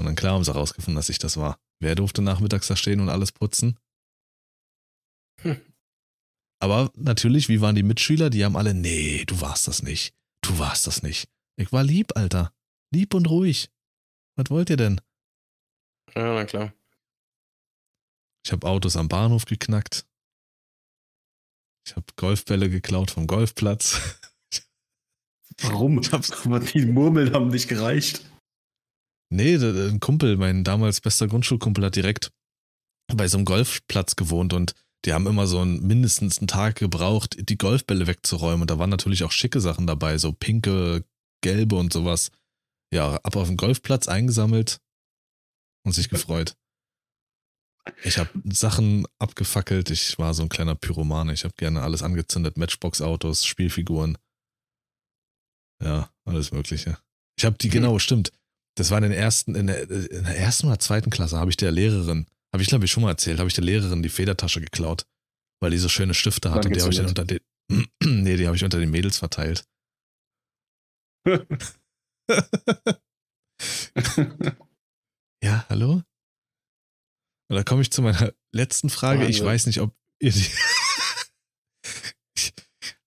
und 0.00 0.06
dann 0.06 0.16
klar 0.16 0.34
haben 0.34 0.44
sie 0.44 0.52
herausgefunden, 0.52 0.96
dass 0.96 1.08
ich 1.08 1.18
das 1.18 1.36
war. 1.36 1.58
Wer 1.78 1.94
durfte 1.94 2.22
nachmittags 2.22 2.66
da 2.66 2.76
stehen 2.76 3.00
und 3.00 3.08
alles 3.08 3.32
putzen? 3.32 3.78
Hm. 5.42 5.60
Aber 6.60 6.92
natürlich, 6.94 7.48
wie 7.48 7.60
waren 7.60 7.74
die 7.74 7.82
Mitschüler? 7.82 8.30
Die 8.30 8.44
haben 8.44 8.56
alle, 8.56 8.74
nee, 8.74 9.24
du 9.24 9.40
warst 9.40 9.66
das 9.66 9.82
nicht. 9.82 10.14
Du 10.42 10.58
warst 10.58 10.86
das 10.86 11.02
nicht. 11.02 11.28
Ich 11.56 11.72
war 11.72 11.82
lieb, 11.82 12.16
Alter. 12.16 12.52
Lieb 12.92 13.14
und 13.14 13.28
ruhig. 13.28 13.70
Was 14.36 14.50
wollt 14.50 14.70
ihr 14.70 14.76
denn? 14.76 15.00
Ja, 16.14 16.34
na 16.34 16.44
klar. 16.44 16.72
Ich 18.44 18.52
habe 18.52 18.66
Autos 18.66 18.96
am 18.96 19.08
Bahnhof 19.08 19.44
geknackt. 19.44 20.06
Ich 21.86 21.96
habe 21.96 22.06
Golfbälle 22.16 22.68
geklaut 22.68 23.10
vom 23.10 23.26
Golfplatz. 23.26 24.18
Warum? 25.62 26.00
Ich 26.00 26.12
hab's, 26.12 26.32
aber 26.32 26.60
die 26.60 26.86
Murmeln 26.86 27.32
haben 27.34 27.48
nicht 27.48 27.68
gereicht. 27.68 28.24
Nee, 29.32 29.56
ein 29.56 30.00
Kumpel, 30.00 30.36
mein 30.36 30.64
damals 30.64 31.00
bester 31.00 31.28
Grundschulkumpel, 31.28 31.84
hat 31.84 31.96
direkt 31.96 32.32
bei 33.14 33.28
so 33.28 33.38
einem 33.38 33.44
Golfplatz 33.44 34.16
gewohnt 34.16 34.52
und 34.52 34.74
die 35.04 35.12
haben 35.12 35.26
immer 35.26 35.46
so 35.46 35.60
einen, 35.60 35.86
mindestens 35.86 36.38
einen 36.38 36.48
Tag 36.48 36.76
gebraucht, 36.76 37.36
die 37.48 37.56
Golfbälle 37.56 38.06
wegzuräumen. 38.06 38.62
Und 38.62 38.70
da 38.70 38.78
waren 38.78 38.90
natürlich 38.90 39.24
auch 39.24 39.32
schicke 39.32 39.60
Sachen 39.60 39.86
dabei, 39.86 40.18
so 40.18 40.32
pinke, 40.32 41.04
gelbe 41.42 41.76
und 41.76 41.92
sowas. 41.92 42.30
Ja, 42.92 43.16
ab 43.16 43.36
auf 43.36 43.48
den 43.48 43.56
Golfplatz 43.56 44.08
eingesammelt 44.08 44.80
und 45.84 45.92
sich 45.92 46.08
gefreut. 46.08 46.56
Ich 48.04 48.18
habe 48.18 48.30
Sachen 48.52 49.06
abgefackelt. 49.18 49.90
Ich 49.90 50.18
war 50.18 50.34
so 50.34 50.42
ein 50.42 50.48
kleiner 50.48 50.74
Pyromane. 50.74 51.32
Ich 51.32 51.44
habe 51.44 51.54
gerne 51.56 51.82
alles 51.82 52.02
angezündet. 52.02 52.58
Matchbox-Autos, 52.58 53.46
Spielfiguren. 53.46 54.18
Ja, 55.82 56.10
alles 56.24 56.52
Mögliche. 56.52 56.98
Ich 57.38 57.44
habe 57.46 57.56
die, 57.56 57.68
hm. 57.68 57.72
genau, 57.72 57.98
stimmt. 57.98 58.32
Das 58.76 58.90
war 58.90 58.98
in, 58.98 59.04
den 59.04 59.12
ersten, 59.12 59.54
in, 59.54 59.66
der, 59.66 59.90
in 59.90 60.24
der 60.24 60.38
ersten 60.38 60.66
oder 60.66 60.78
zweiten 60.78 61.10
Klasse, 61.10 61.38
habe 61.38 61.50
ich 61.50 61.56
der 61.56 61.72
Lehrerin, 61.72 62.26
habe 62.52 62.62
ich 62.62 62.68
glaube 62.68 62.84
ich 62.84 62.90
schon 62.90 63.02
mal 63.02 63.10
erzählt, 63.10 63.38
habe 63.38 63.48
ich 63.48 63.54
der 63.54 63.64
Lehrerin 63.64 64.02
die 64.02 64.08
Federtasche 64.08 64.60
geklaut, 64.60 65.06
weil 65.60 65.70
die 65.70 65.78
so 65.78 65.88
schöne 65.88 66.14
Stifte 66.14 66.50
hatte. 66.50 66.68
Und 66.68 66.76
die 66.76 66.80
habe 66.80 66.90
ich 66.90 66.98
dann 66.98 67.06
unter 67.06 67.24
den, 67.24 67.40
nee, 68.04 68.36
die 68.36 68.46
habe 68.46 68.56
ich 68.56 68.64
unter 68.64 68.78
den 68.78 68.90
Mädels 68.90 69.18
verteilt. 69.18 69.64
ja, 75.42 75.66
hallo? 75.68 76.02
Und 77.50 77.56
da 77.56 77.62
komme 77.64 77.82
ich 77.82 77.90
zu 77.90 78.00
meiner 78.00 78.32
letzten 78.52 78.90
Frage. 78.90 79.26
Ich 79.26 79.42
weiß 79.42 79.66
nicht, 79.66 79.80
ob 79.80 79.94
ihr 80.20 80.32
die. 80.32 80.38
ich 82.36 82.54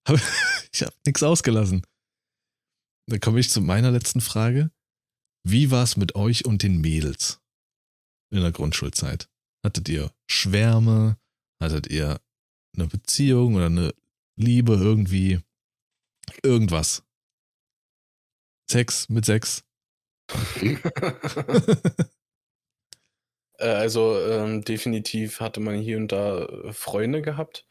habe 0.07 0.19
hab 0.19 0.93
nichts 1.05 1.23
ausgelassen. 1.23 1.85
Da 3.09 3.17
komme 3.19 3.39
ich 3.39 3.49
zu 3.49 3.61
meiner 3.61 3.91
letzten 3.91 4.21
Frage. 4.21 4.71
Wie 5.45 5.71
war 5.71 5.83
es 5.83 5.97
mit 5.97 6.15
euch 6.15 6.45
und 6.45 6.63
den 6.63 6.79
Mädels 6.79 7.41
in 8.31 8.41
der 8.41 8.51
Grundschulzeit? 8.51 9.29
Hattet 9.63 9.87
ihr 9.89 10.11
Schwärme? 10.27 11.17
Hattet 11.59 11.87
ihr 11.87 12.19
eine 12.75 12.87
Beziehung 12.87 13.55
oder 13.55 13.67
eine 13.67 13.93
Liebe 14.35 14.73
irgendwie? 14.73 15.39
Irgendwas? 16.43 17.03
Sex 18.69 19.09
mit 19.09 19.25
Sex? 19.25 19.63
Äh, 23.59 23.67
also 23.67 24.19
ähm, 24.19 24.63
definitiv 24.63 25.39
hatte 25.39 25.59
man 25.59 25.75
hier 25.75 25.97
und 25.97 26.11
da 26.11 26.45
äh, 26.45 26.73
Freunde 26.73 27.21
gehabt. 27.21 27.67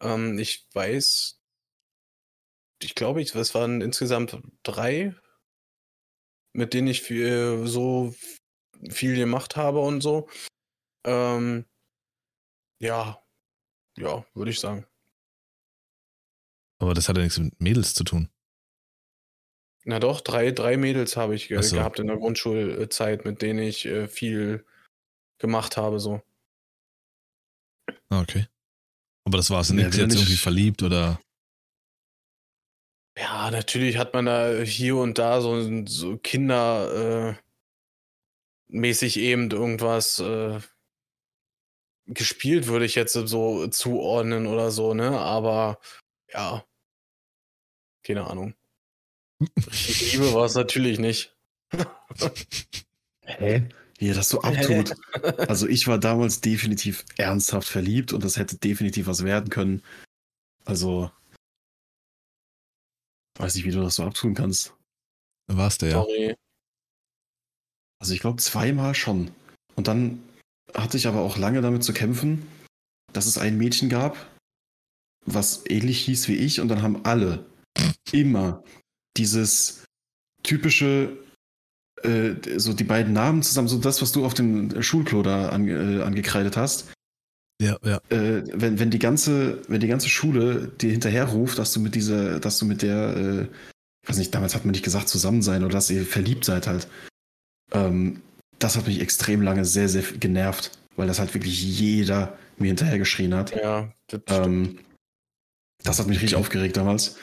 Ähm, 0.00 0.38
ich 0.38 0.68
weiß, 0.74 1.40
ich 2.82 2.94
glaube, 2.94 3.22
es 3.22 3.54
waren 3.54 3.80
insgesamt 3.80 4.38
drei, 4.62 5.14
mit 6.52 6.74
denen 6.74 6.88
ich 6.88 7.02
viel, 7.02 7.66
so 7.66 8.14
viel 8.90 9.16
gemacht 9.16 9.56
habe 9.56 9.80
und 9.80 10.00
so. 10.02 10.28
Ähm, 11.04 11.64
ja, 12.80 13.22
ja, 13.96 14.24
würde 14.34 14.50
ich 14.50 14.60
sagen. 14.60 14.86
Aber 16.78 16.94
das 16.94 17.08
hat 17.08 17.16
ja 17.16 17.22
nichts 17.22 17.38
mit 17.38 17.60
Mädels 17.60 17.94
zu 17.94 18.04
tun. 18.04 18.28
Na 19.84 19.98
doch, 19.98 20.20
drei, 20.20 20.52
drei 20.52 20.76
Mädels 20.76 21.16
habe 21.16 21.34
ich 21.34 21.48
ge 21.48 21.60
so. 21.62 21.76
gehabt 21.76 21.98
in 21.98 22.06
der 22.06 22.16
Grundschulzeit, 22.16 23.24
mit 23.24 23.42
denen 23.42 23.60
ich 23.60 23.86
äh, 23.86 24.08
viel 24.08 24.64
gemacht 25.38 25.76
habe, 25.76 25.98
so. 25.98 26.22
Ah, 28.08 28.20
okay. 28.20 28.46
Aber 29.24 29.36
das 29.36 29.50
war 29.50 29.60
es 29.60 29.70
nicht 29.70 29.84
jetzt 29.84 29.98
irgendwie 29.98 30.36
verliebt 30.36 30.82
oder? 30.82 31.20
Ja, 33.16 33.50
natürlich 33.50 33.98
hat 33.98 34.14
man 34.14 34.26
da 34.26 34.60
hier 34.62 34.96
und 34.96 35.18
da 35.18 35.40
so, 35.40 35.86
so 35.86 36.16
Kinder 36.16 37.30
äh, 37.30 37.42
mäßig 38.68 39.18
eben 39.18 39.50
irgendwas 39.50 40.18
äh, 40.18 40.60
gespielt, 42.06 42.66
würde 42.66 42.84
ich 42.84 42.94
jetzt 42.94 43.12
so 43.12 43.66
zuordnen 43.68 44.46
oder 44.46 44.70
so, 44.70 44.94
ne? 44.94 45.18
Aber 45.18 45.78
ja, 46.32 46.64
keine 48.02 48.26
Ahnung. 48.26 48.54
Liebe 49.38 50.32
war 50.34 50.46
es 50.46 50.54
natürlich 50.54 50.98
nicht. 50.98 51.34
Hä? 53.22 53.68
Wie 53.98 54.08
er 54.08 54.14
das 54.14 54.28
so 54.28 54.42
abtut. 54.42 54.94
also 55.48 55.68
ich 55.68 55.86
war 55.86 55.98
damals 55.98 56.40
definitiv 56.40 57.04
ernsthaft 57.16 57.68
verliebt 57.68 58.12
und 58.12 58.24
das 58.24 58.36
hätte 58.36 58.56
definitiv 58.56 59.06
was 59.06 59.24
werden 59.24 59.50
können. 59.50 59.82
Also 60.64 61.10
weiß 63.38 63.54
nicht, 63.54 63.64
wie 63.64 63.70
du 63.70 63.80
das 63.80 63.96
so 63.96 64.04
abtun 64.04 64.34
kannst. 64.34 64.74
Warst 65.46 65.82
du 65.82 65.86
ja. 65.86 65.92
Sorry. 65.92 66.36
Also 67.98 68.14
ich 68.14 68.20
glaube 68.20 68.42
zweimal 68.42 68.94
schon. 68.94 69.30
Und 69.76 69.86
dann 69.86 70.22
hatte 70.74 70.96
ich 70.96 71.06
aber 71.06 71.20
auch 71.20 71.36
lange 71.36 71.60
damit 71.60 71.84
zu 71.84 71.92
kämpfen, 71.92 72.46
dass 73.12 73.26
es 73.26 73.38
ein 73.38 73.58
Mädchen 73.58 73.88
gab, 73.88 74.16
was 75.24 75.64
ähnlich 75.68 76.00
hieß 76.04 76.28
wie 76.28 76.36
ich, 76.36 76.60
und 76.60 76.68
dann 76.68 76.82
haben 76.82 77.04
alle 77.04 77.44
immer 78.10 78.62
dieses 79.16 79.84
typische, 80.42 81.16
äh, 82.02 82.34
so 82.56 82.72
die 82.72 82.84
beiden 82.84 83.12
Namen 83.12 83.42
zusammen, 83.42 83.68
so 83.68 83.78
das, 83.78 84.02
was 84.02 84.12
du 84.12 84.24
auf 84.24 84.34
dem 84.34 84.82
Schulklo 84.82 85.22
da 85.22 85.50
ange, 85.50 85.72
äh, 85.72 86.02
angekreidet 86.02 86.56
hast. 86.56 86.92
Ja, 87.60 87.78
ja. 87.84 88.00
Äh, 88.08 88.42
wenn, 88.52 88.80
wenn 88.80 88.90
die 88.90 88.98
ganze, 88.98 89.62
wenn 89.68 89.80
die 89.80 89.86
ganze 89.86 90.08
Schule 90.08 90.68
dir 90.80 90.90
hinterher 90.90 91.26
ruft, 91.26 91.58
dass 91.58 91.72
du 91.72 91.80
mit 91.80 91.94
dieser, 91.94 92.40
dass 92.40 92.58
du 92.58 92.64
mit 92.64 92.82
der, 92.82 93.16
äh, 93.16 93.46
weiß 94.08 94.16
nicht, 94.16 94.34
damals 94.34 94.54
hat 94.54 94.64
man 94.64 94.72
nicht 94.72 94.84
gesagt 94.84 95.08
zusammen 95.08 95.42
sein 95.42 95.62
oder 95.62 95.74
dass 95.74 95.90
ihr 95.90 96.04
verliebt 96.04 96.44
seid 96.44 96.66
halt. 96.66 96.88
Ähm, 97.70 98.20
das 98.62 98.76
hat 98.76 98.86
mich 98.86 99.00
extrem 99.00 99.42
lange 99.42 99.64
sehr, 99.64 99.88
sehr 99.88 100.02
genervt, 100.02 100.78
weil 100.96 101.06
das 101.06 101.18
halt 101.18 101.34
wirklich 101.34 101.62
jeder 101.62 102.38
mir 102.58 102.68
hinterher 102.68 102.98
geschrien 102.98 103.34
hat. 103.34 103.54
Ja, 103.54 103.92
das 104.06 104.20
Ähm, 104.28 104.78
das 105.82 105.98
hat 105.98 106.06
mich 106.06 106.20
richtig 106.20 106.36
aufgeregt 106.36 106.76
damals. 106.76 107.18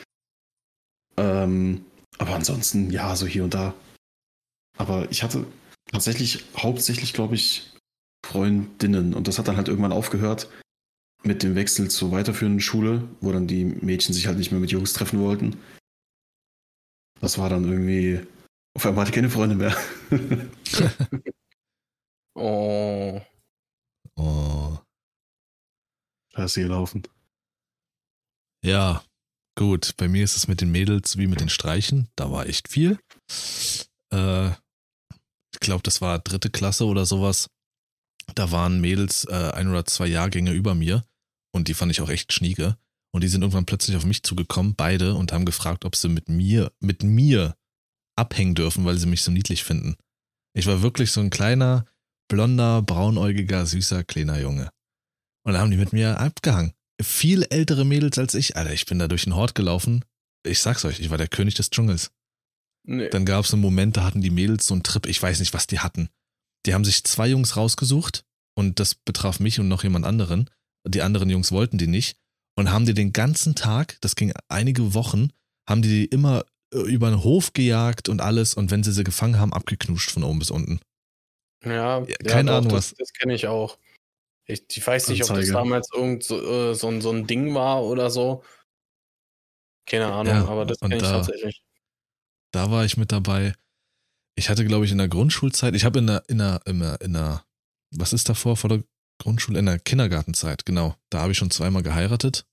Ähm, 1.18 1.86
aber 2.18 2.36
ansonsten, 2.36 2.91
ja, 2.91 3.16
so 3.16 3.26
hier 3.26 3.44
und 3.44 3.53
da. 3.53 3.74
Aber 4.78 5.10
ich 5.11 5.24
hatte 5.24 5.45
tatsächlich 5.91 6.45
hauptsächlich, 6.57 7.14
glaube 7.14 7.36
ich, 7.36 7.74
Freundinnen. 8.26 9.14
Und 9.14 9.28
das 9.28 9.40
hat 9.40 9.48
dann 9.48 9.57
halt 9.57 9.70
irgendwann 9.70 9.94
aufgehört 9.94 10.49
mit 11.24 11.44
dem 11.44 11.56
Wechsel 11.56 11.90
zur 11.90 12.11
weiterführenden 12.11 12.61
Schule, 12.61 13.07
wo 13.22 13.32
dann 13.32 13.48
die 13.48 13.66
Mädchen 13.66 14.14
sich 14.14 14.28
halt 14.28 14.38
nicht 14.38 14.52
mehr 14.52 14.60
mit 14.60 14.72
Jungs 14.72 14.94
treffen 14.94 15.20
wollten. 15.20 15.57
Das 17.22 17.38
war 17.38 17.49
dann 17.49 17.64
irgendwie. 17.66 18.20
Auf 18.80 18.85
einmal 18.85 19.01
hatte 19.01 19.11
ich 19.11 19.15
keine 19.15 19.30
Freunde 19.30 19.56
mehr. 19.56 19.76
Oh. 22.35 23.19
Oh. 24.15 24.77
da 26.31 26.45
ist 26.45 26.53
sie 26.53 26.61
gelaufen. 26.61 27.03
Ja, 28.64 29.03
gut. 29.57 29.97
Bei 29.97 30.07
mir 30.07 30.23
ist 30.23 30.38
es 30.38 30.47
mit 30.47 30.61
den 30.61 30.72
Mädels 30.72 31.18
wie 31.18 31.27
mit 31.27 31.41
den 31.41 31.49
Streichen. 31.49 32.07
Da 32.15 32.31
war 32.31 32.45
echt 32.45 32.69
viel. 32.69 32.97
Äh, 34.14 34.51
ich 34.51 35.60
glaube, 35.60 35.84
das 35.84 35.99
war 35.99 36.19
dritte 36.19 36.49
Klasse 36.49 36.85
oder 36.85 37.06
sowas. 37.06 37.49
Da 38.35 38.51
waren 38.51 38.80
Mädels 38.80 39.26
äh, 39.26 39.51
ein 39.53 39.68
oder 39.68 39.84
zwei 39.84 40.07
Jahrgänge 40.07 40.53
über 40.53 40.73
mir 40.73 41.03
und 41.51 41.68
die 41.68 41.73
fand 41.73 41.91
ich 41.91 41.99
auch 41.99 42.10
echt 42.10 42.31
schnieke. 42.31 42.77
Und 43.11 43.26
die 43.26 43.27
sind 43.27 43.41
irgendwann 43.41 43.65
plötzlich 43.65 43.97
auf 43.97 44.06
mich 44.06 44.23
zugekommen, 44.23 44.76
beide, 44.76 45.15
und 45.15 45.34
haben 45.34 45.43
gefragt, 45.43 45.84
ob 45.84 45.97
sie 45.97 46.07
mit 46.07 46.30
mir, 46.30 46.72
mit 46.80 47.03
mir 47.03 47.57
abhängen 48.20 48.56
dürfen, 48.56 48.86
weil 48.86 48.98
sie 48.98 49.08
mich 49.08 49.22
so 49.22 49.32
niedlich 49.32 49.64
finden. 49.64 49.96
Ich 50.54 50.68
war 50.68 50.82
wirklich 50.82 51.12
so 51.12 51.22
ein 51.22 51.30
kleiner, 51.30 51.86
blonder, 52.28 52.82
braunäugiger, 52.82 53.66
süßer, 53.66 54.04
kleiner 54.04 54.40
Junge. 54.40 54.70
Und 55.44 55.54
dann 55.54 55.62
haben 55.62 55.72
die 55.72 55.78
mit 55.78 55.94
mir 55.94 56.20
abgehangen. 56.20 56.74
Viel 57.02 57.46
ältere 57.50 57.86
Mädels 57.86 58.18
als 58.18 58.36
ich. 58.36 58.58
Alter, 58.58 58.74
ich 58.74 58.86
bin 58.86 59.00
da 59.00 59.08
durch 59.08 59.24
den 59.24 59.36
Hort 59.36 59.56
gelaufen. 59.56 60.04
Ich 60.46 60.60
sag's 60.60 60.86
euch, 60.86 61.00
ich 61.00 61.10
war 61.10 61.18
der 61.18 61.28
König 61.28 61.56
des 61.56 61.70
Dschungels. 61.70 62.12
Nee. 62.86 63.10
Dann 63.10 63.26
gab 63.26 63.46
es 63.46 63.54
einen 63.54 63.62
Moment, 63.62 63.98
da 63.98 64.04
hatten 64.04 64.22
die 64.22 64.30
Mädels 64.30 64.66
so 64.66 64.74
einen 64.74 64.84
Trip, 64.84 65.06
ich 65.06 65.22
weiß 65.22 65.40
nicht, 65.40 65.54
was 65.54 65.68
die 65.68 65.80
hatten. 65.80 66.10
Die 66.66 66.74
haben 66.74 66.86
sich 66.86 67.04
zwei 67.04 67.28
Jungs 67.28 67.56
rausgesucht 67.56 68.26
und 68.56 68.80
das 68.80 68.96
betraf 68.96 69.40
mich 69.40 69.60
und 69.60 69.68
noch 69.68 69.84
jemand 69.84 70.06
anderen. 70.06 70.50
Die 70.88 71.02
anderen 71.02 71.30
Jungs 71.30 71.52
wollten 71.52 71.78
die 71.78 71.88
nicht 71.88 72.18
und 72.56 72.72
haben 72.72 72.86
die 72.86 72.94
den 72.94 73.14
ganzen 73.14 73.56
Tag, 73.56 73.98
das 74.02 74.16
ging 74.16 74.34
einige 74.48 74.94
Wochen, 74.94 75.30
haben 75.68 75.82
die 75.82 75.90
die 75.90 76.06
immer 76.06 76.46
über 76.72 77.10
den 77.10 77.24
Hof 77.24 77.54
gejagt 77.54 78.10
und 78.10 78.22
alles 78.22 78.54
und 78.54 78.70
wenn 78.72 78.84
sie 78.84 78.91
sie 78.91 79.04
gefangen 79.04 79.40
haben, 79.40 79.54
abgeknuscht 79.54 80.12
von 80.12 80.24
oben 80.24 80.40
bis 80.40 80.52
unten. 80.52 80.80
Ja, 81.64 82.00
Ja, 82.00 82.06
ja, 82.08 82.16
keine 82.26 82.52
doch, 82.52 82.58
Ahnung, 82.58 82.72
das, 82.72 82.91
was- 82.91 82.98
das 82.98 83.14
kenne 83.14 83.34
ich 83.34 83.48
auch. 83.48 83.78
Ich, 84.46 84.64
ich 84.72 84.86
weiß 84.86 85.10
nicht, 85.10 85.22
ob 85.24 85.28
das 85.30 85.38
Anzeige. 85.38 85.54
damals 85.54 85.90
irgend 85.94 86.24
so, 86.24 86.41
äh, 86.72 86.74
so, 86.76 86.88
ein, 86.88 87.02
so 87.02 87.12
ein 87.12 87.28
Ding 87.28 87.54
war 87.54 87.84
oder 87.84 88.10
so. 88.10 88.44
Keine 89.86 90.08
Ahnung, 90.12 90.34
Ja, 90.34 90.46
aber 90.48 90.66
das 90.66 90.80
kenne 90.80 90.96
ich 90.98 91.02
da- 91.02 91.12
tatsächlich. 91.18 91.64
Da 92.52 92.72
war 92.72 92.84
ich 92.86 92.98
mit 92.98 93.12
dabei. 93.12 93.54
Ich 94.36 94.50
hatte, 94.50 94.66
glaube 94.66 94.86
ich, 94.86 94.91
in 94.91 94.98
der 94.98 95.08
Grundschulzeit, 95.08 95.76
ich 95.76 95.86
habe 95.86 96.00
in 96.00 96.08
der, 96.08 96.24
in 96.30 96.38
der, 96.40 96.62
in 96.66 96.80
der, 96.80 97.02
in 97.02 97.14
der, 97.14 97.46
was 97.91 98.14
ist 98.14 98.30
davor, 98.30 98.58
vor 98.58 98.70
der 98.70 98.84
Grundschule, 99.22 99.60
in 99.60 99.66
der 99.66 99.80
Kindergartenzeit, 99.80 100.66
genau. 100.66 100.96
Da 101.12 101.20
habe 101.22 101.32
ich 101.34 101.38
schon 101.38 101.52
zweimal 101.52 101.84
geheiratet. 101.84 102.46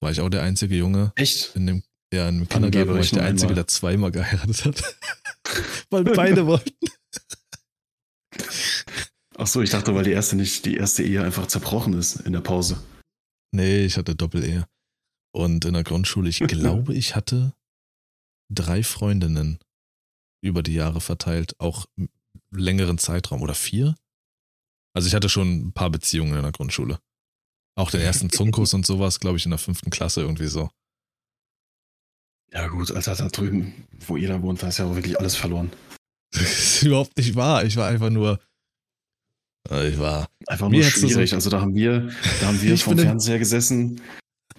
War 0.00 0.10
ich 0.10 0.20
auch 0.20 0.28
der 0.28 0.42
einzige 0.42 0.76
Junge 0.76 1.12
Echt? 1.16 1.56
in 1.56 1.66
dem, 1.66 1.82
ja, 2.12 2.28
in 2.28 2.48
Kindergarten 2.48 2.90
war 2.90 3.00
ich 3.00 3.10
der 3.10 3.24
Einzige, 3.24 3.50
einmal. 3.50 3.64
der 3.64 3.66
zweimal 3.66 4.10
geheiratet 4.10 4.64
hat. 4.64 4.94
Weil 5.90 6.04
beide 6.04 6.46
wollten. 6.46 6.74
Ach 9.38 9.46
so, 9.46 9.60
ich 9.60 9.70
dachte, 9.70 9.94
weil 9.94 10.04
die 10.04 10.12
erste 10.12 10.34
nicht, 10.34 10.64
die 10.64 10.76
erste 10.76 11.02
Ehe 11.02 11.22
einfach 11.22 11.46
zerbrochen 11.46 11.92
ist 11.92 12.16
in 12.20 12.32
der 12.32 12.40
Pause. 12.40 12.82
Nee, 13.52 13.84
ich 13.84 13.96
hatte 13.96 14.16
Doppel-Ehe. 14.16 14.66
Und 15.32 15.64
in 15.66 15.74
der 15.74 15.84
Grundschule, 15.84 16.28
ich 16.28 16.38
glaube, 16.48 16.94
ich 16.94 17.14
hatte 17.14 17.54
drei 18.52 18.82
Freundinnen 18.82 19.58
über 20.42 20.62
die 20.62 20.74
Jahre 20.74 21.00
verteilt, 21.00 21.54
auch 21.58 21.86
im 21.96 22.08
längeren 22.50 22.98
Zeitraum 22.98 23.42
oder 23.42 23.54
vier. 23.54 23.94
Also 24.94 25.08
ich 25.08 25.14
hatte 25.14 25.28
schon 25.28 25.68
ein 25.68 25.72
paar 25.72 25.90
Beziehungen 25.90 26.34
in 26.34 26.42
der 26.42 26.52
Grundschule. 26.52 26.98
Auch 27.76 27.90
den 27.90 28.00
ersten 28.00 28.30
Zunkus 28.30 28.72
und 28.72 28.86
sowas, 28.86 29.20
glaube 29.20 29.36
ich, 29.36 29.44
in 29.44 29.50
der 29.50 29.58
fünften 29.58 29.90
Klasse 29.90 30.22
irgendwie 30.22 30.46
so. 30.46 30.70
Ja 32.52 32.68
gut, 32.68 32.90
Alter, 32.92 33.14
da 33.14 33.28
drüben, 33.28 33.86
wo 34.06 34.16
ihr 34.16 34.28
da 34.28 34.40
wohnt, 34.42 34.62
da 34.62 34.68
ist 34.68 34.78
ja 34.78 34.84
auch 34.86 34.94
wirklich 34.94 35.18
alles 35.18 35.36
verloren. 35.36 35.70
Das 36.32 36.42
ist 36.42 36.82
überhaupt 36.82 37.16
nicht 37.16 37.34
wahr. 37.34 37.64
Ich 37.64 37.76
war 37.76 37.88
einfach 37.88 38.10
nur. 38.10 38.38
äh, 39.70 39.88
Ich 39.90 39.98
war. 39.98 40.28
Einfach 40.48 40.68
nur 40.68 40.80
du 40.80 40.90
so- 40.90 41.08
schwierig. 41.08 41.32
also 41.34 41.48
da 41.50 41.60
haben 41.60 41.74
wir, 41.74 42.12
da 42.40 42.46
haben 42.48 42.60
wir 42.60 42.74
Ich 42.74 42.84
vom 42.84 42.98
Fernseher 42.98 43.38
gesessen 43.38 44.00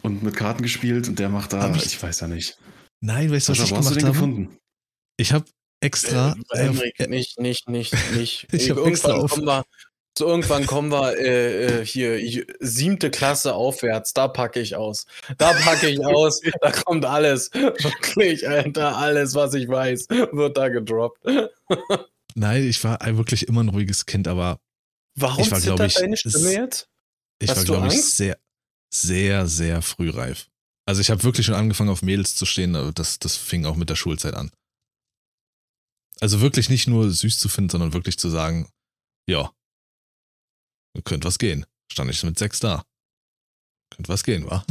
und 0.01 0.23
mit 0.23 0.35
Karten 0.35 0.63
gespielt 0.63 1.07
und 1.07 1.19
der 1.19 1.29
macht 1.29 1.53
da, 1.53 1.73
ich, 1.75 1.85
ich- 1.85 2.01
weiß 2.01 2.21
ja 2.21 2.27
nicht. 2.27 2.57
Nein, 3.01 3.29
weißt 3.31 3.49
du, 3.49 3.51
was 3.51 3.57
Sascha, 3.59 3.63
ich 3.65 3.71
wo 3.71 3.77
hast 3.77 3.89
du 3.91 3.95
gemacht 3.95 4.01
den 4.01 4.07
habe? 4.07 4.13
gefunden? 4.13 4.57
Ich 5.17 5.33
habe 5.33 5.45
extra. 5.81 6.35
Äh, 6.51 6.57
Henrik, 6.63 7.09
nicht, 7.09 7.39
nicht, 7.39 7.69
nicht, 7.69 7.93
nicht. 8.15 8.47
Ich 8.53 8.69
hab 8.71 8.83
extra 8.87 9.13
auf- 9.13 9.31
kommen 9.31 9.45
wir, 9.45 9.63
so 10.17 10.27
irgendwann 10.27 10.65
kommen 10.65 10.91
wir 10.91 11.17
äh, 11.17 11.81
äh, 11.81 11.85
hier 11.85 12.45
siebte 12.59 13.11
Klasse 13.11 13.53
aufwärts. 13.53 14.13
Da 14.13 14.27
packe 14.27 14.59
ich 14.59 14.75
aus. 14.75 15.05
Da 15.37 15.53
packe 15.53 15.89
ich 15.89 16.03
aus. 16.05 16.41
Da 16.61 16.71
kommt 16.71 17.05
alles. 17.05 17.51
Wirklich, 17.53 18.47
Alter, 18.47 18.97
alles, 18.97 19.35
was 19.35 19.53
ich 19.53 19.67
weiß, 19.67 20.09
wird 20.09 20.57
da 20.57 20.69
gedroppt. 20.69 21.23
Nein, 22.35 22.67
ich 22.67 22.83
war 22.83 22.99
wirklich 23.17 23.47
immer 23.47 23.63
ein 23.63 23.69
ruhiges 23.69 24.05
Kind, 24.05 24.27
aber 24.27 24.59
Warum 25.17 25.43
Ich 25.43 25.51
war, 25.51 25.59
zittert 25.59 25.87
ich, 25.87 25.95
deine 25.95 26.15
Stimme 26.15 26.53
jetzt? 26.53 26.89
ich 27.39 27.49
Hast 27.49 27.57
war, 27.57 27.65
glaube 27.65 27.87
ich, 27.87 28.03
sehr, 28.03 28.37
sehr, 28.93 29.47
sehr 29.47 29.81
frühreif. 29.81 30.47
Also 30.85 31.01
ich 31.01 31.09
habe 31.09 31.23
wirklich 31.23 31.45
schon 31.47 31.55
angefangen, 31.55 31.89
auf 31.89 32.03
Mädels 32.03 32.35
zu 32.35 32.45
stehen, 32.45 32.93
das, 32.93 33.17
das 33.17 33.35
fing 33.35 33.65
auch 33.65 33.75
mit 33.75 33.89
der 33.89 33.95
Schulzeit 33.95 34.35
an. 34.35 34.51
Also 36.19 36.39
wirklich 36.39 36.69
nicht 36.69 36.87
nur 36.87 37.09
süß 37.09 37.39
zu 37.39 37.49
finden, 37.49 37.71
sondern 37.71 37.93
wirklich 37.93 38.19
zu 38.19 38.29
sagen, 38.29 38.69
ja, 39.27 39.51
könnte 41.01 41.27
was 41.27 41.37
gehen. 41.37 41.65
Stand 41.91 42.11
ich 42.11 42.23
mit 42.23 42.37
sechs 42.37 42.59
da. 42.59 42.83
Könnte 43.89 44.09
was 44.09 44.23
gehen, 44.23 44.45
wa? 44.49 44.65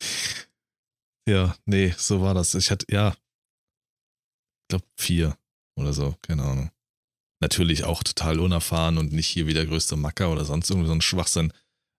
ja, 1.28 1.56
nee, 1.64 1.94
so 1.96 2.20
war 2.20 2.34
das. 2.34 2.54
Ich 2.54 2.70
hatte, 2.70 2.86
ja, 2.90 3.10
ich 3.10 4.68
glaube 4.68 4.86
vier 4.96 5.36
oder 5.76 5.92
so, 5.92 6.16
keine 6.22 6.44
Ahnung. 6.44 6.70
Natürlich 7.40 7.84
auch 7.84 8.02
total 8.02 8.38
unerfahren 8.38 8.98
und 8.98 9.12
nicht 9.12 9.28
hier 9.28 9.46
wie 9.46 9.54
der 9.54 9.66
größte 9.66 9.96
Macker 9.96 10.30
oder 10.30 10.44
sonst 10.44 10.70
irgendwie 10.70 10.88
so 10.88 10.94
ein 10.94 11.00
Schwachsinn. 11.00 11.52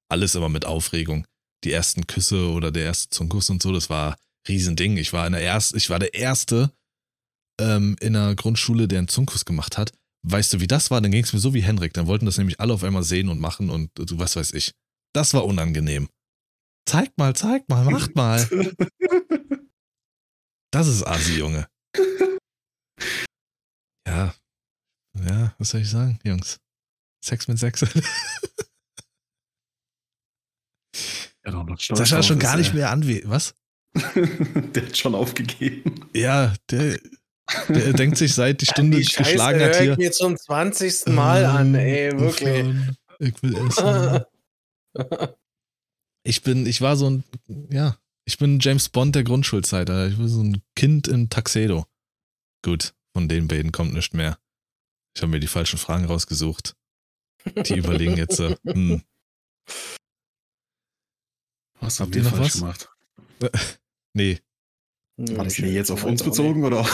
Alles 0.09 0.35
aber 0.35 0.49
mit 0.49 0.65
Aufregung. 0.65 1.27
Die 1.63 1.71
ersten 1.71 2.07
Küsse 2.07 2.49
oder 2.49 2.71
der 2.71 2.85
erste 2.85 3.09
Zungenkuss 3.09 3.49
und 3.49 3.61
so, 3.61 3.71
das 3.71 3.89
war 3.89 4.17
Riesending. 4.47 4.97
Ich 4.97 5.13
war 5.13 5.25
in 5.25 5.33
der 5.33 5.41
erst, 5.41 5.75
ich 5.75 5.89
war 5.89 5.99
der 5.99 6.13
Erste 6.13 6.71
ähm, 7.59 7.95
in 7.99 8.13
der 8.13 8.35
Grundschule, 8.35 8.87
der 8.87 8.99
einen 8.99 9.07
Zungenkuss 9.07 9.45
gemacht 9.45 9.77
hat. 9.77 9.91
Weißt 10.23 10.53
du, 10.53 10.59
wie 10.61 10.67
das 10.67 10.89
war? 10.89 11.01
Dann 11.01 11.11
ging 11.11 11.23
es 11.23 11.33
mir 11.33 11.39
so 11.39 11.53
wie 11.53 11.61
Henrik. 11.61 11.93
Dann 11.93 12.07
wollten 12.07 12.25
das 12.25 12.37
nämlich 12.37 12.59
alle 12.59 12.73
auf 12.73 12.83
einmal 12.83 13.03
sehen 13.03 13.29
und 13.29 13.39
machen 13.39 13.69
und 13.69 13.91
du 13.95 14.19
was 14.19 14.35
weiß 14.35 14.53
ich. 14.53 14.73
Das 15.13 15.33
war 15.33 15.45
unangenehm. 15.45 16.09
Zeig 16.87 17.17
mal, 17.17 17.35
zeig 17.35 17.67
mal, 17.69 17.85
macht 17.85 18.15
mal. 18.15 18.47
Das 20.71 20.87
ist 20.87 21.03
Asi, 21.03 21.37
Junge. 21.37 21.67
Ja. 24.07 24.33
Ja, 25.15 25.53
was 25.59 25.69
soll 25.69 25.81
ich 25.81 25.89
sagen, 25.89 26.19
Jungs? 26.23 26.59
Sex 27.23 27.47
mit 27.47 27.59
Sex. 27.59 27.85
Ja, 31.45 31.65
Sascha 31.77 32.03
ist 32.03 32.11
drauf 32.11 32.25
schon 32.25 32.39
gar 32.39 32.53
er. 32.53 32.57
nicht 32.57 32.73
mehr 32.73 32.89
anwesend. 32.89 33.29
Was? 33.29 33.55
der 33.95 34.85
hat 34.85 34.97
schon 34.97 35.13
aufgegeben. 35.13 36.09
Ja, 36.15 36.53
der, 36.69 36.99
der 37.69 37.93
denkt 37.93 38.17
sich, 38.17 38.33
seit 38.33 38.61
die 38.61 38.65
Stunde 38.65 38.97
die 38.99 39.05
geschlagen 39.05 39.61
hat 39.61 39.75
ich 39.75 39.81
hier. 39.81 39.97
mir 39.97 40.11
zum 40.11 40.37
20. 40.37 41.07
Mal 41.07 41.45
an, 41.45 41.75
ey, 41.75 42.11
wirklich. 42.19 42.65
Ich 43.19 43.43
will 43.43 43.55
essen. 43.67 44.23
Ich 46.25 46.41
bin, 46.41 46.65
ich 46.65 46.79
war 46.79 46.95
so 46.95 47.09
ein, 47.09 47.25
ja, 47.69 47.97
ich 48.23 48.37
bin 48.37 48.59
James 48.61 48.87
Bond 48.87 49.13
der 49.13 49.25
Grundschulzeit, 49.25 49.89
Alter. 49.89 50.07
Ich 50.07 50.17
war 50.17 50.29
so 50.29 50.41
ein 50.41 50.61
Kind 50.73 51.09
im 51.09 51.29
Tuxedo. 51.29 51.85
Gut, 52.63 52.93
von 53.13 53.27
den 53.27 53.49
beiden 53.49 53.73
kommt 53.73 53.93
nicht 53.93 54.13
mehr. 54.13 54.39
Ich 55.13 55.21
habe 55.21 55.31
mir 55.31 55.41
die 55.41 55.47
falschen 55.47 55.77
Fragen 55.77 56.05
rausgesucht. 56.05 56.77
Die 57.45 57.75
überlegen 57.75 58.15
jetzt, 58.15 58.39
äh, 58.39 58.55
hm, 58.65 59.03
Was 61.81 61.99
Habt 61.99 62.15
ihr 62.15 62.21
ihr 62.21 62.29
noch 62.29 62.37
falsch 62.37 62.53
was? 62.53 62.59
gemacht? 62.59 62.89
nee, 64.13 64.39
War 65.17 65.43
das 65.43 65.55
denn 65.55 65.73
jetzt 65.73 65.91
auf 65.91 66.05
uns 66.05 66.23
bezogen 66.23 66.63
oder? 66.63 66.87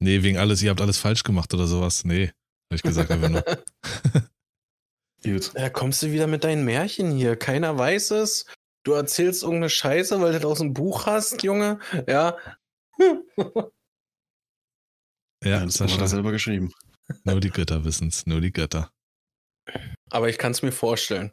Nee, 0.00 0.22
wegen 0.22 0.38
alles, 0.38 0.62
ihr 0.62 0.70
habt 0.70 0.80
alles 0.80 0.98
falsch 0.98 1.22
gemacht 1.22 1.52
oder 1.54 1.66
sowas. 1.66 2.04
Nee, 2.04 2.28
habe 2.28 2.76
ich 2.76 2.82
gesagt 2.82 3.10
einfach 3.10 3.28
nur. 3.28 3.44
Gut. 5.24 5.52
Ja, 5.54 5.70
kommst 5.70 6.02
du 6.02 6.12
wieder 6.12 6.26
mit 6.26 6.44
deinen 6.44 6.64
Märchen 6.64 7.10
hier? 7.10 7.36
Keiner 7.36 7.76
weiß 7.76 8.12
es. 8.12 8.46
Du 8.84 8.92
erzählst 8.92 9.42
irgendeine 9.42 9.70
Scheiße, 9.70 10.20
weil 10.20 10.32
du 10.32 10.38
das 10.38 10.50
aus 10.50 10.58
dem 10.58 10.72
Buch 10.72 11.06
hast, 11.06 11.42
Junge. 11.42 11.80
Ja. 12.06 12.36
Ja, 15.44 15.64
das 15.64 15.80
hat 15.80 15.88
er 15.88 15.88
Sascha, 15.88 16.06
selber 16.06 16.32
geschrieben. 16.32 16.72
nur 17.24 17.40
die 17.40 17.50
Götter 17.50 17.84
wissen's, 17.84 18.26
nur 18.26 18.40
die 18.40 18.52
Götter. 18.52 18.90
Aber 20.10 20.28
ich 20.28 20.38
kann 20.38 20.52
es 20.52 20.62
mir 20.62 20.72
vorstellen. 20.72 21.32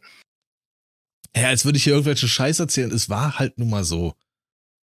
Ja, 1.36 1.48
als 1.50 1.66
würde 1.66 1.78
ich 1.78 1.84
hier 1.84 1.94
irgendwelche 1.94 2.28
Scheiß 2.28 2.60
erzählen. 2.60 2.92
Es 2.92 3.10
war 3.10 3.40
halt 3.40 3.58
nun 3.58 3.70
mal 3.70 3.84
so. 3.84 4.16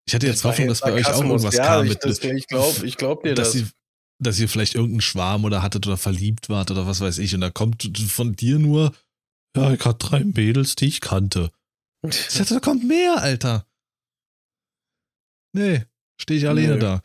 Ich 0.09 0.15
hatte 0.15 0.27
jetzt 0.27 0.43
Hoffnung, 0.43 0.69
dass 0.69 0.81
bei 0.81 0.93
euch 0.95 1.07
auch 1.07 1.23
irgendwas 1.23 1.55
ja, 1.55 1.67
kam 1.67 1.85
ich, 1.85 1.91
mit, 1.91 2.03
das, 2.03 2.19
ich 2.25 2.47
glaube 2.47 2.87
ich 2.87 2.97
glaub 2.97 3.23
dir 3.25 3.35
dass, 3.35 3.53
das. 3.53 3.61
ihr, 3.61 3.69
dass 4.19 4.41
ihr 4.41 4.49
vielleicht 4.49 4.75
irgendeinen 4.75 5.03
Schwarm 5.03 5.45
oder 5.45 5.63
hattet 5.63 5.87
oder 5.87 5.99
verliebt 5.99 6.49
wart 6.49 6.71
oder 6.71 6.87
was 6.87 7.03
weiß 7.03 7.19
ich. 7.19 7.35
Und 7.35 7.43
da 7.43 7.51
kommt 7.51 7.91
von 8.09 8.35
dir 8.35 8.59
nur, 8.59 8.95
ja, 9.55 9.71
ich 9.75 9.85
hatte 9.85 10.07
drei 10.07 10.25
Mädels, 10.25 10.77
die 10.77 10.87
ich 10.87 11.03
kannte. 11.03 11.51
Ich 12.03 12.39
dachte, 12.39 12.55
da 12.55 12.61
kommt 12.61 12.85
mehr, 12.89 13.19
Alter. 13.21 13.67
Nee, 15.53 15.85
stehe 16.19 16.39
ich 16.41 16.49
alleine 16.49 16.75
Nö. 16.75 16.79
da. 16.79 17.03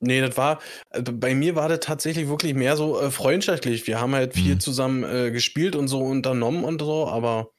Nee, 0.00 0.22
das 0.22 0.36
war, 0.38 0.62
also 0.88 1.12
bei 1.12 1.34
mir 1.34 1.54
war 1.54 1.68
das 1.68 1.80
tatsächlich 1.80 2.28
wirklich 2.28 2.54
mehr 2.54 2.78
so 2.78 2.98
äh, 2.98 3.10
freundschaftlich. 3.10 3.86
Wir 3.86 4.00
haben 4.00 4.14
halt 4.14 4.32
viel 4.32 4.54
Mhm. 4.54 4.60
zusammen 4.60 5.04
äh, 5.04 5.30
gespielt 5.32 5.76
und 5.76 5.88
so 5.88 6.00
unternommen 6.00 6.64
und 6.64 6.80
so, 6.80 7.08
aber 7.08 7.50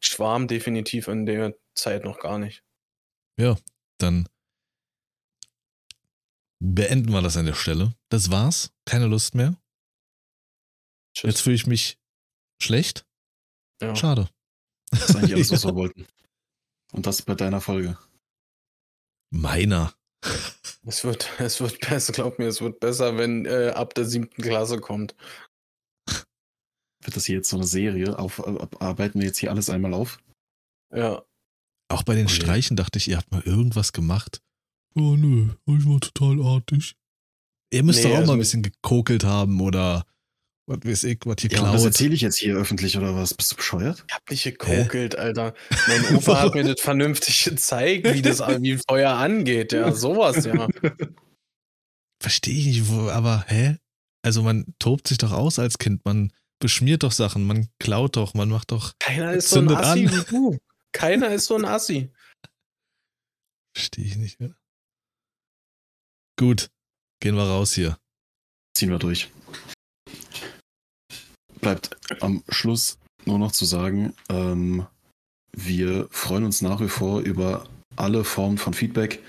Schwarm 0.00 0.46
definitiv 0.46 1.08
in 1.08 1.26
der 1.26 1.54
Zeit 1.74 2.04
noch 2.04 2.20
gar 2.20 2.38
nicht. 2.38 2.62
Dann 3.98 4.28
beenden 6.60 7.12
wir 7.12 7.22
das 7.22 7.36
an 7.36 7.46
der 7.46 7.54
Stelle. 7.54 7.94
Das 8.08 8.30
war's. 8.30 8.72
Keine 8.84 9.06
Lust 9.06 9.34
mehr. 9.34 9.56
Tschüss. 11.14 11.30
Jetzt 11.30 11.40
fühle 11.42 11.56
ich 11.56 11.66
mich 11.66 11.98
schlecht. 12.60 13.04
ja. 13.80 13.94
Schade. 13.94 14.28
Das 14.90 15.10
ist 15.10 15.16
eigentlich 15.16 15.34
alles, 15.34 15.50
was 15.52 15.62
Ja. 15.62 15.68
wir 15.70 15.74
wollten. 15.76 16.06
Und 16.92 17.06
das 17.06 17.22
bei 17.22 17.34
deiner 17.34 17.60
Folge. 17.60 17.98
Meiner. 19.30 19.94
Es 20.84 21.04
wird, 21.04 21.30
es 21.40 21.60
wird 21.60 21.80
besser, 21.80 22.12
glaub 22.12 22.38
mir, 22.38 22.46
es 22.48 22.60
wird 22.60 22.80
besser, 22.80 23.16
wenn 23.16 23.46
äh, 23.46 23.70
ab 23.74 23.94
der 23.94 24.04
siebten 24.04 24.42
Klasse 24.42 24.78
kommt. 24.80 25.14
Wird 27.04 27.16
das 27.16 27.24
hier 27.24 27.36
jetzt 27.36 27.48
so 27.48 27.56
eine 27.56 27.66
Serie? 27.66 28.18
Auf, 28.18 28.40
arbeiten 28.80 29.18
wir 29.20 29.26
jetzt 29.26 29.38
hier 29.38 29.50
alles 29.50 29.70
einmal 29.70 29.94
auf? 29.94 30.18
Ja. 30.94 31.24
Auch 31.92 32.02
bei 32.02 32.14
den 32.14 32.26
Okay. 32.26 32.34
Streichen 32.36 32.76
dachte 32.76 32.98
ich, 32.98 33.08
ihr 33.08 33.16
habt 33.18 33.30
mal 33.30 33.42
irgendwas 33.42 33.92
gemacht. 33.92 34.40
Oh 34.94 35.16
nö, 35.16 35.48
ich 35.66 35.86
war 35.86 36.00
total 36.00 36.42
artig. 36.44 36.94
Ihr 37.72 37.82
müsst 37.82 37.98
Nee, 38.00 38.04
doch 38.04 38.10
auch 38.12 38.16
also- 38.18 38.26
mal 38.28 38.36
ein 38.36 38.40
bisschen 38.40 38.62
gekokelt 38.62 39.24
haben 39.24 39.60
oder 39.60 40.04
was 40.66 40.78
weiß 40.84 41.04
ich, 41.04 41.18
was 41.24 41.42
ihr 41.44 41.50
Ja, 41.50 41.58
und 41.60 41.66
das 41.66 41.74
klaut. 41.82 41.86
erzähle 41.86 42.14
ich 42.14 42.20
jetzt 42.20 42.38
hier 42.38 42.54
öffentlich 42.56 42.96
oder 42.96 43.14
was? 43.16 43.34
Bist 43.34 43.52
du 43.52 43.56
bescheuert? 43.56 44.04
Ich 44.08 44.14
hab 44.14 44.30
nicht 44.30 44.44
gekokelt, 44.44 45.16
Alter. 45.18 45.54
Mein 45.88 46.16
Opa 46.16 46.40
hat 46.40 46.54
mir 46.54 46.62
das 46.64 46.80
vernünftig 46.80 47.44
gezeigt, 47.44 48.12
wie 48.14 48.22
das 48.22 48.38
wie 48.40 48.78
Feuer 48.88 49.12
angeht. 49.12 49.72
Ja, 49.72 49.92
sowas, 49.92 50.44
ja. 50.44 50.68
Verstehe 52.20 52.54
ich 52.54 52.66
nicht, 52.66 52.90
aber 52.90 53.44
hä? 53.48 53.76
Also 54.24 54.42
man 54.42 54.66
tobt 54.78 55.08
sich 55.08 55.18
doch 55.18 55.32
aus 55.32 55.58
als 55.58 55.78
Kind, 55.78 56.04
man 56.04 56.32
beschmiert 56.60 57.02
doch 57.02 57.10
Sachen, 57.12 57.44
man 57.44 57.66
klaut 57.80 58.14
doch, 58.16 58.34
man 58.34 58.48
macht 58.48 58.70
doch. 58.70 58.92
Keiner 59.00 59.32
ist 59.32 59.50
so 59.50 59.56
ein 59.58 59.66
Zündet 59.68 59.84
Assi 59.84 60.06
an. 60.06 60.12
wie 60.12 60.24
du. 60.30 60.58
Keiner 60.92 61.30
ist 61.30 61.46
so 61.46 61.56
ein 61.56 61.64
Assi. 61.64 62.10
Verstehe 63.74 64.04
ich 64.04 64.16
nicht. 64.16 64.40
Ne? 64.40 64.54
Gut, 66.38 66.70
gehen 67.20 67.36
wir 67.36 67.44
raus 67.44 67.72
hier. 67.72 67.98
Ziehen 68.76 68.90
wir 68.90 68.98
durch. 68.98 69.30
Bleibt 71.60 71.96
am 72.22 72.42
Schluss 72.48 72.98
nur 73.24 73.38
noch 73.38 73.52
zu 73.52 73.64
sagen, 73.64 74.14
ähm, 74.28 74.86
wir 75.52 76.08
freuen 76.10 76.44
uns 76.44 76.62
nach 76.62 76.80
wie 76.80 76.88
vor 76.88 77.20
über 77.20 77.68
alle 77.96 78.24
Formen 78.24 78.58
von 78.58 78.74
Feedback. 78.74 79.22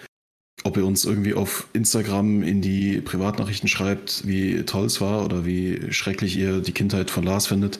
Ob 0.63 0.77
ihr 0.77 0.85
uns 0.85 1.03
irgendwie 1.03 1.33
auf 1.33 1.67
Instagram 1.73 2.41
in 2.41 2.61
die 2.61 3.01
Privatnachrichten 3.01 3.67
schreibt, 3.67 4.25
wie 4.25 4.63
toll 4.63 4.85
es 4.85 5.01
war 5.01 5.25
oder 5.25 5.45
wie 5.45 5.91
schrecklich 5.91 6.37
ihr 6.37 6.61
die 6.61 6.71
Kindheit 6.71 7.11
von 7.11 7.23
Lars 7.23 7.47
findet. 7.47 7.79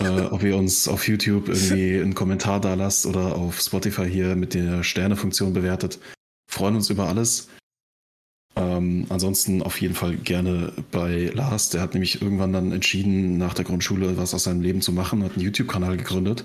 Äh, 0.00 0.20
ob 0.30 0.42
ihr 0.42 0.56
uns 0.56 0.88
auf 0.88 1.08
YouTube 1.08 1.48
irgendwie 1.48 2.00
einen 2.00 2.14
Kommentar 2.14 2.60
da 2.60 2.74
lasst 2.74 3.06
oder 3.06 3.36
auf 3.36 3.60
Spotify 3.60 4.08
hier 4.08 4.36
mit 4.36 4.54
der 4.54 4.82
Sternefunktion 4.82 5.52
bewertet. 5.52 5.98
Freuen 6.50 6.76
uns 6.76 6.90
über 6.90 7.08
alles. 7.08 7.48
Ähm, 8.54 9.06
ansonsten 9.08 9.62
auf 9.62 9.80
jeden 9.80 9.94
Fall 9.94 10.16
gerne 10.16 10.72
bei 10.90 11.30
Lars. 11.34 11.70
Der 11.70 11.80
hat 11.80 11.94
nämlich 11.94 12.20
irgendwann 12.20 12.52
dann 12.52 12.72
entschieden, 12.72 13.38
nach 13.38 13.54
der 13.54 13.64
Grundschule 13.64 14.16
was 14.16 14.34
aus 14.34 14.44
seinem 14.44 14.60
Leben 14.60 14.82
zu 14.82 14.92
machen, 14.92 15.24
hat 15.24 15.32
einen 15.32 15.44
YouTube-Kanal 15.44 15.96
gegründet. 15.96 16.44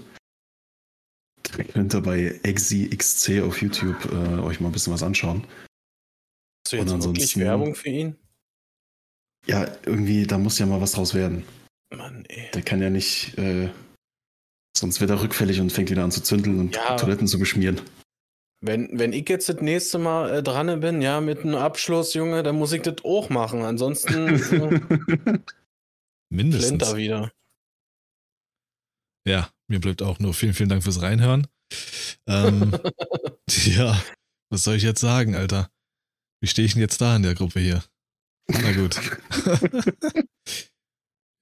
Da 1.56 1.64
könnt 1.64 1.94
ihr 1.94 2.02
bei 2.02 2.40
ExiXC 2.44 3.42
auf 3.42 3.62
YouTube 3.62 4.06
äh, 4.12 4.40
euch 4.40 4.60
mal 4.60 4.70
ein 4.70 4.74
bisschen 4.74 4.94
was 4.94 5.04
anschauen. 5.04 5.46
Hast 6.66 6.74
du 6.74 6.78
jetzt 6.78 6.92
Und 6.92 7.04
wirklich 7.04 7.38
Werbung 7.38 7.76
für 7.76 7.90
ihn? 7.90 8.16
Ja, 9.46 9.66
irgendwie, 9.86 10.28
da 10.28 10.38
muss 10.38 10.60
ja 10.60 10.66
mal 10.66 10.82
was 10.82 10.94
draus 10.94 11.14
werden. 11.14 11.44
Mann, 11.96 12.26
ey. 12.26 12.50
Der 12.54 12.62
kann 12.62 12.82
ja 12.82 12.90
nicht, 12.90 13.38
äh, 13.38 13.70
sonst 14.78 15.00
wird 15.00 15.10
er 15.10 15.22
rückfällig 15.22 15.60
und 15.60 15.72
fängt 15.72 15.90
wieder 15.90 16.04
an 16.04 16.12
zu 16.12 16.22
zündeln 16.22 16.60
und 16.60 16.76
Ja. 16.76 16.98
Toiletten 16.98 17.28
zu 17.28 17.40
beschmieren. 17.40 17.82
Wenn, 18.60 18.98
wenn 18.98 19.14
ich 19.14 19.30
jetzt 19.30 19.48
das 19.50 19.62
nächste 19.62 20.00
Mal 20.00 20.38
äh, 20.38 20.44
dran 20.44 20.80
bin, 20.80 21.02
ja, 21.02 21.22
mit 21.22 21.40
einem 21.40 21.56
Abschluss, 21.56 22.14
Junge, 22.16 22.42
dann 22.44 22.56
muss 22.56 22.72
ich 22.74 22.82
das 22.82 22.96
auch 23.04 23.30
machen. 23.30 23.62
Ansonsten 23.64 24.28
äh, 24.30 25.40
Mindestens. 26.30 26.84
er 26.84 26.98
wieder. 26.98 27.32
Ja, 29.28 29.50
mir 29.68 29.80
bleibt 29.80 30.02
auch 30.02 30.20
nur 30.20 30.34
vielen, 30.34 30.54
vielen 30.54 30.70
Dank 30.70 30.84
fürs 30.84 31.02
Reinhören. 31.02 31.48
Ähm, 32.28 32.72
ja, 33.50 34.02
was 34.50 34.64
soll 34.64 34.76
ich 34.76 34.84
jetzt 34.84 35.02
sagen, 35.02 35.36
Alter? 35.36 35.70
Wie 36.42 36.48
stehe 36.48 36.66
ich 36.66 36.74
denn 36.74 36.82
jetzt 36.82 37.00
da 37.00 37.16
in 37.16 37.24
der 37.24 37.36
Gruppe 37.36 37.60
hier? 37.60 37.84
Na 38.48 38.72
gut. 38.74 39.00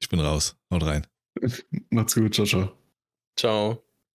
ich 0.05 0.09
bin 0.09 0.19
raus. 0.19 0.55
Haut 0.71 0.83
rein. 0.85 1.07
Macht's 1.89 2.13
gut, 2.15 2.35
ciao, 2.35 2.45
ciao. 2.45 2.77
Ciao. 3.35 3.83